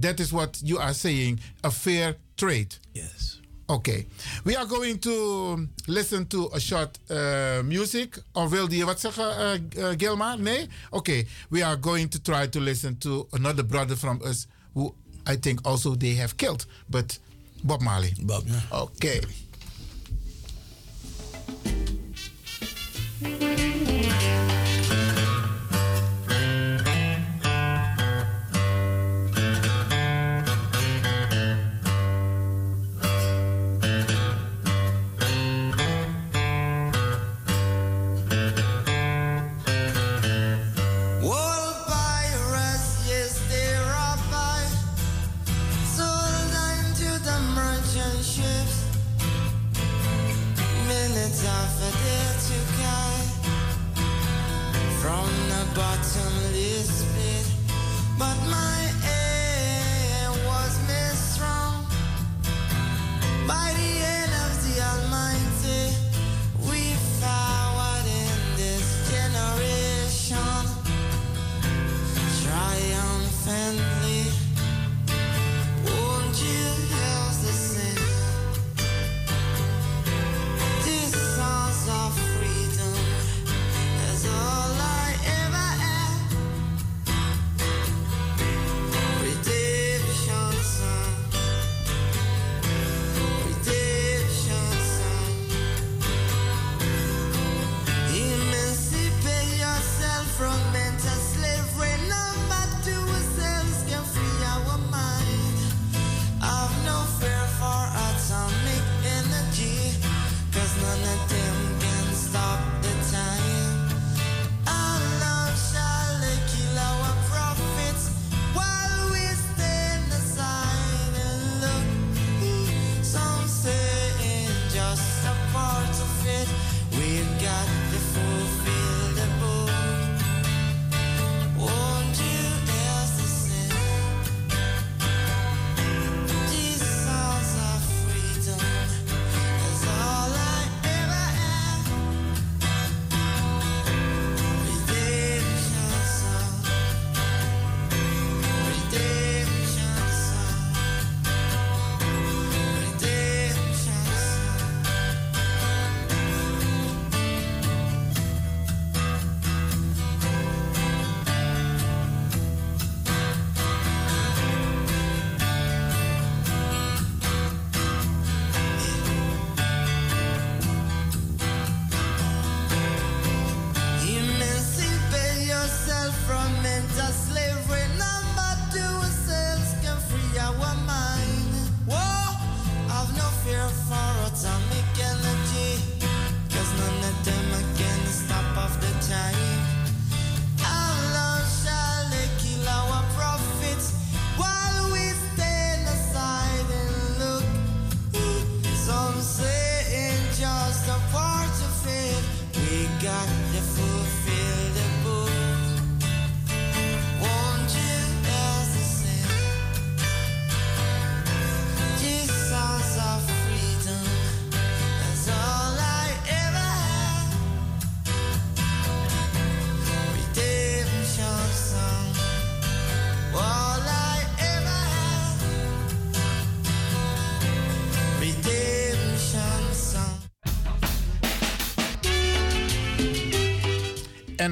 That 0.00 0.20
is 0.20 0.30
what 0.30 0.60
you 0.64 0.80
are 0.80 0.92
saying, 0.92 1.40
a 1.64 1.70
fair 1.70 2.16
trade. 2.34 2.68
Yes. 2.92 3.40
Okay. 3.66 4.06
We 4.44 4.58
are 4.58 4.66
going 4.66 5.00
to 5.00 5.56
listen 5.84 6.26
to 6.26 6.50
a 6.54 6.58
short 6.58 6.98
uh, 7.10 7.60
music. 7.62 8.22
Of 8.32 8.50
wilde 8.50 8.76
je 8.76 8.84
wat 8.84 9.00
zeggen, 9.00 9.24
uh, 9.40 9.82
uh, 9.82 9.94
Gilma? 9.96 10.34
Nee? 10.36 10.68
Okay. 10.90 11.26
We 11.48 11.64
are 11.64 11.78
going 11.80 12.10
to 12.10 12.20
try 12.20 12.48
to 12.48 12.60
listen 12.60 12.98
to 12.98 13.26
another 13.30 13.66
brother 13.66 13.96
from 13.96 14.20
us 14.24 14.46
who 14.72 14.94
I 15.30 15.38
think 15.40 15.60
also 15.62 15.96
they 15.96 16.14
have 16.14 16.34
killed. 16.36 16.66
But 16.86 17.20
Bob 17.62 17.80
Marley. 17.80 18.14
Bob. 18.20 18.44
Okay. 18.72 19.20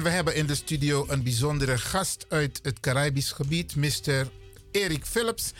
We 0.05 0.11
hebben 0.11 0.35
in 0.35 0.45
de 0.45 0.55
studio 0.55 1.05
een 1.09 1.23
bijzondere 1.23 1.77
gast 1.77 2.25
uit 2.29 2.59
het 2.63 2.79
Caribisch 2.79 3.31
gebied, 3.31 3.75
Mr. 3.75 4.27
Erik 4.71 5.05
Phillips, 5.05 5.53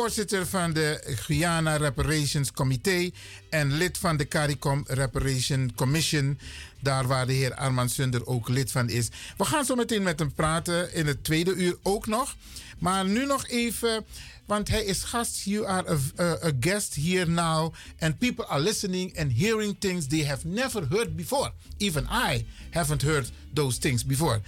voorzitter 0.00 0.46
van 0.46 0.72
de 0.72 1.00
Guyana 1.04 1.76
Reparations 1.76 2.52
Comité 2.52 3.10
en 3.50 3.72
lid 3.72 3.98
van 3.98 4.16
de 4.16 4.28
CARICOM 4.28 4.84
Reparation 4.86 5.72
Commission, 5.74 6.38
daar 6.80 7.06
waar 7.06 7.26
de 7.26 7.32
heer 7.32 7.54
Armand 7.54 7.90
Sunder 7.90 8.26
ook 8.26 8.48
lid 8.48 8.70
van 8.70 8.88
is. 8.88 9.08
We 9.36 9.44
gaan 9.44 9.64
zo 9.64 9.74
meteen 9.74 10.02
met 10.02 10.18
hem 10.18 10.32
praten 10.32 10.94
in 10.94 11.06
het 11.06 11.24
tweede 11.24 11.54
uur 11.54 11.76
ook 11.82 12.06
nog. 12.06 12.36
Maar 12.78 13.04
nu 13.04 13.26
nog 13.26 13.48
even, 13.48 14.04
want 14.46 14.68
hij 14.68 14.84
is 14.84 15.02
gast. 15.02 15.42
You 15.44 15.66
are 15.66 15.98
a 16.44 16.52
guest 16.60 16.94
here 16.94 17.26
now. 17.30 17.74
And 17.98 18.18
people 18.18 18.46
are 18.46 18.60
listening 18.60 19.18
and 19.18 19.32
hearing 19.38 19.76
things 19.78 20.06
they 20.06 20.24
have 20.24 20.46
never 20.46 20.86
heard 20.90 21.16
before. 21.16 21.52
Even 21.78 22.06
I 22.30 22.46
haven't 22.70 23.02
heard 23.02 23.30
those 23.52 23.78
things 23.78 24.04
before. 24.04 24.40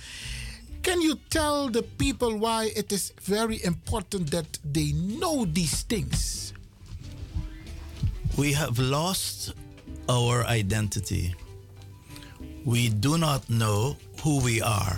Can 0.87 1.03
you 1.03 1.17
tell 1.31 1.67
the 1.69 1.83
people 1.83 2.39
why 2.39 2.71
it 2.77 2.93
is 2.93 3.13
very 3.21 3.59
important 3.65 4.31
that 4.31 4.47
they 4.65 4.93
know 4.93 5.45
these 5.45 5.83
things? 5.83 6.53
We 8.39 8.53
have 8.53 8.79
lost 8.79 9.53
our 10.09 10.45
identity. 10.47 11.35
We 12.65 12.89
do 12.91 13.19
not 13.19 13.51
know 13.51 13.97
who 14.23 14.39
we 14.41 14.63
are. 14.63 14.97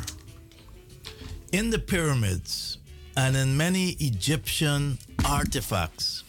In 1.53 1.71
the 1.71 1.79
pyramids 1.79 2.77
and 3.17 3.35
in 3.35 3.57
many 3.57 3.97
Egyptian 3.99 4.99
artifacts, 5.25 6.23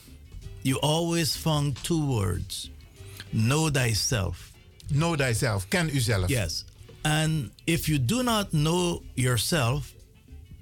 you 0.64 0.78
always 0.82 1.36
found 1.36 1.76
two 1.84 2.06
words 2.06 2.70
know 3.34 3.70
thyself. 3.70 4.54
Know 4.90 5.18
thyself. 5.18 5.70
Ken 5.70 5.90
uzelf. 5.90 6.30
Yes. 6.30 6.64
And 7.02 7.52
if 7.66 7.88
you 7.88 8.06
do 8.06 8.24
not 8.24 8.52
know 8.52 9.02
yourself, 9.16 9.94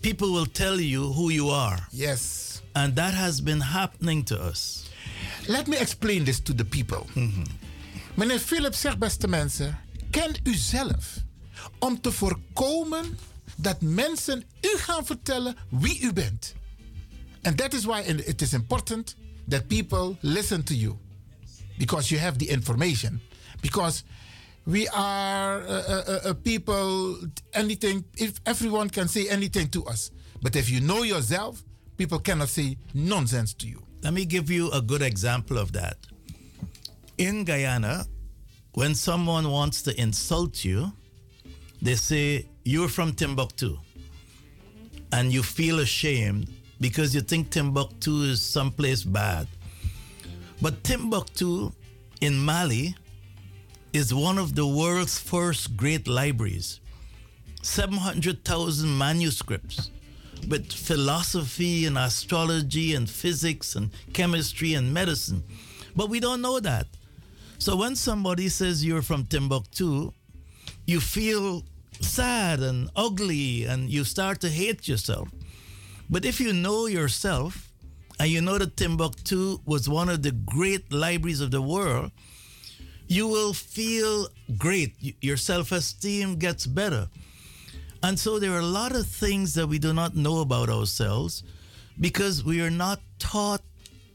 people 0.02 0.32
will 0.32 0.46
tell 0.52 0.80
you 0.80 1.14
who 1.14 1.30
you 1.30 1.50
are. 1.50 1.80
Yes. 1.92 2.62
And 2.74 2.96
that 2.96 3.14
has 3.14 3.42
been 3.42 3.62
happening 3.62 4.24
to 4.26 4.40
us. 4.40 4.90
Let 5.48 5.68
me 5.68 5.78
explain 5.78 6.24
this 6.26 6.40
to 6.42 6.54
the 6.54 6.66
people. 6.66 7.08
Meneer 8.16 8.40
Philips 8.40 8.82
zegt, 8.82 9.00
beste 9.00 9.28
mensen, 9.28 9.80
ken 10.12 10.36
u 10.44 10.54
zelf. 10.56 11.18
Om 11.80 12.02
te 12.02 12.12
voorkomen 12.12 13.18
dat 13.56 13.82
mensen 13.82 14.44
u 14.62 14.78
gaan 14.78 15.06
vertellen 15.06 15.56
wie 15.70 16.02
u 16.02 16.14
bent. 16.14 16.56
And 17.44 17.58
that 17.58 17.74
is 17.74 17.86
why 17.86 18.02
it 18.02 18.42
is 18.42 18.54
important 18.54 19.16
that 19.48 19.68
people 19.68 20.18
listen 20.22 20.64
to 20.64 20.74
you. 20.74 20.98
Because 21.78 22.10
you 22.10 22.22
have 22.22 22.38
the 22.38 22.48
information. 22.48 23.22
Because 23.62 24.04
we 24.68 24.85
are 24.89 25.64
uh, 25.65 26.34
people, 26.44 27.18
anything, 27.53 28.03
if 28.18 28.39
everyone 28.45 28.89
can 28.89 29.07
say 29.07 29.30
anything 29.30 29.69
to 29.69 29.85
us. 29.85 30.11
But 30.41 30.57
if 30.57 30.69
you 30.69 30.81
know 30.81 31.03
yourself, 31.03 31.64
people 31.95 32.19
cannot 32.19 32.49
say 32.49 32.77
nonsense 32.94 33.53
to 33.56 33.68
you. 33.68 33.81
Let 34.03 34.14
me 34.14 34.26
give 34.26 34.52
you 34.52 34.69
a 34.72 34.81
good 34.81 35.02
example 35.02 35.57
of 35.57 35.72
that. 35.72 35.95
In 37.18 37.45
Guyana, 37.45 38.06
when 38.73 38.94
someone 38.94 39.49
wants 39.49 39.81
to 39.84 39.99
insult 39.99 40.65
you, 40.65 40.91
they 41.81 41.95
say, 41.95 42.45
You're 42.65 42.89
from 42.89 43.14
Timbuktu. 43.14 43.77
And 45.14 45.31
you 45.31 45.44
feel 45.44 45.80
ashamed 45.80 46.52
because 46.81 47.15
you 47.15 47.22
think 47.22 47.52
Timbuktu 47.52 48.23
is 48.23 48.41
someplace 48.41 49.02
bad. 49.03 49.48
But 50.61 50.84
Timbuktu 50.84 51.72
in 52.19 52.38
Mali 52.38 52.95
is 53.98 54.14
one 54.14 54.38
of 54.38 54.53
the 54.53 54.68
world's 54.68 55.19
first 55.19 55.76
great 55.76 56.07
libraries. 56.07 56.80
700,000 57.64 58.95
manuscripts 58.95 59.90
with 60.48 60.72
philosophy 60.72 61.86
and 61.88 61.98
astrology 61.98 62.94
and 62.94 63.10
physics 63.10 63.76
and 63.76 63.90
chemistry 64.14 64.76
and 64.76 64.94
medicine. 64.94 65.44
But 65.95 66.10
we 66.10 66.19
don't 66.19 66.44
know 66.44 66.60
that. 66.60 66.86
So 67.57 67.76
when 67.76 67.95
somebody 67.95 68.49
says 68.49 68.86
you're 68.86 69.02
from 69.02 69.26
Timbuktu, 69.26 70.14
you 70.86 70.99
feel 70.99 71.64
sad 71.99 72.60
and 72.60 72.91
ugly 72.95 73.65
and 73.65 73.90
you 73.90 74.03
start 74.03 74.40
to 74.41 74.49
hate 74.49 74.88
yourself. 74.88 75.28
But 76.07 76.24
if 76.24 76.40
you 76.40 76.53
know 76.53 76.86
yourself 76.86 77.72
and 78.19 78.30
you 78.30 78.41
know 78.41 78.60
that 78.60 78.78
Timbuktu 78.78 79.57
was 79.65 79.90
one 79.90 80.07
of 80.07 80.22
the 80.22 80.32
great 80.32 80.94
libraries 80.94 81.41
of 81.41 81.49
the 81.49 81.64
world, 81.64 82.11
you 83.08 83.28
will 83.28 83.54
feel 83.54 84.28
great. 84.58 85.16
Your 85.22 85.38
self 85.38 85.72
esteem 85.72 86.36
gets 86.36 86.66
better. 86.66 87.08
And 88.04 88.20
so 88.20 88.40
there 88.40 88.52
are 88.52 88.60
a 88.60 88.66
lot 88.66 88.96
of 88.96 89.08
things 89.08 89.54
that 89.56 89.68
we 89.68 89.80
do 89.80 89.94
not 89.94 90.16
know 90.16 90.40
about 90.42 90.70
ourselves 90.70 91.44
because 92.00 92.44
we 92.44 92.62
are 92.62 92.70
not 92.70 93.02
taught 93.18 93.64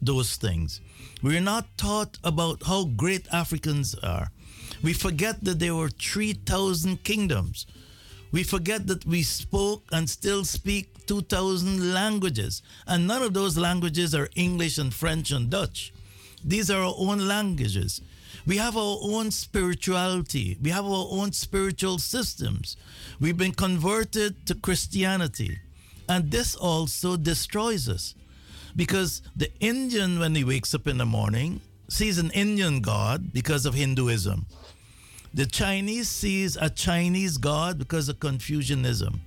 those 0.01 0.37
things. 0.37 0.81
We 1.23 1.37
are 1.37 1.41
not 1.41 1.67
taught 1.77 2.19
about 2.23 2.63
how 2.65 2.85
great 2.85 3.27
Africans 3.33 3.95
are. 3.97 4.31
We 4.83 4.93
forget 4.93 5.45
that 5.45 5.59
there 5.59 5.75
were 5.75 5.89
3,000 5.89 7.05
kingdoms. 7.05 7.67
We 8.33 8.43
forget 8.43 8.87
that 8.87 9.05
we 9.05 9.23
spoke 9.23 9.85
and 9.93 10.09
still 10.09 10.45
speak 10.45 11.07
2,000 11.07 11.93
languages. 11.93 12.63
And 12.87 13.07
none 13.07 13.23
of 13.23 13.35
those 13.35 13.59
languages 13.59 14.15
are 14.15 14.29
English 14.35 14.79
and 14.79 14.93
French 14.93 15.31
and 15.31 15.51
Dutch. 15.51 15.93
These 16.45 16.71
are 16.71 16.83
our 16.83 16.95
own 16.97 17.29
languages. 17.29 18.01
We 18.47 18.57
have 18.57 18.77
our 18.77 18.99
own 19.03 19.31
spirituality. 19.31 20.59
We 20.61 20.71
have 20.71 20.85
our 20.85 21.07
own 21.11 21.33
spiritual 21.33 21.99
systems. 21.99 22.77
We've 23.21 23.37
been 23.37 23.53
converted 23.53 24.47
to 24.47 24.55
Christianity. 24.55 25.59
And 26.09 26.31
this 26.31 26.57
also 26.57 27.17
destroys 27.17 27.89
us. 27.89 28.15
Because 28.75 29.23
the 29.37 29.53
Indian, 29.61 30.19
when 30.19 30.35
he 30.35 30.45
wakes 30.45 30.75
up 30.75 30.87
in 30.87 30.99
the 30.99 31.07
morning, 31.07 31.61
sees 31.89 32.19
an 32.19 32.31
Indian 32.31 32.81
God 32.81 33.33
because 33.33 33.67
of 33.67 33.75
Hinduism. 33.75 34.47
The 35.35 35.47
Chinese 35.47 36.09
sees 36.09 36.57
a 36.57 36.69
Chinese 36.69 37.39
God 37.39 37.79
because 37.79 38.09
of 38.09 38.19
Confucianism. 38.19 39.21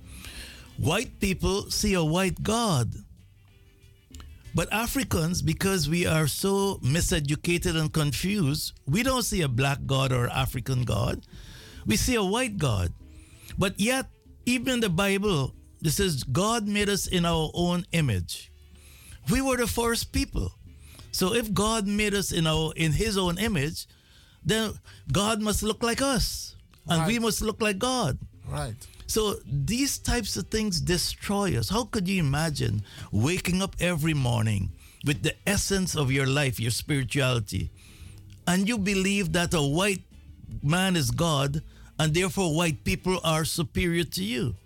White 0.76 1.18
people 1.20 1.70
see 1.70 1.94
a 1.94 2.04
white 2.04 2.42
God. 2.42 2.92
But 4.56 4.72
Africans, 4.72 5.42
because 5.42 5.86
we 5.86 6.06
are 6.06 6.26
so 6.26 6.80
miseducated 6.80 7.76
and 7.78 7.92
confused, 7.92 8.72
we 8.88 9.02
don't 9.02 9.22
see 9.22 9.42
a 9.42 9.52
black 9.52 9.84
God 9.84 10.12
or 10.12 10.32
African 10.32 10.84
God. 10.84 11.20
We 11.84 11.96
see 11.96 12.14
a 12.14 12.24
white 12.24 12.56
God. 12.56 12.94
But 13.58 13.78
yet, 13.78 14.06
even 14.46 14.72
in 14.72 14.80
the 14.80 14.88
Bible, 14.88 15.52
it 15.84 15.90
says 15.90 16.24
God 16.24 16.66
made 16.66 16.88
us 16.88 17.06
in 17.06 17.26
our 17.26 17.50
own 17.52 17.84
image. 17.92 18.50
We 19.28 19.42
were 19.42 19.58
the 19.58 19.66
first 19.66 20.10
people. 20.10 20.56
So 21.12 21.34
if 21.34 21.52
God 21.52 21.86
made 21.86 22.14
us 22.14 22.32
in 22.32 22.46
our 22.46 22.72
in 22.76 22.92
his 22.92 23.18
own 23.18 23.36
image, 23.36 23.84
then 24.42 24.72
God 25.12 25.42
must 25.42 25.62
look 25.62 25.82
like 25.82 26.00
us. 26.00 26.56
And 26.88 27.06
we 27.06 27.18
must 27.18 27.42
look 27.42 27.60
like 27.60 27.76
God. 27.76 28.16
Right. 28.48 28.74
So 29.06 29.36
these 29.46 29.98
types 29.98 30.36
of 30.36 30.48
things 30.48 30.80
destroy 30.80 31.56
us. 31.56 31.68
How 31.68 31.84
could 31.84 32.08
you 32.08 32.18
imagine 32.20 32.82
waking 33.12 33.62
up 33.62 33.76
every 33.80 34.14
morning 34.14 34.72
with 35.04 35.22
the 35.22 35.34
essence 35.46 35.94
of 35.96 36.10
your 36.10 36.26
life, 36.26 36.58
your 36.58 36.72
spirituality, 36.72 37.70
and 38.46 38.68
you 38.68 38.78
believe 38.78 39.32
that 39.32 39.54
a 39.54 39.62
white 39.62 40.02
man 40.62 40.96
is 40.96 41.10
God 41.10 41.62
and 41.98 42.12
therefore 42.12 42.54
white 42.54 42.84
people 42.84 43.20
are 43.22 43.44
superior 43.44 44.04
to 44.04 44.24
you? 44.24 44.56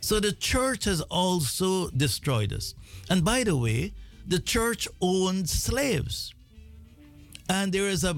So 0.00 0.18
the 0.18 0.32
church 0.32 0.84
has 0.84 1.02
also 1.02 1.90
destroyed 1.90 2.52
us. 2.52 2.74
And 3.10 3.24
by 3.24 3.44
the 3.44 3.56
way, 3.56 3.92
the 4.26 4.38
church 4.38 4.88
owned 5.00 5.48
slaves. 5.48 6.32
And 7.48 7.72
there 7.72 7.88
is 7.88 8.04
a 8.04 8.16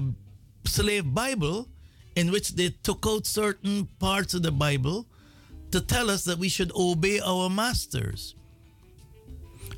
slave 0.65 1.13
Bible 1.13 1.67
in 2.15 2.31
which 2.31 2.49
they 2.49 2.69
took 2.83 3.05
out 3.07 3.25
certain 3.25 3.87
parts 3.99 4.33
of 4.33 4.43
the 4.43 4.51
Bible 4.51 5.07
to 5.73 5.81
tell 5.81 6.11
us 6.11 6.23
that 6.25 6.37
we 6.37 6.49
should 6.49 6.71
obey 6.75 7.19
our 7.19 7.49
masters. 7.49 8.35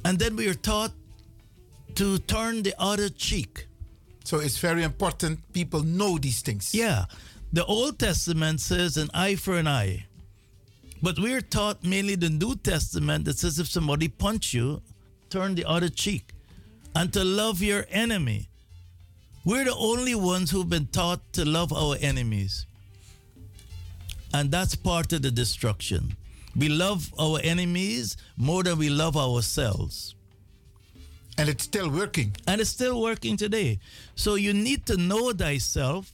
And 0.04 0.20
then 0.20 0.36
we 0.36 0.46
are 0.50 0.54
taught 0.54 0.92
to 1.96 2.18
turn 2.18 2.64
the 2.64 2.76
other 2.78 3.08
cheek. 3.08 3.68
So 4.26 4.40
it's 4.40 4.58
very 4.58 4.84
important 4.84 5.40
people 5.54 5.84
know 5.84 6.18
these 6.18 6.42
things. 6.42 6.76
Yeah. 6.76 7.06
The 7.54 7.64
Old 7.64 7.98
Testament 7.98 8.60
says 8.60 8.98
an 8.98 9.10
eye 9.14 9.36
for 9.36 9.56
an 9.56 9.70
eye. 9.70 10.06
But 11.02 11.18
we're 11.18 11.40
taught 11.40 11.86
mainly 11.86 12.16
the 12.16 12.30
New 12.30 12.58
Testament 12.58 13.24
that 13.24 13.38
says 13.38 13.58
if 13.58 13.68
somebody 13.68 14.10
punch 14.10 14.54
you, 14.54 14.82
turn 15.30 15.56
the 15.56 15.64
other 15.64 15.88
cheek. 15.88 16.34
And 16.94 17.14
to 17.14 17.24
love 17.24 17.62
your 17.62 17.86
enemy. 17.90 18.50
We're 19.46 19.64
the 19.64 19.76
only 19.76 20.16
ones 20.16 20.52
who've 20.52 20.70
been 20.70 20.88
taught 20.88 21.22
to 21.34 21.46
love 21.46 21.72
our 21.72 21.96
enemies. 22.02 22.66
And 24.36 24.52
that's 24.52 24.76
part 24.76 25.14
of 25.14 25.22
the 25.22 25.32
destruction. 25.32 26.18
We 26.58 26.68
love 26.68 27.10
our 27.18 27.40
enemies 27.42 28.18
more 28.36 28.64
than 28.64 28.78
we 28.78 28.90
love 28.90 29.16
ourselves. 29.16 30.14
And 31.38 31.48
it's 31.48 31.64
still 31.64 31.90
working. 31.90 32.36
And 32.46 32.60
it's 32.60 32.70
still 32.70 33.02
working 33.02 33.38
today. 33.38 33.80
So 34.16 34.36
you 34.36 34.54
need 34.54 34.86
to 34.88 34.98
know 34.98 35.32
thyself. 35.32 36.12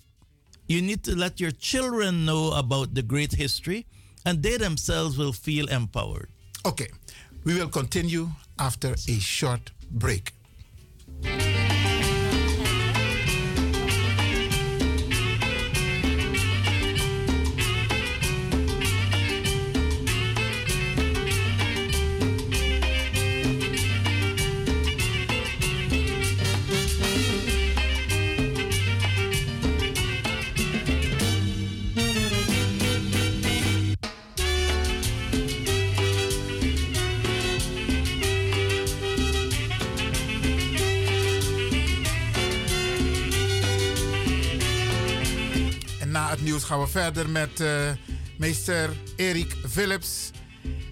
You 0.68 0.84
need 0.84 1.04
to 1.06 1.16
let 1.16 1.40
your 1.40 1.50
children 1.50 2.24
know 2.24 2.54
about 2.54 2.94
the 2.94 3.02
great 3.02 3.34
history, 3.34 3.88
and 4.24 4.44
they 4.44 4.58
themselves 4.58 5.18
will 5.18 5.34
feel 5.34 5.68
empowered. 5.70 6.30
Okay, 6.64 6.90
we 7.44 7.56
will 7.56 7.70
continue 7.70 8.30
after 8.60 8.94
a 8.94 9.20
short 9.20 9.72
break. 9.90 10.32
Nieuws 46.62 46.64
gaan 46.64 46.80
we 46.80 46.88
verder 46.88 47.30
met 47.30 47.60
eh, 47.60 47.92
meester 48.38 48.90
Erik 49.16 49.56
Phillips, 49.70 50.32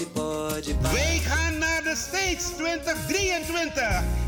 Wij 0.81 1.19
gaan 1.19 1.59
naar 1.59 1.83
de 1.83 1.95
States 1.97 2.45
2023. 2.57 4.28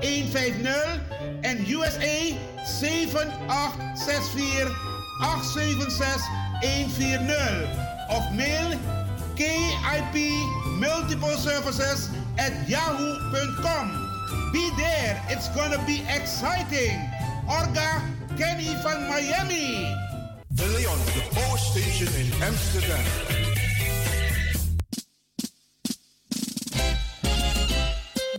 150 0.00 1.00
en 1.42 1.64
USA 1.68 2.34
7864 2.64 4.70
876 5.20 6.22
140 6.62 7.68
of 8.10 8.22
mail 8.34 8.78
KIP 9.36 10.16
Multiple 10.78 11.36
Services 11.36 12.08
at 12.38 12.52
yahoo.com. 12.68 14.02
Be 14.52 14.70
there, 14.76 15.20
it's 15.28 15.48
gonna 15.48 15.82
be 15.86 16.02
exciting. 16.08 16.98
Orga 17.48 18.02
Kenny 18.36 18.74
van 18.82 19.08
Miami. 19.08 19.94
De 20.54 20.66
Leon, 20.66 20.98
the 21.14 21.22
Power 21.34 21.58
Station 21.58 22.08
in 22.20 22.32
Amsterdam. 22.42 23.55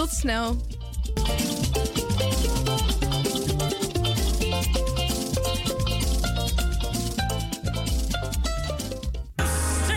Tot 0.00 0.10
snel. 0.10 0.56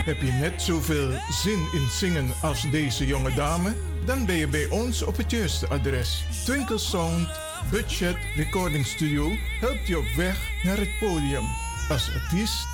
Heb 0.04 0.20
je 0.20 0.32
net 0.32 0.62
zoveel 0.62 1.10
zin 1.30 1.68
in 1.72 1.88
zingen 1.90 2.32
als 2.42 2.70
deze 2.70 3.06
jonge 3.06 3.34
dame? 3.34 3.74
Dan 4.06 4.26
ben 4.26 4.34
je 4.34 4.48
bij 4.48 4.68
ons 4.68 5.02
op 5.02 5.16
het 5.16 5.30
juiste 5.30 5.68
adres. 5.68 6.24
Twinkle 6.44 6.78
Sound 6.78 7.28
Budget 7.70 8.16
Recording 8.36 8.86
Studio 8.86 9.30
helpt 9.60 9.86
je 9.86 9.98
op 9.98 10.08
weg 10.16 10.50
naar 10.62 10.76
het 10.76 10.98
podium. 11.00 11.44
Als 11.88 12.10
artiest 12.14 12.73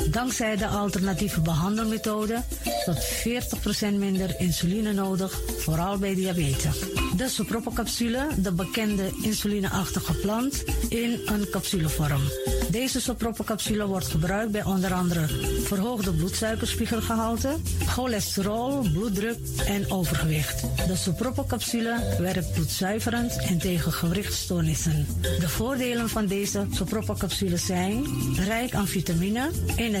Dankzij 0.11 0.55
de 0.55 0.67
alternatieve 0.67 1.41
behandelmethode 1.41 2.43
tot 2.85 2.97
40% 3.93 3.93
minder 3.97 4.35
insuline 4.37 4.93
nodig, 4.93 5.39
vooral 5.57 5.97
bij 5.97 6.15
diabetes. 6.15 6.79
De 7.15 7.29
soproppencapsule, 7.29 8.27
de 8.37 8.51
bekende 8.51 9.11
insulineachtige 9.21 10.13
plant, 10.13 10.63
in 10.89 11.19
een 11.25 11.49
capsulevorm. 11.51 12.21
Deze 12.69 13.01
soproppencapsule 13.01 13.85
wordt 13.85 14.07
gebruikt 14.07 14.51
bij 14.51 14.63
onder 14.63 14.93
andere 14.93 15.27
verhoogde 15.63 16.13
bloedsuikerspiegelgehalte, 16.13 17.55
cholesterol, 17.87 18.79
bloeddruk 18.93 19.37
en 19.65 19.91
overgewicht. 19.91 20.61
De 20.87 20.95
soproppencapsule 20.95 22.15
werkt 22.19 22.53
bloedzuiverend 22.53 23.37
en 23.37 23.57
tegen 23.57 23.91
gewrichtstoornissen. 23.91 25.07
De 25.39 25.49
voordelen 25.49 26.09
van 26.09 26.25
deze 26.25 26.65
soproppencapsules 26.71 27.65
zijn 27.65 28.05
rijk 28.35 28.73
aan 28.73 28.87
vitamine, 28.87 29.49
energie 29.75 30.00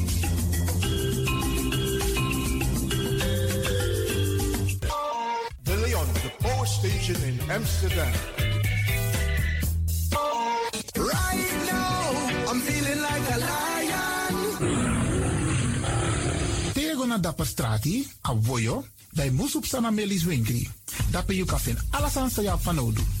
Station 6.81 7.21
in 7.29 7.37
Amsterdam. 7.45 8.09
Right 10.97 11.51
now, 11.69 12.01
I'm 12.49 12.59
feeling 12.65 12.99
like 13.05 13.25
a 13.29 13.37
lion. 13.37 14.33
Tego 16.73 17.05
na 17.05 17.21
dapper 17.21 17.45
strati, 17.45 18.01
a 18.25 18.33
voyo, 18.33 18.81
dai 19.13 19.29
musup 19.29 19.65
sana 19.65 19.91
melis 19.91 20.25
winkri. 20.25 20.65
Dapper 21.13 21.37
you 21.37 21.45
kafin 21.45 21.77
alasan 21.93 22.33
sa 22.33 22.41
ya 22.41 22.57
fanodu. 22.57 23.20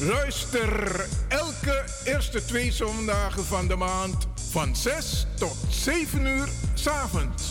Luister 0.00 1.06
elke 1.28 1.84
eerste 2.04 2.44
twee 2.44 2.72
zondagen 2.72 3.44
van 3.44 3.68
de 3.68 3.76
maand 3.76 4.26
van 4.50 4.76
6 4.76 5.26
tot 5.34 5.56
7 5.70 6.26
uur 6.26 6.48
s'avonds 6.74 7.42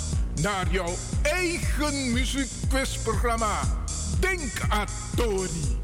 naar 0.42 0.68
jouw 0.72 0.94
eigen 1.22 2.12
muziekquizprogramma 2.12 3.60
Denk 4.20 4.52
Atori. 4.70 5.78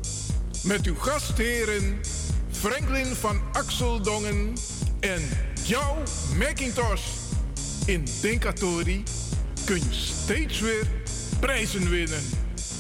Met 0.64 0.86
uw 0.86 0.96
gastheren 0.96 2.00
Franklin 2.52 3.16
van 3.16 3.42
Axel 3.52 4.02
Dongen 4.02 4.54
en 5.00 5.22
Joe 5.64 5.98
McIntosh. 6.36 7.08
In 7.86 8.08
Denkatori 8.22 9.04
kun 9.66 9.76
je 9.76 9.92
steeds 9.92 10.60
weer 10.60 10.88
prijzen 11.40 11.90
winnen. 11.90 12.24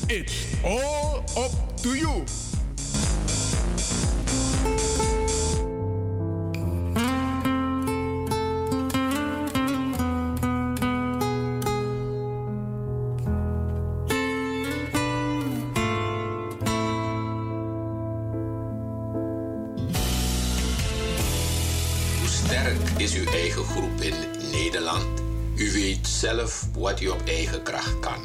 It's 0.07 0.33
all 0.63 1.23
up 1.37 1.77
to 1.81 1.95
you. 1.95 2.23
Groep 23.75 24.01
in 24.01 24.13
Nederland? 24.51 25.21
U 25.55 25.71
weet 25.71 26.07
zelf 26.07 26.67
wat 26.73 27.01
u 27.01 27.07
op 27.07 27.21
eigen 27.25 27.63
kracht 27.63 27.99
kan. 27.99 28.21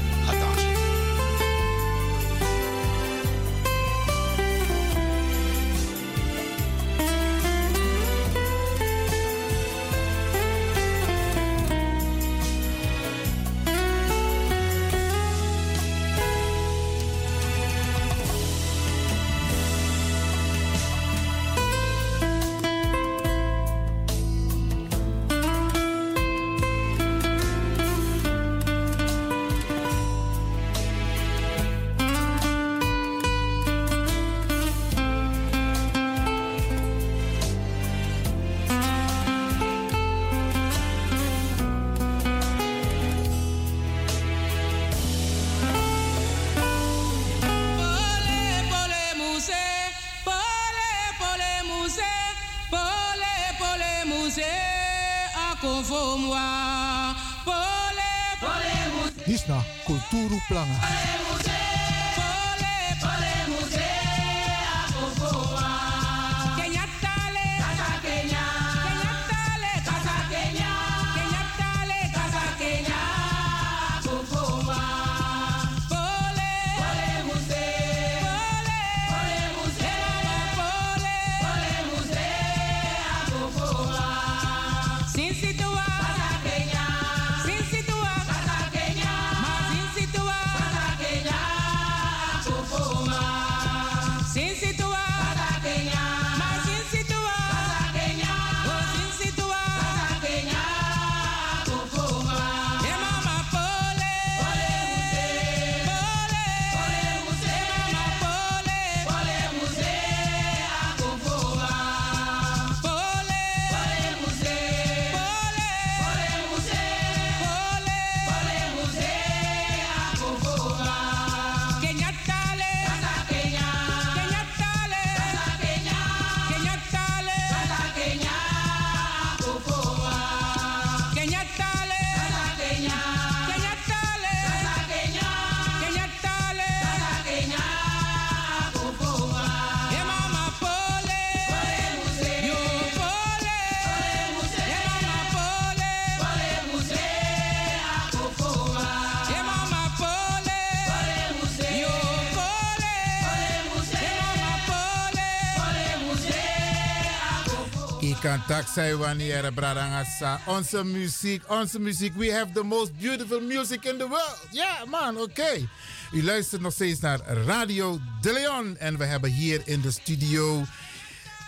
zijn 158.76 158.96
wanneer 158.96 159.52
Bradangasa. 159.52 160.40
Onze 160.46 160.84
muziek, 160.84 161.50
onze 161.50 161.80
muziek. 161.80 162.14
We 162.16 162.32
have 162.32 162.52
the 162.52 162.62
most 162.62 162.98
beautiful 162.98 163.40
music 163.40 163.84
in 163.84 163.98
the 163.98 164.08
world. 164.08 164.38
Ja, 164.50 164.84
man, 164.90 165.20
oké. 165.20 165.68
U 166.12 166.24
luistert 166.24 166.60
nog 166.60 166.72
steeds 166.72 167.00
naar 167.00 167.20
Radio 167.26 167.98
De 168.20 168.32
Leon. 168.32 168.76
En 168.76 168.98
we 168.98 169.04
hebben 169.04 169.30
hier 169.30 169.62
in 169.64 169.80
de 169.80 169.90
studio. 169.90 170.64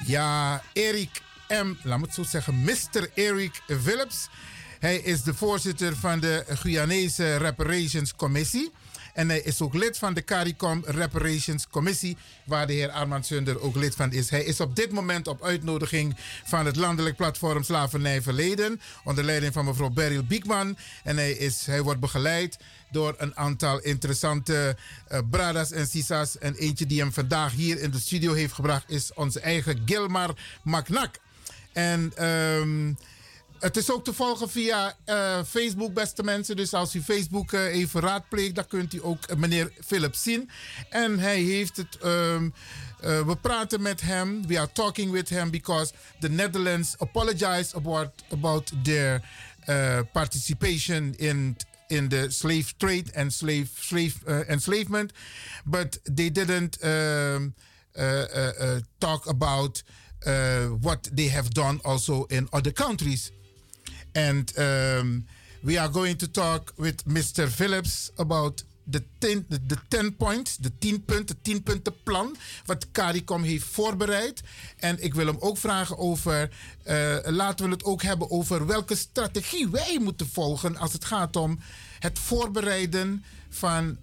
Ja, 0.07 0.63
Erik 0.73 1.23
M. 1.49 1.75
Laat 1.83 1.99
me 1.99 2.05
het 2.05 2.15
zo 2.15 2.23
zeggen. 2.23 2.65
Mr. 2.65 3.11
Erik 3.15 3.63
Phillips. 3.83 4.29
Hij 4.79 4.97
is 4.97 5.23
de 5.23 5.35
voorzitter 5.35 5.97
van 5.97 6.21
de 6.21 6.45
Guyanese 6.49 7.37
Reparations 7.37 8.15
Commissie. 8.15 8.73
En 9.19 9.29
hij 9.29 9.41
is 9.41 9.61
ook 9.61 9.75
lid 9.75 9.99
van 9.99 10.15
de 10.15 10.23
CARICOM 10.23 10.83
Reparations 10.87 11.69
Commissie, 11.69 12.17
waar 12.45 12.67
de 12.67 12.73
heer 12.73 12.91
Armand 12.91 13.27
Sunder 13.27 13.61
ook 13.61 13.77
lid 13.77 13.95
van 13.95 14.13
is. 14.13 14.31
Hij 14.31 14.45
is 14.45 14.61
op 14.61 14.77
dit 14.77 14.91
moment 14.91 15.27
op 15.27 15.45
uitnodiging 15.45 16.17
van 16.45 16.67
het 16.67 16.77
landelijk 16.77 17.17
platform 17.17 17.63
Slavernij 17.63 18.23
Verleden, 18.23 18.81
onder 19.05 19.25
leiding 19.25 19.53
van 19.53 19.65
mevrouw 19.65 19.91
Beryl 19.91 20.25
Biekman. 20.25 20.77
En 21.05 21.17
hij, 21.17 21.33
is, 21.33 21.67
hij 21.67 21.83
wordt 21.83 22.01
begeleid 22.01 22.59
door 22.91 23.15
een 23.17 23.37
aantal 23.37 23.81
interessante 23.81 24.77
eh, 25.09 25.19
bradas 25.31 25.71
en 25.71 25.87
sisas. 25.87 26.39
En 26.39 26.55
eentje 26.55 26.87
die 26.87 27.01
hem 27.01 27.13
vandaag 27.13 27.53
hier 27.53 27.81
in 27.81 27.91
de 27.91 27.99
studio 27.99 28.33
heeft 28.33 28.53
gebracht 28.53 28.91
is 28.91 29.13
onze 29.15 29.41
eigen 29.41 29.83
Gilmar 29.87 30.35
Maknak. 30.63 31.19
En 31.73 32.13
ehm, 32.15 32.93
Het 33.61 33.77
is 33.77 33.91
ook 33.91 34.05
te 34.05 34.13
volgen 34.13 34.51
via 34.51 34.95
eh, 35.05 35.43
Facebook, 35.47 35.95
beste 35.95 36.23
mensen. 36.23 36.57
Dus 36.57 36.75
als 36.75 36.95
u 36.95 37.03
Facebook 37.03 37.53
eh, 37.53 37.65
even 37.65 38.01
raadpleegt, 38.01 38.55
dan 38.55 38.67
kunt 38.67 38.95
u 38.95 39.01
ook 39.03 39.25
eh, 39.25 39.37
meneer 39.37 39.73
Philip 39.87 40.15
zien. 40.15 40.51
En 40.91 41.19
hij 41.19 41.41
heeft 41.41 41.77
het. 41.77 41.99
ehm, 42.03 42.51
eh, 43.01 43.27
we 43.27 43.37
praten 43.37 43.83
met 43.83 44.01
hem. 44.01 44.47
We 44.47 44.59
are 44.59 44.73
talking 44.73 45.11
with 45.11 45.29
him 45.29 45.51
because 45.51 45.93
the 46.21 46.29
Netherlands 46.29 46.95
apologized 46.99 47.75
about, 47.75 48.11
about 48.31 48.73
their 48.85 49.23
participation 50.13 51.15
in 51.17 51.57
in 51.87 52.09
the 52.09 52.27
slave 52.31 52.73
trade 52.77 53.05
and 53.15 53.33
slave 53.33 53.67
slave 53.81 54.45
enslavement, 54.47 55.13
but 55.65 56.01
they 56.15 56.31
didn't 56.33 56.79
uh, 56.85 57.37
talk 58.99 59.27
about 59.27 59.83
uh, 60.27 60.33
what 60.81 61.17
they 61.17 61.29
have 61.29 61.49
done 61.51 61.81
also 61.83 62.25
in 62.25 62.49
other 62.51 62.73
countries. 62.73 63.31
And 64.27 64.59
um, 64.59 65.27
we 65.61 65.79
are 65.79 65.93
going 65.93 66.19
to 66.19 66.31
talk 66.31 66.73
with 66.77 67.07
Mr. 67.07 67.49
Phillips 67.49 68.11
about 68.17 68.65
de 68.85 69.03
10 69.19 69.45
de, 69.49 69.67
de 69.67 69.77
10 69.89 70.17
points, 70.17 70.57
de 70.57 70.79
10 70.79 71.05
punten, 71.05 71.43
10 71.43 71.63
punten 71.63 72.03
plan, 72.03 72.37
wat 72.65 72.91
CARICOM 72.93 73.43
heeft 73.43 73.65
voorbereid. 73.65 74.43
En 74.77 75.05
ik 75.05 75.15
wil 75.15 75.27
hem 75.27 75.37
ook 75.39 75.59
vragen 75.59 75.99
over, 75.99 76.51
eh, 76.83 77.17
laten 77.25 77.65
we 77.65 77.71
het 77.71 77.85
ook 77.85 78.03
hebben 78.03 78.31
over 78.31 78.67
welke 78.67 78.95
strategie 78.95 79.69
wij 79.69 79.99
moeten 80.01 80.29
volgen 80.29 80.77
als 80.77 80.93
het 80.93 81.05
gaat 81.05 81.37
om 81.37 81.59
het 81.99 82.19
voorbereiden 82.19 83.25
van 83.49 83.97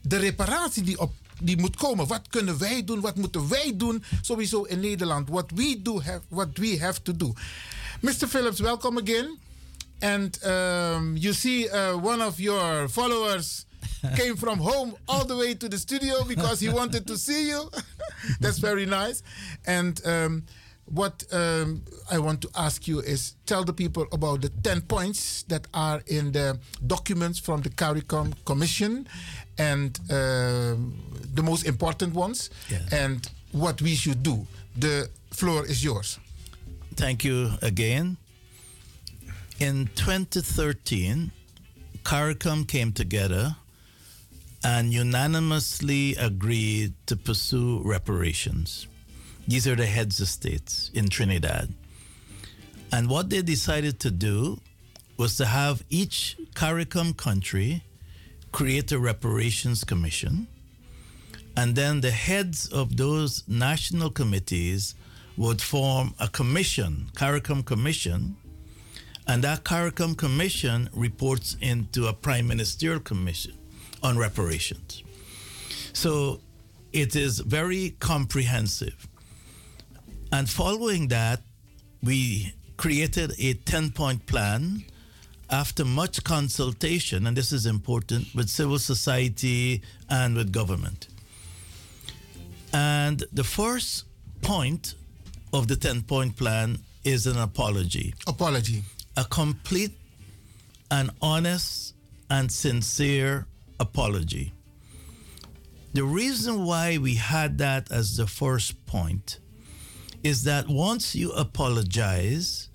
de 0.00 0.16
reparatie 0.16 0.82
die 0.82 1.00
op 1.00 1.12
die 1.42 1.58
moet 1.58 1.76
komen. 1.76 2.06
Wat 2.06 2.28
kunnen 2.28 2.58
wij 2.58 2.84
doen? 2.84 3.00
Wat 3.00 3.16
moeten 3.16 3.48
wij 3.48 3.72
doen? 3.76 4.04
Sowieso 4.20 4.62
in 4.62 4.80
Nederland. 4.80 5.28
What 5.28 5.50
we 5.54 5.80
do 5.82 6.00
have, 6.02 6.20
what 6.28 6.48
we 6.58 6.78
have 6.80 7.02
to 7.02 7.16
do. 7.16 7.32
Mr. 8.00 8.28
Phillips, 8.28 8.60
welcome 8.60 9.00
again. 9.00 9.38
And 10.02 10.38
um, 10.44 11.16
you 11.18 11.32
see, 11.32 11.68
uh, 11.68 11.96
one 11.96 12.20
of 12.22 12.40
your 12.40 12.88
followers 12.88 13.66
came 14.16 14.36
from 14.36 14.58
home 14.58 14.94
all 15.08 15.24
the 15.24 15.36
way 15.36 15.54
to 15.54 15.68
the 15.68 15.78
studio 15.78 16.24
because 16.24 16.60
he 16.60 16.68
wanted 16.68 17.06
to 17.06 17.16
see 17.18 17.48
you. 17.48 17.70
That's 18.40 18.58
very 18.58 18.86
nice. 18.86 19.22
And 19.66 20.00
um, 20.06 20.44
what 20.86 21.24
um, 21.32 21.82
I 22.10 22.18
want 22.18 22.40
to 22.42 22.50
ask 22.56 22.88
you 22.88 23.00
is 23.00 23.34
tell 23.46 23.64
the 23.64 23.72
people 23.72 24.06
about 24.12 24.40
the 24.42 24.48
10 24.48 24.82
points 24.82 25.44
that 25.44 25.66
are 25.72 26.02
in 26.06 26.32
the 26.32 26.58
documents 26.86 27.38
from 27.38 27.60
the 27.62 27.70
CARICOM 27.70 28.34
Commission 28.44 29.06
and 29.58 29.98
um 30.10 30.94
the 31.34 31.42
most 31.42 31.64
important 31.66 32.14
ones 32.14 32.50
and 32.92 33.28
what 33.52 33.80
we 33.82 33.94
should 33.94 34.22
do. 34.22 34.46
The 34.76 35.08
floor 35.32 35.64
is 35.66 35.84
yours. 35.84 36.18
Thank 36.96 37.24
you 37.24 37.50
again. 37.62 38.16
In 39.60 39.90
2013, 39.94 41.30
CARICOM 42.02 42.66
came 42.66 42.92
together 42.92 43.56
and 44.64 44.90
unanimously 44.90 46.16
agreed 46.16 46.94
to 47.04 47.14
pursue 47.14 47.82
reparations. 47.84 48.86
These 49.46 49.68
are 49.68 49.76
the 49.76 49.84
heads 49.84 50.18
of 50.18 50.28
states 50.28 50.90
in 50.94 51.10
Trinidad. 51.10 51.74
And 52.90 53.10
what 53.10 53.28
they 53.28 53.42
decided 53.42 54.00
to 54.00 54.10
do 54.10 54.62
was 55.18 55.36
to 55.36 55.44
have 55.44 55.84
each 55.90 56.38
CARICOM 56.54 57.18
country 57.18 57.84
create 58.52 58.90
a 58.92 58.98
reparations 58.98 59.84
commission. 59.84 60.48
And 61.54 61.76
then 61.76 62.00
the 62.00 62.12
heads 62.12 62.66
of 62.68 62.96
those 62.96 63.44
national 63.46 64.08
committees 64.08 64.94
would 65.36 65.60
form 65.60 66.14
a 66.18 66.28
commission, 66.28 67.10
CARICOM 67.14 67.66
commission, 67.66 68.36
and 69.30 69.44
that 69.44 69.62
CARICOM 69.62 70.16
commission 70.18 70.90
reports 70.92 71.56
into 71.60 72.08
a 72.08 72.12
prime 72.12 72.48
ministerial 72.48 72.98
commission 72.98 73.54
on 74.02 74.18
reparations. 74.18 75.04
So 75.92 76.40
it 76.92 77.14
is 77.14 77.38
very 77.38 77.90
comprehensive. 78.00 79.06
And 80.32 80.50
following 80.50 81.06
that, 81.08 81.42
we 82.02 82.54
created 82.76 83.32
a 83.38 83.54
10 83.54 83.92
point 83.92 84.26
plan 84.26 84.84
after 85.48 85.84
much 85.84 86.24
consultation, 86.24 87.28
and 87.28 87.36
this 87.36 87.52
is 87.52 87.66
important, 87.66 88.34
with 88.34 88.48
civil 88.48 88.80
society 88.80 89.80
and 90.08 90.34
with 90.34 90.50
government. 90.50 91.06
And 92.72 93.22
the 93.32 93.44
first 93.44 94.06
point 94.42 94.96
of 95.52 95.68
the 95.68 95.76
10 95.76 96.02
point 96.02 96.36
plan 96.36 96.80
is 97.04 97.28
an 97.28 97.38
apology. 97.38 98.12
Apology. 98.26 98.82
A 99.16 99.24
complete 99.24 99.92
and 100.90 101.10
honest 101.20 101.94
and 102.28 102.50
sincere 102.50 103.46
apology. 103.78 104.52
The 105.92 106.04
reason 106.04 106.64
why 106.64 106.98
we 106.98 107.14
had 107.14 107.58
that 107.58 107.90
as 107.90 108.16
the 108.16 108.26
first 108.26 108.86
point 108.86 109.38
is 110.22 110.44
that 110.44 110.68
once 110.68 111.14
you 111.14 111.32
apologize, 111.32 112.68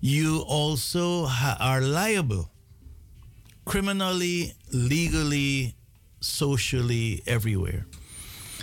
you 0.00 0.44
also 0.46 1.26
are 1.58 1.80
liable 1.80 2.50
criminally, 3.64 4.52
legally, 4.72 5.74
socially, 6.20 7.22
everywhere. 7.26 7.86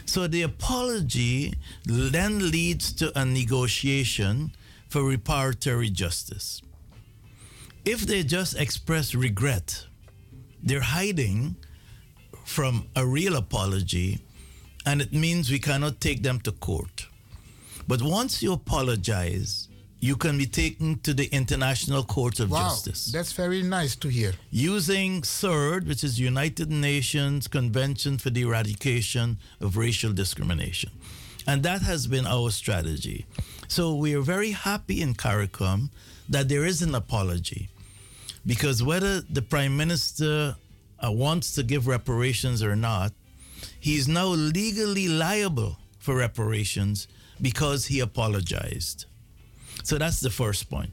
So 0.06 0.28
the 0.28 0.44
apology 0.44 1.54
then 1.86 2.52
leads 2.52 2.94
to 2.94 3.18
a 3.20 3.26
negotiation 3.26 4.52
for 4.90 5.02
reparatory 5.02 5.92
justice. 5.92 6.62
If 7.84 8.02
they 8.06 8.24
just 8.24 8.56
express 8.60 9.16
regret, 9.16 9.86
they're 10.62 10.82
hiding 10.82 11.56
from 12.46 12.88
a 12.96 13.06
real 13.06 13.36
apology, 13.36 14.20
and 14.86 15.02
it 15.02 15.14
means 15.14 15.50
we 15.50 15.60
cannot 15.60 16.00
take 16.00 16.22
them 16.22 16.40
to 16.42 16.52
court. 16.52 17.08
But 17.88 18.02
once 18.04 18.44
you 18.44 18.54
apologize, 18.54 19.68
you 20.00 20.16
can 20.16 20.38
be 20.38 20.46
taken 20.46 21.00
to 21.00 21.14
the 21.14 21.26
International 21.28 22.04
Court 22.04 22.40
of 22.40 22.52
Wow, 22.52 22.70
Justice. 22.70 23.12
that's 23.12 23.32
very 23.34 23.64
nice 23.64 23.96
to 23.98 24.10
hear. 24.10 24.34
Using 24.52 25.22
CERD, 25.22 25.88
which 25.88 26.04
is 26.04 26.20
United 26.20 26.70
Nations 26.72 27.48
Convention 27.48 28.18
for 28.18 28.30
the 28.30 28.42
Eradication 28.42 29.38
of 29.60 29.78
Racial 29.78 30.12
Discrimination. 30.14 30.92
And 31.48 31.64
that 31.64 31.82
has 31.82 32.06
been 32.08 32.28
our 32.28 32.52
strategy. 32.52 33.26
So 33.68 33.96
we 33.96 34.14
are 34.16 34.22
very 34.22 34.52
happy 34.52 35.02
in 35.02 35.16
CARICOM 35.16 35.90
that 36.32 36.50
there 36.50 36.66
is 36.66 36.82
an 36.82 36.96
apology. 36.96 37.70
Because 38.46 38.82
whether 38.82 39.22
the 39.22 39.42
Prime 39.42 39.78
Minister 39.78 40.56
uh, 40.98 41.12
wants 41.12 41.54
to 41.56 41.64
give 41.64 41.86
reparations 41.86 42.64
or 42.64 42.76
not, 42.76 43.14
he's 43.80 44.08
now 44.08 44.28
legally 44.28 45.08
liable 45.08 45.78
for 46.00 46.16
reparations 46.16 47.08
because 47.40 47.86
he 47.86 48.00
apologized. 48.00 49.06
So 49.84 49.98
that's 49.98 50.20
the 50.22 50.30
first 50.30 50.70
point. 50.70 50.92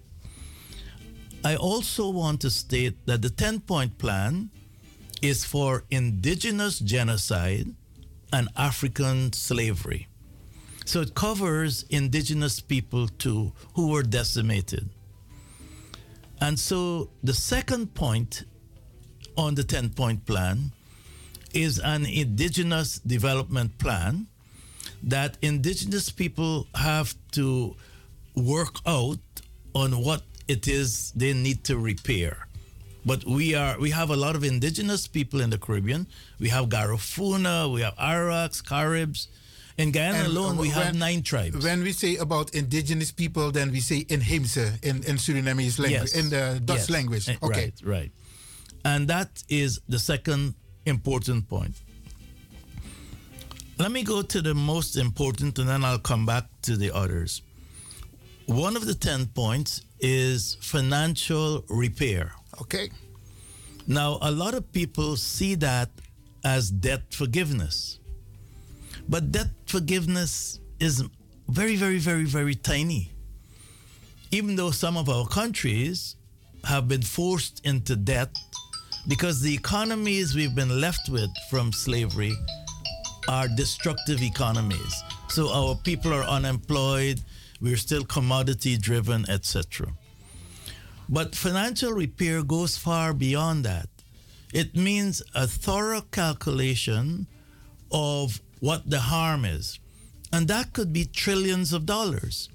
I 1.44 1.56
also 1.56 2.10
want 2.10 2.40
to 2.42 2.50
state 2.50 3.06
that 3.06 3.22
the 3.22 3.30
10 3.30 3.60
point 3.60 3.96
plan 3.96 4.50
is 5.22 5.44
for 5.44 5.84
indigenous 5.90 6.78
genocide 6.80 7.74
and 8.32 8.48
African 8.56 9.32
slavery. 9.32 10.08
So 10.84 11.00
it 11.00 11.14
covers 11.14 11.84
indigenous 11.90 12.60
people 12.60 13.08
too 13.08 13.52
who 13.74 13.88
were 13.88 14.02
decimated. 14.02 14.90
And 16.40 16.58
so 16.58 17.10
the 17.22 17.34
second 17.34 17.94
point 17.94 18.44
on 19.36 19.54
the 19.54 19.64
10 19.64 19.90
point 19.90 20.26
plan 20.26 20.72
is 21.52 21.78
an 21.78 22.06
indigenous 22.06 22.98
development 22.98 23.78
plan 23.78 24.26
that 25.02 25.38
indigenous 25.42 26.10
people 26.10 26.66
have 26.74 27.14
to 27.32 27.74
work 28.34 28.76
out 28.86 29.18
on 29.74 30.02
what 30.04 30.22
it 30.48 30.66
is 30.66 31.12
they 31.12 31.32
need 31.32 31.64
to 31.64 31.78
repair. 31.78 32.48
But 33.04 33.24
we 33.24 33.54
are 33.54 33.78
we 33.78 33.90
have 33.90 34.10
a 34.10 34.16
lot 34.16 34.34
of 34.36 34.44
indigenous 34.44 35.06
people 35.06 35.40
in 35.40 35.50
the 35.50 35.58
Caribbean. 35.58 36.06
We 36.38 36.48
have 36.48 36.66
Garifuna, 36.66 37.72
we 37.72 37.82
have 37.82 37.96
Araks, 37.96 38.62
Caribs. 38.62 39.28
In 39.78 39.92
Guyana 39.92 40.18
And 40.18 40.26
alone, 40.26 40.56
we 40.56 40.70
have 40.70 40.86
when- 40.86 40.98
nine 40.98 41.22
tribes. 41.22 41.64
When 41.64 41.82
we 41.84 41.92
say 41.92 42.16
about 42.16 42.50
indigenous 42.54 43.12
people, 43.12 43.52
then 43.52 43.70
we 43.70 43.80
say 43.80 44.04
inheemse 44.04 44.56
in, 44.82 44.96
in 45.04 45.16
Surinamese 45.16 45.78
language, 45.78 46.10
Yes. 46.12 46.16
in 46.16 46.30
the 46.30 46.60
Dutch 46.64 46.78
Yes. 46.78 46.90
language. 46.90 47.28
Eh, 47.28 47.36
Okay. 47.42 47.72
Right, 47.82 47.82
right. 47.84 48.12
And 48.84 49.06
that 49.08 49.44
is 49.48 49.80
the 49.88 49.98
second 50.00 50.54
important 50.84 51.48
point. 51.48 51.76
Let 53.78 53.92
me 53.92 54.02
go 54.02 54.22
to 54.22 54.42
the 54.42 54.54
most 54.54 54.96
important 54.96 55.58
and 55.60 55.68
then 55.68 55.84
I'll 55.84 56.00
come 56.00 56.26
back 56.26 56.46
to 56.62 56.76
the 56.76 56.90
others. 56.92 57.42
One 58.46 58.76
of 58.76 58.84
the 58.86 58.94
10 58.94 59.26
points 59.26 59.82
is 60.00 60.56
financial 60.60 61.64
repair. 61.68 62.32
Okay. 62.62 62.90
Now, 63.86 64.18
a 64.20 64.32
lot 64.32 64.54
of 64.54 64.72
people 64.72 65.16
see 65.16 65.54
that 65.56 65.90
as 66.44 66.70
debt 66.70 67.14
forgiveness. 67.14 67.97
But 69.08 69.32
debt 69.32 69.48
forgiveness 69.66 70.60
is 70.78 71.02
very, 71.48 71.76
very, 71.76 71.98
very, 71.98 72.24
very 72.24 72.54
tiny. 72.54 73.12
even 74.30 74.56
though 74.56 74.70
some 74.70 74.96
of 74.96 75.08
our 75.08 75.26
countries 75.26 76.16
have 76.64 76.86
been 76.88 77.02
forced 77.02 77.64
into 77.64 77.96
debt 77.96 78.30
because 79.06 79.40
the 79.40 79.54
economies 79.54 80.34
we've 80.34 80.54
been 80.54 80.80
left 80.80 81.08
with 81.08 81.30
from 81.48 81.72
slavery 81.72 82.34
are 83.26 83.48
destructive 83.48 84.20
economies. 84.22 85.02
So 85.28 85.50
our 85.50 85.76
people 85.76 86.12
are 86.12 86.24
unemployed, 86.24 87.22
we're 87.60 87.76
still 87.78 88.04
commodity 88.04 88.76
driven, 88.76 89.24
etc. 89.30 89.88
But 91.08 91.34
financial 91.34 91.92
repair 91.92 92.42
goes 92.42 92.76
far 92.76 93.14
beyond 93.14 93.64
that. 93.64 93.88
It 94.52 94.76
means 94.76 95.22
a 95.34 95.46
thorough 95.46 96.02
calculation 96.02 97.26
of 97.90 98.40
what 98.60 98.88
the 98.88 99.00
harm 99.00 99.44
is. 99.44 99.78
And 100.32 100.48
that 100.48 100.72
could 100.72 100.92
be 100.92 101.04
trillions 101.04 101.72
of 101.72 101.86
dollars. 101.86 102.48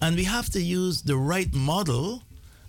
And 0.00 0.16
we 0.16 0.24
have 0.24 0.50
to 0.50 0.60
use 0.60 1.02
the 1.02 1.16
right 1.16 1.52
model 1.54 2.22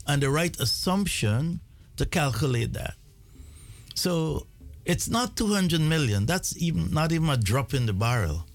and 0.08 0.22
the 0.22 0.30
right 0.30 0.58
assumption 0.60 1.60
to 1.98 2.06
calculate 2.06 2.74
that. 2.74 2.96
So 3.96 4.48
it's 4.86 5.10
not 5.10 5.36
200 5.36 5.82
million. 5.82 6.26
That's 6.26 6.56
even 6.62 6.92
not 6.92 7.12
even 7.12 7.30
a 7.30 7.38
drop 7.38 7.74
in 7.74 7.86
the 7.86 7.94
barrel. 7.94 8.46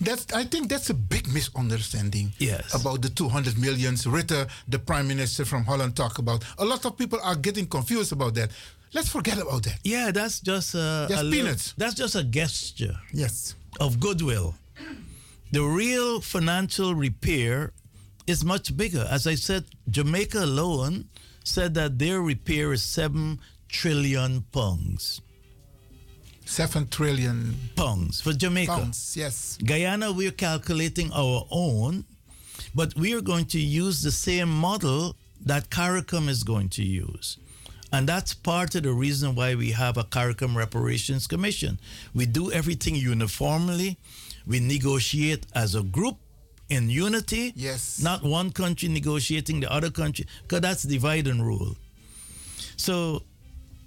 That's, 0.00 0.32
I 0.32 0.44
think 0.44 0.68
that's 0.68 0.90
a 0.90 0.94
big 0.94 1.28
misunderstanding 1.32 2.32
yes. 2.38 2.74
about 2.74 3.02
the 3.02 3.10
200 3.10 3.58
millions 3.58 4.06
Ritter, 4.06 4.46
the 4.68 4.78
prime 4.78 5.06
minister 5.06 5.44
from 5.44 5.64
Holland, 5.64 5.94
talk 5.96 6.18
about. 6.18 6.44
A 6.58 6.64
lot 6.64 6.84
of 6.86 6.96
people 6.96 7.18
are 7.22 7.36
getting 7.36 7.66
confused 7.66 8.12
about 8.12 8.34
that. 8.34 8.50
Let's 8.94 9.08
forget 9.08 9.38
about 9.38 9.62
that. 9.64 9.78
Yeah, 9.84 10.10
that's 10.12 10.40
just 10.40 10.74
a, 10.74 11.06
Just 11.08 11.20
a 11.22 11.24
little- 11.24 11.44
peanuts. 11.44 11.74
that's 11.76 11.94
just 11.94 12.14
a 12.14 12.24
gesture. 12.24 12.96
Yes. 13.12 13.54
Of 13.80 14.00
goodwill. 14.00 14.54
The 15.52 15.62
real 15.62 16.20
financial 16.20 16.94
repair 16.94 17.72
is 18.26 18.44
much 18.44 18.76
bigger. 18.76 19.06
As 19.10 19.26
I 19.26 19.34
said, 19.36 19.64
Jamaica 19.90 20.42
alone 20.44 21.08
said 21.44 21.74
that 21.74 21.98
their 21.98 22.20
repair 22.20 22.72
is 22.72 22.82
seven 22.82 23.38
trillion 23.68 24.42
pounds. 24.52 25.20
Seven 26.44 26.86
trillion 26.88 27.54
pounds 27.76 28.20
for 28.20 28.32
Jamaica. 28.32 28.72
Pounds, 28.72 29.14
yes. 29.16 29.58
Guyana, 29.64 30.12
we're 30.12 30.30
calculating 30.30 31.10
our 31.12 31.46
own, 31.50 32.04
but 32.74 32.94
we 32.96 33.14
are 33.14 33.20
going 33.20 33.46
to 33.46 33.60
use 33.60 34.02
the 34.02 34.12
same 34.12 34.48
model 34.48 35.16
that 35.44 35.70
CARICOM 35.70 36.28
is 36.28 36.44
going 36.44 36.68
to 36.70 36.82
use. 36.84 37.38
And 37.92 38.08
that's 38.08 38.34
part 38.34 38.74
of 38.74 38.82
the 38.82 38.92
reason 38.92 39.34
why 39.34 39.54
we 39.54 39.70
have 39.72 39.96
a 39.96 40.04
CARICOM 40.04 40.56
Reparations 40.56 41.26
Commission. 41.26 41.78
We 42.14 42.26
do 42.26 42.50
everything 42.50 42.96
uniformly, 42.96 43.98
we 44.46 44.60
negotiate 44.60 45.46
as 45.54 45.74
a 45.74 45.82
group 45.82 46.18
in 46.68 46.90
unity. 46.90 47.52
Yes. 47.54 48.00
Not 48.02 48.22
one 48.22 48.50
country 48.50 48.88
negotiating 48.88 49.60
the 49.60 49.72
other 49.72 49.90
country, 49.90 50.26
because 50.42 50.60
that's 50.60 50.82
divide 50.82 51.26
and 51.26 51.44
rule. 51.44 51.76
So, 52.76 53.22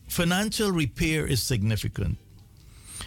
financial 0.07 0.71
repair 0.71 1.25
is 1.27 1.43
significant. 1.43 2.17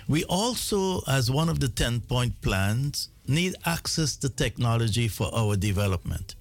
We 0.09 0.25
also, 0.25 1.03
as 1.07 1.31
one 1.31 1.49
of 1.49 1.61
the 1.61 1.69
10 1.69 2.01
point 2.01 2.41
plans, 2.43 3.09
need 3.27 3.55
access 3.65 4.17
to 4.17 4.29
technology 4.29 5.09
for 5.09 5.31
our 5.35 5.57
development. 5.57 6.35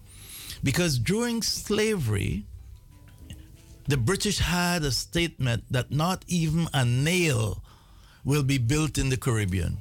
Because 0.64 1.00
during 1.00 1.42
slavery, 1.42 2.46
the 3.88 3.98
British 3.98 4.40
had 4.40 4.84
a 4.84 4.92
statement 4.92 5.64
that 5.72 5.92
not 5.92 6.24
even 6.28 6.68
a 6.74 6.86
nail 6.86 7.64
will 8.24 8.44
be 8.44 8.58
built 8.58 8.98
in 8.98 9.10
the 9.10 9.18
Caribbean. 9.18 9.78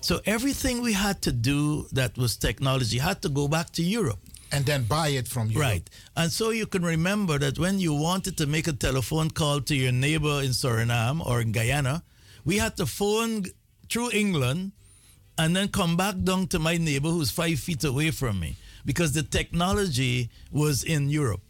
So 0.00 0.20
everything 0.26 0.82
we 0.82 0.92
had 0.92 1.22
to 1.22 1.32
do 1.32 1.86
that 1.92 2.18
was 2.18 2.36
technology 2.36 2.98
had 2.98 3.22
to 3.22 3.28
go 3.28 3.46
back 3.48 3.70
to 3.72 3.82
Europe. 3.82 4.18
And 4.50 4.66
then 4.66 4.82
buy 4.82 5.08
it 5.08 5.28
from 5.28 5.48
Europe. 5.48 5.62
Right. 5.62 5.90
And 6.16 6.30
so 6.30 6.50
you 6.50 6.66
can 6.66 6.84
remember 6.84 7.38
that 7.38 7.58
when 7.58 7.78
you 7.78 7.94
wanted 7.94 8.36
to 8.38 8.46
make 8.46 8.66
a 8.66 8.72
telephone 8.72 9.30
call 9.30 9.60
to 9.62 9.74
your 9.74 9.92
neighbor 9.92 10.42
in 10.42 10.50
Suriname 10.50 11.24
or 11.24 11.40
in 11.40 11.52
Guyana, 11.52 12.02
we 12.44 12.58
had 12.58 12.76
to 12.76 12.86
phone 12.86 13.44
through 13.88 14.10
England 14.12 14.72
and 15.38 15.56
then 15.56 15.68
come 15.68 15.96
back 15.96 16.16
down 16.22 16.48
to 16.48 16.58
my 16.58 16.76
neighbor 16.76 17.08
who's 17.08 17.30
five 17.30 17.58
feet 17.58 17.84
away 17.84 18.10
from 18.10 18.40
me 18.40 18.56
because 18.84 19.12
the 19.12 19.22
technology 19.22 20.30
was 20.50 20.82
in 20.82 21.08
Europe. 21.08 21.40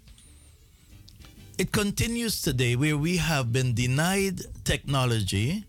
It 1.59 1.71
continues 1.71 2.41
today 2.41 2.77
where 2.77 2.97
we 2.97 3.19
have 3.19 3.53
been 3.53 3.75
denied 3.75 4.41
technology 4.65 5.65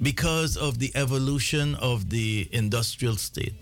because 0.00 0.56
of 0.56 0.78
the 0.78 0.92
evolution 0.94 1.74
of 1.74 2.10
the 2.10 2.48
industrial 2.52 3.16
state. 3.16 3.54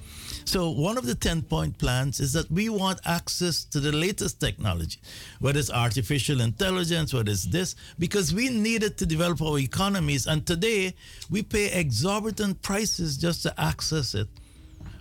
So, 0.44 0.70
one 0.70 0.98
of 0.98 1.06
the 1.06 1.14
10 1.14 1.42
point 1.42 1.78
plans 1.78 2.20
is 2.20 2.34
that 2.34 2.50
we 2.50 2.68
want 2.68 3.00
access 3.06 3.64
to 3.64 3.80
the 3.80 3.92
latest 3.92 4.40
technology, 4.40 5.00
whether 5.40 5.58
it's 5.58 5.70
artificial 5.70 6.42
intelligence, 6.42 7.14
whether 7.14 7.30
it's 7.30 7.44
this, 7.44 7.76
because 7.98 8.34
we 8.34 8.50
need 8.50 8.82
it 8.82 8.98
to 8.98 9.06
develop 9.06 9.40
our 9.40 9.58
economies. 9.58 10.26
And 10.26 10.46
today, 10.46 10.94
we 11.30 11.42
pay 11.42 11.72
exorbitant 11.72 12.60
prices 12.60 13.16
just 13.16 13.42
to 13.44 13.58
access 13.58 14.14
it. 14.14 14.28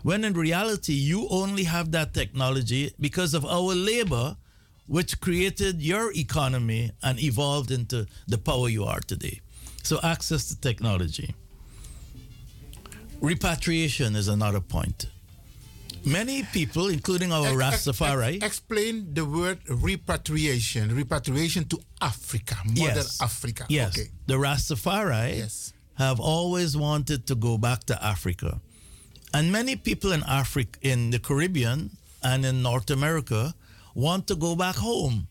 When 0.03 0.23
in 0.23 0.33
reality, 0.33 0.93
you 0.93 1.27
only 1.29 1.65
have 1.65 1.91
that 1.91 2.13
technology 2.13 2.93
because 2.99 3.33
of 3.33 3.45
our 3.45 3.75
labor, 3.75 4.37
which 4.87 5.19
created 5.19 5.81
your 5.81 6.11
economy 6.13 6.91
and 7.03 7.19
evolved 7.21 7.71
into 7.71 8.07
the 8.27 8.37
power 8.37 8.69
you 8.69 8.83
are 8.85 8.99
today. 9.01 9.41
So, 9.83 9.99
access 10.03 10.47
to 10.49 10.59
technology. 10.59 11.35
Repatriation 13.21 14.15
is 14.15 14.27
another 14.27 14.59
point. 14.61 15.07
Many 16.05 16.43
people, 16.53 16.87
including 16.87 17.31
our 17.33 17.47
Rastafari, 17.47 18.41
Explain 18.43 19.13
the 19.13 19.25
word 19.25 19.59
repatriation. 19.67 20.95
Repatriation 20.95 21.65
to 21.65 21.79
Africa, 22.01 22.55
Mother 22.65 23.01
Yes. 23.03 23.21
Africa. 23.21 23.65
Yes. 23.67 23.97
Okay. 23.97 24.09
The 24.27 24.35
Rastafari 24.35 25.37
Yes. 25.39 25.73
have 25.95 26.19
always 26.19 26.77
wanted 26.77 27.25
to 27.27 27.35
go 27.35 27.57
back 27.57 27.83
to 27.85 27.95
Africa. 28.03 28.61
And 29.33 29.51
many 29.51 29.75
people 29.75 30.11
in 30.13 30.23
Africa, 30.23 30.79
in 30.81 31.09
the 31.09 31.19
Caribbean 31.19 31.97
and 32.23 32.45
in 32.45 32.61
North 32.61 32.89
America, 32.89 33.53
want 33.97 34.27
to 34.27 34.35
go 34.35 34.55
back 34.55 34.75
home 34.75 35.27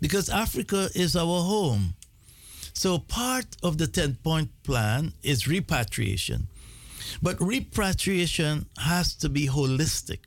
because 0.00 0.30
Africa 0.30 0.88
is 0.94 1.14
our 1.14 1.42
home. 1.42 1.94
So 2.72 2.98
part 2.98 3.44
of 3.62 3.76
the 3.76 3.86
10 3.86 4.16
point 4.24 4.48
plan 4.62 5.12
is 5.22 5.46
repatriation. 5.46 6.48
But 7.22 7.38
repatriation 7.40 8.64
has 8.78 9.14
to 9.16 9.28
be 9.28 9.48
holistic. 9.48 10.20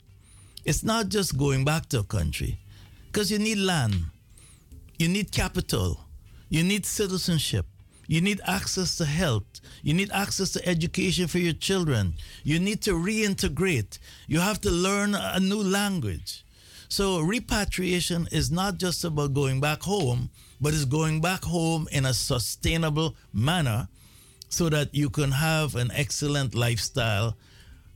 It's 0.65 0.83
not 0.83 1.09
just 1.09 1.35
going 1.35 1.65
back 1.65 1.89
to 1.89 1.99
a 1.99 2.03
country 2.03 2.59
because 3.07 3.31
you 3.31 3.39
need 3.39 3.57
land, 3.57 3.95
you 4.99 5.07
need 5.07 5.31
capital, 5.31 5.99
you 6.49 6.63
need 6.63 6.85
citizenship, 6.85 7.65
you 8.05 8.21
need 8.21 8.39
access 8.45 8.97
to 8.97 9.05
health, 9.05 9.61
you 9.81 9.95
need 9.95 10.11
access 10.11 10.51
to 10.51 10.67
education 10.67 11.27
for 11.27 11.39
your 11.39 11.53
children, 11.53 12.13
you 12.43 12.59
need 12.59 12.81
to 12.83 12.91
reintegrate, 12.91 13.97
you 14.27 14.39
have 14.39 14.61
to 14.61 14.69
learn 14.69 15.15
a 15.15 15.39
new 15.39 15.61
language. 15.61 16.42
So, 16.93 17.21
repatriation 17.21 18.27
is 18.31 18.51
not 18.51 18.77
just 18.77 19.03
about 19.03 19.33
going 19.33 19.59
back 19.59 19.81
home, 19.81 20.29
but 20.61 20.75
it's 20.75 20.85
going 20.85 21.21
back 21.21 21.43
home 21.43 21.87
in 21.91 22.05
a 22.05 22.13
sustainable 22.13 23.15
manner 23.33 23.87
so 24.49 24.69
that 24.69 24.93
you 24.93 25.09
can 25.09 25.31
have 25.31 25.73
an 25.75 25.89
excellent 25.95 26.53
lifestyle 26.53 27.35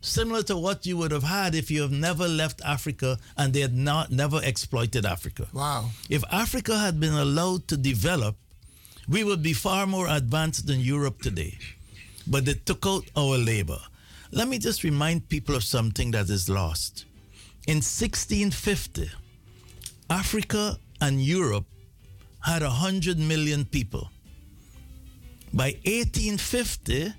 similar 0.02 0.42
to 0.50 0.58
what 0.58 0.88
you 0.88 0.98
would 0.98 1.12
have 1.12 1.22
had 1.22 1.54
if 1.54 1.70
you 1.70 1.84
have 1.84 1.92
never 1.92 2.28
left 2.28 2.60
Africa 2.66 3.20
and 3.38 3.54
they 3.54 3.60
had 3.60 3.76
not 3.76 4.10
never 4.12 4.42
exploited 4.44 5.06
Africa. 5.06 5.46
Wow. 5.54 5.92
If 6.10 6.24
Africa 6.32 6.76
had 6.76 7.00
been 7.00 7.14
allowed 7.14 7.68
to 7.68 7.78
develop, 7.78 8.36
we 9.08 9.24
would 9.24 9.44
be 9.44 9.54
far 9.54 9.86
more 9.86 10.08
advanced 10.08 10.66
than 10.66 10.80
Europe 10.80 11.22
today. 11.22 11.60
But 12.26 12.46
they 12.46 12.56
took 12.56 12.84
out 12.88 13.04
our 13.16 13.38
labor. 13.38 13.78
Let 14.32 14.48
me 14.48 14.58
just 14.58 14.84
remind 14.84 15.30
people 15.30 15.54
of 15.54 15.64
something 15.64 16.10
that 16.18 16.32
is 16.32 16.50
lost. 16.50 17.06
In 17.68 17.82
1650, 17.82 19.12
Africa 20.10 20.78
and 21.02 21.22
Europe 21.22 21.66
had 22.40 22.62
100 22.62 23.20
million 23.20 23.66
people. 23.66 24.10
By 25.54 25.76
1850, 25.84 27.14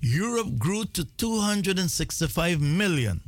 Europe 0.00 0.58
grew 0.58 0.84
to 0.84 1.04
265 1.16 2.60
million. 2.60 3.22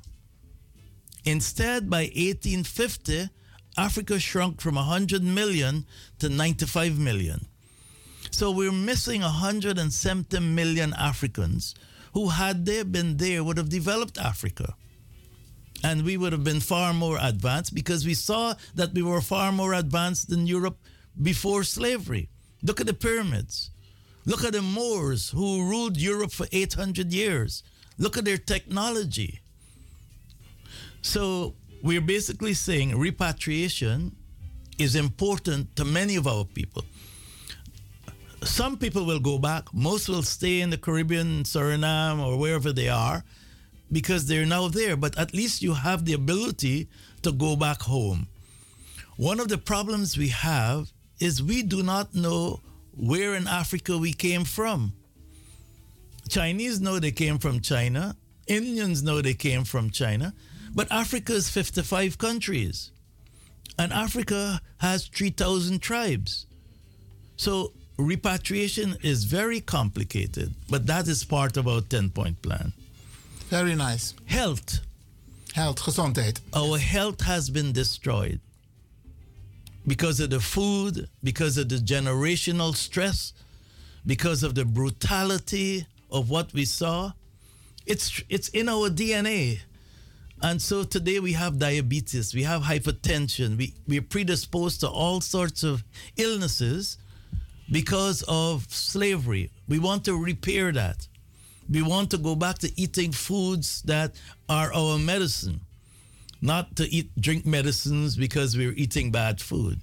Instead, 1.25 1.89
by 1.89 2.03
1850, 2.03 3.31
Africa 3.79 4.19
shrunk 4.19 4.61
from 4.61 4.75
100 4.75 5.23
million 5.23 5.87
to 6.19 6.29
95 6.29 6.99
million. 6.99 7.47
So 8.31 8.51
we're 8.51 8.71
missing 8.71 9.23
170 9.23 10.41
million 10.41 10.93
Africans 10.93 11.75
who, 12.13 12.29
had 12.29 12.67
they 12.67 12.83
been 12.83 13.17
there, 13.17 13.43
would 13.43 13.57
have 13.57 13.71
developed 13.71 14.19
Africa. 14.19 14.75
And 15.83 16.05
we 16.05 16.17
would 16.17 16.33
have 16.33 16.45
been 16.45 16.61
far 16.61 16.93
more 16.93 17.19
advanced 17.21 17.75
because 17.75 18.05
we 18.05 18.15
saw 18.15 18.55
that 18.75 18.93
we 18.93 19.03
were 19.03 19.21
far 19.21 19.51
more 19.51 19.75
advanced 19.75 20.29
than 20.29 20.47
Europe 20.47 20.79
before 21.21 21.65
slavery. 21.65 22.29
Look 22.63 22.81
at 22.81 22.87
the 22.87 22.95
pyramids. 22.95 23.71
Look 24.27 24.45
at 24.45 24.53
the 24.53 24.63
Moors 24.63 25.31
who 25.31 25.69
ruled 25.69 25.97
Europe 25.97 26.33
for 26.33 26.47
800 26.53 27.13
years. 27.13 27.63
Look 27.99 28.19
at 28.19 28.25
their 28.25 28.37
technology. 28.37 29.41
So 31.03 31.55
we're 31.83 32.03
basically 32.03 32.55
saying 32.55 32.99
repatriation 32.99 34.17
is 34.79 34.95
important 34.95 35.75
to 35.77 35.85
many 35.85 36.17
of 36.17 36.27
our 36.27 36.45
people. 36.45 36.85
Some 38.43 38.79
people 38.79 39.05
will 39.05 39.21
go 39.21 39.39
back, 39.39 39.73
most 39.75 40.09
will 40.09 40.23
stay 40.23 40.61
in 40.61 40.71
the 40.71 40.79
Caribbean, 40.79 41.45
Suriname, 41.45 42.25
or 42.25 42.39
wherever 42.39 42.73
they 42.73 42.89
are 42.89 43.25
because 43.93 44.27
they're 44.27 44.47
now 44.47 44.69
there, 44.69 44.97
but 44.97 45.19
at 45.19 45.35
least 45.35 45.63
you 45.63 45.75
have 45.75 46.05
the 46.05 46.13
ability 46.13 46.89
to 47.23 47.33
go 47.33 47.57
back 47.57 47.83
home. 47.83 48.29
One 49.17 49.41
of 49.41 49.49
the 49.49 49.59
problems 49.59 50.17
we 50.17 50.29
have 50.29 50.93
is 51.19 51.43
we 51.43 51.63
do 51.63 51.83
not 51.83 52.15
know 52.15 52.61
where 52.97 53.35
in 53.35 53.47
Africa 53.47 53.99
we 53.99 54.13
came 54.13 54.45
from. 54.45 54.93
Chinese 56.29 56.81
know 56.81 56.99
they 56.99 57.11
came 57.11 57.39
from 57.39 57.61
China, 57.61 58.17
Indians 58.47 59.03
know 59.03 59.21
they 59.21 59.35
came 59.35 59.65
from 59.65 59.91
China, 59.91 60.33
but 60.75 60.91
Africa 60.91 61.33
is 61.33 61.51
55 61.51 62.19
countries. 62.19 62.93
And 63.79 63.93
Africa 63.93 64.61
has 64.79 65.07
3,000 65.07 65.81
tribes. 65.81 66.47
So 67.37 67.73
repatriation 67.97 68.97
is 69.03 69.25
very 69.25 69.61
complicated, 69.61 70.55
but 70.69 70.87
that 70.87 71.09
is 71.09 71.25
part 71.25 71.57
of 71.57 71.67
our 71.67 71.81
10 71.81 72.11
point 72.11 72.43
plan. 72.43 72.73
Very 73.51 73.75
nice. 73.75 74.15
Health. 74.27 74.79
Health, 75.55 75.81
gezondheid. 75.81 76.39
Our 76.55 76.79
health 76.79 77.21
has 77.23 77.51
been 77.51 77.73
destroyed 77.73 78.39
because 79.85 80.21
of 80.21 80.31
the 80.31 80.39
food, 80.39 81.09
because 81.25 81.59
of 81.59 81.69
the 81.69 81.79
generational 81.79 82.77
stress, 82.77 83.33
because 84.07 84.45
of 84.45 84.55
the 84.55 84.65
brutality 84.65 85.85
of 86.13 86.31
what 86.31 86.53
we 86.53 86.65
saw. 86.65 87.11
It's 87.87 88.23
it's 88.29 88.51
in 88.51 88.69
our 88.69 88.89
DNA. 88.89 89.59
And 90.41 90.63
so 90.63 90.85
today 90.85 91.19
we 91.19 91.33
have 91.33 91.59
diabetes, 91.59 92.33
we 92.33 92.45
have 92.45 92.63
hypertension, 92.63 93.59
we, 93.59 93.75
we're 93.89 94.01
predisposed 94.01 94.81
to 94.81 94.89
all 94.89 95.21
sorts 95.21 95.65
of 95.65 95.83
illnesses 96.17 96.99
because 97.71 98.23
of 98.29 98.65
slavery. 98.71 99.51
We 99.69 99.81
want 99.81 100.05
to 100.05 100.17
repair 100.17 100.71
that. 100.73 101.09
We 101.71 101.83
want 101.83 102.11
to 102.11 102.19
go 102.19 102.35
back 102.35 102.59
to 102.59 102.81
eating 102.81 103.13
foods 103.13 103.83
that 103.83 104.17
are 104.49 104.73
our 104.75 104.99
medicine, 104.99 105.61
not 106.43 106.75
to 106.77 106.85
eat 106.93 107.11
drink 107.21 107.47
medicines 107.47 108.17
because 108.17 108.57
we're 108.57 108.73
eating 108.73 109.11
bad 109.13 109.41
food. 109.41 109.79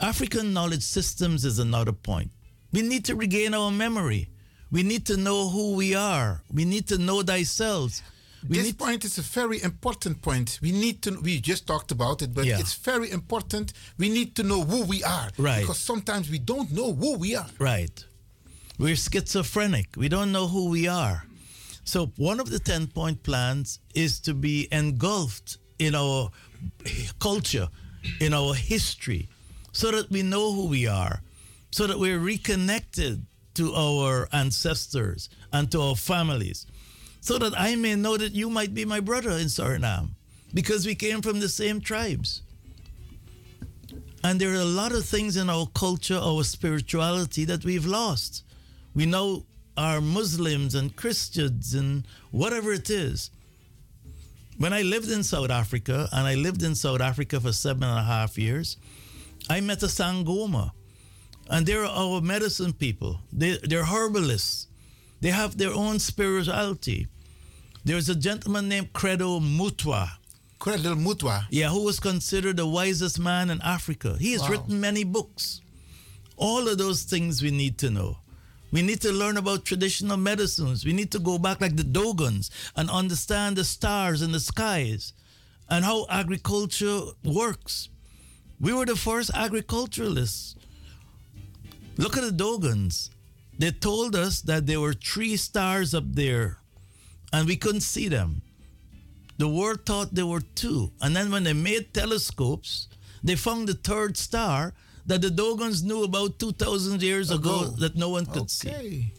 African 0.00 0.52
knowledge 0.52 0.82
systems 0.82 1.44
is 1.44 1.58
another 1.58 1.92
point. 1.92 2.30
We 2.72 2.82
need 2.82 3.04
to 3.06 3.14
regain 3.16 3.52
our 3.54 3.70
memory. 3.70 4.28
We 4.70 4.82
need 4.84 5.04
to 5.06 5.16
know 5.16 5.48
who 5.48 5.74
we 5.74 5.94
are. 5.96 6.42
We 6.52 6.64
need 6.64 6.86
to 6.88 6.98
know 6.98 7.22
thyself. 7.22 8.00
We 8.48 8.56
this 8.58 8.72
point 8.72 9.04
is 9.04 9.18
a 9.18 9.22
very 9.22 9.60
important 9.62 10.22
point. 10.22 10.58
We 10.62 10.72
need 10.72 11.02
to. 11.02 11.18
We 11.20 11.40
just 11.40 11.66
talked 11.66 11.90
about 11.90 12.22
it, 12.22 12.32
but 12.32 12.46
Yeah. 12.46 12.58
it's 12.60 12.74
very 12.74 13.10
important. 13.10 13.72
We 13.98 14.08
need 14.08 14.34
to 14.36 14.42
know 14.42 14.62
who 14.64 14.84
we 14.84 15.02
are, 15.04 15.30
Right. 15.36 15.60
Because 15.60 15.78
sometimes 15.78 16.30
we 16.30 16.38
don't 16.38 16.70
know 16.72 16.94
who 16.94 17.18
we 17.18 17.34
are. 17.36 17.50
Right. 17.58 18.04
We're 18.80 18.96
schizophrenic. 18.96 19.88
We 19.94 20.08
don't 20.08 20.32
know 20.32 20.46
who 20.46 20.70
we 20.70 20.88
are. 20.88 21.26
So, 21.84 22.12
one 22.16 22.40
of 22.40 22.48
the 22.48 22.58
10 22.58 22.86
point 22.86 23.22
plans 23.22 23.78
is 23.94 24.20
to 24.20 24.32
be 24.32 24.68
engulfed 24.72 25.58
in 25.78 25.94
our 25.94 26.30
culture, 27.18 27.68
in 28.20 28.32
our 28.32 28.54
history, 28.54 29.28
so 29.72 29.90
that 29.90 30.10
we 30.10 30.22
know 30.22 30.54
who 30.54 30.66
we 30.66 30.86
are, 30.86 31.20
so 31.70 31.86
that 31.88 31.98
we're 31.98 32.18
reconnected 32.18 33.26
to 33.52 33.74
our 33.74 34.30
ancestors 34.32 35.28
and 35.52 35.70
to 35.72 35.82
our 35.82 35.96
families, 35.96 36.66
so 37.20 37.36
that 37.36 37.52
I 37.60 37.76
may 37.76 37.96
know 37.96 38.16
that 38.16 38.32
you 38.32 38.48
might 38.48 38.72
be 38.72 38.86
my 38.86 39.00
brother 39.00 39.32
in 39.32 39.48
Suriname 39.48 40.12
because 40.54 40.86
we 40.86 40.94
came 40.94 41.20
from 41.20 41.40
the 41.40 41.50
same 41.50 41.82
tribes. 41.82 42.40
And 44.24 44.40
there 44.40 44.52
are 44.52 44.62
a 44.62 44.64
lot 44.64 44.92
of 44.92 45.04
things 45.04 45.36
in 45.36 45.50
our 45.50 45.66
culture, 45.66 46.18
our 46.18 46.44
spirituality 46.44 47.44
that 47.44 47.62
we've 47.62 47.84
lost. 47.86 48.44
We 48.94 49.06
now 49.06 49.44
are 49.76 50.00
Muslims 50.00 50.74
and 50.74 50.94
Christians 50.96 51.74
and 51.74 52.06
whatever 52.30 52.72
it 52.72 52.90
is. 52.90 53.30
When 54.58 54.72
I 54.72 54.82
lived 54.82 55.10
in 55.10 55.22
South 55.22 55.50
Africa, 55.50 56.08
and 56.12 56.26
I 56.26 56.34
lived 56.34 56.62
in 56.62 56.74
South 56.74 57.00
Africa 57.00 57.40
for 57.40 57.52
seven 57.52 57.82
and 57.84 57.98
a 57.98 58.02
half 58.02 58.36
years, 58.36 58.76
I 59.48 59.60
met 59.60 59.82
a 59.82 59.86
Sangoma. 59.86 60.72
And 61.48 61.66
they're 61.66 61.84
our 61.84 62.20
medicine 62.20 62.72
people. 62.72 63.20
They, 63.32 63.58
they're 63.62 63.84
herbalists. 63.86 64.68
They 65.20 65.30
have 65.30 65.56
their 65.56 65.72
own 65.72 65.98
spirituality. 65.98 67.08
There's 67.84 68.08
a 68.08 68.14
gentleman 68.14 68.68
named 68.68 68.92
Credo 68.92 69.40
Mutwa. 69.40 70.10
Credo 70.58 70.94
Mutwa? 70.94 71.46
Yeah, 71.50 71.70
who 71.70 71.84
was 71.84 71.98
considered 71.98 72.58
the 72.58 72.66
wisest 72.66 73.18
man 73.18 73.50
in 73.50 73.60
Africa. 73.62 74.16
He 74.20 74.32
has 74.32 74.42
Wow. 74.42 74.48
written 74.48 74.80
many 74.80 75.04
books. 75.04 75.60
All 76.36 76.68
of 76.68 76.76
those 76.78 77.02
things 77.04 77.42
we 77.42 77.50
need 77.50 77.78
to 77.78 77.90
know. 77.90 78.18
We 78.72 78.82
need 78.82 79.00
to 79.02 79.12
learn 79.12 79.36
about 79.36 79.64
traditional 79.64 80.16
medicines. 80.16 80.84
We 80.84 80.92
need 80.92 81.10
to 81.12 81.18
go 81.18 81.38
back 81.38 81.60
like 81.60 81.76
the 81.76 81.84
Dogons 81.84 82.50
and 82.76 82.88
understand 82.88 83.56
the 83.56 83.64
stars 83.64 84.22
and 84.22 84.32
the 84.32 84.40
skies 84.40 85.12
and 85.68 85.84
how 85.84 86.06
agriculture 86.08 87.00
works. 87.24 87.88
We 88.60 88.72
were 88.72 88.86
the 88.86 88.96
first 88.96 89.30
agriculturalists. 89.34 90.54
Look 91.96 92.16
at 92.16 92.22
the 92.22 92.32
Dogons. 92.32 93.10
They 93.58 93.72
told 93.72 94.14
us 94.14 94.40
that 94.42 94.66
there 94.66 94.80
were 94.80 94.94
three 94.94 95.36
stars 95.36 95.94
up 95.94 96.04
there 96.06 96.58
and 97.32 97.46
we 97.46 97.56
couldn't 97.56 97.82
see 97.82 98.08
them. 98.08 98.42
The 99.38 99.48
world 99.48 99.86
thought 99.86 100.14
there 100.14 100.26
were 100.26 100.42
two. 100.42 100.92
And 101.00 101.16
then 101.16 101.30
when 101.30 101.44
they 101.44 101.54
made 101.54 101.94
telescopes, 101.94 102.88
they 103.22 103.36
found 103.36 103.68
the 103.68 103.74
third 103.74 104.16
star 104.16 104.74
that 105.06 105.22
the 105.22 105.30
Dogons 105.30 105.82
knew 105.82 106.04
about 106.04 106.38
2,000 106.38 107.02
years 107.02 107.30
ago, 107.30 107.60
Ago. 107.62 107.70
that 107.78 107.96
no 107.96 108.10
one 108.10 108.26
could 108.26 108.50
see. 108.50 109.12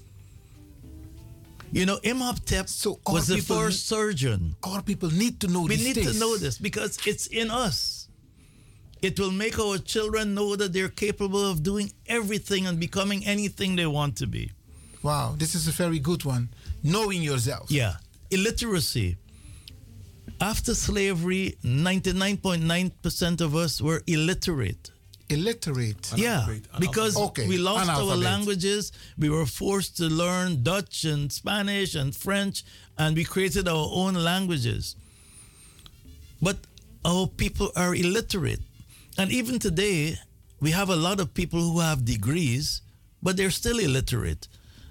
You 1.72 1.86
know, 1.86 2.00
Imhotep 2.04 2.68
our 2.68 2.98
was 3.14 3.28
the 3.28 3.38
first 3.40 3.88
surgeon. 3.88 4.56
Our 4.64 4.82
people 4.82 5.10
need 5.10 5.40
to 5.42 5.48
know 5.48 5.68
this. 5.68 5.78
We 5.80 5.84
need 5.86 5.96
things. 5.96 6.14
to 6.14 6.20
know 6.20 6.36
this 6.38 6.58
because 6.58 7.00
it's 7.06 7.28
in 7.28 7.50
us. 7.50 8.10
It 9.02 9.20
will 9.20 9.32
make 9.32 9.58
our 9.58 9.78
children 9.78 10.36
know 10.36 10.56
that 10.56 10.74
they're 10.74 10.90
capable 10.90 11.44
of 11.50 11.64
doing 11.64 11.92
everything 12.08 12.68
and 12.68 12.80
becoming 12.80 13.26
anything 13.26 13.76
they 13.76 13.88
want 13.88 14.18
to 14.18 14.28
be. 14.28 14.52
Wow, 15.02 15.34
this 15.38 15.56
is 15.56 15.68
a 15.68 15.72
very 15.72 15.98
good 15.98 16.24
one. 16.26 16.50
Knowing 16.84 17.24
yourself. 17.24 17.72
Yeah. 17.72 17.94
Illiteracy. 18.30 19.18
After 20.40 20.76
slavery, 20.76 21.58
99.9% 21.64 23.42
of 23.42 23.56
us 23.56 23.82
were 23.82 24.02
illiterate. 24.08 24.92
Illiterate. 25.32 26.14
Yeah, 26.16 26.48
because 26.80 27.16
Okay, 27.16 27.48
we 27.48 27.58
lost 27.58 27.90
our 27.90 28.16
languages. 28.16 28.92
We 29.18 29.30
were 29.30 29.46
forced 29.46 29.98
to 29.98 30.06
learn 30.06 30.64
Dutch 30.64 31.06
and 31.06 31.32
Spanish 31.32 31.96
and 31.96 32.16
French, 32.16 32.64
and 32.98 33.16
we 33.16 33.24
created 33.24 33.68
our 33.68 33.90
own 33.92 34.14
languages. 34.16 34.96
But 36.42 36.58
our 37.06 37.28
people 37.28 37.72
are 37.76 37.96
illiterate. 37.96 38.62
And 39.18 39.32
even 39.32 39.60
today, 39.60 40.18
we 40.60 40.72
have 40.72 40.90
a 40.90 40.96
lot 40.96 41.20
of 41.20 41.34
people 41.34 41.60
who 41.60 41.80
have 41.80 42.06
degrees, 42.06 42.82
but 43.22 43.38
they're 43.38 43.52
still 43.52 43.80
illiterate 43.80 44.48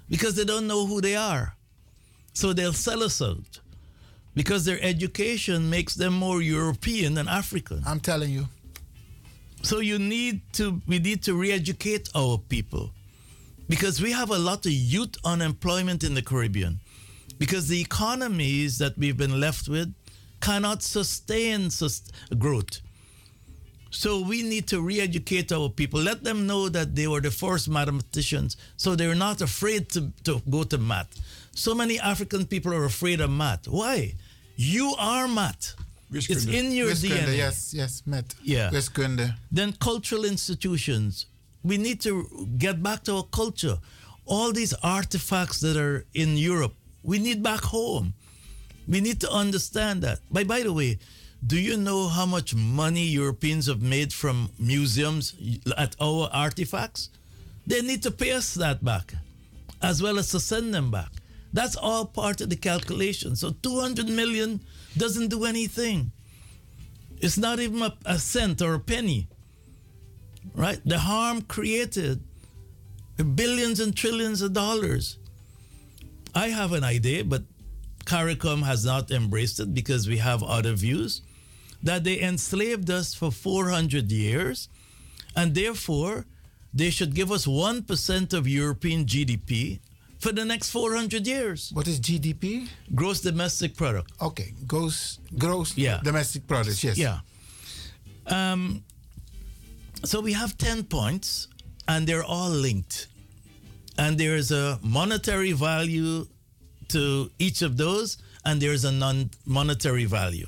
because 0.09 0.35
they 0.35 0.45
don't 0.45 0.67
know 0.67 0.85
who 0.85 1.01
they 1.01 1.15
are. 1.15 1.55
So 2.33 2.53
they'll 2.53 2.73
sell 2.73 3.03
us 3.03 3.21
out 3.21 3.59
because 4.35 4.65
their 4.65 4.79
education 4.81 5.69
makes 5.69 5.95
them 5.95 6.13
more 6.13 6.41
European 6.41 7.13
than 7.13 7.27
African. 7.27 7.81
I'm 7.85 7.99
telling 7.99 8.31
you. 8.31 8.47
So 9.63 9.79
you 9.79 9.99
need 9.99 10.41
to 10.53 10.81
we 10.87 10.99
need 10.99 11.23
to 11.23 11.35
re-educate 11.35 12.09
our 12.15 12.37
people 12.37 12.91
because 13.69 14.01
we 14.01 14.11
have 14.11 14.31
a 14.31 14.39
lot 14.39 14.65
of 14.65 14.71
youth 14.71 15.15
unemployment 15.23 16.03
in 16.03 16.13
the 16.13 16.21
Caribbean 16.21 16.79
because 17.37 17.67
the 17.67 17.79
economies 17.79 18.77
that 18.79 18.97
we've 18.97 19.17
been 19.17 19.39
left 19.39 19.69
with 19.69 19.93
cannot 20.41 20.81
sustain 20.83 21.69
sus- 21.69 22.11
growth. 22.37 22.81
So 23.91 24.21
we 24.21 24.41
need 24.41 24.67
to 24.67 24.81
re-educate 24.81 25.51
our 25.51 25.69
people. 25.69 26.01
Let 26.01 26.23
them 26.23 26.47
know 26.47 26.69
that 26.69 26.95
they 26.95 27.07
were 27.07 27.21
the 27.21 27.29
first 27.29 27.69
mathematicians, 27.69 28.57
so 28.77 28.95
they're 28.95 29.15
not 29.15 29.41
afraid 29.41 29.89
to, 29.89 30.11
to 30.23 30.41
go 30.49 30.63
to 30.63 30.77
math. 30.77 31.09
So 31.53 31.75
many 31.75 31.99
African 31.99 32.45
people 32.45 32.73
are 32.73 32.85
afraid 32.85 33.19
of 33.19 33.29
math. 33.29 33.67
Why? 33.67 34.15
You 34.55 34.95
are 34.97 35.27
math. 35.27 35.75
It's 36.11 36.27
Wiskunde. 36.27 36.53
in 36.53 36.71
your 36.71 36.87
Wiskunde, 36.87 37.27
DNA. 37.27 37.37
Yes, 37.37 37.73
yes, 37.73 38.03
met. 38.05 38.35
Yeah. 38.43 38.69
Wiskunde. 38.71 39.33
Then 39.51 39.73
cultural 39.73 40.25
institutions. 40.25 41.27
We 41.63 41.77
need 41.77 42.01
to 42.01 42.27
get 42.57 42.81
back 42.83 43.03
to 43.03 43.15
our 43.17 43.23
culture. 43.23 43.77
All 44.25 44.51
these 44.51 44.73
artifacts 44.83 45.59
that 45.61 45.77
are 45.77 46.05
in 46.13 46.37
Europe, 46.37 46.73
we 47.03 47.19
need 47.19 47.41
back 47.41 47.61
home. 47.61 48.13
We 48.87 48.99
need 48.99 49.19
to 49.21 49.31
understand 49.31 50.01
that. 50.03 50.19
By 50.29 50.43
by 50.43 50.63
the 50.63 50.73
way, 50.73 50.99
do 51.45 51.57
you 51.57 51.77
know 51.77 52.07
how 52.07 52.25
much 52.25 52.53
money 52.53 53.05
Europeans 53.05 53.67
have 53.67 53.81
made 53.81 54.13
from 54.13 54.49
museums 54.59 55.33
at 55.77 55.95
our 55.99 56.29
artifacts? 56.31 57.09
They 57.65 57.81
need 57.81 58.03
to 58.03 58.11
pay 58.11 58.31
us 58.33 58.53
that 58.55 58.83
back, 58.83 59.13
as 59.81 60.01
well 60.01 60.19
as 60.19 60.29
to 60.31 60.39
send 60.39 60.73
them 60.73 60.91
back. 60.91 61.11
That's 61.53 61.75
all 61.75 62.05
part 62.05 62.41
of 62.41 62.49
the 62.49 62.55
calculation. 62.55 63.35
So 63.35 63.51
200 63.51 64.07
million 64.07 64.61
doesn't 64.97 65.29
do 65.29 65.45
anything. 65.45 66.11
It's 67.19 67.37
not 67.37 67.59
even 67.59 67.81
a, 67.81 67.93
a 68.05 68.19
cent 68.19 68.61
or 68.61 68.73
a 68.73 68.79
penny. 68.79 69.27
Right? 70.55 70.81
The 70.83 70.99
harm 70.99 71.43
created 71.43 72.23
billions 73.35 73.79
and 73.79 73.95
trillions 73.95 74.41
of 74.41 74.53
dollars. 74.53 75.17
I 76.33 76.47
have 76.47 76.73
an 76.73 76.83
idea, 76.83 77.23
but 77.23 77.43
CARICOM 78.05 78.63
has 78.63 78.83
not 78.85 79.11
embraced 79.11 79.59
it 79.59 79.73
because 79.73 80.07
we 80.07 80.17
have 80.17 80.41
other 80.43 80.73
views 80.73 81.21
that 81.83 82.03
they 82.03 82.19
enslaved 82.19 82.89
us 82.89 83.13
for 83.13 83.31
400 83.31 84.11
years 84.11 84.69
and 85.35 85.53
therefore 85.55 86.25
they 86.73 86.89
should 86.89 87.13
give 87.13 87.31
us 87.31 87.45
1% 87.45 88.33
of 88.33 88.47
European 88.47 89.05
GDP 89.05 89.79
for 90.21 90.31
the 90.31 90.45
next 90.45 90.69
400 90.69 91.25
years. 91.27 91.71
What 91.73 91.87
is 91.87 91.99
GDP? 91.99 92.67
Gross 92.93 93.21
domestic 93.21 93.75
product. 93.75 94.11
Okay, 94.21 94.53
gross 94.67 95.19
gross 95.37 95.75
Yeah. 95.75 95.99
domestic 96.03 96.45
products. 96.47 96.83
Yes. 96.83 96.97
Yeah. 96.97 97.19
Um, 98.27 98.83
so 100.05 100.21
we 100.21 100.33
have 100.33 100.57
10 100.57 100.83
points 100.83 101.47
and 101.87 102.05
they're 102.07 102.23
all 102.23 102.49
linked. 102.51 103.07
And 103.97 104.17
there's 104.17 104.51
a 104.51 104.79
monetary 104.81 105.51
value 105.53 106.27
to 106.89 107.31
each 107.39 107.61
of 107.61 107.77
those, 107.77 108.17
and 108.45 108.61
there's 108.61 108.83
a 108.85 108.91
non 108.91 109.29
monetary 109.45 110.05
value. 110.05 110.47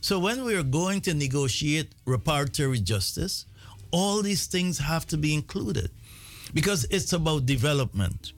So 0.00 0.18
when 0.18 0.44
we 0.44 0.54
are 0.54 0.62
going 0.62 1.00
to 1.02 1.14
negotiate 1.14 1.88
reparatory 2.06 2.82
justice, 2.82 3.44
all 3.90 4.22
these 4.22 4.46
things 4.46 4.78
have 4.78 5.06
to 5.08 5.16
be 5.16 5.34
included 5.34 5.90
because 6.54 6.86
it's 6.90 7.12
about 7.12 7.44
development. 7.46 8.32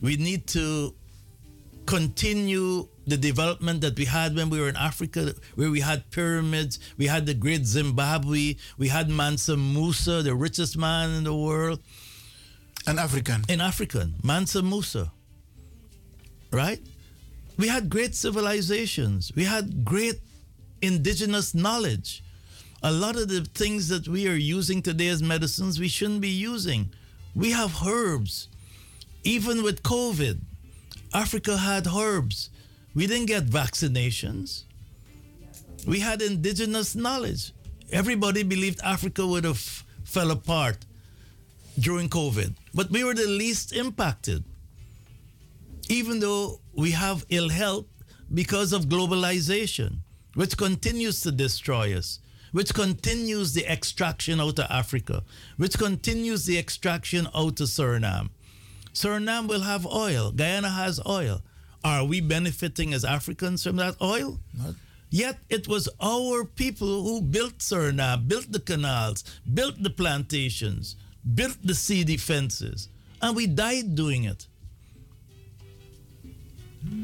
We 0.00 0.16
need 0.16 0.46
to 0.48 0.94
continue 1.86 2.88
the 3.06 3.16
development 3.16 3.80
that 3.80 3.98
we 3.98 4.04
had 4.04 4.36
when 4.36 4.50
we 4.50 4.60
were 4.60 4.68
in 4.68 4.76
Africa, 4.76 5.34
where 5.56 5.70
we 5.70 5.80
had 5.80 6.10
pyramids, 6.10 6.78
we 6.96 7.06
had 7.06 7.26
the 7.26 7.34
great 7.34 7.66
Zimbabwe, 7.66 8.54
we 8.78 8.88
had 8.88 9.08
Mansa 9.08 9.56
Musa, 9.56 10.22
the 10.22 10.34
richest 10.34 10.76
man 10.78 11.10
in 11.10 11.24
the 11.24 11.34
world. 11.34 11.80
An 12.86 12.98
African. 12.98 13.42
An 13.48 13.60
African, 13.60 14.14
Mansa 14.22 14.62
Musa. 14.62 15.12
Right? 16.52 16.80
We 17.58 17.68
had 17.68 17.90
great 17.90 18.14
civilizations, 18.14 19.32
we 19.34 19.44
had 19.44 19.84
great 19.84 20.20
indigenous 20.80 21.54
knowledge. 21.54 22.22
A 22.82 22.90
lot 22.90 23.16
of 23.16 23.28
the 23.28 23.42
things 23.54 23.88
that 23.88 24.08
we 24.08 24.26
are 24.26 24.34
using 24.34 24.80
today 24.80 25.08
as 25.08 25.22
medicines, 25.22 25.78
we 25.78 25.88
shouldn't 25.88 26.22
be 26.22 26.30
using. 26.30 26.90
We 27.34 27.50
have 27.50 27.86
herbs. 27.86 28.48
Even 29.24 29.62
with 29.62 29.82
COVID, 29.82 30.40
Africa 31.12 31.56
had 31.56 31.86
herbs. 31.86 32.50
We 32.94 33.06
didn't 33.06 33.26
get 33.26 33.46
vaccinations. 33.46 34.64
We 35.86 36.00
had 36.00 36.22
indigenous 36.22 36.94
knowledge. 36.94 37.52
Everybody 37.92 38.42
believed 38.42 38.80
Africa 38.82 39.26
would 39.26 39.44
have 39.44 39.84
fell 40.04 40.30
apart 40.30 40.78
during 41.78 42.08
COVID, 42.08 42.54
but 42.74 42.90
we 42.90 43.04
were 43.04 43.14
the 43.14 43.26
least 43.26 43.72
impacted. 43.72 44.44
Even 45.88 46.20
though 46.20 46.60
we 46.74 46.92
have 46.92 47.24
ill 47.30 47.48
health 47.48 47.86
because 48.32 48.72
of 48.72 48.86
globalization, 48.86 49.98
which 50.34 50.56
continues 50.56 51.20
to 51.22 51.32
destroy 51.32 51.96
us, 51.96 52.20
which 52.52 52.74
continues 52.74 53.52
the 53.52 53.66
extraction 53.66 54.40
out 54.40 54.58
of 54.58 54.66
Africa, 54.70 55.22
which 55.56 55.78
continues 55.78 56.46
the 56.46 56.58
extraction 56.58 57.26
out 57.34 57.60
of 57.60 57.68
Suriname. 57.68 58.30
Suriname 58.92 59.48
will 59.48 59.60
have 59.62 59.86
oil. 59.86 60.32
Guyana 60.32 60.70
has 60.70 61.00
oil. 61.06 61.42
Are 61.82 62.04
we 62.04 62.20
benefiting 62.20 62.92
as 62.92 63.04
Africans 63.04 63.64
from 63.64 63.76
that 63.76 63.96
oil? 64.02 64.38
Not. 64.56 64.74
Yet 65.10 65.38
it 65.48 65.66
was 65.66 65.88
our 66.00 66.44
people 66.44 67.02
who 67.02 67.20
built 67.20 67.58
Suriname, 67.58 68.28
built 68.28 68.52
the 68.52 68.60
canals, 68.60 69.24
built 69.54 69.82
the 69.82 69.90
plantations, 69.90 70.96
built 71.34 71.58
the 71.64 71.74
sea 71.74 72.04
defenses, 72.04 72.88
and 73.20 73.34
we 73.34 73.46
died 73.46 73.96
doing 73.96 74.24
it. 74.24 74.46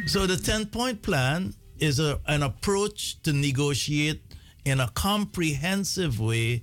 So 0.07 0.27
the 0.27 0.37
10 0.37 0.67
point 0.67 1.03
plan 1.03 1.55
is 1.79 1.99
a, 1.99 2.21
an 2.27 2.43
approach 2.43 3.21
to 3.23 3.33
negotiate 3.33 4.23
in 4.65 4.81
a 4.81 4.89
comprehensive 4.91 6.21
way 6.21 6.63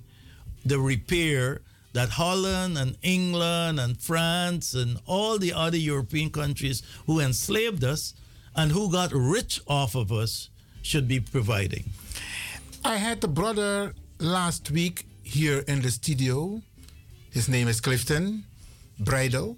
the 0.64 0.78
repair 0.78 1.60
that 1.94 2.10
Holland 2.10 2.76
and 2.76 2.96
England 3.02 3.80
and 3.80 3.96
France 3.96 4.74
and 4.74 4.98
all 5.06 5.38
the 5.38 5.52
other 5.52 5.78
European 5.78 6.28
countries 6.28 6.82
who 7.06 7.20
enslaved 7.20 7.82
us 7.82 8.14
and 8.54 8.70
who 8.72 8.90
got 8.90 9.12
rich 9.12 9.60
off 9.66 9.94
of 9.94 10.12
us 10.12 10.50
should 10.82 11.08
be 11.08 11.20
providing. 11.20 11.84
I 12.84 12.96
had 12.96 13.24
a 13.24 13.28
brother 13.28 13.94
last 14.18 14.70
week 14.70 15.06
here 15.22 15.64
in 15.66 15.82
the 15.82 15.90
studio. 15.90 16.60
His 17.30 17.48
name 17.48 17.68
is 17.68 17.80
Clifton 17.80 18.44
Bridle. 19.00 19.56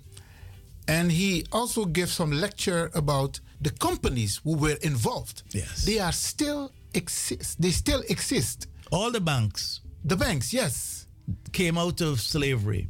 And 0.88 1.10
he 1.10 1.44
also 1.50 1.84
gave 1.84 2.10
some 2.10 2.30
lecture 2.30 2.90
about 2.94 3.40
the 3.60 3.70
companies 3.70 4.40
who 4.44 4.56
were 4.56 4.78
involved. 4.82 5.42
Yes. 5.50 5.84
They 5.84 5.98
are 5.98 6.12
still 6.12 6.70
exist. 6.94 7.60
They 7.60 7.70
still 7.70 8.02
exist. 8.08 8.68
All 8.92 9.10
the 9.10 9.20
banks. 9.20 9.80
The 10.04 10.16
banks, 10.16 10.52
yes. 10.52 11.05
Came 11.52 11.78
out 11.78 12.00
of 12.00 12.20
slavery. 12.20 12.88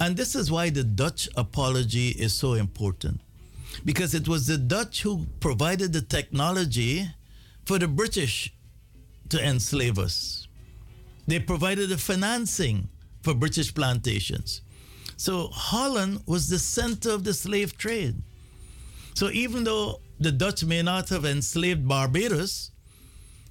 And 0.00 0.16
this 0.16 0.34
is 0.34 0.50
why 0.50 0.70
the 0.70 0.84
Dutch 0.84 1.28
apology 1.36 2.08
is 2.10 2.32
so 2.32 2.54
important. 2.54 3.20
Because 3.84 4.14
it 4.14 4.26
was 4.26 4.46
the 4.46 4.58
Dutch 4.58 5.02
who 5.02 5.26
provided 5.40 5.92
the 5.92 6.00
technology 6.02 7.06
for 7.66 7.78
the 7.78 7.88
British 7.88 8.52
to 9.28 9.42
enslave 9.44 9.98
us. 9.98 10.48
They 11.26 11.38
provided 11.38 11.90
the 11.90 11.98
financing 11.98 12.88
for 13.22 13.34
British 13.34 13.72
plantations. 13.74 14.62
So 15.16 15.48
Holland 15.52 16.22
was 16.26 16.48
the 16.48 16.58
center 16.58 17.10
of 17.10 17.24
the 17.24 17.34
slave 17.34 17.76
trade. 17.76 18.16
So 19.14 19.30
even 19.30 19.64
though 19.64 20.00
the 20.18 20.32
Dutch 20.32 20.64
may 20.64 20.82
not 20.82 21.10
have 21.10 21.24
enslaved 21.24 21.86
Barbados, 21.86 22.70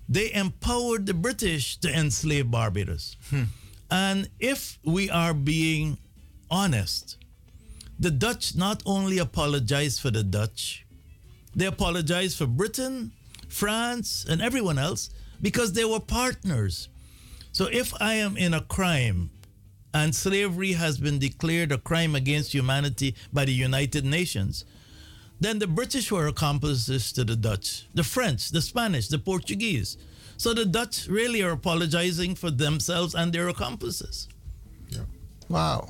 they 0.08 0.34
empowered 0.34 1.06
the 1.06 1.14
British 1.14 1.78
to 1.78 1.96
enslave 1.96 2.50
Barbados. 2.50 3.16
Hmm. 3.30 3.44
And 3.92 4.30
if 4.40 4.78
we 4.84 5.10
are 5.10 5.34
being 5.34 5.98
honest, 6.50 7.18
the 8.00 8.12
Dutch 8.12 8.56
not 8.56 8.82
only 8.86 9.18
apologized 9.18 10.00
for 10.00 10.12
the 10.12 10.24
Dutch, 10.24 10.86
they 11.56 11.66
apologized 11.66 12.38
for 12.38 12.46
Britain, 12.46 13.12
France, 13.48 14.26
and 14.30 14.42
everyone 14.42 14.78
else 14.78 15.10
because 15.42 15.74
they 15.74 15.86
were 15.86 16.00
partners. 16.00 16.90
So 17.52 17.66
if 17.66 17.94
I 18.00 18.16
am 18.16 18.38
in 18.38 18.54
a 18.54 18.62
crime 18.62 19.32
and 19.94 20.14
slavery 20.14 20.74
has 20.74 20.98
been 21.00 21.18
declared 21.18 21.72
a 21.72 21.78
crime 21.78 22.16
against 22.16 22.54
humanity 22.54 23.16
by 23.34 23.46
the 23.46 23.54
United 23.54 24.06
Nations, 24.06 24.66
then 25.40 25.60
the 25.60 25.68
British 25.68 26.12
were 26.12 26.28
accomplices 26.28 27.12
to 27.14 27.24
the 27.24 27.36
Dutch, 27.36 27.88
the 27.94 28.04
French, 28.04 28.50
the 28.50 28.62
Spanish, 28.62 29.08
the 29.08 29.18
Portuguese. 29.18 29.98
So 30.40 30.54
the 30.54 30.70
Dutch 30.70 31.08
really 31.08 31.44
are 31.44 31.52
apologizing 31.52 32.38
for 32.38 32.56
themselves 32.56 33.14
and 33.14 33.34
their 33.34 33.50
accomplices. 33.50 34.28
Wauw. 35.48 35.90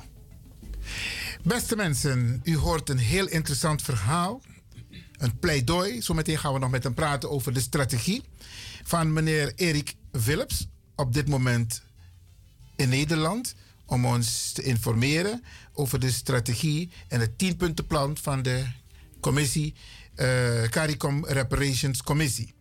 Beste 1.42 1.76
mensen, 1.76 2.40
u 2.44 2.56
hoort 2.56 2.88
een 2.88 2.98
heel 2.98 3.28
interessant 3.28 3.82
verhaal. 3.82 4.42
Een 5.18 5.38
pleidooi. 5.38 6.02
Zometeen 6.02 6.38
gaan 6.38 6.52
we 6.52 6.58
nog 6.58 6.70
met 6.70 6.82
hem 6.82 6.94
praten 6.94 7.30
over 7.30 7.52
de 7.52 7.60
strategie 7.60 8.22
van 8.84 9.12
meneer 9.12 9.52
Erik 9.56 9.94
Philips. 10.12 10.66
Op 10.96 11.12
dit 11.12 11.28
moment 11.28 11.82
in 12.76 12.88
Nederland. 12.88 13.54
Om 13.86 14.06
ons 14.06 14.52
te 14.52 14.62
informeren 14.62 15.44
over 15.72 16.00
de 16.00 16.10
strategie 16.10 16.90
en 17.08 17.20
het 17.20 17.38
tienpuntenplan 17.38 18.16
van 18.16 18.42
de 18.42 18.64
commissie, 19.20 19.74
eh 20.14 20.62
CARICOM 20.62 21.26
Reparations 21.26 22.02
Commissie. 22.02 22.54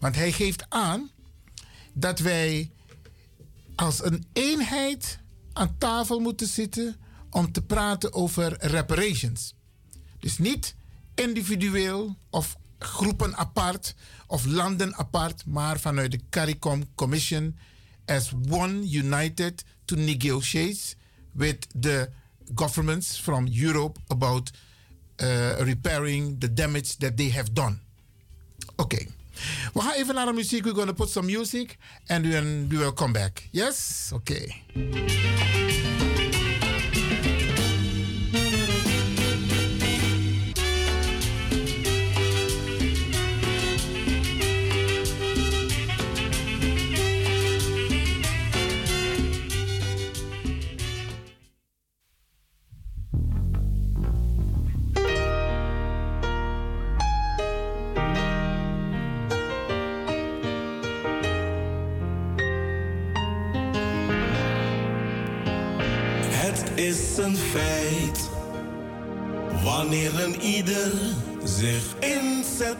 Want 0.00 0.14
hij 0.14 0.32
geeft 0.32 0.66
aan 0.68 1.10
dat 1.98 2.18
wij 2.18 2.70
als 3.74 4.04
een 4.04 4.24
eenheid 4.32 5.18
aan 5.52 5.78
tafel 5.78 6.20
moeten 6.20 6.46
zitten 6.46 6.96
om 7.30 7.52
te 7.52 7.62
praten 7.62 8.12
over 8.12 8.56
reparations. 8.60 9.54
Dus 10.18 10.38
niet 10.38 10.74
individueel 11.14 12.16
of 12.30 12.56
groepen 12.78 13.36
apart 13.36 13.94
of 14.26 14.44
landen 14.44 14.94
apart, 14.94 15.46
maar 15.46 15.80
vanuit 15.80 16.10
de 16.10 16.20
CARICOM 16.30 16.94
Commission 16.94 17.56
as 18.04 18.32
one 18.48 18.90
united 18.90 19.64
to 19.84 19.96
negotiate 19.96 20.94
with 21.32 21.66
the 21.80 22.10
governments 22.54 23.18
from 23.18 23.46
Europe 23.46 24.00
about 24.06 24.50
uh, 25.16 25.58
repairing 25.58 26.40
the 26.40 26.52
damage 26.52 26.96
that 26.98 27.16
they 27.16 27.30
have 27.30 27.52
done. 27.52 27.78
Oké. 28.76 29.06
We 29.72 29.80
gaan 29.80 29.92
even 29.92 30.14
naar 30.14 30.26
de 30.26 30.32
muziek. 30.32 30.62
We're 30.64 30.74
going 30.74 30.88
to 30.88 30.94
put 30.94 31.10
some 31.10 31.32
music 31.32 31.76
and 32.06 32.30
then 32.30 32.66
we 32.68 32.76
will 32.76 32.92
come 32.92 33.12
back. 33.12 33.48
Yes? 33.50 34.10
Oké. 34.14 34.44
is 34.74 35.55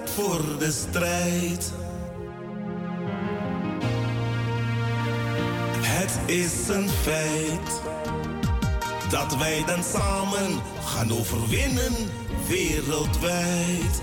voor 0.05 0.41
de 0.58 0.73
strijd. 0.73 1.73
Het 5.81 6.18
is 6.26 6.68
een 6.68 6.89
feit 6.89 7.81
dat 9.10 9.36
wij 9.36 9.65
dan 9.66 9.83
samen 9.84 10.60
gaan 10.84 11.12
overwinnen 11.12 11.92
wereldwijd. 12.49 14.02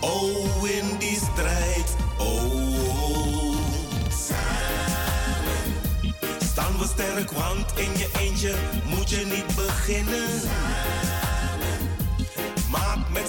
Oh, 0.00 0.70
in 0.70 0.98
die 0.98 1.18
strijd, 1.32 1.96
oh. 2.18 2.76
Samen 4.28 4.66
staan 6.44 6.78
we 6.78 6.86
sterk, 6.86 7.30
want 7.30 7.72
in 7.76 7.98
je 7.98 8.08
eentje 8.18 8.54
moet 8.86 9.10
je 9.10 9.26
niet 9.26 9.56
beginnen. 9.56 10.40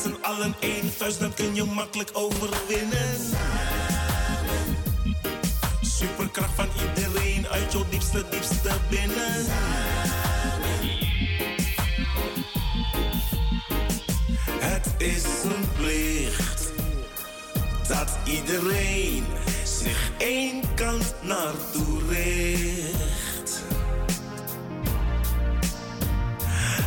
Met 0.03 0.16
z'n 0.16 0.24
allen 0.24 0.56
één 0.59 0.92
vuist, 0.98 1.19
dan 1.19 1.34
kun 1.34 1.56
je 1.56 1.64
makkelijk 1.64 2.09
overwinnen. 2.14 3.19
Superkracht 5.82 6.53
van 6.56 6.67
iedereen 6.88 7.48
uit 7.48 7.72
jouw 7.72 7.85
diepste, 7.90 8.26
diepste 8.30 8.72
binnen. 8.90 9.45
Het 14.59 14.88
is 14.98 15.24
een 15.43 15.69
plicht 15.77 16.72
dat 17.88 18.17
iedereen 18.26 19.26
zich 19.64 20.11
één 20.17 20.61
kant 20.76 21.14
naartoe 21.22 22.01
richt. 22.09 23.64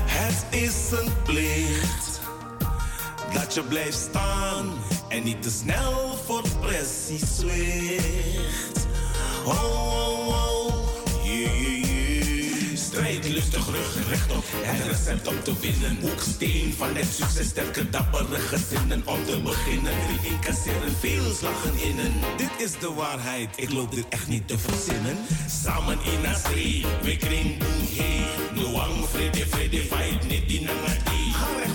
Het 0.07 0.45
is 0.51 0.91
een 0.91 1.13
plicht 1.25 2.10
dat 3.33 3.55
je 3.55 3.63
blijft 3.63 3.99
staan 3.99 4.73
en 5.09 5.23
niet 5.23 5.43
te 5.43 5.51
snel 5.51 6.19
voor 6.27 6.43
pressie 6.61 7.27
zwicht. 7.27 8.87
Oh, 9.45 9.65
oh, 9.65 10.29
oh, 10.29 10.75
yeah, 11.25 11.61
yeah, 11.61 11.85
yeah. 11.85 12.77
Strijd 12.77 13.29
lustig, 13.29 13.67
rug 13.67 14.09
rechtop. 14.09 14.45
Het 14.53 14.87
recept 14.87 15.29
om 15.29 15.43
te 15.43 15.53
winnen. 15.61 15.99
Hoeksteen 16.01 16.75
van 16.77 16.95
het 16.95 17.07
succes, 17.15 17.47
sterke, 17.47 17.91
dappere 17.91 18.39
gezinnen. 18.39 19.03
Om 19.05 19.25
te 19.25 19.41
beginnen, 19.41 19.93
drie 20.07 20.33
incasseren, 20.33 20.93
veel 21.01 21.35
slagen 21.35 21.81
innen. 21.83 22.13
Dit 22.37 22.51
is 22.59 22.79
de 22.79 22.93
waarheid, 22.93 23.49
ik 23.57 23.73
loop 23.73 23.95
dit 23.95 24.07
echt 24.09 24.29
niet 24.29 24.49
te 24.49 24.59
verzinnen. 24.59 25.17
Samen 25.63 25.99
in 26.05 26.25
een 26.25 26.37
zee, 26.37 26.85
we 27.03 27.17
kring 27.17 27.59
boem 27.59 27.87
hey. 27.97 28.25
Noang, 28.55 29.09
vrede, 29.09 29.47
vrede, 29.47 29.81
fight, 29.81 30.29
niet 30.29 30.49
die 30.49 30.61
nangadi. 30.61 31.00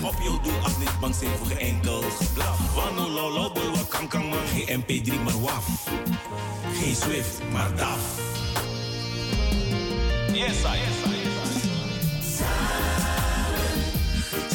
Op 0.06 0.14
jouw 0.22 0.40
doel, 0.40 0.58
af 0.62 0.78
niet 0.78 1.00
bang 1.00 1.14
zijn 1.14 1.30
voor 1.38 1.46
geen 1.46 1.58
enkel 1.58 2.00
geblaf. 2.00 2.74
Wano, 2.74 3.10
lolo, 3.10 3.52
bulwa, 3.52 3.78
kan, 3.88 4.08
kan, 4.08 4.26
man. 4.26 4.38
Geen 4.54 4.84
MP3, 4.84 5.22
maar 5.24 5.40
waf. 5.40 5.66
Geen 6.72 6.96
Swift, 6.96 7.40
maar 7.52 7.76
DAF. 7.76 7.98
Yes, 10.32 10.62
I, 10.62 10.78
yes, 10.84 11.00
I, 11.06 11.26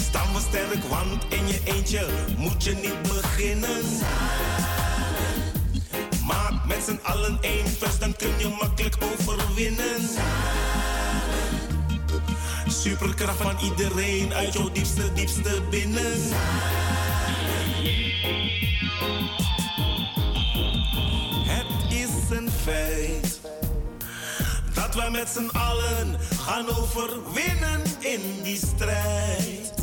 Staan 0.10 0.34
we 0.34 0.40
sterk, 0.40 0.84
want 0.84 1.24
in 1.30 1.48
je 1.48 1.60
eentje 1.64 2.06
moet 2.38 2.64
je 2.64 2.72
niet 2.72 3.02
beginnen. 3.02 3.84
Maak 6.26 6.66
met 6.66 6.84
z'n 6.86 7.00
allen 7.04 7.38
één 7.42 7.68
vuist, 7.68 8.00
dan 8.00 8.16
kun 8.16 8.32
je 8.38 8.48
makkelijk 8.60 8.98
overwinnen. 9.02 10.02
Superkracht 12.72 13.38
van 13.38 13.58
iedereen 13.64 14.33
uit 14.33 14.53
jouw 14.53 14.72
diepste, 14.72 15.14
diepste 15.14 15.61
binnen. 15.69 16.22
Het 21.48 21.93
is 21.93 22.38
een 22.38 22.50
feit 22.64 23.40
dat 24.74 24.95
wij 24.95 25.09
met 25.09 25.30
z'n 25.30 25.58
allen 25.58 26.17
gaan 26.40 26.69
overwinnen 26.69 27.82
in 28.00 28.22
die 28.43 28.58
strijd. 28.58 29.74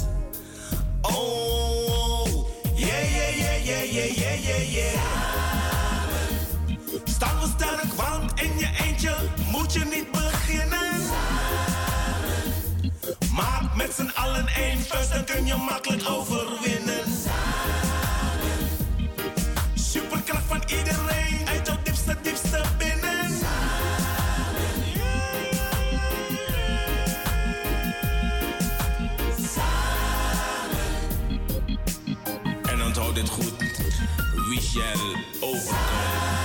Oh, 1.01 1.13
oh, 1.13 2.49
yeah, 2.75 3.15
yeah, 3.15 3.37
yeah, 3.39 3.65
yeah, 3.65 3.93
yeah, 3.93 4.17
yeah, 4.17 4.43
yeah, 4.43 4.73
yeah. 4.73 5.01
Staan 7.05 7.41
we 7.41 7.47
sterk, 7.57 7.93
want 7.93 8.41
in 8.41 8.59
je 8.59 8.69
eentje 8.85 9.15
moet 9.53 9.73
je 9.73 9.85
niet 9.85 10.08
z'n 13.95 14.11
allen 14.15 14.47
één 14.49 14.81
vuist, 14.81 15.13
dan 15.13 15.25
kun 15.25 15.47
je 15.47 15.55
makkelijk 15.55 16.09
overwinnen. 16.09 17.05
Superkracht 19.75 20.45
van 20.47 20.63
iedereen 20.67 21.49
uit 21.49 21.67
jouw 21.67 21.77
diepste, 21.83 22.17
diepste 22.23 22.63
binnen. 22.79 23.07
En 32.63 32.83
onthoud 32.83 33.15
dit 33.15 33.29
goed. 33.29 33.53
Wie 34.49 34.61
shall 34.61 35.25
overkomen. 35.41 36.39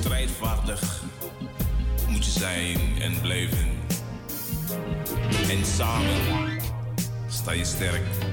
Strijdvaardig 0.00 1.02
moet 2.08 2.24
je 2.24 2.30
zijn 2.30 2.78
en 3.00 3.20
blijven. 3.20 3.76
En 5.48 5.64
samen 5.64 6.57
sta 7.48 7.56
je 7.56 7.64
sterk. 7.64 8.27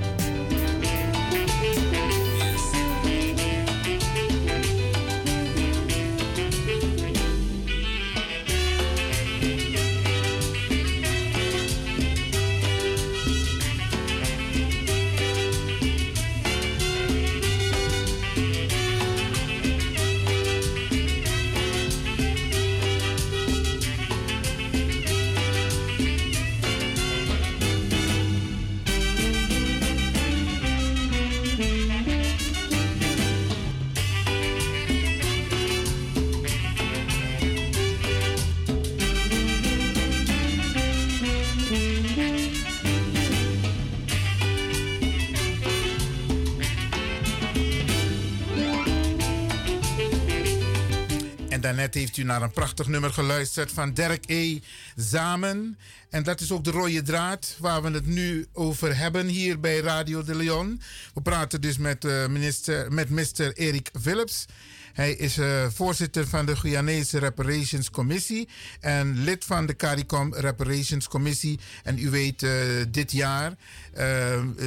Heeft 51.95 52.17
u 52.17 52.24
naar 52.24 52.41
een 52.41 52.51
prachtig 52.51 52.88
nummer 52.88 53.14
geluisterd 53.14 53.72
van 53.72 53.93
Derek 53.93 54.24
E. 54.27 54.59
Samen. 54.95 55.77
En 56.09 56.24
dat 56.24 56.41
is 56.41 56.51
ook 56.51 56.64
de 56.64 56.72
rode 56.72 57.01
draad 57.01 57.56
waar 57.59 57.82
we 57.82 57.91
het 57.91 58.06
nu 58.06 58.48
over 58.53 58.98
hebben 58.98 59.27
hier 59.27 59.59
bij 59.59 59.80
Radio 59.80 60.24
de 60.24 60.35
Leon. 60.35 60.82
We 61.14 61.22
praten 61.22 61.61
dus 61.61 61.77
met, 61.77 62.06
eh, 62.06 62.27
minister, 62.27 62.93
met 62.93 63.09
Mr. 63.09 63.53
Erik 63.53 63.90
Philips. 64.01 64.45
Hij 64.93 65.14
is 65.14 65.38
eh, 65.38 65.65
voorzitter 65.74 66.27
van 66.27 66.45
de 66.45 66.56
Guyanese 66.56 67.19
Reparations 67.19 67.90
Commissie 67.90 68.48
en 68.80 69.24
lid 69.24 69.45
van 69.45 69.65
de 69.65 69.75
CARICOM 69.75 70.33
Reparations 70.33 71.07
Commissie. 71.07 71.59
En 71.83 71.99
u 71.99 72.09
weet, 72.09 72.43
eh, 72.43 72.51
dit 72.90 73.11
jaar 73.11 73.53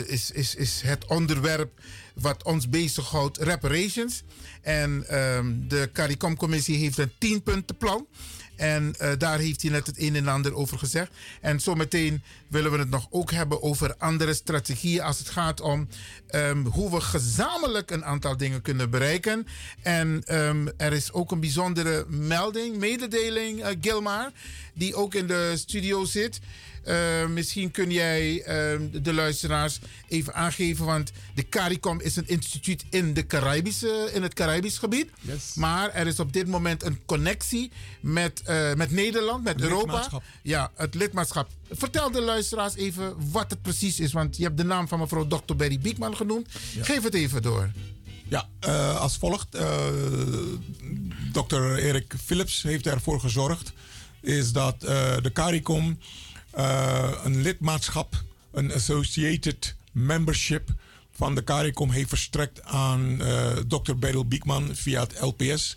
is, 0.07 0.31
is, 0.31 0.55
is 0.55 0.81
het 0.85 1.07
onderwerp 1.07 1.81
wat 2.15 2.43
ons 2.43 2.69
bezighoudt 2.69 3.39
reparations. 3.39 4.23
En 4.69 5.05
ehm, 5.09 5.53
de 5.69 5.91
CARICOM-commissie 5.93 6.77
heeft 6.77 6.99
een 6.99 7.13
tienpuntenplan. 7.19 8.07
En 8.57 8.95
eh, 8.99 9.13
daar 9.19 9.39
heeft 9.39 9.63
hij 9.63 9.71
net 9.71 9.87
het 9.87 9.99
een 9.99 10.17
en 10.17 10.29
ander 10.29 10.55
over 10.55 10.79
gezegd. 10.79 11.11
En 11.41 11.61
zometeen 11.61 12.23
willen 12.49 12.73
we 12.73 12.79
het 12.79 12.91
nog 12.91 13.07
ook 13.11 13.31
hebben 13.31 13.63
over 13.63 13.95
andere 13.99 14.35
strategieën 14.35 15.01
als 15.03 15.19
het 15.19 15.29
gaat 15.29 15.61
om 15.61 15.89
ehm, 16.27 16.65
hoe 16.65 16.91
we 16.91 17.01
gezamenlijk 17.01 17.91
een 17.91 18.05
aantal 18.05 18.37
dingen 18.37 18.63
kunnen 18.63 18.91
bereiken. 18.91 19.47
En 19.83 20.23
ehm, 20.25 20.67
er 20.77 20.93
is 20.93 21.13
ook 21.13 21.31
een 21.31 21.41
bijzondere 21.41 22.05
melding, 22.09 22.77
mededeling, 22.77 23.63
eh, 23.63 23.77
Gilmar, 23.81 24.31
die 24.75 24.95
ook 24.95 25.15
in 25.15 25.27
de 25.27 25.53
studio 25.57 26.05
zit. 26.05 26.41
Eh, 26.89 27.27
misschien 27.27 27.71
kun 27.71 27.91
jij 27.91 28.43
ehm, 28.43 29.03
de 29.03 29.13
luisteraars 29.13 29.79
even 30.09 30.35
aangeven, 30.35 30.85
want 30.85 31.13
de 31.35 31.49
CARICOM 31.49 32.01
is 32.01 32.17
een 32.17 32.29
instituut 32.29 32.85
in, 32.91 33.15
de 33.15 33.27
Caribische, 33.27 34.11
in 34.13 34.23
het 34.23 34.35
Caribisch 34.35 34.79
gebied. 34.79 35.11
Yes. 35.21 35.55
Maar 35.55 35.91
er 35.91 36.07
is 36.07 36.21
op 36.21 36.33
dit 36.33 36.47
moment 36.47 36.83
een 36.83 37.01
connectie 37.07 37.71
met, 38.01 38.43
eh, 38.43 38.75
met 38.75 38.91
Nederland, 38.91 39.45
met 39.45 39.61
Europa. 39.61 40.09
Ja, 40.43 40.71
het 40.75 40.95
lidmaatschap. 40.95 41.49
Vertel 41.71 42.11
de 42.11 42.21
luisteraars 42.21 42.75
even 42.75 43.31
wat 43.31 43.51
het 43.51 43.63
precies 43.63 44.01
is, 44.01 44.13
want 44.13 44.37
je 44.37 44.43
hebt 44.43 44.57
de 44.57 44.65
naam 44.65 44.89
van 44.89 44.99
mevrouw 44.99 45.27
Dr. 45.27 45.55
Berry 45.57 45.79
Biekman 45.79 46.17
genoemd. 46.17 46.49
Geef 46.81 47.03
het 47.03 47.15
even 47.15 47.43
door. 47.43 47.71
Ja, 48.29 48.49
eh, 48.61 49.01
als 49.01 49.17
volgt. 49.17 49.55
Uh, 49.55 49.87
Dr. 51.33 51.75
Erik 51.75 52.15
Philips 52.25 52.63
heeft 52.63 52.87
ervoor 52.87 53.21
gezorgd 53.21 53.73
is 54.21 54.53
dat 54.53 54.81
de 54.81 55.31
CARICOM 55.33 55.99
eh, 56.59 57.11
een 57.25 57.41
lidmaatschap, 57.41 58.25
een 58.53 58.73
associated 58.73 59.75
membership 59.93 60.75
van 61.13 61.35
de 61.35 61.45
CARICOM 61.45 61.91
heeft 61.91 62.09
verstrekt 62.09 62.65
aan 62.65 63.23
eh, 63.23 63.57
Dr. 63.57 63.95
Beryl 63.95 64.29
Biekman 64.29 64.75
via 64.75 65.01
het 65.01 65.21
LPS. 65.21 65.77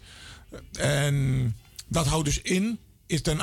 En 0.80 1.56
dat 1.88 2.06
houdt 2.08 2.26
dus 2.26 2.42
in, 2.42 2.80
is 3.06 3.22
ten, 3.22 3.40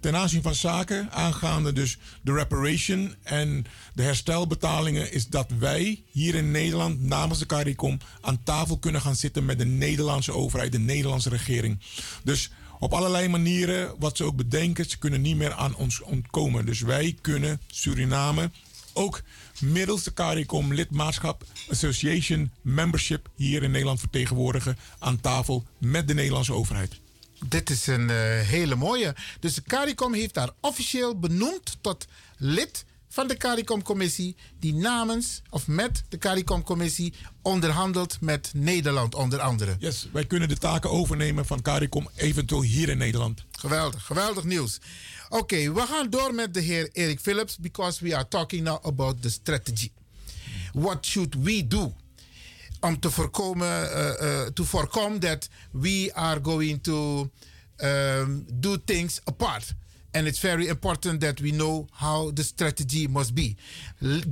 ten 0.00 0.16
aanzien 0.16 0.42
van 0.42 0.54
zaken 0.54 1.10
aangaande 1.12 1.72
dus 1.72 1.98
de 2.22 2.32
reparation 2.32 3.14
en 3.22 3.66
de 3.94 4.02
herstelbetalingen, 4.02 5.12
is 5.12 5.28
dat 5.28 5.50
wij 5.58 6.02
hier 6.10 6.34
in 6.34 6.50
Nederland 6.50 7.02
namens 7.02 7.38
de 7.38 7.46
CARICOM 7.46 7.98
aan 8.20 8.42
tafel 8.42 8.78
kunnen 8.78 9.00
gaan 9.00 9.16
zitten 9.16 9.44
met 9.44 9.58
de 9.58 9.66
Nederlandse 9.66 10.32
overheid, 10.32 10.72
de 10.72 10.78
Nederlandse 10.78 11.28
regering. 11.28 11.78
Dus 12.24 12.50
op 12.80 12.92
allerlei 12.92 13.28
manieren, 13.28 13.94
wat 13.98 14.16
ze 14.16 14.24
ook 14.24 14.36
bedenken, 14.36 14.90
ze 14.90 14.98
kunnen 14.98 15.20
niet 15.20 15.36
meer 15.36 15.52
aan 15.52 15.76
ons 15.76 16.00
ontkomen. 16.00 16.66
Dus 16.66 16.80
wij 16.80 17.16
kunnen 17.20 17.60
Suriname 17.66 18.50
ook 18.92 19.22
middels 19.60 20.02
de 20.02 20.12
CARICOM 20.12 20.74
lidmaatschap 20.74 21.44
Association 21.70 22.50
Membership 22.62 23.28
hier 23.34 23.62
in 23.62 23.70
Nederland 23.70 24.00
vertegenwoordigen 24.00 24.78
aan 24.98 25.20
tafel 25.20 25.64
met 25.78 26.08
de 26.08 26.14
Nederlandse 26.14 26.52
overheid. 26.52 27.00
Dit 27.46 27.70
is 27.70 27.86
een 27.86 28.10
eh, 28.10 28.16
hele 28.40 28.74
mooie. 28.74 29.14
Dus 29.40 29.54
de 29.54 29.62
CARICOM 29.62 30.14
heeft 30.14 30.34
daar 30.34 30.50
officieel 30.60 31.18
benoemd 31.18 31.78
tot 31.80 32.06
lid 32.36 32.84
van 33.10 33.28
de 33.28 33.36
CARICOM-commissie... 33.36 34.36
die 34.58 34.74
namens 34.74 35.42
of 35.50 35.66
met 35.66 36.02
de 36.08 36.18
CARICOM-commissie 36.18 37.14
onderhandelt 37.42 38.20
met 38.20 38.50
Nederland 38.54 39.14
onder 39.14 39.40
andere. 39.40 39.76
Yes, 39.78 40.08
wij 40.12 40.26
kunnen 40.26 40.48
de 40.48 40.56
taken 40.56 40.90
overnemen 40.90 41.46
van 41.46 41.62
CARICOM 41.62 42.08
eventueel 42.14 42.62
hier 42.62 42.88
in 42.88 42.98
Nederland. 42.98 43.44
Geweldig, 43.52 44.04
geweldig 44.04 44.44
nieuws. 44.44 44.78
Oké, 45.28 45.72
we 45.72 45.80
gaan 45.80 46.10
door 46.10 46.34
met 46.34 46.54
de 46.54 46.60
heer 46.60 46.88
Erik 46.92 47.20
Philips... 47.20 47.58
because 47.58 48.04
we 48.04 48.14
are 48.14 48.28
talking 48.28 48.62
now 48.62 48.86
about 48.86 49.22
the 49.22 49.30
strategy. 49.30 49.90
What 50.72 51.06
should 51.06 51.34
we 51.34 51.66
do? 51.66 51.92
om 52.80 53.00
te 53.00 53.10
voorkomen, 53.10 53.82
uh, 53.82 54.08
uh, 54.20 54.46
to 54.46 54.64
voorkomen 54.64 55.20
that 55.20 55.48
we 55.70 56.10
are 56.14 56.40
going 56.42 56.82
to 56.82 57.30
um, 57.76 58.46
do 58.52 58.76
things 58.84 59.20
apart. 59.24 59.74
And 60.14 60.26
it's 60.26 60.40
very 60.40 60.66
important 60.68 61.20
that 61.20 61.40
we 61.40 61.52
know 61.52 61.86
how 61.92 62.30
the 62.32 62.42
strategy 62.42 63.06
must 63.06 63.34
be. 63.34 63.56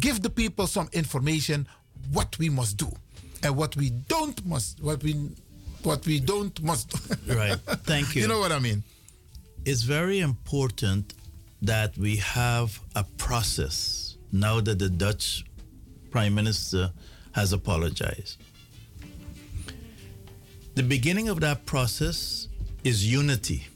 Give 0.01 0.21
the 0.21 0.31
people 0.31 0.67
some 0.67 0.89
information 0.93 1.69
what 2.13 2.39
we 2.39 2.49
must 2.49 2.77
do 2.77 2.91
and 3.43 3.57
what 3.57 3.77
we 3.77 3.91
don't 3.91 4.45
must 4.47 4.83
what 4.83 5.03
we 5.03 5.13
what 5.83 6.05
we 6.07 6.21
don't 6.21 6.61
must. 6.63 6.93
Right. 7.29 7.59
Thank 7.85 8.17
you. 8.17 8.23
you 8.23 8.29
know 8.29 8.41
what 8.41 8.53
I 8.53 8.59
mean? 8.59 8.83
It's 9.65 9.83
very 9.83 10.21
important 10.21 11.15
that 11.63 11.97
we 11.97 12.17
have 12.17 12.81
a 12.95 13.05
process 13.17 14.17
now 14.33 14.61
that 14.61 14.79
the 14.79 14.89
Dutch 14.89 15.45
Prime 16.11 16.35
Minister 16.35 16.91
has 17.33 17.53
apologized. 17.53 18.39
The 20.75 20.83
beginning 20.83 21.29
of 21.29 21.41
that 21.41 21.67
process 21.67 22.49
is 22.85 23.11
unity. 23.11 23.67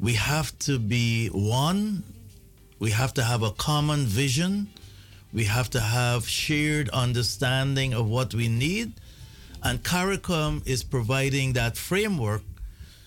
We 0.00 0.14
have 0.14 0.58
to 0.60 0.78
be 0.78 1.28
one, 1.28 2.02
we 2.78 2.90
have 2.90 3.14
to 3.14 3.22
have 3.24 3.42
a 3.42 3.50
common 3.52 4.04
vision, 4.04 4.68
we 5.32 5.44
have 5.44 5.70
to 5.70 5.80
have 5.80 6.28
shared 6.28 6.90
understanding 6.90 7.94
of 7.94 8.08
what 8.08 8.34
we 8.34 8.48
need, 8.48 8.92
and 9.62 9.82
CARICOM 9.82 10.66
is 10.66 10.84
providing 10.84 11.54
that 11.54 11.76
framework 11.76 12.42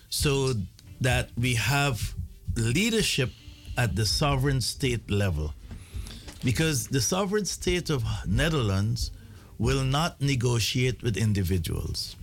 so 0.08 0.54
that 1.00 1.30
we 1.38 1.54
have 1.54 2.14
leadership 2.56 3.30
at 3.76 3.94
the 3.94 4.04
sovereign 4.04 4.60
state 4.60 5.10
level. 5.10 5.54
Because 6.42 6.88
the 6.88 7.00
sovereign 7.00 7.44
state 7.44 7.88
of 7.88 8.04
Netherlands 8.26 9.10
will 9.58 9.84
not 9.84 10.20
negotiate 10.20 11.02
with 11.02 11.16
individuals. 11.16 12.16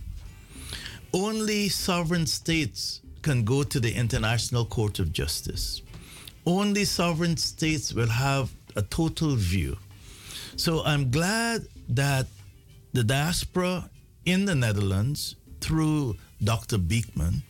Only 1.14 1.68
sovereign 1.68 2.26
states 2.26 3.00
can 3.22 3.44
go 3.44 3.62
to 3.62 3.80
the 3.80 3.92
International 3.92 4.64
Court 4.64 4.98
of 4.98 5.12
Justice. 5.12 5.82
Only 6.46 6.84
sovereign 6.84 7.36
states 7.36 7.92
will 7.92 8.08
have 8.08 8.50
a 8.76 8.82
total 8.82 9.34
view. 9.36 9.76
So 10.56 10.82
I'm 10.84 11.10
glad 11.10 11.66
that 11.90 12.26
the 12.92 13.04
diaspora 13.04 13.90
in 14.24 14.44
the 14.44 14.54
Netherlands, 14.54 15.36
through 15.60 16.16
Dr. 16.42 16.78
Beekman, 16.78 17.42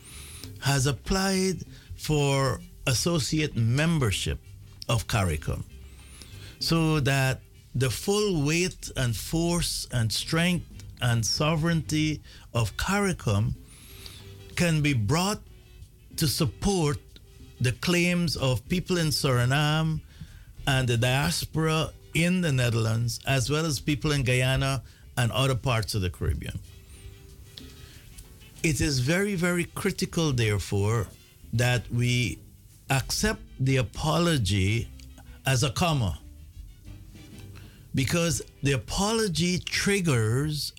has 0.61 0.87
applied 0.87 1.65
for 1.97 2.61
associate 2.87 3.57
membership 3.57 4.39
of 4.89 5.07
CARICOM 5.07 5.65
so 6.59 7.01
that 7.01 7.41
the 7.75 7.91
full 7.91 8.43
weight 8.43 8.91
and 8.97 9.15
force 9.15 9.87
and 9.93 10.11
strength 10.13 10.67
and 11.01 11.25
sovereignty 11.25 12.23
of 12.55 12.77
CARICOM 12.77 13.55
can 14.57 14.83
be 14.83 14.93
brought 14.93 15.41
to 16.19 16.29
support 16.29 16.99
the 17.61 17.73
claims 17.73 18.37
of 18.37 18.69
people 18.69 18.99
in 18.99 19.09
Suriname 19.09 20.01
and 20.67 20.89
the 20.89 20.97
diaspora 20.97 21.91
in 22.15 22.41
the 22.41 22.53
Netherlands, 22.53 23.21
as 23.27 23.51
well 23.51 23.65
as 23.65 23.81
people 23.81 24.13
in 24.13 24.23
Guyana 24.23 24.83
and 25.17 25.31
other 25.33 25.55
parts 25.55 25.95
of 25.95 26.03
the 26.03 26.11
Caribbean. 26.11 26.59
It 28.63 28.81
is 28.81 28.99
very, 28.99 29.35
very 29.35 29.65
critical, 29.65 30.33
therefore, 30.33 31.07
that 31.53 31.91
we 31.93 32.39
accept 32.91 33.43
the 33.61 33.77
apology 33.77 34.89
as 35.47 35.63
a 35.63 35.71
comma 35.71 36.19
because 37.95 38.43
the 38.63 38.73
apology 38.73 39.59
triggers 39.59 40.73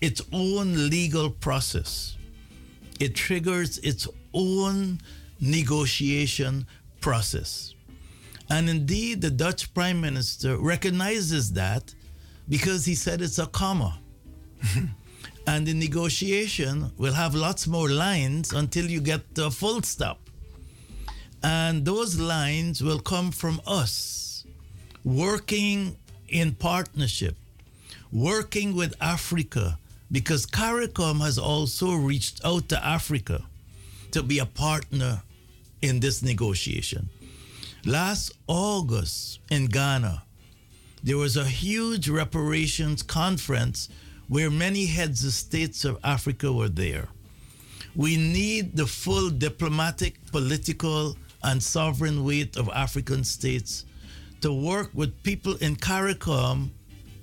its 0.00 0.20
own 0.32 0.88
legal 0.90 1.30
process. 1.30 2.16
It 3.00 3.14
triggers 3.14 3.78
its 3.78 4.06
own 4.34 5.00
negotiation 5.40 6.66
process. 7.00 7.74
And 8.50 8.68
indeed, 8.68 9.20
the 9.20 9.30
Dutch 9.30 9.72
Prime 9.74 10.00
Minister 10.00 10.58
recognizes 10.58 11.52
that 11.54 11.94
because 12.48 12.84
he 12.84 12.94
said 12.94 13.22
it's 13.22 13.38
a 13.38 13.46
comma. 13.46 13.98
and 15.46 15.66
the 15.66 15.74
negotiation 15.74 16.92
will 16.98 17.14
have 17.14 17.34
lots 17.34 17.66
more 17.66 17.88
lines 17.88 18.52
until 18.52 18.86
you 18.86 19.00
get 19.00 19.34
the 19.34 19.50
full 19.50 19.82
stop. 19.82 20.20
And 21.42 21.84
those 21.84 22.20
lines 22.20 22.82
will 22.82 23.00
come 23.00 23.30
from 23.30 23.60
us 23.66 24.44
working 25.04 25.96
in 26.28 26.54
partnership, 26.54 27.36
working 28.12 28.74
with 28.74 28.94
Africa, 29.00 29.78
because 30.12 30.46
CARICOM 30.46 31.20
has 31.20 31.38
also 31.38 31.94
reached 31.94 32.40
out 32.44 32.68
to 32.68 32.84
Africa 32.84 33.42
to 34.10 34.22
be 34.22 34.38
a 34.38 34.46
partner 34.46 35.22
in 35.82 36.00
this 36.00 36.22
negotiation. 36.22 37.08
Last 37.84 38.32
August 38.46 39.38
in 39.50 39.66
Ghana, 39.66 40.22
there 41.02 41.16
was 41.16 41.36
a 41.36 41.44
huge 41.44 42.08
reparations 42.08 43.02
conference 43.02 43.88
where 44.28 44.50
many 44.50 44.86
heads 44.86 45.24
of 45.24 45.32
states 45.32 45.84
of 45.84 45.98
Africa 46.04 46.52
were 46.52 46.68
there. 46.68 47.08
We 47.96 48.16
need 48.16 48.76
the 48.76 48.86
full 48.86 49.30
diplomatic, 49.30 50.14
political, 50.30 51.16
and 51.42 51.62
sovereign 51.62 52.24
weight 52.24 52.56
of 52.56 52.68
African 52.68 53.24
states 53.24 53.84
to 54.42 54.52
work 54.52 54.90
with 54.94 55.22
people 55.22 55.56
in 55.56 55.76
CARICOM 55.76 56.70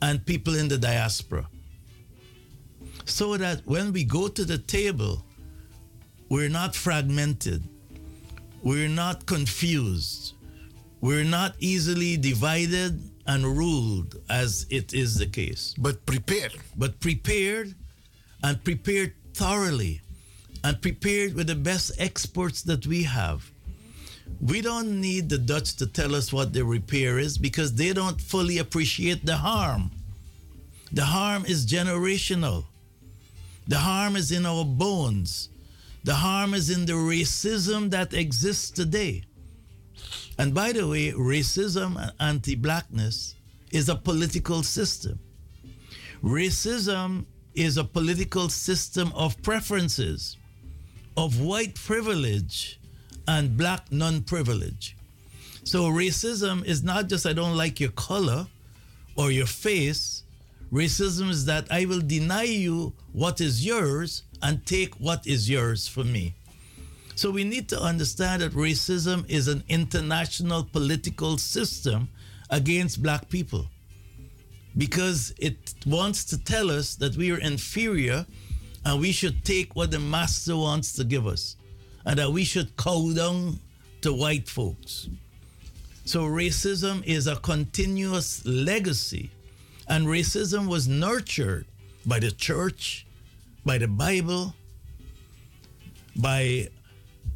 and 0.02 0.26
people 0.26 0.56
in 0.56 0.68
the 0.68 0.78
diaspora. 0.78 1.48
So 3.08 3.38
that 3.38 3.66
when 3.66 3.94
we 3.94 4.04
go 4.04 4.28
to 4.28 4.46
the 4.46 4.58
table, 4.58 5.24
we're 6.30 6.50
not 6.50 6.76
fragmented, 6.76 7.64
we're 8.62 8.90
not 8.90 9.26
confused, 9.26 10.34
we're 11.02 11.24
not 11.24 11.56
easily 11.60 12.18
divided 12.18 13.02
and 13.26 13.46
ruled 13.46 14.16
as 14.30 14.66
it 14.70 14.94
is 14.94 15.16
the 15.18 15.26
case. 15.26 15.74
But 15.78 16.06
prepared. 16.06 16.54
But 16.76 17.00
prepared 17.00 17.74
and 18.44 18.64
prepared 18.64 19.14
thoroughly 19.34 20.02
and 20.64 20.82
prepared 20.82 21.34
with 21.34 21.48
the 21.48 21.56
best 21.56 21.92
experts 22.00 22.62
that 22.64 22.86
we 22.88 23.04
have. 23.04 23.52
We 24.42 24.62
don't 24.62 25.00
need 25.00 25.30
the 25.30 25.38
Dutch 25.38 25.76
to 25.78 25.88
tell 25.88 26.14
us 26.14 26.34
what 26.34 26.52
the 26.52 26.66
repair 26.66 27.20
is 27.20 27.38
because 27.38 27.74
they 27.74 27.94
don't 27.94 28.20
fully 28.20 28.58
appreciate 28.58 29.26
the 29.26 29.38
harm. 29.38 29.92
The 30.92 31.06
harm 31.06 31.46
is 31.46 31.66
generational. 31.66 32.66
The 33.68 33.78
harm 33.78 34.16
is 34.16 34.32
in 34.32 34.46
our 34.46 34.64
bones. 34.66 35.50
The 36.04 36.16
harm 36.16 36.54
is 36.54 36.70
in 36.70 36.86
the 36.86 36.94
racism 36.94 37.90
that 37.92 38.14
exists 38.14 38.72
today. 38.72 39.24
And 40.38 40.54
by 40.54 40.72
the 40.72 40.88
way, 40.88 41.12
racism 41.12 42.02
and 42.02 42.12
anti 42.20 42.56
blackness 42.56 43.36
is 43.72 43.90
a 43.90 43.96
political 43.96 44.64
system. 44.64 45.20
Racism 46.24 47.26
is 47.56 47.78
a 47.78 47.84
political 47.84 48.50
system 48.50 49.12
of 49.16 49.42
preferences, 49.42 50.38
of 51.18 51.42
white 51.42 51.76
privilege 51.76 52.80
and 53.28 53.58
black 53.58 53.92
non 53.92 54.22
privilege. 54.22 54.96
So 55.64 55.90
racism 55.90 56.64
is 56.66 56.84
not 56.84 57.10
just 57.10 57.26
I 57.26 57.34
don't 57.34 57.58
like 57.58 57.80
your 57.80 57.92
color 57.92 58.48
or 59.16 59.32
your 59.32 59.48
face. 59.48 60.17
Racism 60.72 61.30
is 61.30 61.46
that 61.46 61.72
I 61.72 61.86
will 61.86 62.02
deny 62.02 62.44
you 62.44 62.94
what 63.14 63.40
is 63.40 63.66
yours 63.66 64.24
and 64.42 64.66
take 64.66 64.96
what 64.96 65.26
is 65.26 65.50
yours 65.50 65.88
from 65.88 66.12
me. 66.12 66.36
So 67.16 67.32
we 67.32 67.44
need 67.44 67.70
to 67.70 67.82
understand 67.82 68.42
that 68.42 68.52
racism 68.52 69.28
is 69.30 69.48
an 69.48 69.64
international 69.70 70.64
political 70.64 71.38
system 71.38 72.10
against 72.50 73.02
black 73.02 73.30
people 73.30 73.68
because 74.78 75.34
it 75.40 75.74
wants 75.86 76.24
to 76.26 76.38
tell 76.44 76.70
us 76.70 76.96
that 76.96 77.16
we 77.16 77.32
are 77.32 77.40
inferior 77.40 78.26
and 78.86 79.00
we 79.00 79.12
should 79.12 79.44
take 79.44 79.76
what 79.76 79.90
the 79.90 80.00
master 80.00 80.56
wants 80.56 80.94
to 80.94 81.04
give 81.04 81.26
us 81.26 81.56
and 82.06 82.20
that 82.20 82.32
we 82.32 82.44
should 82.44 82.76
cow 82.78 83.12
down 83.16 83.60
to 84.02 84.14
white 84.14 84.48
folks. 84.48 85.10
So 86.06 86.24
racism 86.24 87.04
is 87.06 87.28
a 87.28 87.38
continuous 87.38 88.46
legacy 88.46 89.32
and 89.90 90.08
racism 90.08 90.68
was 90.68 90.88
nurtured 90.88 91.66
by 92.06 92.20
the 92.20 92.32
church, 92.32 93.06
by 93.66 93.78
the 93.78 93.88
Bible, 93.88 94.54
by 96.16 96.70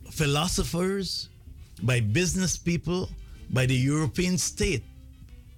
philosophers, 0.09 1.30
by 1.83 1.99
business 1.99 2.57
people, 2.57 3.09
by 3.49 3.65
the 3.65 3.75
European 3.75 4.38
state. 4.38 4.83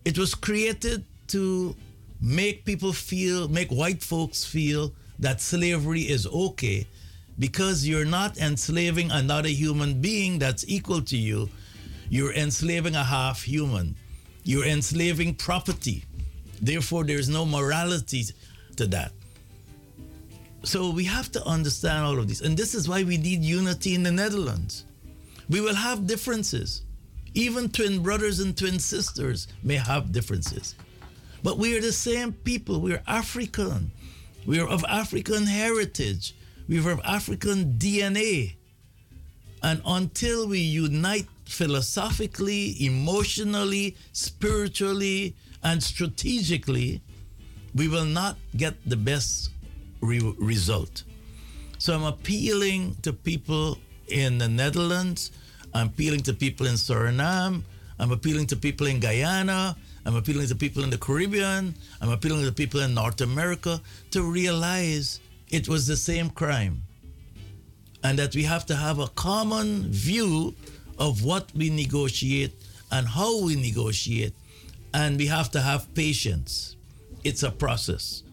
It 0.05 0.17
was 0.17 0.35
created 0.35 1.05
to 1.27 1.75
make 2.21 2.65
people 2.65 2.93
feel, 2.93 3.47
make 3.47 3.69
white 3.69 4.01
folks 4.01 4.45
feel 4.45 4.93
that 5.19 5.41
slavery 5.41 6.01
is 6.01 6.27
okay 6.27 6.87
because 7.39 7.87
you're 7.87 8.05
not 8.05 8.37
enslaving 8.37 9.11
another 9.11 9.49
human 9.49 10.01
being 10.01 10.39
that's 10.39 10.65
equal 10.67 11.01
to 11.01 11.17
you. 11.17 11.49
You're 12.09 12.33
enslaving 12.33 12.95
a 12.95 13.03
half 13.03 13.41
human. 13.43 13.95
You're 14.43 14.65
enslaving 14.65 15.35
property. 15.35 16.03
Therefore, 16.63 17.03
there's 17.03 17.27
no 17.27 17.45
morality 17.45 18.23
to 18.77 18.87
that. 18.87 19.11
So 20.63 20.91
we 20.91 21.03
have 21.03 21.29
to 21.33 21.45
understand 21.45 22.05
all 22.05 22.17
of 22.17 22.29
this. 22.29 22.39
And 22.39 22.55
this 22.55 22.73
is 22.73 22.87
why 22.87 23.03
we 23.03 23.17
need 23.17 23.43
unity 23.43 23.95
in 23.95 24.03
the 24.03 24.11
Netherlands. 24.11 24.85
We 25.49 25.59
will 25.59 25.75
have 25.75 26.07
differences. 26.07 26.83
Even 27.33 27.67
twin 27.67 28.01
brothers 28.01 28.39
and 28.39 28.57
twin 28.57 28.79
sisters 28.79 29.49
may 29.61 29.75
have 29.75 30.13
differences. 30.13 30.75
But 31.43 31.57
we 31.57 31.77
are 31.77 31.81
the 31.81 31.91
same 31.91 32.31
people. 32.31 32.79
We 32.79 32.93
are 32.93 33.03
African. 33.07 33.91
We 34.45 34.61
are 34.61 34.67
of 34.67 34.85
African 34.87 35.45
heritage. 35.45 36.33
We 36.69 36.79
are 36.79 36.91
of 36.91 37.01
African 37.03 37.73
DNA. 37.73 38.55
And 39.61 39.81
until 39.85 40.47
we 40.47 40.59
unite 40.59 41.27
philosophically, 41.43 42.77
emotionally, 42.85 43.97
spiritually, 44.13 45.35
and 45.63 45.81
strategically, 45.81 47.01
we 47.73 47.87
will 47.87 48.05
not 48.05 48.37
get 48.55 48.75
the 48.85 48.97
best 48.97 49.49
re- 50.01 50.35
result. 50.37 51.03
So 51.77 51.93
I'm 51.93 52.03
appealing 52.03 52.95
to 53.01 53.13
people 53.13 53.77
in 54.07 54.37
the 54.37 54.47
Netherlands. 54.47 55.31
I'm 55.73 55.87
appealing 55.87 56.21
to 56.23 56.33
people 56.33 56.67
in 56.67 56.75
Suriname. 56.75 57.63
I'm 57.99 58.11
appealing 58.11 58.47
to 58.47 58.55
people 58.55 58.87
in 58.87 58.99
Guyana. 58.99 59.75
I'm 60.05 60.15
appealing 60.15 60.47
to 60.47 60.55
people 60.55 60.83
in 60.83 60.89
the 60.89 60.97
Caribbean. 60.97 61.75
I'm 62.01 62.09
appealing 62.09 62.45
to 62.45 62.51
people 62.51 62.81
in 62.81 62.93
North 62.93 63.21
America 63.21 63.81
to 64.11 64.23
realize 64.23 65.19
it 65.49 65.67
was 65.67 65.87
the 65.87 65.95
same 65.97 66.29
crime. 66.29 66.83
And 68.03 68.19
that 68.19 68.35
we 68.35 68.43
have 68.43 68.65
to 68.67 68.75
have 68.75 68.99
a 68.99 69.07
common 69.07 69.87
view 69.87 70.55
of 70.99 71.23
what 71.23 71.51
we 71.55 71.69
negotiate 71.69 72.53
and 72.91 73.07
how 73.07 73.41
we 73.41 73.55
negotiate. 73.55 74.33
And 74.93 75.17
we 75.17 75.27
have 75.27 75.49
to 75.51 75.61
have 75.61 75.93
patience. 75.95 76.75
It's 77.23 77.43
a 77.43 77.51
process. 77.51 78.23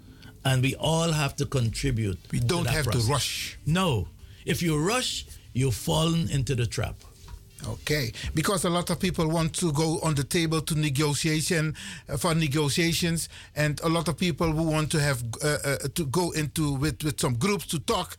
And 0.45 0.63
we 0.63 0.75
all 0.77 1.13
have 1.13 1.37
to 1.37 1.47
contribute. 1.47 2.19
We 2.33 2.41
don't 2.41 2.65
that 2.65 2.73
have 2.75 2.91
to 2.91 2.99
rush. 2.99 3.59
No. 3.67 4.09
If 4.45 4.63
you 4.63 4.79
rush, 4.79 5.27
you've 5.53 5.75
fallen 5.75 6.31
into 6.31 6.55
the 6.55 6.67
trap. 6.67 6.95
Okay, 7.69 8.13
because 8.35 8.65
a 8.65 8.71
lot 8.71 8.89
of 8.89 8.99
people 8.99 9.29
want 9.29 9.53
to 9.57 9.71
go 9.73 10.01
on 10.03 10.15
the 10.15 10.25
table 10.25 10.63
to 10.63 10.75
negotiation 10.75 11.75
uh, 12.09 12.17
for 12.17 12.35
negotiations, 12.35 13.29
and 13.55 13.79
a 13.83 13.89
lot 13.89 14.09
of 14.09 14.17
people 14.17 14.51
who 14.51 14.63
want 14.63 14.91
to 14.93 14.99
have 15.01 15.23
uh, 15.45 15.59
uh, 15.65 15.77
to 15.95 16.07
go 16.07 16.31
into 16.31 16.73
with 16.73 17.05
with 17.05 17.21
some 17.21 17.35
groups 17.35 17.67
to 17.67 17.79
talk. 17.81 18.17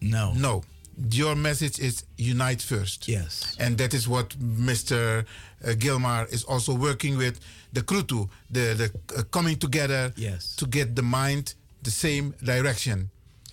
No, 0.00 0.32
no. 0.32 0.64
Your 1.12 1.34
message 1.34 1.78
is 1.78 2.04
unite 2.18 2.60
first. 2.60 3.08
Yes, 3.08 3.56
and 3.58 3.78
that 3.78 3.94
is 3.94 4.06
what 4.06 4.30
Mr. 4.38 5.24
Uh, 5.64 5.68
Gilmar 5.78 6.30
is 6.30 6.44
also 6.44 6.74
working 6.74 7.16
with 7.16 7.40
the 7.72 7.80
Krutu, 7.82 8.28
the 8.50 8.74
the 8.74 9.18
uh, 9.18 9.22
coming 9.30 9.56
together. 9.58 10.12
Yes. 10.16 10.56
to 10.56 10.66
get 10.66 10.94
the 10.96 11.02
mind 11.02 11.54
the 11.82 11.90
same 11.90 12.34
direction. 12.44 13.10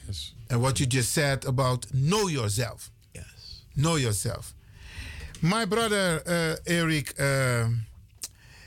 Yes. 0.08 0.34
And 0.50 0.61
what 0.61 0.80
you 0.80 0.85
just 0.85 1.14
said 1.14 1.45
about 1.45 1.85
know 1.93 2.27
yourself. 2.27 2.92
Yes. 3.14 3.61
Know 3.76 3.95
yourself. 3.98 4.53
My 5.42 5.66
brother 5.66 6.22
uh, 6.26 6.56
Eric 6.66 7.14
uh, 7.19 7.67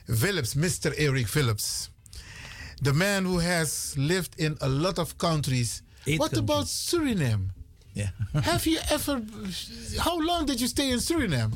Phillips, 0.06 0.54
Mr. 0.54 0.92
Eric 0.96 1.26
Phillips, 1.28 1.90
the 2.82 2.92
man 2.92 3.24
who 3.24 3.38
has 3.38 3.94
lived 3.98 4.38
in 4.38 4.56
a 4.60 4.68
lot 4.68 4.98
of 4.98 5.18
countries. 5.18 5.82
what 6.16 6.36
about 6.36 6.64
Suriname? 6.66 7.50
Yeah. 7.94 8.08
Have 8.42 8.66
you 8.66 8.78
ever? 8.90 9.22
How 9.98 10.18
long 10.18 10.46
did 10.46 10.60
you 10.60 10.68
stay 10.68 10.90
in 10.90 10.98
Suriname? 10.98 11.52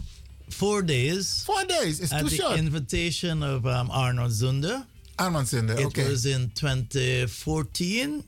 Four 0.50 0.82
days. 0.82 1.42
Four 1.44 1.64
days. 1.64 2.00
It's 2.00 2.10
too 2.10 2.28
short. 2.28 2.52
At 2.52 2.56
the 2.58 2.64
invitation 2.64 3.42
of 3.42 3.66
um, 3.66 3.90
Arnold 3.90 4.30
Zunder. 4.30 4.86
Arnold 5.18 5.46
Zunder. 5.46 5.78
It 5.78 5.86
okay. 5.86 6.08
was 6.08 6.26
in 6.26 6.50
2014. 6.54 8.24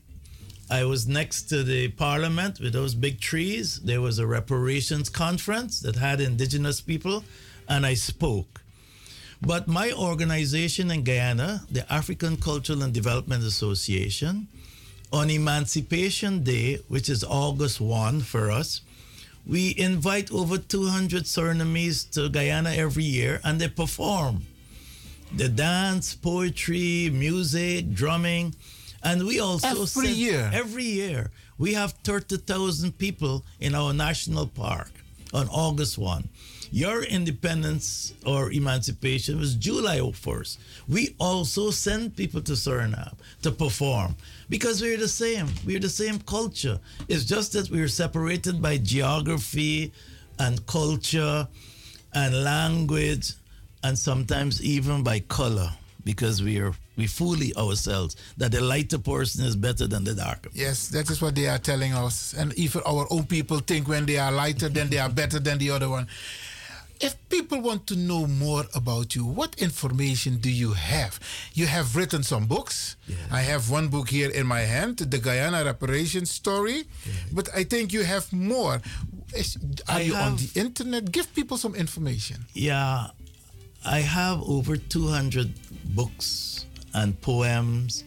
I 0.69 0.83
was 0.83 1.07
next 1.07 1.43
to 1.43 1.63
the 1.63 1.89
parliament 1.89 2.59
with 2.59 2.73
those 2.73 2.93
big 2.93 3.21
trees. 3.21 3.79
There 3.79 4.01
was 4.01 4.19
a 4.19 4.27
reparations 4.27 5.07
conference 5.09 5.79
that 5.81 5.95
had 5.95 6.19
indigenous 6.19 6.81
people, 6.81 7.23
and 7.69 7.85
I 7.85 7.93
spoke. 7.93 8.61
But 9.41 9.67
my 9.67 9.91
organization 9.91 10.91
in 10.91 11.03
Guyana, 11.03 11.63
the 11.71 11.91
African 11.91 12.37
Cultural 12.37 12.81
and 12.81 12.93
Development 12.93 13.43
Association, 13.43 14.47
on 15.11 15.29
Emancipation 15.29 16.43
Day, 16.43 16.79
which 16.87 17.09
is 17.09 17.23
August 17.23 17.79
1 17.79 18.21
for 18.21 18.51
us, 18.51 18.81
we 19.45 19.73
invite 19.77 20.31
over 20.31 20.57
200 20.57 21.23
Surinamese 21.23 22.09
to 22.11 22.27
Guyana 22.29 22.71
every 22.71 23.05
year 23.05 23.39
and 23.43 23.59
they 23.61 23.69
perform 23.69 24.43
the 25.33 25.47
dance, 25.47 26.13
poetry, 26.15 27.09
music, 27.13 27.93
drumming. 27.93 28.55
And 29.03 29.25
we 29.25 29.39
also 29.39 29.67
Every 29.69 29.85
send- 30.07 30.17
year? 30.17 30.49
Every 30.53 30.83
year. 30.83 31.31
We 31.57 31.73
have 31.73 31.93
30,000 32.03 32.97
people 32.97 33.45
in 33.59 33.73
our 33.73 33.93
national 33.93 34.47
park 34.47 34.91
on 35.33 35.47
August 35.49 35.97
1. 35.97 36.27
Your 36.71 37.03
independence 37.03 38.13
or 38.25 38.51
emancipation 38.51 39.39
was 39.39 39.55
July 39.55 39.99
1st. 39.99 40.57
We 40.89 41.15
also 41.19 41.71
send 41.71 42.17
people 42.17 42.41
to 42.41 42.53
Suriname 42.53 43.15
to 43.43 43.51
perform 43.51 44.17
because 44.49 44.81
we're 44.81 44.97
the 44.97 45.07
same. 45.07 45.47
We're 45.65 45.79
the 45.79 45.89
same 45.89 46.19
culture. 46.19 46.79
It's 47.07 47.25
just 47.25 47.53
that 47.53 47.69
we're 47.69 47.87
separated 47.87 48.61
by 48.61 48.77
geography 48.77 49.91
and 50.39 50.65
culture 50.67 51.47
and 52.13 52.43
language 52.43 53.33
and 53.83 53.97
sometimes 53.97 54.61
even 54.63 55.03
by 55.03 55.19
color 55.19 55.69
because 56.03 56.41
we 56.41 56.59
are 56.59 56.73
we 56.95 57.05
fool 57.05 57.37
ourselves 57.57 58.15
that 58.37 58.51
the 58.51 58.61
lighter 58.61 58.97
person 58.97 59.45
is 59.45 59.55
better 59.55 59.85
than 59.85 60.03
the 60.03 60.15
darker. 60.15 60.49
Yes, 60.53 60.87
that 60.89 61.09
is 61.11 61.21
what 61.21 61.35
they 61.35 61.47
are 61.47 61.59
telling 61.59 61.93
us. 61.93 62.33
And 62.33 62.53
even 62.55 62.81
our 62.87 63.05
own 63.11 63.25
people 63.25 63.59
think 63.59 63.87
when 63.87 64.05
they 64.05 64.17
are 64.17 64.31
lighter, 64.31 64.67
then 64.67 64.89
they 64.89 64.97
are 64.97 65.09
better 65.09 65.39
than 65.39 65.59
the 65.59 65.69
other 65.69 65.89
one. 65.89 66.07
If 66.99 67.15
people 67.29 67.61
want 67.61 67.85
to 67.87 67.95
know 67.95 68.25
more 68.25 68.65
about 68.73 69.15
you, 69.15 69.25
what 69.25 69.55
information 69.61 70.37
do 70.37 70.49
you 70.49 70.73
have? 70.73 71.19
You 71.53 71.67
have 71.67 71.95
written 71.95 72.23
some 72.23 72.45
books. 72.47 72.95
I 73.31 73.41
have 73.41 73.69
one 73.69 73.87
book 73.89 74.09
here 74.09 74.29
in 74.29 74.47
my 74.47 74.61
hand, 74.61 74.97
The 74.97 75.19
Guyana 75.19 75.63
Reparations 75.63 76.31
Story. 76.31 76.85
But 77.31 77.49
I 77.55 77.63
think 77.63 77.93
you 77.93 78.03
have 78.03 78.31
more. 78.33 78.81
Is, 79.35 79.57
are 79.87 79.97
I 79.97 80.01
you 80.01 80.15
on 80.15 80.37
the 80.37 80.49
internet? 80.55 81.11
Give 81.11 81.31
people 81.35 81.57
some 81.57 81.75
information. 81.75 82.45
Yeah, 82.53 83.07
I 83.85 83.99
have 83.99 84.41
over 84.41 84.77
200 84.77 85.53
books 85.93 86.65
and 86.93 87.19
poems 87.21 88.03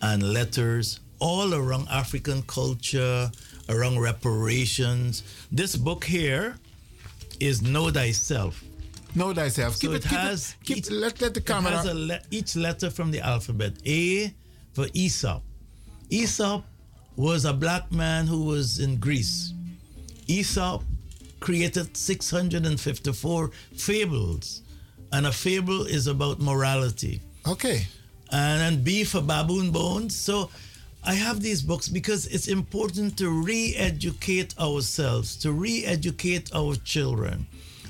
and 0.00 0.22
letters 0.22 0.98
all 1.20 1.54
around 1.54 1.86
African 1.88 2.42
culture, 2.42 3.30
around 3.68 4.00
reparations. 4.00 5.22
This 5.52 5.76
book 5.76 6.04
here 6.04 6.56
is 7.40 7.62
Know 7.62 7.90
Thyself. 7.90 8.62
Know 9.14 9.32
Thyself. 9.34 9.76
So 9.76 9.80
Keep 9.80 9.90
it, 9.90 9.94
it- 9.96 10.02
keep 10.02 10.12
it- 10.12 10.16
has 10.20 10.54
keep- 10.64 10.76
each, 10.78 10.90
let- 10.90 11.20
let 11.20 11.34
the 11.34 11.40
it 11.40 11.48
has 11.48 11.86
a 11.86 11.94
le- 11.94 12.20
each 12.30 12.56
letter 12.56 12.90
from 12.90 13.10
the 13.10 13.20
alphabet. 13.20 13.74
A 13.86 14.32
for 14.72 14.86
Aesop. 14.94 15.42
Aesop 16.10 16.64
was 17.16 17.44
a 17.44 17.52
black 17.52 17.92
man 17.92 18.26
who 18.26 18.44
was 18.44 18.78
in 18.78 18.96
Greece. 18.96 19.52
Aesop 20.28 20.82
created 21.40 21.96
654 21.96 23.50
fables, 23.76 24.62
and 25.12 25.26
a 25.26 25.32
fable 25.32 25.84
is 25.84 26.06
about 26.06 26.40
morality. 26.40 27.20
Okay. 27.46 27.86
And 28.30 28.60
then 28.60 28.82
B 28.82 29.04
for 29.04 29.20
baboon 29.20 29.70
bones. 29.72 30.16
So 30.16 30.50
I 31.04 31.14
have 31.14 31.40
these 31.40 31.62
books 31.62 31.88
because 31.88 32.26
it's 32.28 32.46
important 32.46 33.16
to 33.18 33.28
re 33.28 33.74
educate 33.76 34.56
ourselves, 34.56 35.34
to 35.38 35.50
re 35.50 35.84
educate 35.84 36.54
our 36.54 36.76
children. 36.76 37.46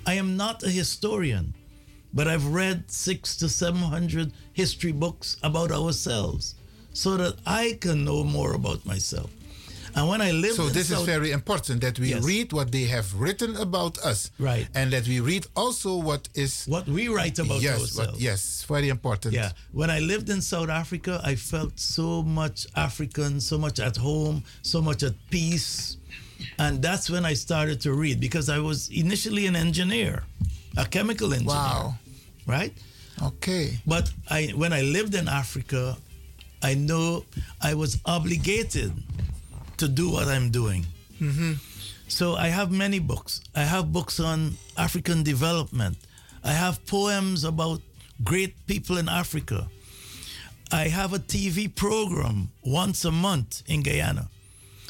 I 0.07 0.15
am 0.15 0.39
not 0.39 0.63
a 0.63 0.71
historian, 0.71 1.53
but 2.15 2.27
I've 2.27 2.47
read 2.47 2.91
six 2.91 3.37
to 3.37 3.51
700 3.51 4.33
history 4.55 4.93
books 4.93 5.37
about 5.43 5.71
ourselves 5.71 6.55
so 6.95 7.19
that 7.19 7.37
I 7.45 7.77
can 7.81 8.03
know 8.03 8.25
more 8.25 8.55
about 8.55 8.87
myself. 8.87 9.31
And 9.95 10.09
when 10.09 10.23
I 10.23 10.31
live 10.31 10.55
So 10.55 10.69
in 10.69 10.73
this 10.73 10.91
is 10.91 10.97
South- 10.97 11.07
very 11.07 11.31
important 11.33 11.81
that 11.83 11.99
we 11.99 12.11
Yes. 12.11 12.25
read 12.25 12.53
what 12.53 12.73
they 12.73 12.85
have 12.85 13.13
written 13.15 13.57
about 13.57 13.99
us. 13.99 14.31
Right. 14.39 14.67
And 14.75 14.93
that 14.93 15.07
we 15.07 15.21
read 15.21 15.47
also 15.55 15.97
what 15.97 16.29
is 16.35 16.65
what 16.67 16.87
we 16.89 17.09
write 17.09 17.39
about 17.39 17.61
yes, 17.61 17.81
ourselves. 17.81 18.13
What, 18.13 18.21
yes, 18.21 18.65
very 18.69 18.89
important. 18.89 19.35
Yeah. 19.35 19.53
When 19.73 19.91
I 19.91 20.01
lived 20.01 20.29
in 20.31 20.41
South 20.41 20.71
Africa, 20.71 21.21
I 21.25 21.35
felt 21.37 21.79
so 21.79 22.23
much 22.23 22.67
African, 22.75 23.41
so 23.41 23.59
much 23.59 23.79
at 23.81 23.97
home, 23.99 24.45
so 24.63 24.81
much 24.81 25.03
at 25.03 25.15
peace. 25.31 25.97
And 26.59 26.83
that's 26.83 27.09
when 27.11 27.25
I 27.25 27.35
started 27.35 27.81
to 27.83 27.93
read 27.93 28.19
because 28.19 28.49
I 28.49 28.59
was 28.59 28.89
initially 28.89 29.47
an 29.47 29.57
engineer, 29.57 30.25
a 30.77 30.85
chemical 30.87 31.33
engineer. 31.33 31.55
Wow. 31.55 31.95
Right? 32.47 32.73
Okay. 33.23 33.79
But 33.87 34.11
I 34.29 34.47
when 34.57 34.73
I 34.73 34.83
lived 34.83 35.15
in 35.15 35.29
Africa, 35.29 35.97
I 36.63 36.75
know 36.75 37.25
I 37.61 37.75
was 37.75 37.99
obligated 38.05 38.93
to 39.79 39.89
do 39.89 40.11
what 40.11 40.29
I'm 40.29 40.51
doing. 40.51 40.87
Mm-hmm. 41.21 41.53
So 42.09 42.35
I 42.35 42.49
have 42.49 42.71
many 42.71 42.99
books. 42.99 43.41
I 43.55 43.63
have 43.63 43.93
books 43.93 44.21
on 44.21 44.57
African 44.77 45.23
development. 45.23 45.97
I 46.45 46.53
have 46.53 46.85
poems 46.87 47.45
about 47.45 47.81
great 48.23 48.67
people 48.67 48.99
in 48.99 49.09
Africa. 49.09 49.69
I 50.71 50.89
have 50.89 51.13
a 51.13 51.19
TV 51.19 51.75
program 51.75 52.49
once 52.65 53.05
a 53.05 53.11
month 53.11 53.63
in 53.67 53.83
Guyana 53.83 54.29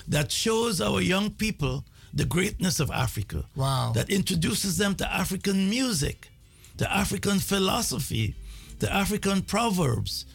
that 0.08 0.30
shows 0.30 0.80
our 0.80 1.00
young 1.00 1.30
people 1.30 1.84
the 2.14 2.24
greatness 2.24 2.80
of 2.80 2.90
Africa. 2.90 3.44
Wow. 3.56 3.92
That 3.94 4.10
introduces 4.10 4.76
them 4.76 4.94
to 4.96 5.12
African 5.12 5.70
music, 5.70 6.30
to 6.78 6.92
African 6.92 7.38
philosophy, 7.38 8.34
to 8.80 8.92
African 8.92 9.42
proverbs. 9.42 10.26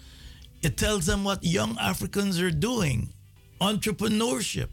It 0.61 0.77
tells 0.77 1.06
them 1.06 1.24
what 1.24 1.43
young 1.43 1.77
Africans 1.80 2.42
are 2.42 2.51
doing, 2.51 3.09
entrepreneurship. 3.59 4.69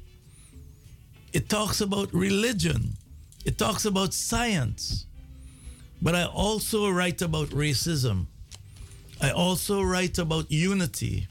It 1.33 1.49
talks 1.49 1.81
about 1.81 2.13
religion. 2.13 2.97
It 3.45 3.59
talks 3.59 3.85
about 3.85 4.15
science. 4.15 5.07
But 6.01 6.15
I 6.15 6.25
also 6.27 6.91
write 6.91 7.23
about 7.23 7.49
racism. 7.49 8.27
I 9.21 9.31
also 9.31 9.83
write 9.83 10.19
about 10.19 10.51
unity. 10.51 11.29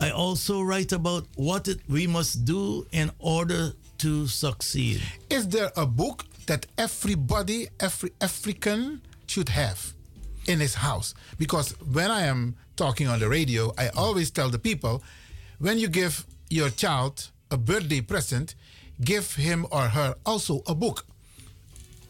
I 0.00 0.10
also 0.10 0.62
write 0.62 0.92
about 0.92 1.26
what 1.34 1.68
it, 1.68 1.80
we 1.88 2.06
must 2.06 2.44
do 2.44 2.86
in 2.92 3.10
order 3.18 3.72
to 3.98 4.26
succeed. 4.26 5.02
Is 5.28 5.48
there 5.48 5.70
a 5.76 5.86
book 5.86 6.24
that 6.46 6.66
everybody, 6.78 7.68
every 7.80 8.10
African 8.20 9.02
should 9.26 9.50
have 9.50 9.92
in 10.46 10.60
his 10.60 10.74
house? 10.74 11.14
Because 11.38 11.72
when 11.92 12.10
I 12.10 12.22
am 12.22 12.56
talking 12.76 13.08
on 13.08 13.18
the 13.18 13.28
radio, 13.28 13.72
I 13.76 13.88
always 13.88 14.30
tell 14.30 14.48
the 14.48 14.58
people 14.58 15.02
when 15.58 15.78
you 15.78 15.88
give 15.88 16.24
your 16.50 16.68
child 16.68 17.30
a 17.50 17.56
birthday 17.56 18.00
present, 18.00 18.54
give 19.02 19.34
him 19.34 19.66
or 19.70 19.88
her 19.88 20.14
also 20.26 20.62
a 20.66 20.74
book. 20.74 21.06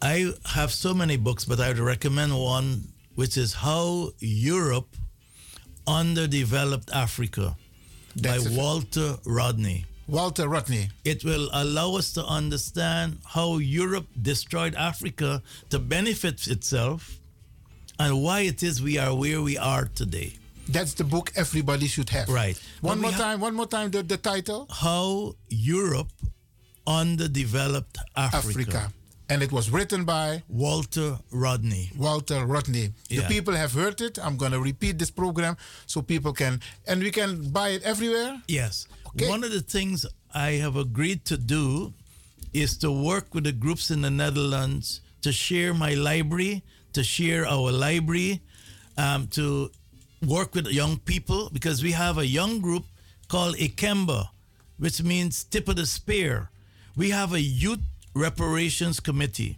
I 0.01 0.33
have 0.45 0.71
so 0.71 0.93
many 0.93 1.15
books, 1.15 1.45
but 1.45 1.59
I 1.59 1.69
would 1.69 1.79
recommend 1.79 2.37
one 2.37 2.89
which 3.15 3.37
is 3.37 3.53
How 3.53 4.11
Europe 4.19 4.95
Underdeveloped 5.87 6.89
Africa 6.91 7.55
That's 8.15 8.47
by 8.47 8.55
Walter 8.55 9.17
Rodney. 9.25 9.85
Walter 10.07 10.47
Rodney. 10.47 10.89
It 11.05 11.23
will 11.23 11.49
allow 11.53 11.95
us 11.95 12.13
to 12.13 12.25
understand 12.25 13.19
how 13.25 13.57
Europe 13.57 14.07
destroyed 14.21 14.75
Africa 14.75 15.41
to 15.69 15.79
benefit 15.79 16.47
itself 16.47 17.17
and 17.99 18.21
why 18.23 18.41
it 18.41 18.63
is 18.63 18.81
we 18.81 18.97
are 18.97 19.15
where 19.15 19.41
we 19.41 19.57
are 19.57 19.85
today. 19.85 20.33
That's 20.71 20.93
the 20.93 21.03
book 21.03 21.31
everybody 21.35 21.87
should 21.87 22.09
have. 22.09 22.29
Right. 22.29 22.59
One 22.81 22.99
more 23.01 23.11
time, 23.11 23.39
one 23.41 23.55
more 23.55 23.67
time, 23.67 23.91
the, 23.91 24.03
the 24.03 24.17
title? 24.17 24.67
How 24.69 25.35
Europe 25.49 26.11
Underdeveloped 26.87 27.97
Africa. 28.15 28.37
Africa. 28.37 28.93
And 29.29 29.41
it 29.41 29.51
was 29.51 29.69
written 29.69 30.03
by 30.03 30.43
Walter 30.49 31.17
Rodney. 31.31 31.91
Walter 31.97 32.45
Rodney. 32.45 32.91
The 33.07 33.21
people 33.27 33.53
have 33.53 33.71
heard 33.71 34.01
it. 34.01 34.19
I'm 34.21 34.35
going 34.35 34.51
to 34.51 34.59
repeat 34.59 34.99
this 34.99 35.11
program 35.11 35.55
so 35.85 36.01
people 36.01 36.33
can, 36.33 36.59
and 36.87 37.01
we 37.01 37.11
can 37.11 37.49
buy 37.49 37.69
it 37.69 37.83
everywhere. 37.83 38.41
Yes. 38.47 38.87
One 39.27 39.43
of 39.43 39.51
the 39.51 39.61
things 39.61 40.05
I 40.33 40.51
have 40.53 40.75
agreed 40.75 41.23
to 41.25 41.37
do 41.37 41.93
is 42.53 42.77
to 42.79 42.91
work 42.91 43.33
with 43.33 43.45
the 43.45 43.53
groups 43.53 43.89
in 43.89 44.01
the 44.01 44.11
Netherlands 44.11 45.01
to 45.21 45.31
share 45.31 45.73
my 45.73 45.93
library, 45.93 46.63
to 46.93 47.03
share 47.03 47.45
our 47.45 47.71
library, 47.71 48.41
um, 48.97 49.27
to 49.27 49.71
work 50.25 50.53
with 50.55 50.67
young 50.67 50.97
people 50.97 51.49
because 51.51 51.83
we 51.83 51.91
have 51.91 52.17
a 52.17 52.25
young 52.25 52.61
group 52.61 52.85
called 53.27 53.55
Ikemba, 53.55 54.29
which 54.77 55.01
means 55.01 55.43
tip 55.43 55.67
of 55.67 55.75
the 55.75 55.85
spear. 55.85 56.49
We 56.95 57.09
have 57.09 57.33
a 57.33 57.41
youth 57.41 57.79
reparations 58.13 58.99
committee. 58.99 59.57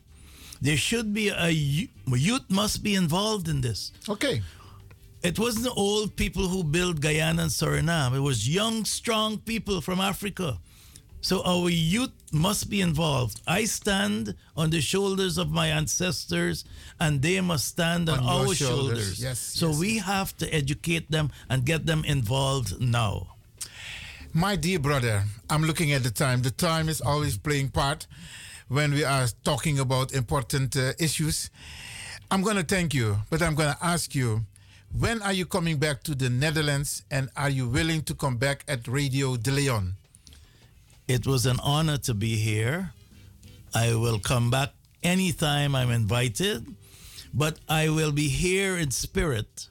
There 0.61 0.77
should 0.77 1.13
be 1.13 1.29
a 1.29 1.49
youth, 1.49 2.49
must 2.49 2.83
be 2.83 2.95
involved 2.95 3.47
in 3.49 3.61
this. 3.61 3.91
Okay. 4.07 4.41
It 5.21 5.39
wasn't 5.39 5.65
the 5.65 5.73
old 5.73 6.15
people 6.15 6.47
who 6.47 6.63
built 6.63 7.01
Guyana 7.01 7.43
and 7.43 7.51
Suriname. 7.51 8.15
It 8.15 8.19
was 8.19 8.47
young, 8.47 8.85
strong 8.85 9.37
people 9.39 9.81
from 9.81 9.99
Africa. 9.99 10.59
So 11.23 11.41
our 11.45 11.69
youth 11.69 12.11
must 12.33 12.69
be 12.69 12.81
involved. 12.81 13.39
I 13.47 13.63
stand 13.63 14.35
on 14.57 14.71
the 14.71 14.81
shoulders 14.81 15.37
of 15.37 15.49
my 15.49 15.67
ancestors, 15.67 16.65
and 16.99 17.21
they 17.21 17.39
must 17.39 17.65
stand 17.65 18.09
on, 18.09 18.19
On 18.19 18.25
our 18.25 18.53
shoulders. 18.53 18.57
shoulders. 18.57 19.23
Yes, 19.23 19.39
so 19.39 19.71
we 19.71 19.99
have 19.99 20.35
to 20.39 20.53
educate 20.53 21.09
them 21.09 21.31
and 21.49 21.65
get 21.65 21.85
them 21.85 22.03
involved 22.03 22.81
now. 22.81 23.27
My 24.33 24.57
dear 24.57 24.79
brother, 24.79 25.23
I'm 25.49 25.63
looking 25.63 25.93
at 25.93 26.03
the 26.03 26.11
time. 26.11 26.41
The 26.41 26.51
time 26.51 26.89
is 26.89 26.99
always 26.99 27.37
playing 27.37 27.69
part 27.69 28.05
when 28.67 28.91
we 28.91 29.05
are 29.05 29.27
talking 29.45 29.79
about 29.79 30.11
important 30.13 30.75
uh, 30.75 30.91
issues. 30.99 31.49
I'm 32.31 32.41
going 32.41 32.57
to 32.57 32.63
thank 32.63 32.93
you, 32.93 33.19
but 33.29 33.41
I'm 33.41 33.55
going 33.55 33.73
to 33.73 33.77
ask 33.81 34.13
you 34.13 34.41
when 34.91 35.21
are 35.21 35.31
you 35.33 35.45
coming 35.45 35.77
back 35.77 36.03
to 36.03 36.15
the 36.15 36.29
Netherlands 36.29 37.05
and 37.09 37.29
are 37.37 37.49
you 37.49 37.65
willing 37.69 38.03
to 38.03 38.13
come 38.13 38.35
back 38.35 38.65
at 38.67 38.87
Radio 38.89 39.37
De 39.37 39.51
Leon? 39.51 39.93
It 41.07 41.27
was 41.27 41.45
an 41.45 41.59
honor 41.61 41.97
to 41.99 42.13
be 42.13 42.35
here. 42.35 42.93
I 43.75 43.95
will 43.95 44.19
come 44.19 44.49
back 44.49 44.73
anytime 45.01 45.75
I'm 45.75 45.91
invited, 45.91 46.65
but 47.33 47.59
I 47.67 47.89
will 47.89 48.11
be 48.11 48.29
here 48.29 48.77
in 48.77 48.91
spirit 48.91 49.67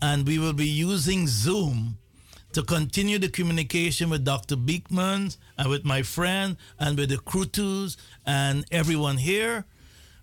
and 0.00 0.26
we 0.26 0.38
will 0.38 0.52
be 0.52 0.66
using 0.66 1.28
Zoom 1.28 1.98
to 2.52 2.62
continue 2.62 3.18
the 3.18 3.28
communication 3.28 4.10
with 4.10 4.24
Dr. 4.24 4.56
Beekman 4.56 5.30
and 5.56 5.68
with 5.68 5.84
my 5.84 6.02
friend 6.02 6.56
and 6.78 6.98
with 6.98 7.10
the 7.10 7.16
Krutus 7.16 7.96
and 8.26 8.64
everyone 8.70 9.16
here 9.18 9.64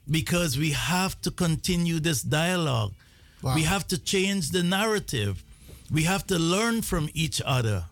because 0.09 0.57
we 0.57 0.71
have 0.71 1.19
to 1.21 1.31
continue 1.31 1.99
this 1.99 2.21
dialogue. 2.21 2.93
Wow. 3.41 3.55
We 3.55 3.63
have 3.63 3.88
to 3.88 3.97
change 3.97 4.51
the 4.51 4.63
narrative. 4.63 5.43
We 5.91 6.03
have 6.03 6.27
to 6.27 6.38
learn 6.38 6.81
from 6.81 7.09
each 7.13 7.41
other. 7.45 7.85